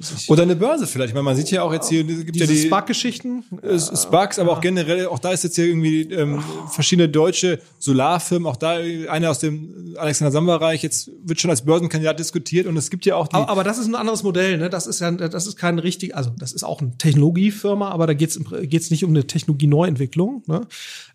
sich, 0.00 0.30
Oder 0.30 0.44
eine 0.44 0.56
Börse 0.56 0.86
vielleicht. 0.86 1.10
Ich 1.10 1.14
meine, 1.14 1.24
man 1.24 1.36
sieht 1.36 1.50
ja 1.50 1.62
auch 1.62 1.72
jetzt 1.72 1.90
hier, 1.90 2.00
es 2.00 2.24
gibt 2.24 2.34
diese 2.34 2.46
ja 2.46 2.50
die 2.50 2.66
Spark-Geschichten. 2.66 3.44
äh, 3.62 3.78
Sparks, 3.78 4.38
aber 4.38 4.52
auch 4.52 4.62
generell, 4.62 5.06
auch 5.08 5.18
da 5.18 5.30
ist 5.30 5.44
jetzt 5.44 5.56
hier 5.56 5.66
irgendwie 5.66 6.02
ähm, 6.10 6.42
verschiedene 6.70 7.10
deutsche 7.10 7.60
Solarfirmen, 7.78 8.48
auch 8.48 8.56
da 8.56 8.78
eine 9.08 9.28
aus 9.28 9.38
dem 9.38 9.94
Alexander 9.98 10.32
Samba-Reich, 10.32 10.82
jetzt 10.82 11.10
wird 11.22 11.40
schon 11.40 11.50
als 11.50 11.62
Börsenkandidat 11.62 12.18
diskutiert 12.18 12.66
und 12.66 12.76
es 12.78 12.90
gibt 12.90 13.04
ja 13.04 13.16
auch 13.16 13.28
die, 13.28 13.36
Aber, 13.36 13.50
aber 13.50 13.64
das 13.64 13.76
ist 13.76 13.86
ein 13.86 13.94
anderes 13.94 14.22
Modell, 14.22 14.56
ne? 14.56 14.70
Das 14.70 14.86
ist 14.86 15.00
ja, 15.00 15.10
das 15.10 15.46
ist 15.46 15.56
kein 15.56 15.78
richtig, 15.78 16.16
also 16.16 16.30
das 16.38 16.52
ist 16.52 16.64
auch 16.64 16.80
eine 16.80 16.96
Technologiefirma, 16.96 17.90
aber 17.90 18.06
da 18.06 18.14
geht's 18.14 18.40
geht's 18.62 18.90
nicht 18.90 19.04
um 19.04 19.10
eine 19.10 19.26
Technologie-Neuentwicklung. 19.26 20.42
Ne? 20.46 20.62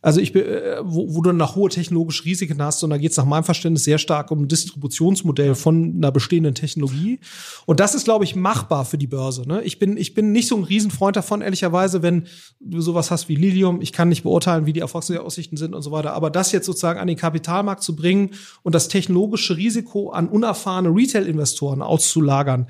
Also 0.01 0.21
ich, 0.21 0.33
bin, 0.33 0.45
äh, 0.45 0.77
wo, 0.83 1.15
wo 1.15 1.21
du 1.21 1.31
nach 1.31 1.55
hohe 1.55 1.69
technologische 1.69 2.25
Risiken 2.25 2.61
hast, 2.61 2.79
sondern 2.79 2.99
da 2.99 3.01
geht's 3.01 3.17
nach 3.17 3.25
meinem 3.25 3.43
Verständnis 3.43 3.83
sehr 3.85 3.97
stark 3.97 4.29
um 4.29 4.43
ein 4.43 4.47
Distributionsmodell 4.47 5.55
von 5.55 5.78
einer 5.83 6.11
bestehenden 6.11 6.55
Technologie. 6.55 7.19
Und 7.65 7.79
das 7.79 7.95
ist, 7.95 8.05
glaube 8.05 8.23
ich, 8.23 8.35
machbar 8.35 8.85
für 8.85 8.97
die 8.97 9.07
Börse. 9.07 9.47
Ne? 9.47 9.61
Ich 9.63 9.79
bin, 9.79 9.97
ich 9.97 10.13
bin 10.13 10.31
nicht 10.31 10.47
so 10.47 10.57
ein 10.57 10.63
Riesenfreund 10.63 11.15
davon, 11.15 11.41
ehrlicherweise, 11.41 12.01
wenn 12.01 12.27
du 12.59 12.81
sowas 12.81 13.11
hast 13.11 13.29
wie 13.29 13.35
Lilium. 13.35 13.81
Ich 13.81 13.93
kann 13.93 14.09
nicht 14.09 14.23
beurteilen, 14.23 14.65
wie 14.65 14.73
die 14.73 14.79
Erfolgsaussichten 14.79 15.57
sind 15.57 15.73
und 15.73 15.81
so 15.81 15.91
weiter. 15.91 16.13
Aber 16.13 16.29
das 16.29 16.51
jetzt 16.51 16.65
sozusagen 16.65 16.99
an 16.99 17.07
den 17.07 17.17
Kapitalmarkt 17.17 17.83
zu 17.83 17.95
bringen 17.95 18.31
und 18.63 18.75
das 18.75 18.87
technologische 18.87 19.57
Risiko 19.57 20.09
an 20.09 20.27
unerfahrene 20.27 20.89
Retail-Investoren 20.89 21.81
auszulagern, 21.81 22.67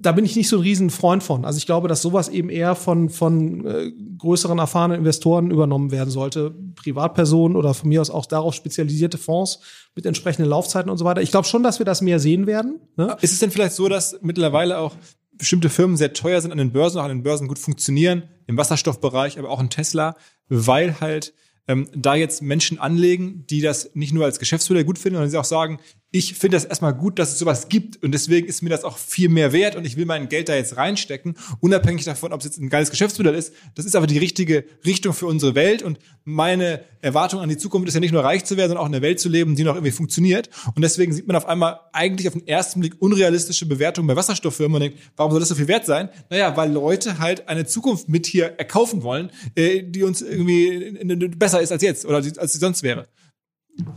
da 0.00 0.12
bin 0.12 0.24
ich 0.24 0.36
nicht 0.36 0.48
so 0.48 0.56
ein 0.56 0.62
riesen 0.62 0.90
Freund 0.90 1.22
von. 1.22 1.44
Also 1.44 1.58
ich 1.58 1.66
glaube, 1.66 1.88
dass 1.88 2.02
sowas 2.02 2.28
eben 2.28 2.48
eher 2.48 2.74
von, 2.74 3.08
von 3.08 3.66
äh, 3.66 3.92
größeren 4.18 4.58
erfahrenen 4.58 4.98
Investoren 4.98 5.50
übernommen 5.50 5.90
werden 5.92 6.10
sollte. 6.10 6.54
Privatpersonen 6.74 7.56
oder 7.56 7.74
von 7.74 7.88
mir 7.88 8.00
aus 8.00 8.10
auch 8.10 8.26
darauf 8.26 8.54
spezialisierte 8.54 9.18
Fonds 9.18 9.60
mit 9.94 10.06
entsprechenden 10.06 10.48
Laufzeiten 10.48 10.90
und 10.90 10.98
so 10.98 11.04
weiter. 11.04 11.22
Ich 11.22 11.30
glaube 11.30 11.46
schon, 11.46 11.62
dass 11.62 11.78
wir 11.78 11.86
das 11.86 12.02
mehr 12.02 12.18
sehen 12.18 12.46
werden. 12.46 12.80
Ne? 12.96 13.16
Ist 13.20 13.32
es 13.32 13.38
denn 13.38 13.50
vielleicht 13.50 13.74
so, 13.74 13.88
dass 13.88 14.18
mittlerweile 14.22 14.78
auch 14.78 14.94
bestimmte 15.36 15.68
Firmen 15.68 15.96
sehr 15.96 16.12
teuer 16.12 16.40
sind 16.40 16.52
an 16.52 16.58
den 16.58 16.72
Börsen, 16.72 16.98
auch 16.98 17.04
an 17.04 17.10
den 17.10 17.22
Börsen 17.22 17.48
gut 17.48 17.58
funktionieren, 17.58 18.24
im 18.46 18.56
Wasserstoffbereich, 18.56 19.38
aber 19.38 19.50
auch 19.50 19.60
in 19.60 19.70
Tesla, 19.70 20.16
weil 20.48 21.00
halt 21.00 21.34
ähm, 21.66 21.88
da 21.94 22.14
jetzt 22.14 22.42
Menschen 22.42 22.78
anlegen, 22.78 23.46
die 23.48 23.60
das 23.60 23.90
nicht 23.94 24.12
nur 24.12 24.24
als 24.24 24.38
Geschäftsmodell 24.38 24.84
gut 24.84 24.98
finden, 24.98 25.16
sondern 25.16 25.30
sie 25.30 25.38
auch 25.38 25.44
sagen, 25.44 25.78
ich 26.14 26.34
finde 26.34 26.56
das 26.56 26.64
erstmal 26.64 26.94
gut, 26.94 27.18
dass 27.18 27.32
es 27.32 27.40
sowas 27.40 27.68
gibt 27.68 28.00
und 28.04 28.12
deswegen 28.12 28.46
ist 28.46 28.62
mir 28.62 28.68
das 28.68 28.84
auch 28.84 28.98
viel 28.98 29.28
mehr 29.28 29.52
wert 29.52 29.74
und 29.74 29.84
ich 29.84 29.96
will 29.96 30.06
mein 30.06 30.28
Geld 30.28 30.48
da 30.48 30.54
jetzt 30.54 30.76
reinstecken, 30.76 31.34
unabhängig 31.58 32.04
davon, 32.04 32.32
ob 32.32 32.38
es 32.38 32.46
jetzt 32.46 32.60
ein 32.60 32.68
geiles 32.68 32.92
Geschäftsmodell 32.92 33.34
ist. 33.34 33.52
Das 33.74 33.84
ist 33.84 33.96
aber 33.96 34.06
die 34.06 34.18
richtige 34.18 34.64
Richtung 34.86 35.12
für 35.12 35.26
unsere 35.26 35.56
Welt 35.56 35.82
und 35.82 35.98
meine 36.22 36.84
Erwartung 37.00 37.40
an 37.40 37.48
die 37.48 37.56
Zukunft 37.56 37.88
ist 37.88 37.94
ja 37.94 38.00
nicht 38.00 38.12
nur 38.12 38.22
reich 38.22 38.44
zu 38.44 38.56
werden, 38.56 38.68
sondern 38.68 38.84
auch 38.84 38.88
eine 38.88 39.02
Welt 39.02 39.18
zu 39.18 39.28
leben, 39.28 39.56
die 39.56 39.64
noch 39.64 39.74
irgendwie 39.74 39.90
funktioniert. 39.90 40.50
Und 40.76 40.82
deswegen 40.82 41.12
sieht 41.12 41.26
man 41.26 41.34
auf 41.34 41.46
einmal 41.46 41.80
eigentlich 41.92 42.28
auf 42.28 42.34
den 42.34 42.46
ersten 42.46 42.78
Blick 42.78 42.94
unrealistische 43.00 43.66
Bewertungen 43.66 44.06
bei 44.06 44.14
Wasserstofffirmen 44.14 44.76
und 44.76 44.80
denkt, 44.82 44.98
warum 45.16 45.32
soll 45.32 45.40
das 45.40 45.48
so 45.48 45.56
viel 45.56 45.66
wert 45.66 45.84
sein? 45.84 46.10
Naja, 46.30 46.56
weil 46.56 46.70
Leute 46.70 47.18
halt 47.18 47.48
eine 47.48 47.66
Zukunft 47.66 48.08
mit 48.08 48.26
hier 48.26 48.54
erkaufen 48.56 49.02
wollen, 49.02 49.32
äh, 49.56 49.82
die 49.82 50.04
uns 50.04 50.22
irgendwie 50.22 50.68
äh, 50.68 51.28
besser 51.36 51.60
ist 51.60 51.72
als 51.72 51.82
jetzt 51.82 52.06
oder 52.06 52.18
als 52.18 52.52
sie 52.52 52.58
sonst 52.60 52.84
wäre. 52.84 53.08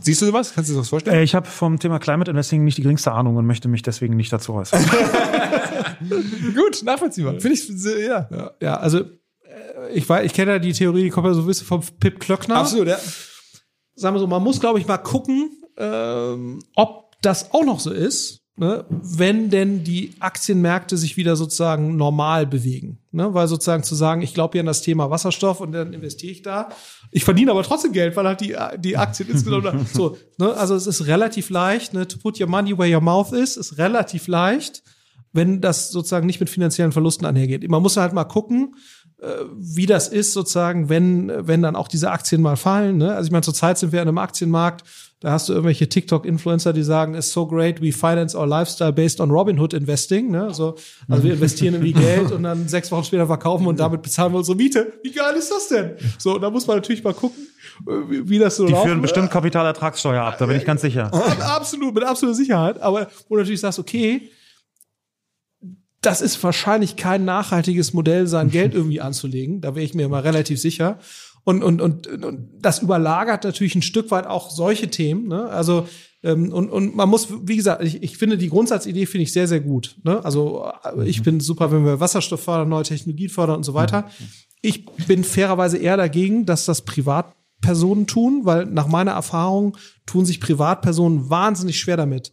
Siehst 0.00 0.22
du 0.22 0.26
sowas? 0.26 0.52
Kannst 0.54 0.70
du 0.70 0.74
dir 0.74 0.80
das 0.80 0.88
vorstellen? 0.88 1.16
Äh, 1.16 1.22
ich 1.22 1.34
habe 1.34 1.46
vom 1.46 1.78
Thema 1.78 1.98
Climate 1.98 2.30
Investing 2.30 2.64
nicht 2.64 2.78
die 2.78 2.82
geringste 2.82 3.12
Ahnung 3.12 3.36
und 3.36 3.46
möchte 3.46 3.68
mich 3.68 3.82
deswegen 3.82 4.16
nicht 4.16 4.32
dazu 4.32 4.54
äußern. 4.54 4.84
Gut, 6.54 6.82
nachvollziehbar. 6.82 7.40
Finde 7.40 7.54
ich, 7.54 7.68
ja. 8.06 8.28
Ja, 8.30 8.50
ja 8.60 8.76
also 8.76 9.00
äh, 9.00 9.92
ich 9.92 10.08
weiß, 10.08 10.24
ich 10.26 10.34
kenne 10.34 10.52
ja 10.52 10.58
die 10.58 10.72
Theorie, 10.72 11.04
die 11.04 11.10
kommt 11.10 11.26
ja 11.26 11.34
so 11.34 11.42
ein 11.42 11.46
bisschen 11.46 11.66
vom 11.66 11.82
Pip 12.00 12.20
Klöckner. 12.20 12.56
Absolut, 12.56 12.88
ja. 12.88 12.98
sagen 13.94 14.14
wir 14.14 14.20
so, 14.20 14.26
man 14.26 14.42
muss, 14.42 14.60
glaube 14.60 14.78
ich, 14.78 14.86
mal 14.86 14.98
gucken, 14.98 15.62
ähm, 15.76 16.60
ob 16.74 17.12
das 17.22 17.52
auch 17.52 17.64
noch 17.64 17.80
so 17.80 17.92
ist, 17.92 18.40
ne, 18.58 18.84
wenn 18.88 19.50
denn 19.50 19.84
die 19.84 20.14
Aktienmärkte 20.20 20.96
sich 20.96 21.16
wieder 21.16 21.36
sozusagen 21.36 21.96
normal 21.96 22.46
bewegen. 22.46 22.98
Ne? 23.12 23.32
Weil 23.32 23.46
sozusagen 23.48 23.84
zu 23.84 23.94
sagen, 23.94 24.22
ich 24.22 24.34
glaube 24.34 24.52
hier 24.52 24.60
an 24.60 24.66
das 24.66 24.82
Thema 24.82 25.10
Wasserstoff 25.10 25.60
und 25.60 25.72
dann 25.72 25.92
investiere 25.92 26.32
ich 26.32 26.42
da. 26.42 26.68
Ich 27.10 27.24
verdiene 27.24 27.52
aber 27.52 27.62
trotzdem 27.62 27.92
Geld, 27.92 28.16
weil 28.16 28.26
halt 28.26 28.40
die, 28.40 28.56
die 28.78 28.96
Aktien 28.96 29.28
insgesamt 29.32 29.88
so. 29.90 30.18
Ne? 30.38 30.52
Also 30.54 30.74
es 30.74 30.86
ist 30.86 31.06
relativ 31.06 31.50
leicht, 31.50 31.94
ne? 31.94 32.06
to 32.06 32.18
put 32.18 32.40
your 32.40 32.48
money 32.48 32.76
where 32.76 32.92
your 32.92 33.02
mouth 33.02 33.32
is, 33.32 33.56
ist 33.56 33.78
relativ 33.78 34.26
leicht, 34.26 34.82
wenn 35.32 35.60
das 35.60 35.90
sozusagen 35.90 36.26
nicht 36.26 36.40
mit 36.40 36.50
finanziellen 36.50 36.92
Verlusten 36.92 37.26
einhergeht. 37.26 37.68
Man 37.68 37.82
muss 37.82 37.96
halt 37.96 38.12
mal 38.12 38.24
gucken, 38.24 38.74
äh, 39.20 39.44
wie 39.56 39.86
das 39.86 40.08
ist 40.08 40.32
sozusagen, 40.32 40.88
wenn, 40.88 41.32
wenn 41.46 41.62
dann 41.62 41.76
auch 41.76 41.88
diese 41.88 42.10
Aktien 42.10 42.42
mal 42.42 42.56
fallen. 42.56 42.98
Ne? 42.98 43.14
Also 43.14 43.28
ich 43.28 43.32
meine, 43.32 43.42
zurzeit 43.42 43.78
sind 43.78 43.92
wir 43.92 44.02
in 44.02 44.08
einem 44.08 44.18
Aktienmarkt, 44.18 44.84
da 45.20 45.32
hast 45.32 45.48
du 45.48 45.52
irgendwelche 45.52 45.88
TikTok-Influencer, 45.88 46.72
die 46.72 46.84
sagen, 46.84 47.14
it's 47.14 47.32
so 47.32 47.46
great, 47.46 47.82
we 47.82 47.90
finance 47.92 48.38
our 48.38 48.46
lifestyle 48.46 48.92
based 48.92 49.20
on 49.20 49.30
Robinhood 49.32 49.72
Investing. 49.74 50.30
Ne? 50.30 50.54
So, 50.54 50.76
also 51.08 51.24
wir 51.24 51.32
investieren 51.32 51.74
irgendwie 51.74 51.92
Geld 51.92 52.30
und 52.30 52.44
dann 52.44 52.68
sechs 52.68 52.92
Wochen 52.92 53.02
später 53.02 53.26
verkaufen 53.26 53.66
und 53.66 53.80
damit 53.80 54.02
bezahlen 54.02 54.32
wir 54.32 54.38
unsere 54.38 54.56
Miete. 54.56 54.92
Wie 55.02 55.10
geil 55.10 55.34
ist 55.34 55.50
das 55.50 55.68
denn? 55.68 55.96
So, 56.18 56.38
da 56.38 56.50
muss 56.50 56.68
man 56.68 56.76
natürlich 56.76 57.02
mal 57.02 57.14
gucken, 57.14 57.48
äh, 57.88 58.28
wie, 58.28 58.38
das 58.38 58.56
so 58.56 58.66
Die 58.66 58.72
laufen 58.72 58.86
führen 58.86 59.02
bestimmt 59.02 59.30
Kapitalertragssteuer 59.30 60.22
ab, 60.22 60.36
da 60.38 60.46
bin 60.46 60.56
ich 60.56 60.64
ganz 60.64 60.82
sicher. 60.82 61.06
Ab- 61.12 61.56
absolut, 61.56 61.94
mit 61.96 62.04
absoluter 62.04 62.36
Sicherheit. 62.36 62.80
Aber 62.80 63.08
wo 63.28 63.34
du 63.34 63.40
natürlich 63.42 63.60
sagst, 63.60 63.80
okay, 63.80 64.30
das 66.00 66.20
ist 66.20 66.40
wahrscheinlich 66.44 66.94
kein 66.94 67.24
nachhaltiges 67.24 67.92
Modell, 67.92 68.28
sein 68.28 68.50
Geld 68.50 68.72
irgendwie 68.72 69.00
anzulegen. 69.00 69.60
Da 69.60 69.74
wäre 69.74 69.84
ich 69.84 69.94
mir 69.94 70.08
mal 70.08 70.20
relativ 70.20 70.60
sicher. 70.60 70.98
Und, 71.48 71.62
und, 71.62 71.80
und, 71.80 72.06
und 72.06 72.50
das 72.60 72.80
überlagert 72.80 73.44
natürlich 73.44 73.74
ein 73.74 73.80
Stück 73.80 74.10
weit 74.10 74.26
auch 74.26 74.50
solche 74.50 74.90
Themen. 74.90 75.28
Ne? 75.28 75.44
Also 75.48 75.88
ähm, 76.22 76.52
und, 76.52 76.68
und 76.68 76.94
man 76.94 77.08
muss, 77.08 77.28
wie 77.48 77.56
gesagt, 77.56 77.82
ich, 77.82 78.02
ich 78.02 78.18
finde 78.18 78.36
die 78.36 78.50
Grundsatzidee 78.50 79.06
finde 79.06 79.22
ich 79.22 79.32
sehr, 79.32 79.48
sehr 79.48 79.60
gut. 79.60 79.96
Ne? 80.04 80.22
Also 80.22 80.70
äh, 80.84 81.08
ich 81.08 81.22
finde 81.22 81.42
super, 81.42 81.72
wenn 81.72 81.86
wir 81.86 82.00
Wasserstoff 82.00 82.42
fördern, 82.42 82.68
neue 82.68 82.82
Technologien 82.82 83.30
fördern 83.30 83.56
und 83.56 83.62
so 83.62 83.72
weiter. 83.72 84.10
Ich 84.60 84.84
bin 85.06 85.24
fairerweise 85.24 85.78
eher 85.78 85.96
dagegen, 85.96 86.44
dass 86.44 86.66
das 86.66 86.82
Privatpersonen 86.82 88.06
tun, 88.06 88.42
weil 88.44 88.66
nach 88.66 88.86
meiner 88.86 89.12
Erfahrung 89.12 89.78
tun 90.04 90.26
sich 90.26 90.42
Privatpersonen 90.42 91.30
wahnsinnig 91.30 91.80
schwer 91.80 91.96
damit, 91.96 92.30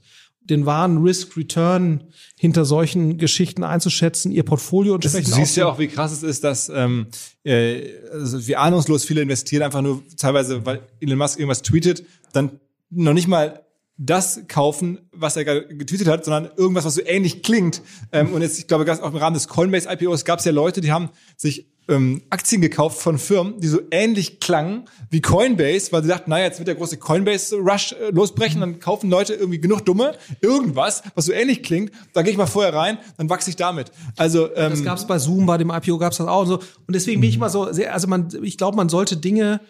den 0.49 0.65
wahren 0.65 0.99
Risk-Return 0.99 2.03
hinter 2.37 2.65
solchen 2.65 3.17
Geschichten 3.17 3.63
einzuschätzen, 3.63 4.31
ihr 4.31 4.43
Portfolio 4.43 4.97
du 4.97 5.07
entsprechend 5.07 5.33
siehst 5.33 5.57
ja 5.57 5.67
auch, 5.67 5.79
wie 5.79 5.87
krass 5.87 6.11
es 6.11 6.23
ist, 6.23 6.43
dass 6.43 6.69
ähm, 6.69 7.07
äh, 7.43 7.81
also 8.11 8.47
wie 8.47 8.55
ahnungslos 8.55 9.05
viele 9.05 9.21
investieren, 9.21 9.63
einfach 9.63 9.81
nur 9.81 10.03
teilweise, 10.17 10.65
weil 10.65 10.81
Elon 10.99 11.17
Musk 11.17 11.39
irgendwas 11.39 11.61
tweetet, 11.61 12.05
dann 12.33 12.59
noch 12.89 13.13
nicht 13.13 13.27
mal 13.27 13.65
das 13.97 14.41
kaufen, 14.47 14.99
was 15.11 15.37
er 15.37 15.45
gerade 15.45 15.67
getweetet 15.67 16.07
hat, 16.07 16.25
sondern 16.25 16.51
irgendwas, 16.57 16.85
was 16.85 16.95
so 16.95 17.01
ähnlich 17.05 17.43
klingt. 17.43 17.81
Ähm, 18.11 18.33
und 18.33 18.41
jetzt, 18.41 18.59
ich 18.59 18.67
glaube, 18.67 18.91
auch 18.91 19.11
im 19.11 19.17
Rahmen 19.17 19.35
des 19.35 19.47
Coinbase 19.47 19.89
IPOs 19.89 20.25
gab 20.25 20.39
es 20.39 20.45
ja 20.45 20.51
Leute, 20.51 20.81
die 20.81 20.91
haben 20.91 21.09
sich 21.37 21.67
ähm, 21.87 22.23
Aktien 22.29 22.61
gekauft 22.61 22.99
von 23.01 23.17
Firmen, 23.17 23.59
die 23.59 23.67
so 23.67 23.79
ähnlich 23.91 24.39
klangen 24.39 24.85
wie 25.09 25.21
Coinbase, 25.21 25.91
weil 25.91 26.01
sie 26.01 26.09
dachten, 26.09 26.29
naja, 26.29 26.45
jetzt 26.45 26.57
wird 26.59 26.67
der 26.67 26.75
große 26.75 26.97
Coinbase-Rush 26.97 27.93
äh, 27.93 28.09
losbrechen, 28.11 28.59
dann 28.59 28.79
kaufen 28.79 29.09
Leute 29.09 29.33
irgendwie 29.33 29.59
genug 29.59 29.85
Dumme, 29.85 30.15
irgendwas, 30.41 31.03
was 31.13 31.25
so 31.25 31.31
ähnlich 31.31 31.63
klingt, 31.63 31.91
da 32.13 32.21
gehe 32.23 32.31
ich 32.31 32.37
mal 32.37 32.47
vorher 32.47 32.73
rein, 32.73 32.97
dann 33.17 33.29
wachse 33.29 33.49
ich 33.49 33.55
damit. 33.55 33.91
Also 34.17 34.47
ähm, 34.55 34.71
Das 34.71 34.83
gab 34.83 34.97
es 34.97 35.05
bei 35.05 35.19
Zoom, 35.19 35.45
bei 35.45 35.57
dem 35.57 35.69
IPO 35.69 35.97
gab 35.97 36.11
es 36.11 36.17
das 36.17 36.27
auch 36.27 36.41
und 36.41 36.47
so. 36.47 36.55
Und 36.57 36.93
deswegen 36.95 37.21
bin 37.21 37.29
ich 37.29 37.35
immer 37.35 37.49
so 37.49 37.71
sehr, 37.71 37.93
also 37.93 38.07
man, 38.07 38.29
ich 38.41 38.57
glaube, 38.57 38.75
man 38.75 38.89
sollte 38.89 39.17
Dinge, 39.17 39.61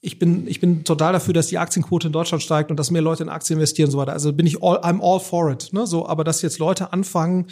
ich 0.00 0.18
bin, 0.18 0.48
ich 0.48 0.58
bin 0.58 0.84
total 0.84 1.12
dafür, 1.12 1.32
dass 1.32 1.46
die 1.46 1.58
Aktienquote 1.58 2.08
in 2.08 2.12
Deutschland 2.12 2.42
steigt 2.42 2.70
und 2.70 2.76
dass 2.76 2.90
mehr 2.90 3.02
Leute 3.02 3.22
in 3.22 3.28
Aktien 3.28 3.58
investieren 3.58 3.86
und 3.86 3.92
so 3.92 3.98
weiter. 3.98 4.12
Also 4.12 4.32
bin 4.32 4.46
ich 4.46 4.60
all, 4.62 4.78
I'm 4.78 5.00
all 5.00 5.20
for 5.20 5.50
it. 5.50 5.72
Ne? 5.72 5.86
So, 5.86 6.08
aber 6.08 6.24
dass 6.24 6.42
jetzt 6.42 6.58
Leute 6.58 6.92
anfangen, 6.92 7.46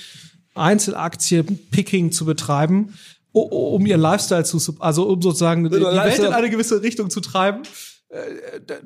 Einzelaktien-Picking 0.55 2.11
zu 2.11 2.25
betreiben, 2.25 2.95
um 3.33 3.87
ihren 3.87 4.01
Lifestyle 4.01 4.45
zu, 4.45 4.59
also 4.81 5.09
um 5.09 5.21
sozusagen 5.23 5.65
die 5.65 5.71
Welt 5.73 6.19
in 6.19 6.33
eine 6.35 6.51
gewisse 6.51 6.83
Richtung 6.83 7.11
zu 7.11 7.21
treiben, 7.21 7.63
äh, 8.09 8.61
da- 8.67 8.81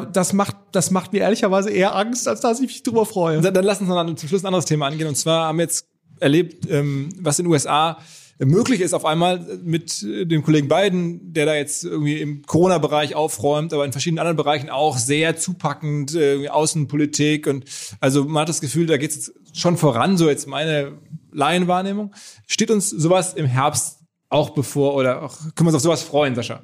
da- 0.00 0.04
das 0.04 0.32
macht, 0.32 0.56
das 0.72 0.90
macht 0.90 1.12
mir 1.12 1.20
ehrlicherweise 1.20 1.70
eher 1.70 1.94
Angst, 1.94 2.26
als 2.26 2.40
dass 2.40 2.58
ich 2.60 2.66
mich 2.66 2.82
drüber 2.82 3.06
freue. 3.06 3.40
Dann, 3.40 3.54
dann 3.54 3.64
lass 3.64 3.80
uns 3.80 3.88
noch 3.88 4.14
zum 4.16 4.28
Schluss 4.28 4.42
ein 4.42 4.46
anderes 4.48 4.64
Thema 4.64 4.86
angehen. 4.88 5.06
Und 5.06 5.16
zwar 5.16 5.46
haben 5.46 5.58
wir 5.58 5.64
jetzt 5.64 5.86
erlebt, 6.18 6.66
ähm, 6.70 7.10
was 7.20 7.38
in 7.38 7.44
den 7.44 7.52
USA 7.52 7.98
möglich 8.38 8.80
ist 8.82 8.92
auf 8.92 9.04
einmal 9.06 9.38
mit 9.62 10.02
äh, 10.02 10.26
dem 10.26 10.42
Kollegen 10.42 10.68
Biden, 10.68 11.32
der 11.32 11.46
da 11.46 11.54
jetzt 11.54 11.84
irgendwie 11.84 12.20
im 12.20 12.42
Corona-Bereich 12.42 13.14
aufräumt, 13.14 13.72
aber 13.72 13.84
in 13.84 13.92
verschiedenen 13.92 14.18
anderen 14.18 14.36
Bereichen 14.36 14.68
auch 14.68 14.98
sehr 14.98 15.36
zupackend, 15.36 16.14
äh, 16.14 16.48
Außenpolitik 16.48 17.46
und 17.46 17.64
also 18.00 18.24
man 18.24 18.42
hat 18.42 18.48
das 18.50 18.60
Gefühl, 18.60 18.86
da 18.86 18.96
geht 18.98 19.12
es 19.12 19.32
schon 19.54 19.76
voran, 19.78 20.18
so 20.18 20.28
jetzt 20.28 20.46
meine 20.48 20.98
Laienwahrnehmung. 21.36 22.14
Steht 22.46 22.70
uns 22.70 22.90
sowas 22.90 23.34
im 23.34 23.46
Herbst 23.46 24.00
auch 24.28 24.50
bevor 24.50 24.94
oder 24.94 25.22
auch, 25.22 25.38
können 25.54 25.66
wir 25.66 25.66
uns 25.66 25.76
auf 25.76 25.82
sowas 25.82 26.02
freuen, 26.02 26.34
Sascha? 26.34 26.62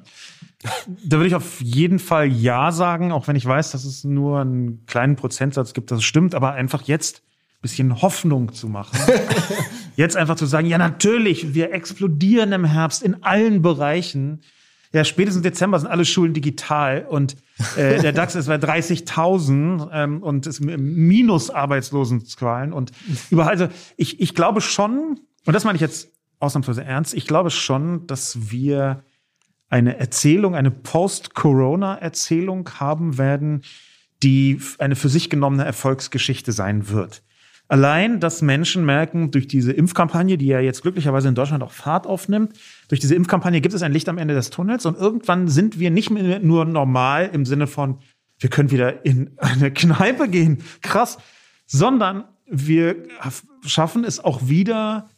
Da 0.87 1.17
würde 1.17 1.27
ich 1.27 1.35
auf 1.35 1.61
jeden 1.61 1.99
Fall 1.99 2.27
Ja 2.27 2.71
sagen, 2.71 3.11
auch 3.11 3.27
wenn 3.27 3.35
ich 3.35 3.45
weiß, 3.45 3.71
dass 3.71 3.85
es 3.85 4.03
nur 4.03 4.39
einen 4.39 4.85
kleinen 4.85 5.15
Prozentsatz 5.15 5.73
gibt, 5.73 5.91
das 5.91 6.03
stimmt, 6.03 6.35
aber 6.35 6.53
einfach 6.53 6.83
jetzt 6.83 7.21
ein 7.57 7.61
bisschen 7.61 8.01
Hoffnung 8.01 8.53
zu 8.53 8.67
machen. 8.67 8.97
jetzt 9.95 10.17
einfach 10.17 10.35
zu 10.35 10.45
sagen, 10.45 10.67
ja 10.67 10.77
natürlich, 10.77 11.53
wir 11.53 11.71
explodieren 11.73 12.51
im 12.51 12.65
Herbst 12.65 13.03
in 13.03 13.23
allen 13.23 13.61
Bereichen. 13.61 14.41
Ja, 14.93 15.03
spätestens 15.03 15.41
Dezember 15.41 15.79
sind 15.79 15.89
alle 15.89 16.05
Schulen 16.05 16.33
digital 16.33 17.07
und 17.09 17.35
äh, 17.75 17.99
der 17.99 18.11
DAX 18.13 18.35
ist 18.35 18.45
bei 18.45 18.57
30.000 18.57 19.89
ähm, 19.91 20.21
und 20.21 20.45
ist 20.45 20.59
im 20.59 21.07
minus 21.07 21.49
Arbeitslosenzahlen 21.49 22.71
und 22.71 22.91
überall. 23.31 23.49
Also 23.49 23.69
ich, 23.97 24.21
ich 24.21 24.35
glaube 24.35 24.61
schon, 24.61 25.19
und 25.45 25.53
das 25.53 25.63
meine 25.63 25.77
ich 25.77 25.81
jetzt 25.81 26.11
ausnahmsweise 26.39 26.83
ernst, 26.83 27.15
ich 27.15 27.25
glaube 27.25 27.49
schon, 27.49 28.05
dass 28.05 28.51
wir 28.51 29.03
eine 29.67 29.97
Erzählung, 29.97 30.53
eine 30.53 30.69
Post-Corona-Erzählung 30.69 32.69
haben 32.79 33.17
werden, 33.17 33.63
die 34.21 34.61
eine 34.77 34.95
für 34.95 35.09
sich 35.09 35.31
genommene 35.31 35.65
Erfolgsgeschichte 35.65 36.51
sein 36.51 36.89
wird. 36.89 37.23
Allein, 37.67 38.19
dass 38.19 38.43
Menschen 38.43 38.85
merken, 38.85 39.31
durch 39.31 39.47
diese 39.47 39.71
Impfkampagne, 39.71 40.37
die 40.37 40.45
ja 40.45 40.59
jetzt 40.59 40.83
glücklicherweise 40.83 41.29
in 41.29 41.35
Deutschland 41.35 41.63
auch 41.63 41.71
Fahrt 41.71 42.05
aufnimmt, 42.05 42.53
durch 42.87 42.99
diese 42.99 43.15
Impfkampagne 43.15 43.61
gibt 43.61 43.73
es 43.73 43.81
ein 43.81 43.91
Licht 43.91 44.09
am 44.09 44.17
Ende 44.17 44.33
des 44.33 44.49
Tunnels 44.49 44.85
und 44.85 44.97
irgendwann 44.97 45.47
sind 45.47 45.79
wir 45.79 45.91
nicht 45.91 46.09
mehr 46.09 46.39
nur 46.39 46.65
normal 46.65 47.29
im 47.33 47.45
Sinne 47.45 47.67
von, 47.67 47.99
wir 48.39 48.49
können 48.49 48.71
wieder 48.71 49.05
in 49.05 49.31
eine 49.37 49.71
Kneipe 49.71 50.27
gehen, 50.29 50.63
krass, 50.81 51.17
sondern 51.65 52.25
wir 52.45 52.95
schaffen 53.65 54.03
es 54.03 54.23
auch 54.23 54.47
wieder, 54.47 55.09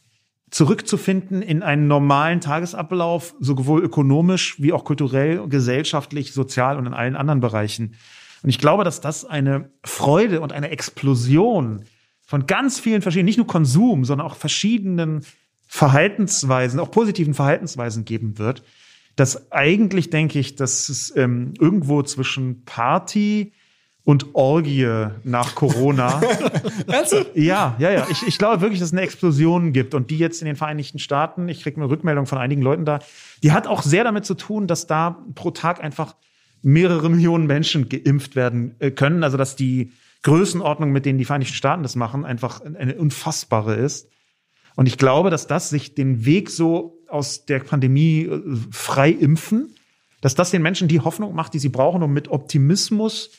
zurückzufinden 0.51 1.41
in 1.41 1.63
einen 1.63 1.87
normalen 1.87 2.39
Tagesablauf, 2.39 3.35
sowohl 3.39 3.83
ökonomisch 3.83 4.61
wie 4.61 4.71
auch 4.71 4.85
kulturell, 4.85 5.47
gesellschaftlich, 5.49 6.33
sozial 6.33 6.77
und 6.77 6.85
in 6.85 6.93
allen 6.93 7.15
anderen 7.15 7.41
Bereichen. 7.41 7.95
Und 8.41 8.49
ich 8.49 8.59
glaube, 8.59 8.83
dass 8.83 9.01
das 9.01 9.25
eine 9.25 9.71
Freude 9.83 10.39
und 10.39 10.53
eine 10.53 10.69
Explosion 10.69 11.83
von 12.21 12.45
ganz 12.45 12.79
vielen 12.79 13.01
verschiedenen, 13.01 13.25
nicht 13.25 13.37
nur 13.37 13.47
Konsum, 13.47 14.05
sondern 14.05 14.27
auch 14.27 14.35
verschiedenen 14.35 15.25
Verhaltensweisen, 15.67 16.79
auch 16.79 16.91
positiven 16.91 17.33
Verhaltensweisen 17.33 18.05
geben 18.05 18.37
wird. 18.37 18.63
Dass 19.15 19.51
eigentlich 19.51 20.09
denke 20.09 20.39
ich, 20.39 20.55
dass 20.55 20.89
es 20.89 21.15
ähm, 21.15 21.53
irgendwo 21.59 22.03
zwischen 22.03 22.65
Party 22.65 23.53
und 24.03 24.35
Orgie 24.35 25.07
nach 25.23 25.55
Corona 25.55 26.21
ja, 27.33 27.75
ja, 27.79 27.91
ja. 27.91 28.07
Ich, 28.11 28.27
ich 28.27 28.37
glaube 28.37 28.61
wirklich, 28.61 28.79
dass 28.79 28.89
es 28.89 28.93
eine 28.93 29.01
Explosion 29.01 29.73
gibt 29.73 29.95
und 29.95 30.11
die 30.11 30.17
jetzt 30.17 30.41
in 30.41 30.45
den 30.45 30.55
Vereinigten 30.55 30.99
Staaten, 30.99 31.49
ich 31.49 31.63
kriege 31.63 31.77
eine 31.77 31.89
Rückmeldung 31.89 32.27
von 32.27 32.37
einigen 32.37 32.61
Leuten 32.61 32.85
da, 32.85 32.99
die 33.41 33.51
hat 33.51 33.65
auch 33.65 33.81
sehr 33.81 34.03
damit 34.03 34.25
zu 34.25 34.35
tun, 34.35 34.67
dass 34.67 34.85
da 34.85 35.23
pro 35.33 35.51
Tag 35.51 35.83
einfach 35.83 36.15
mehrere 36.61 37.09
Millionen 37.09 37.47
Menschen 37.47 37.89
geimpft 37.89 38.35
werden 38.35 38.75
äh, 38.79 38.91
können. 38.91 39.23
Also 39.23 39.37
dass 39.37 39.55
die 39.55 39.91
Größenordnung, 40.21 40.91
mit 40.91 41.05
denen 41.05 41.17
die 41.17 41.25
Vereinigten 41.25 41.53
Staaten 41.53 41.83
das 41.83 41.95
machen, 41.95 42.25
einfach 42.25 42.61
eine 42.61 42.95
unfassbare 42.95 43.75
ist. 43.75 44.09
Und 44.75 44.87
ich 44.87 44.97
glaube, 44.97 45.29
dass 45.29 45.47
das 45.47 45.69
sich 45.69 45.95
den 45.95 46.25
Weg 46.25 46.49
so 46.49 46.97
aus 47.07 47.45
der 47.45 47.59
Pandemie 47.59 48.23
äh, 48.23 48.41
frei 48.71 49.09
impfen, 49.11 49.75
dass 50.21 50.35
das 50.35 50.51
den 50.51 50.61
Menschen 50.61 50.87
die 50.87 50.99
Hoffnung 51.01 51.33
macht, 51.35 51.53
die 51.53 51.59
sie 51.59 51.69
brauchen, 51.69 52.01
um 52.03 52.11
mit 52.13 52.27
Optimismus 52.29 53.31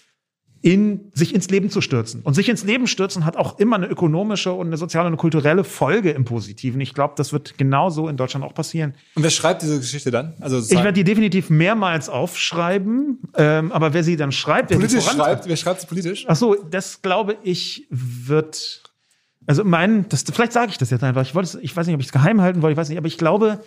in, 0.62 1.12
sich 1.14 1.34
ins 1.34 1.48
Leben 1.50 1.70
zu 1.70 1.80
stürzen. 1.80 2.22
Und 2.22 2.34
sich 2.34 2.48
ins 2.48 2.64
Leben 2.64 2.86
stürzen 2.86 3.24
hat 3.24 3.36
auch 3.36 3.58
immer 3.58 3.76
eine 3.76 3.86
ökonomische 3.86 4.52
und 4.52 4.68
eine 4.68 4.76
soziale 4.76 5.06
und 5.06 5.12
eine 5.12 5.16
kulturelle 5.18 5.62
Folge 5.64 6.10
im 6.10 6.24
Positiven. 6.24 6.80
Ich 6.80 6.94
glaube, 6.94 7.14
das 7.16 7.32
wird 7.32 7.58
genauso 7.58 8.08
in 8.08 8.16
Deutschland 8.16 8.44
auch 8.44 8.54
passieren. 8.54 8.94
Und 9.14 9.22
wer 9.22 9.30
schreibt 9.30 9.62
diese 9.62 9.78
Geschichte 9.78 10.10
dann? 10.10 10.34
Also 10.40 10.58
Ich 10.58 10.70
werde 10.72 10.94
die 10.94 11.04
definitiv 11.04 11.50
mehrmals 11.50 12.08
aufschreiben, 12.08 13.18
ähm, 13.36 13.70
aber 13.70 13.92
wer 13.92 14.02
sie 14.02 14.16
dann 14.16 14.32
schreibt, 14.32 14.70
wer 14.70 14.78
sie 14.78 14.86
politisch 14.86 15.04
vorantreibt- 15.04 15.14
schreibt, 15.24 15.48
wer 15.48 15.56
schreibt 15.56 15.80
es 15.80 15.86
politisch? 15.86 16.24
Ach 16.26 16.36
so, 16.36 16.54
das 16.70 17.02
glaube 17.02 17.36
ich 17.42 17.86
wird. 17.90 18.82
Also 19.46 19.64
mein, 19.64 20.08
das, 20.08 20.24
vielleicht 20.24 20.52
sage 20.52 20.70
ich 20.70 20.78
das 20.78 20.90
jetzt 20.90 21.04
einfach. 21.04 21.22
Ich 21.22 21.34
wollte, 21.34 21.60
ich 21.60 21.76
weiß 21.76 21.86
nicht, 21.86 21.94
ob 21.94 22.00
ich 22.00 22.06
es 22.06 22.12
geheim 22.12 22.40
halten 22.40 22.62
wollte, 22.62 22.72
ich 22.72 22.78
weiß 22.78 22.88
nicht, 22.88 22.98
aber 22.98 23.06
ich 23.06 23.18
glaube, 23.18 23.60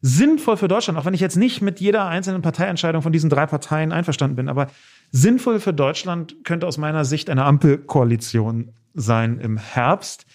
sinnvoll 0.00 0.56
für 0.56 0.68
Deutschland, 0.68 0.98
auch 0.98 1.04
wenn 1.04 1.14
ich 1.14 1.20
jetzt 1.20 1.36
nicht 1.36 1.60
mit 1.60 1.80
jeder 1.80 2.06
einzelnen 2.06 2.42
Parteientscheidung 2.42 3.02
von 3.02 3.12
diesen 3.12 3.30
drei 3.30 3.46
Parteien 3.46 3.92
einverstanden 3.92 4.36
bin, 4.36 4.48
aber 4.48 4.68
sinnvoll 5.10 5.58
für 5.58 5.72
Deutschland 5.72 6.44
könnte 6.44 6.66
aus 6.66 6.78
meiner 6.78 7.04
Sicht 7.04 7.30
eine 7.30 7.44
Ampelkoalition 7.44 8.72
sein 8.94 9.38
im 9.40 9.56
Herbst. 9.56 10.26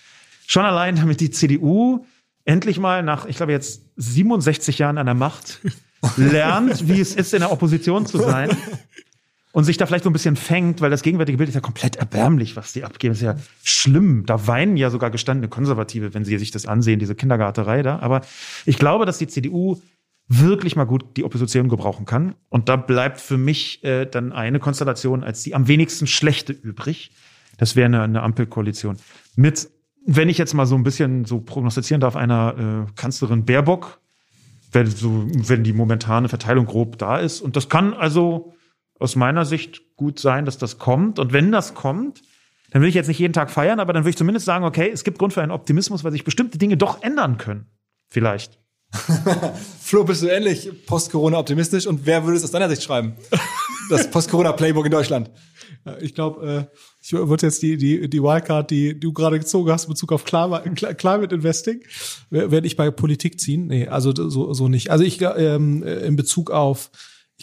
Schon 0.47 0.65
allein, 0.65 0.95
damit 0.95 1.21
die 1.21 1.31
CDU 1.31 2.05
endlich 2.43 2.77
mal 2.77 3.03
nach, 3.03 3.25
ich 3.25 3.37
glaube 3.37 3.53
jetzt 3.53 3.85
67 3.95 4.79
Jahren 4.79 4.97
an 4.97 5.05
der 5.05 5.15
Macht 5.15 5.61
lernt, 6.17 6.89
wie 6.89 6.99
es 6.99 7.15
ist, 7.15 7.33
in 7.33 7.39
der 7.39 7.51
Opposition 7.51 8.05
zu 8.05 8.17
sein 8.17 8.49
und 9.53 9.65
sich 9.65 9.77
da 9.77 9.85
vielleicht 9.85 10.03
so 10.03 10.09
ein 10.09 10.13
bisschen 10.13 10.35
fängt, 10.35 10.81
weil 10.81 10.89
das 10.89 11.03
gegenwärtige 11.03 11.37
Bild 11.37 11.47
ist 11.47 11.53
ja 11.53 11.61
komplett 11.61 11.95
erbärmlich, 11.95 12.55
was 12.55 12.73
die 12.73 12.83
abgeben. 12.83 13.13
Das 13.13 13.19
ist 13.19 13.25
ja 13.25 13.35
schlimm. 13.63 14.25
Da 14.25 14.47
weinen 14.47 14.77
ja 14.77 14.89
sogar 14.89 15.11
gestandene 15.11 15.47
Konservative, 15.47 16.15
wenn 16.15 16.25
sie 16.25 16.39
sich 16.39 16.49
das 16.49 16.65
ansehen, 16.65 16.97
diese 16.97 17.13
Kindergarterei 17.13 17.83
da. 17.83 17.99
Aber 17.99 18.21
ich 18.65 18.79
glaube, 18.79 19.05
dass 19.05 19.19
die 19.19 19.27
CDU 19.27 19.79
wirklich 20.27 20.75
mal 20.75 20.85
gut 20.85 21.17
die 21.17 21.23
Opposition 21.23 21.69
gebrauchen 21.69 22.07
kann. 22.07 22.33
Und 22.49 22.67
da 22.67 22.77
bleibt 22.77 23.21
für 23.21 23.37
mich 23.37 23.83
äh, 23.83 24.05
dann 24.07 24.31
eine 24.31 24.59
Konstellation 24.59 25.23
als 25.23 25.43
die 25.43 25.53
am 25.53 25.67
wenigsten 25.67 26.07
schlechte 26.07 26.51
übrig. 26.51 27.11
Das 27.57 27.75
wäre 27.75 27.85
eine, 27.85 28.01
eine 28.01 28.23
Ampelkoalition. 28.23 28.97
Mit, 29.35 29.69
wenn 30.03 30.29
ich 30.29 30.39
jetzt 30.39 30.55
mal 30.55 30.65
so 30.65 30.73
ein 30.73 30.83
bisschen 30.83 31.25
so 31.25 31.41
prognostizieren 31.41 32.01
darf, 32.01 32.15
einer 32.15 32.87
äh, 32.89 32.91
Kanzlerin 32.95 33.45
Baerbock, 33.45 33.99
wenn, 34.71 34.87
so, 34.87 35.27
wenn 35.31 35.63
die 35.63 35.73
momentane 35.73 36.27
Verteilung 36.27 36.65
grob 36.65 36.97
da 36.97 37.19
ist. 37.19 37.41
Und 37.41 37.55
das 37.55 37.69
kann 37.69 37.93
also 37.93 38.55
aus 38.99 39.15
meiner 39.15 39.45
Sicht 39.45 39.95
gut 39.95 40.19
sein, 40.19 40.45
dass 40.45 40.57
das 40.57 40.77
kommt. 40.77 41.19
Und 41.19 41.33
wenn 41.33 41.51
das 41.51 41.73
kommt, 41.73 42.21
dann 42.71 42.81
will 42.81 42.89
ich 42.89 42.95
jetzt 42.95 43.07
nicht 43.07 43.19
jeden 43.19 43.33
Tag 43.33 43.51
feiern, 43.51 43.79
aber 43.79 43.93
dann 43.93 44.03
würde 44.03 44.11
ich 44.11 44.17
zumindest 44.17 44.45
sagen, 44.45 44.65
okay, 44.65 44.89
es 44.91 45.03
gibt 45.03 45.19
Grund 45.19 45.33
für 45.33 45.41
einen 45.41 45.51
Optimismus, 45.51 46.03
weil 46.03 46.11
sich 46.11 46.23
bestimmte 46.23 46.57
Dinge 46.57 46.77
doch 46.77 47.03
ändern 47.03 47.37
können. 47.37 47.67
Vielleicht. 48.09 48.59
Flo, 49.81 50.03
bist 50.03 50.21
du 50.21 50.27
ähnlich 50.27 50.69
post-Corona 50.85 51.37
optimistisch 51.39 51.87
und 51.87 52.05
wer 52.05 52.23
würde 52.23 52.37
es 52.37 52.43
aus 52.43 52.51
deiner 52.51 52.69
Sicht 52.69 52.83
schreiben? 52.83 53.13
Das 53.89 54.09
Post-Corona-Playbook 54.09 54.85
in 54.85 54.91
Deutschland. 54.91 55.29
Ich 55.99 56.15
glaube, 56.15 56.69
äh, 56.71 56.77
ich 57.01 57.11
würde 57.11 57.45
jetzt 57.45 57.61
die, 57.61 57.75
die, 57.75 58.09
die 58.09 58.23
Wildcard, 58.23 58.71
die 58.71 58.99
du 58.99 59.11
gerade 59.11 59.39
gezogen 59.39 59.71
hast 59.71 59.85
in 59.85 59.89
Bezug 59.89 60.11
auf 60.11 60.23
Climate, 60.23 60.95
Climate 60.95 61.35
Investing, 61.35 61.81
werde 62.29 62.65
ich 62.65 62.77
bei 62.77 62.89
Politik 62.91 63.39
ziehen. 63.39 63.67
Nee, 63.67 63.87
also 63.87 64.13
so, 64.15 64.53
so 64.53 64.67
nicht. 64.69 64.89
Also 64.89 65.03
ich 65.03 65.21
ähm, 65.21 65.83
in 65.83 66.15
Bezug 66.15 66.51
auf 66.51 66.91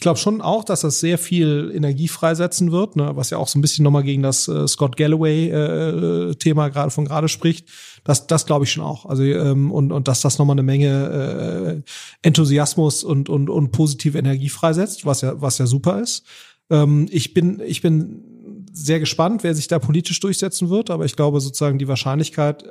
ich 0.01 0.03
glaube 0.03 0.19
schon 0.19 0.41
auch, 0.41 0.65
dass 0.65 0.81
das 0.81 0.99
sehr 0.99 1.19
viel 1.19 1.71
Energie 1.75 2.09
freisetzen 2.09 2.73
wird, 2.73 2.97
ne, 2.97 3.11
was 3.17 3.29
ja 3.29 3.37
auch 3.37 3.49
so 3.49 3.59
ein 3.59 3.61
bisschen 3.61 3.83
nochmal 3.83 4.03
gegen 4.03 4.23
das 4.23 4.49
äh, 4.49 4.67
Scott 4.67 4.97
Galloway-Thema 4.97 6.67
äh, 6.67 6.71
gerade 6.71 6.91
von 6.91 7.05
gerade 7.05 7.29
spricht. 7.29 7.69
Das, 8.03 8.27
das 8.27 8.47
glaube 8.47 8.65
ich 8.65 8.73
schon 8.73 8.83
auch. 8.83 9.05
Also 9.05 9.25
ähm, 9.25 9.71
und 9.71 9.93
und 9.93 10.09
dass 10.09 10.23
das 10.23 10.39
nochmal 10.39 10.55
eine 10.55 10.63
Menge 10.63 11.83
äh, 11.85 12.27
Enthusiasmus 12.27 13.05
und 13.05 13.29
und 13.29 13.51
und 13.51 13.73
positive 13.73 14.17
Energie 14.17 14.49
freisetzt, 14.49 15.05
was 15.05 15.21
ja 15.21 15.39
was 15.39 15.59
ja 15.59 15.67
super 15.67 16.01
ist. 16.01 16.25
Ähm, 16.71 17.07
ich 17.11 17.35
bin 17.35 17.61
ich 17.61 17.83
bin 17.83 18.65
sehr 18.73 19.01
gespannt, 19.01 19.45
wer 19.45 19.55
sich 19.55 19.69
da 19.69 19.79
politisch 19.79 20.19
durchsetzen 20.21 20.71
wird, 20.71 20.89
aber 20.89 21.05
ich 21.05 21.15
glaube 21.15 21.43
sozusagen 21.43 21.79
die 21.79 21.89
Wahrscheinlichkeit, 21.89 22.65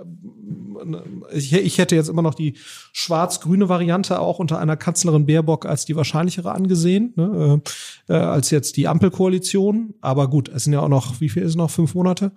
ich, 1.33 1.53
ich 1.53 1.77
hätte 1.77 1.95
jetzt 1.95 2.09
immer 2.09 2.21
noch 2.21 2.33
die 2.33 2.55
schwarz-grüne 2.93 3.69
Variante 3.69 4.19
auch 4.19 4.39
unter 4.39 4.59
einer 4.59 4.77
Kanzlerin 4.77 5.25
Baerbock 5.25 5.65
als 5.65 5.85
die 5.85 5.95
wahrscheinlichere 5.95 6.51
angesehen, 6.51 7.13
ne, 7.15 7.61
äh, 8.07 8.13
als 8.13 8.49
jetzt 8.51 8.77
die 8.77 8.87
Ampelkoalition. 8.87 9.93
Aber 10.01 10.29
gut, 10.29 10.49
es 10.49 10.63
sind 10.63 10.73
ja 10.73 10.81
auch 10.81 10.89
noch, 10.89 11.19
wie 11.21 11.29
viel 11.29 11.43
ist 11.43 11.49
es 11.51 11.55
noch? 11.55 11.69
Fünf 11.69 11.95
Monate? 11.95 12.31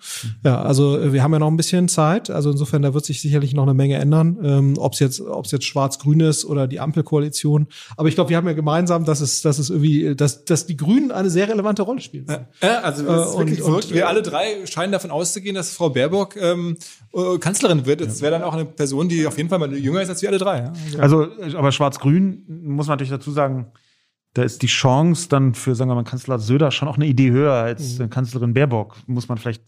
Ja, 0.44 0.62
also 0.62 1.12
wir 1.12 1.22
haben 1.22 1.32
ja 1.32 1.38
noch 1.38 1.48
ein 1.48 1.56
bisschen 1.56 1.88
Zeit. 1.88 2.30
Also 2.30 2.50
insofern, 2.50 2.82
da 2.82 2.94
wird 2.94 3.04
sich 3.04 3.20
sicherlich 3.20 3.54
noch 3.54 3.62
eine 3.64 3.74
Menge 3.74 3.96
ändern, 3.96 4.38
ähm, 4.42 4.74
ob 4.78 4.92
es 4.94 4.98
jetzt, 4.98 5.22
jetzt 5.46 5.64
schwarz-grün 5.64 6.20
ist 6.20 6.44
oder 6.44 6.66
die 6.66 6.80
Ampelkoalition. 6.80 7.66
Aber 7.96 8.08
ich 8.08 8.14
glaube, 8.14 8.30
wir 8.30 8.36
haben 8.36 8.46
ja 8.46 8.52
gemeinsam, 8.52 9.04
dass 9.04 9.20
es, 9.20 9.42
dass 9.42 9.58
es 9.58 9.70
irgendwie, 9.70 10.14
dass, 10.14 10.44
dass 10.44 10.66
die 10.66 10.76
Grünen 10.76 11.10
eine 11.12 11.30
sehr 11.30 11.48
relevante 11.48 11.82
Rolle 11.82 12.00
spielen. 12.00 12.26
Ja, 12.62 12.80
also 12.80 13.04
das 13.04 13.30
ist 13.30 13.38
wirklich 13.38 13.60
und- 13.62 13.66
verrückt. 13.66 13.94
wir 13.94 14.08
alle 14.08 14.22
drei 14.22 14.66
scheinen 14.66 14.92
davon 14.92 15.10
auszugehen, 15.10 15.54
dass 15.54 15.72
Frau 15.72 15.90
Baerbock 15.90 16.36
ähm, 16.36 16.76
äh, 17.14 17.38
Kanzlerin 17.38 17.86
wird. 17.86 18.00
Wäre 18.20 18.31
dann 18.32 18.42
auch 18.42 18.54
eine 18.54 18.64
Person, 18.64 19.08
die 19.08 19.26
auf 19.26 19.36
jeden 19.36 19.48
Fall 19.48 19.58
mal 19.58 19.72
jünger 19.72 20.02
ist 20.02 20.08
als 20.08 20.20
wir 20.22 20.28
alle 20.28 20.38
drei. 20.38 20.58
Ja? 20.58 20.72
Also, 20.98 21.30
Also, 21.38 21.58
aber 21.58 21.72
Schwarz-Grün 21.72 22.44
muss 22.46 22.86
man 22.86 22.94
natürlich 22.94 23.10
dazu 23.10 23.30
sagen, 23.30 23.72
da 24.34 24.42
ist 24.42 24.62
die 24.62 24.66
Chance 24.66 25.28
dann 25.28 25.54
für, 25.54 25.74
sagen 25.74 25.90
wir 25.90 25.94
mal, 25.94 26.04
Kanzler 26.04 26.38
Söder 26.38 26.70
schon 26.70 26.88
auch 26.88 26.96
eine 26.96 27.06
Idee 27.06 27.30
höher 27.30 27.52
als 27.52 28.00
äh, 28.00 28.08
Kanzlerin 28.08 28.54
Baerbock. 28.54 28.96
Muss 29.06 29.28
man 29.28 29.38
vielleicht 29.38 29.62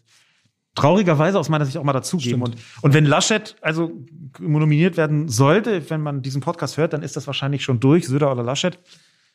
traurigerweise 0.74 1.38
aus 1.38 1.48
meiner 1.48 1.66
Sicht 1.66 1.76
auch 1.76 1.84
mal 1.84 1.92
dazugeben. 1.92 2.42
Und, 2.42 2.56
und 2.82 2.94
wenn 2.94 3.04
Laschet 3.04 3.56
also 3.60 3.92
nominiert 4.40 4.96
werden 4.96 5.28
sollte, 5.28 5.88
wenn 5.90 6.00
man 6.00 6.22
diesen 6.22 6.40
Podcast 6.40 6.76
hört, 6.76 6.92
dann 6.92 7.02
ist 7.02 7.16
das 7.16 7.26
wahrscheinlich 7.26 7.62
schon 7.62 7.78
durch, 7.78 8.06
Söder 8.06 8.32
oder 8.32 8.42
Laschet. 8.42 8.78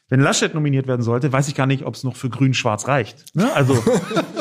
Wenn 0.10 0.20
Laschet 0.20 0.54
nominiert 0.54 0.88
werden 0.88 1.04
sollte, 1.04 1.32
weiß 1.32 1.48
ich 1.48 1.56
gar 1.56 1.68
nicht, 1.68 1.86
ob 1.86 1.94
es 1.94 2.04
noch 2.04 2.16
für 2.16 2.30
Grün-Schwarz 2.30 2.88
reicht. 2.88 3.36
Ne? 3.36 3.54
Also 3.54 3.82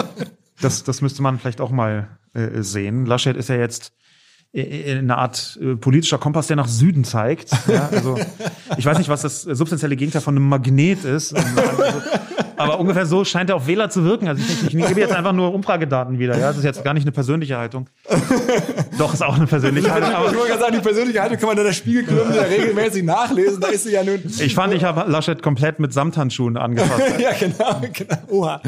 das, 0.61 0.83
das 0.83 1.03
müsste 1.03 1.23
man 1.23 1.39
vielleicht 1.39 1.61
auch 1.61 1.71
mal 1.71 2.19
äh, 2.33 2.63
sehen. 2.63 3.05
Laschet 3.07 3.37
ist 3.37 3.49
ja 3.51 3.57
jetzt 3.57 3.93
eine 4.57 5.17
Art 5.17 5.59
äh, 5.63 5.77
politischer 5.77 6.19
Kompass, 6.19 6.47
der 6.47 6.57
nach 6.57 6.69
Süden 6.69 7.05
zeigt. 7.05 7.51
Ja, 7.69 7.89
also 7.93 8.19
ich 8.79 8.85
weiß 8.85 8.99
nicht, 8.99 9.11
was 9.11 9.23
das 9.23 9.47
äh, 9.47 9.55
substanzielle 9.55 9.95
Gegenteil 9.95 10.23
von 10.23 10.37
einem 10.37 10.49
Magnet 10.49 11.05
ist. 11.05 11.35
Also, 11.35 11.63
aber 12.57 12.81
ungefähr 12.81 13.07
so 13.07 13.25
scheint 13.25 13.51
er 13.51 13.57
auf 13.57 13.67
Wähler 13.67 13.91
zu 13.91 14.05
wirken. 14.05 14.27
Also 14.27 14.43
ich, 14.43 14.69
ich, 14.69 14.75
ich 14.75 14.87
gebe 14.87 15.01
jetzt 15.01 15.15
einfach 15.15 15.33
nur 15.33 15.55
Umfragedaten 15.55 16.19
wieder. 16.19 16.37
Ja, 16.37 16.49
das 16.49 16.59
ist 16.59 16.65
jetzt 16.65 16.83
gar 16.83 16.95
nicht 16.95 17.05
eine 17.05 17.13
persönliche 17.13 17.57
Haltung. 17.57 17.89
Doch 18.99 19.15
ist 19.15 19.23
auch 19.23 19.37
eine 19.37 19.47
persönliche 19.47 19.91
Haltung. 19.93 20.11
ich 20.11 20.17
Aber 20.17 20.35
wollte 20.35 20.49
gerade 20.49 20.61
sagen, 20.61 20.75
die 20.77 20.83
persönliche 20.83 21.23
Haltung 21.23 21.39
kann 21.39 21.49
man 21.49 21.59
in 21.59 21.65
der 21.65 21.73
Spiegelkolumne 21.73 22.37
ja 22.37 22.43
regelmäßig 22.43 23.05
nachlesen. 23.05 23.61
Da 23.61 23.69
ist 23.69 23.85
sie 23.85 23.93
ja 23.93 24.03
nun. 24.03 24.21
ich 24.25 24.55
fand, 24.55 24.75
ich 24.75 24.83
habe 24.83 25.09
Laschet 25.11 25.43
komplett 25.43 25.79
mit 25.79 25.93
Samthandschuhen 25.93 26.57
angefasst. 26.57 27.03
ja, 27.21 27.33
genau, 27.39 27.81
genau. 27.93 28.17
Oha. 28.29 28.63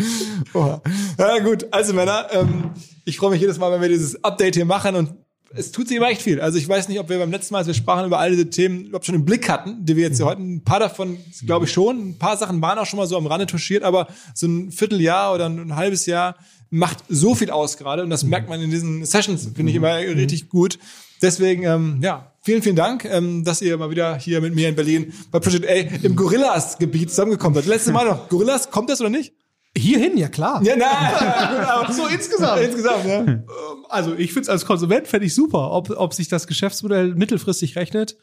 Oha. 0.55 0.83
Ja, 1.19 1.39
gut. 1.39 1.67
Also 1.73 1.93
Männer, 1.95 2.27
ähm, 2.33 2.71
ich 3.05 3.17
freue 3.17 3.31
mich 3.31 3.41
jedes 3.41 3.59
Mal, 3.59 3.73
wenn 3.73 3.81
wir 3.81 3.89
dieses 3.89 4.23
Update 4.23 4.55
hier 4.55 4.67
machen 4.67 4.95
und 4.95 5.15
es 5.53 5.73
tut 5.73 5.89
sich 5.89 5.97
immer 5.97 6.09
echt 6.09 6.23
viel. 6.23 6.41
Also 6.41 6.59
ich 6.59 6.69
weiß 6.69 6.89
nicht, 6.89 7.01
ob 7.01 7.09
wir 7.09 7.19
beim 7.19 7.31
letzten 7.31 7.55
Mal, 7.55 7.59
als 7.59 7.67
wir 7.67 7.75
sprachen 7.75 8.07
über 8.07 8.19
all 8.19 8.31
diese 8.31 8.51
Themen, 8.51 8.87
überhaupt 8.87 9.07
schon 9.07 9.17
im 9.17 9.25
Blick 9.25 9.49
hatten, 9.49 9.85
die 9.85 9.97
wir 9.97 10.05
jetzt 10.05 10.19
hier 10.19 10.27
heute, 10.27 10.41
ein 10.43 10.63
paar 10.63 10.79
davon, 10.79 11.19
glaube 11.45 11.65
ich 11.65 11.73
schon, 11.73 12.11
ein 12.11 12.19
paar 12.19 12.37
Sachen 12.37 12.63
waren 12.63 12.79
auch 12.79 12.87
schon 12.87 12.99
mal 12.99 13.07
so 13.07 13.17
am 13.17 13.27
Rande 13.27 13.47
touchiert, 13.47 13.83
aber 13.83 14.07
so 14.33 14.47
ein 14.47 14.71
Vierteljahr 14.71 15.35
oder 15.35 15.47
ein 15.47 15.75
halbes 15.75 16.07
Jahr 16.07 16.37
macht 16.71 16.99
so 17.09 17.35
viel 17.35 17.51
aus 17.51 17.79
gerade 17.79 18.05
und 18.05 18.11
das 18.11 18.23
merkt 18.23 18.49
man 18.49 18.61
in 18.61 18.71
diesen 18.71 19.05
Sessions, 19.05 19.49
finde 19.55 19.71
ich 19.71 19.77
immer 19.77 19.97
richtig 19.97 20.49
gut. 20.49 20.79
Deswegen, 21.21 21.65
ähm, 21.65 21.99
ja, 22.01 22.33
vielen, 22.43 22.63
vielen 22.63 22.77
Dank, 22.77 23.05
ähm, 23.05 23.45
dass 23.45 23.61
ihr 23.61 23.77
mal 23.77 23.91
wieder 23.91 24.17
hier 24.17 24.41
mit 24.41 24.55
mir 24.55 24.69
in 24.69 24.77
Berlin 24.77 25.13
bei 25.31 25.41
Project 25.41 25.69
A 25.69 26.05
im 26.07 26.17
Gorillas-Gebiet 26.17 27.11
zusammengekommen 27.11 27.57
seid. 27.57 27.67
Letztes 27.67 27.93
Mal 27.93 28.07
noch. 28.07 28.29
Gorillas, 28.29 28.71
kommt 28.71 28.89
das 28.89 29.01
oder 29.01 29.11
nicht? 29.11 29.35
Hierhin, 29.77 30.19
ja 30.19 30.29
klar. 30.29 30.63
Ja, 30.65 30.75
nein. 30.77 31.93
so 31.93 32.07
insgesamt. 32.07 32.61
Insgesamt, 32.63 33.05
ja. 33.07 33.21
Ähm, 33.21 33.45
Also 33.89 34.15
ich 34.15 34.33
finde 34.33 34.43
es 34.43 34.49
als 34.49 34.67
Konsument 34.67 35.07
fände 35.07 35.27
ich 35.27 35.35
super, 35.35 35.71
ob, 35.71 35.91
ob 35.91 36.13
sich 36.15 36.29
das 36.29 36.47
Geschäftsmodell 36.47 37.15
mittelfristig 37.15 37.77
rechnet. 37.77 38.17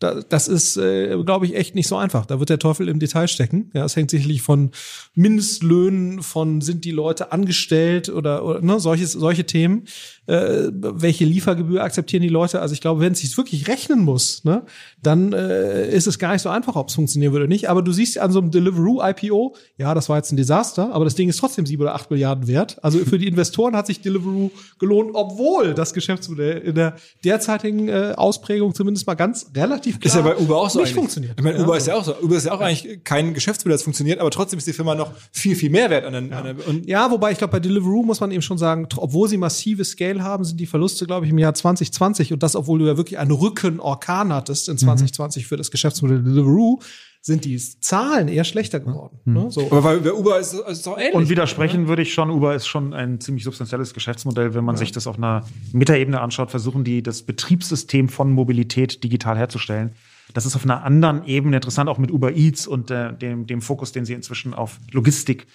Da, 0.00 0.22
das 0.28 0.48
ist, 0.48 0.76
äh, 0.76 1.16
glaube 1.24 1.46
ich, 1.46 1.54
echt 1.54 1.76
nicht 1.76 1.86
so 1.86 1.96
einfach. 1.96 2.26
Da 2.26 2.40
wird 2.40 2.50
der 2.50 2.58
Teufel 2.58 2.88
im 2.88 2.98
Detail 2.98 3.28
stecken. 3.28 3.70
Ja, 3.74 3.84
es 3.84 3.94
hängt 3.94 4.10
sicherlich 4.10 4.42
von 4.42 4.72
Mindestlöhnen, 5.14 6.22
von 6.22 6.60
sind 6.62 6.84
die 6.84 6.90
Leute 6.90 7.30
angestellt 7.30 8.08
oder, 8.08 8.44
oder 8.44 8.60
ne, 8.60 8.80
solches, 8.80 9.12
solche 9.12 9.44
Themen. 9.44 9.86
Äh, 10.26 10.70
welche 10.72 11.24
Liefergebühr 11.24 11.82
akzeptieren 11.82 12.22
die 12.22 12.28
Leute? 12.28 12.60
Also 12.60 12.72
ich 12.72 12.80
glaube, 12.80 13.00
wenn 13.00 13.12
es 13.12 13.20
sich 13.20 13.36
wirklich 13.36 13.68
rechnen 13.68 14.00
muss, 14.04 14.42
ne, 14.44 14.62
dann 15.02 15.32
äh, 15.32 15.88
ist 15.94 16.06
es 16.06 16.18
gar 16.18 16.32
nicht 16.32 16.42
so 16.42 16.48
einfach, 16.48 16.76
ob 16.76 16.88
es 16.88 16.94
funktionieren 16.94 17.32
würde 17.32 17.44
oder 17.44 17.52
nicht. 17.52 17.68
Aber 17.68 17.82
du 17.82 17.92
siehst 17.92 18.18
an 18.18 18.32
so 18.32 18.40
einem 18.40 18.50
Deliveroo-IPO, 18.50 19.54
ja, 19.76 19.94
das 19.94 20.08
war 20.08 20.16
jetzt 20.16 20.32
ein 20.32 20.36
Desaster, 20.36 20.92
aber 20.94 21.04
das 21.04 21.14
Ding 21.14 21.28
ist 21.28 21.38
trotzdem 21.38 21.66
sieben 21.66 21.82
oder 21.82 21.94
acht 21.94 22.10
Milliarden 22.10 22.46
wert. 22.46 22.82
Also 22.82 22.98
für 23.00 23.18
die 23.18 23.26
Investoren 23.26 23.76
hat 23.76 23.86
sich 23.86 24.00
Deliveroo 24.00 24.50
gelohnt, 24.78 25.10
obwohl 25.14 25.74
das 25.74 25.92
Geschäftsmodell 25.92 26.58
in 26.58 26.74
der 26.74 26.94
derzeitigen 27.24 27.88
äh, 27.88 28.14
Ausprägung 28.16 28.74
zumindest 28.74 29.06
mal 29.06 29.14
ganz 29.14 29.50
relativ 29.54 30.00
klar 30.00 30.06
Ist 30.06 30.16
ja 30.16 30.22
bei 30.22 30.36
Uber 30.36 30.56
auch 30.56 30.70
so 30.70 30.78
nicht 30.78 30.88
eigentlich. 30.88 30.94
funktioniert. 30.94 31.34
Ich 31.36 31.44
meine, 31.44 31.62
Uber 31.62 31.76
ist 31.76 31.86
ja 31.86 31.96
auch 31.96 32.04
so. 32.04 32.14
Uber 32.16 32.36
ist 32.36 32.46
ja 32.46 32.52
auch 32.52 32.60
eigentlich 32.60 33.04
kein 33.04 33.34
Geschäftsmodell, 33.34 33.74
das 33.74 33.82
funktioniert, 33.82 34.20
aber 34.20 34.30
trotzdem 34.30 34.58
ist 34.58 34.66
die 34.66 34.72
Firma 34.72 34.94
noch 34.94 35.12
viel, 35.32 35.54
viel 35.54 35.70
mehr 35.70 35.90
wert 35.90 36.04
an 36.06 36.12
den, 36.14 36.32
an 36.32 36.44
den 36.44 36.56
und 36.60 36.86
Ja, 36.88 37.10
wobei 37.10 37.32
ich 37.32 37.38
glaube, 37.38 37.52
bei 37.52 37.60
Deliveroo 37.60 38.02
muss 38.02 38.20
man 38.20 38.30
eben 38.30 38.42
schon 38.42 38.58
sagen, 38.58 38.88
obwohl 38.96 39.28
sie 39.28 39.36
massive 39.36 39.84
Scale 39.84 40.13
haben, 40.22 40.44
sind 40.44 40.58
die 40.60 40.66
Verluste, 40.66 41.06
glaube 41.06 41.26
ich, 41.26 41.32
im 41.32 41.38
Jahr 41.38 41.54
2020 41.54 42.32
und 42.32 42.42
das, 42.42 42.56
obwohl 42.56 42.78
du 42.78 42.86
ja 42.86 42.96
wirklich 42.96 43.18
einen 43.18 43.30
Rückenorkan 43.30 44.32
hattest 44.32 44.68
in 44.68 44.78
2020 44.78 45.46
für 45.46 45.56
das 45.56 45.70
Geschäftsmodell 45.70 46.22
Deliveroo, 46.22 46.80
sind 47.24 47.46
die 47.46 47.58
Zahlen 47.58 48.28
eher 48.28 48.44
schlechter 48.44 48.80
geworden. 48.80 49.18
Ne? 49.24 49.50
So. 49.50 49.66
aber 49.70 49.80
bei, 49.80 49.96
bei 49.96 50.12
Uber 50.12 50.38
ist 50.38 50.52
es 50.52 50.78
ist 50.78 50.86
doch 50.86 50.98
ähnlich. 50.98 51.14
Und 51.14 51.30
widersprechen 51.30 51.88
würde 51.88 52.02
ich 52.02 52.12
schon, 52.12 52.30
Uber 52.30 52.54
ist 52.54 52.66
schon 52.66 52.92
ein 52.92 53.18
ziemlich 53.18 53.44
substanzielles 53.44 53.94
Geschäftsmodell, 53.94 54.52
wenn 54.52 54.64
man 54.64 54.76
sich 54.76 54.92
das 54.92 55.06
auf 55.06 55.16
einer 55.16 55.42
Metaebene 55.72 56.20
anschaut, 56.20 56.50
versuchen 56.50 56.84
die 56.84 57.02
das 57.02 57.22
Betriebssystem 57.22 58.10
von 58.10 58.30
Mobilität 58.30 59.02
digital 59.02 59.38
herzustellen. 59.38 59.92
Das 60.34 60.44
ist 60.44 60.54
auf 60.54 60.64
einer 60.64 60.84
anderen 60.84 61.24
Ebene 61.24 61.56
interessant, 61.56 61.88
auch 61.88 61.98
mit 61.98 62.10
Uber 62.10 62.32
Eats 62.36 62.66
und 62.66 62.90
äh, 62.90 63.14
dem, 63.14 63.46
dem 63.46 63.62
Fokus, 63.62 63.92
den 63.92 64.04
sie 64.04 64.12
inzwischen 64.12 64.52
auf 64.52 64.78
Logistik 64.92 65.46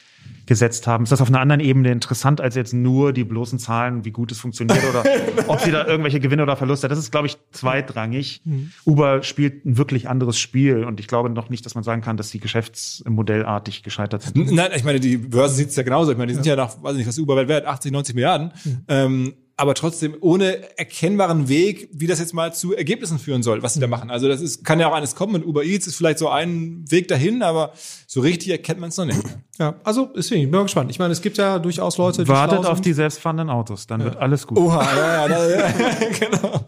gesetzt 0.50 0.88
haben. 0.88 1.04
Ist 1.04 1.12
das 1.12 1.22
auf 1.22 1.30
einer 1.30 1.40
anderen 1.40 1.62
Ebene 1.62 1.92
interessant 1.92 2.42
als 2.42 2.56
jetzt 2.56 2.74
nur 2.74 3.14
die 3.14 3.24
bloßen 3.24 3.60
Zahlen, 3.60 4.04
wie 4.04 4.10
gut 4.10 4.32
es 4.32 4.40
funktioniert 4.40 4.82
oder 4.90 5.04
ob 5.48 5.62
sie 5.62 5.70
da 5.70 5.86
irgendwelche 5.86 6.20
Gewinne 6.20 6.42
oder 6.42 6.58
Verluste. 6.58 6.88
Das 6.88 6.98
ist, 6.98 7.12
glaube 7.12 7.28
ich, 7.28 7.38
zweitrangig. 7.52 8.42
Uber 8.84 9.22
spielt 9.22 9.64
ein 9.66 9.78
wirklich 9.78 10.10
anderes 10.10 10.40
Spiel 10.40 10.84
und 10.84 11.00
ich 11.00 11.08
glaube 11.08 11.30
noch 11.30 11.50
nicht, 11.50 11.66
dass 11.68 11.76
man 11.76 11.84
sagen 11.84 12.02
kann, 12.02 12.18
dass 12.18 12.32
die 12.32 12.40
geschäftsmodellartig 12.40 13.84
gescheitert 13.84 14.24
sind. 14.24 14.52
Nein, 14.52 14.72
ich 14.76 14.84
meine, 14.84 15.00
die 15.00 15.18
Börse 15.18 15.54
sieht 15.54 15.70
es 15.70 15.76
ja 15.76 15.84
genauso. 15.84 16.12
Ich 16.12 16.18
meine, 16.18 16.30
die 16.30 16.34
sind 16.34 16.48
ja 16.48 16.56
nach, 16.56 16.82
weiß 16.82 16.96
nicht, 16.96 17.08
was 17.08 17.20
Uber 17.20 17.48
wert, 17.48 17.68
80, 17.68 17.92
90 17.92 18.16
Milliarden. 18.16 18.52
Ähm, 18.88 19.36
aber 19.60 19.74
trotzdem 19.74 20.16
ohne 20.22 20.78
erkennbaren 20.80 21.50
Weg, 21.50 21.90
wie 21.92 22.08
das 22.08 22.20
jetzt 22.20 22.34
mal 22.34 22.54
zu 22.54 22.74
Ergebnissen 22.74 23.20
führen 23.20 23.44
soll, 23.44 23.62
was 23.62 23.74
sie 23.74 23.82
da 23.82 23.88
machen. 23.88 24.10
Also 24.10 24.30
das 24.30 24.40
ist, 24.40 24.64
kann 24.64 24.80
ja 24.80 24.88
auch 24.88 24.94
eines 24.94 25.16
kommen. 25.16 25.36
Und 25.36 25.46
Uber 25.46 25.66
Eats 25.66 25.86
ist 25.86 25.98
vielleicht 25.98 26.18
so 26.18 26.30
ein 26.30 26.86
Weg 26.90 27.10
dahin, 27.10 27.44
aber 27.44 27.74
so 28.08 28.22
richtig 28.22 28.52
erkennt 28.52 28.80
man 28.80 28.88
es 28.88 28.96
noch 28.96 29.04
nicht. 29.04 29.20
Ja, 29.60 29.76
also 29.84 30.10
deswegen, 30.16 30.44
ich 30.44 30.48
bin 30.50 30.58
mal 30.58 30.64
gespannt. 30.64 30.90
Ich 30.92 30.98
meine, 30.98 31.12
es 31.12 31.22
gibt 31.22 31.38
ja 31.38 31.60
durchaus 31.60 31.98
Leute, 31.98 32.24
die 32.24 32.30
Wartet 32.30 32.66
auf 32.66 32.80
die 32.80 32.94
selbstfahrenden 32.94 33.50
Autos, 33.50 33.86
dann 33.86 34.02
wird 34.02 34.16
alles 34.16 34.48
gut. 34.48 34.58
Oha, 34.58 34.82
ja, 34.96 35.14
ja, 35.14 35.28
da, 35.28 35.50
ja 35.50 35.74
genau. 36.20 36.62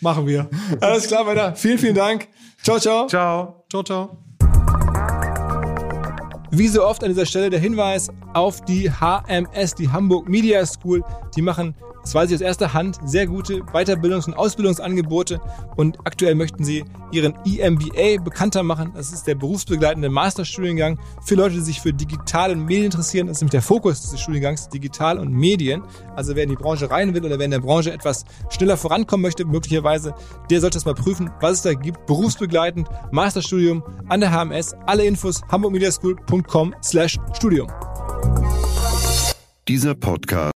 Machen 0.00 0.26
wir. 0.26 0.48
Alles 0.80 1.08
klar, 1.08 1.26
weiter. 1.26 1.54
Vielen, 1.56 1.76
vielen 1.76 1.94
Dank. 1.94 2.26
Ciao, 2.62 2.78
ciao. 2.78 3.06
Ciao. 3.06 3.64
Ciao, 3.68 3.82
ciao. 3.82 4.16
Wie 6.52 6.68
so 6.68 6.84
oft 6.84 7.04
an 7.04 7.10
dieser 7.10 7.26
Stelle 7.26 7.50
der 7.50 7.60
Hinweis 7.60 8.08
auf 8.34 8.62
die 8.62 8.90
HMS, 8.90 9.74
die 9.74 9.90
Hamburg 9.90 10.28
Media 10.28 10.64
School. 10.66 11.02
Die 11.36 11.42
machen 11.42 11.74
Das 12.02 12.14
weiß 12.14 12.30
ich 12.30 12.36
aus 12.36 12.40
erster 12.40 12.72
Hand. 12.72 12.98
Sehr 13.04 13.26
gute 13.26 13.62
Weiterbildungs- 13.72 14.26
und 14.26 14.34
Ausbildungsangebote. 14.34 15.40
Und 15.76 15.98
aktuell 16.04 16.34
möchten 16.34 16.64
sie 16.64 16.84
ihren 17.12 17.34
EMBA 17.44 18.22
bekannter 18.22 18.62
machen. 18.62 18.92
Das 18.94 19.12
ist 19.12 19.26
der 19.26 19.34
berufsbegleitende 19.34 20.08
Masterstudiengang 20.08 20.98
für 21.22 21.34
Leute, 21.34 21.56
die 21.56 21.60
sich 21.60 21.80
für 21.80 21.92
Digital 21.92 22.52
und 22.52 22.64
Medien 22.64 22.86
interessieren. 22.86 23.26
Das 23.26 23.38
ist 23.38 23.42
nämlich 23.42 23.52
der 23.52 23.62
Fokus 23.62 24.00
dieses 24.00 24.20
Studiengangs, 24.20 24.68
Digital 24.68 25.18
und 25.18 25.32
Medien. 25.32 25.82
Also 26.16 26.36
wer 26.36 26.44
in 26.44 26.50
die 26.50 26.56
Branche 26.56 26.90
rein 26.90 27.14
will 27.14 27.24
oder 27.24 27.38
wer 27.38 27.44
in 27.44 27.50
der 27.50 27.60
Branche 27.60 27.92
etwas 27.92 28.24
schneller 28.48 28.76
vorankommen 28.76 29.22
möchte, 29.22 29.44
möglicherweise, 29.44 30.14
der 30.50 30.60
sollte 30.60 30.76
das 30.76 30.84
mal 30.84 30.94
prüfen, 30.94 31.30
was 31.40 31.52
es 31.52 31.62
da 31.62 31.74
gibt. 31.74 32.06
Berufsbegleitend, 32.06 32.88
Masterstudium 33.10 33.82
an 34.08 34.20
der 34.20 34.30
HMS. 34.30 34.74
Alle 34.86 35.04
Infos 35.04 35.42
hamburgmediaschool.com 35.50 36.74
slash 36.82 37.18
Studium. 37.34 37.68
Dieser 39.68 39.94
Podcast 39.94 40.40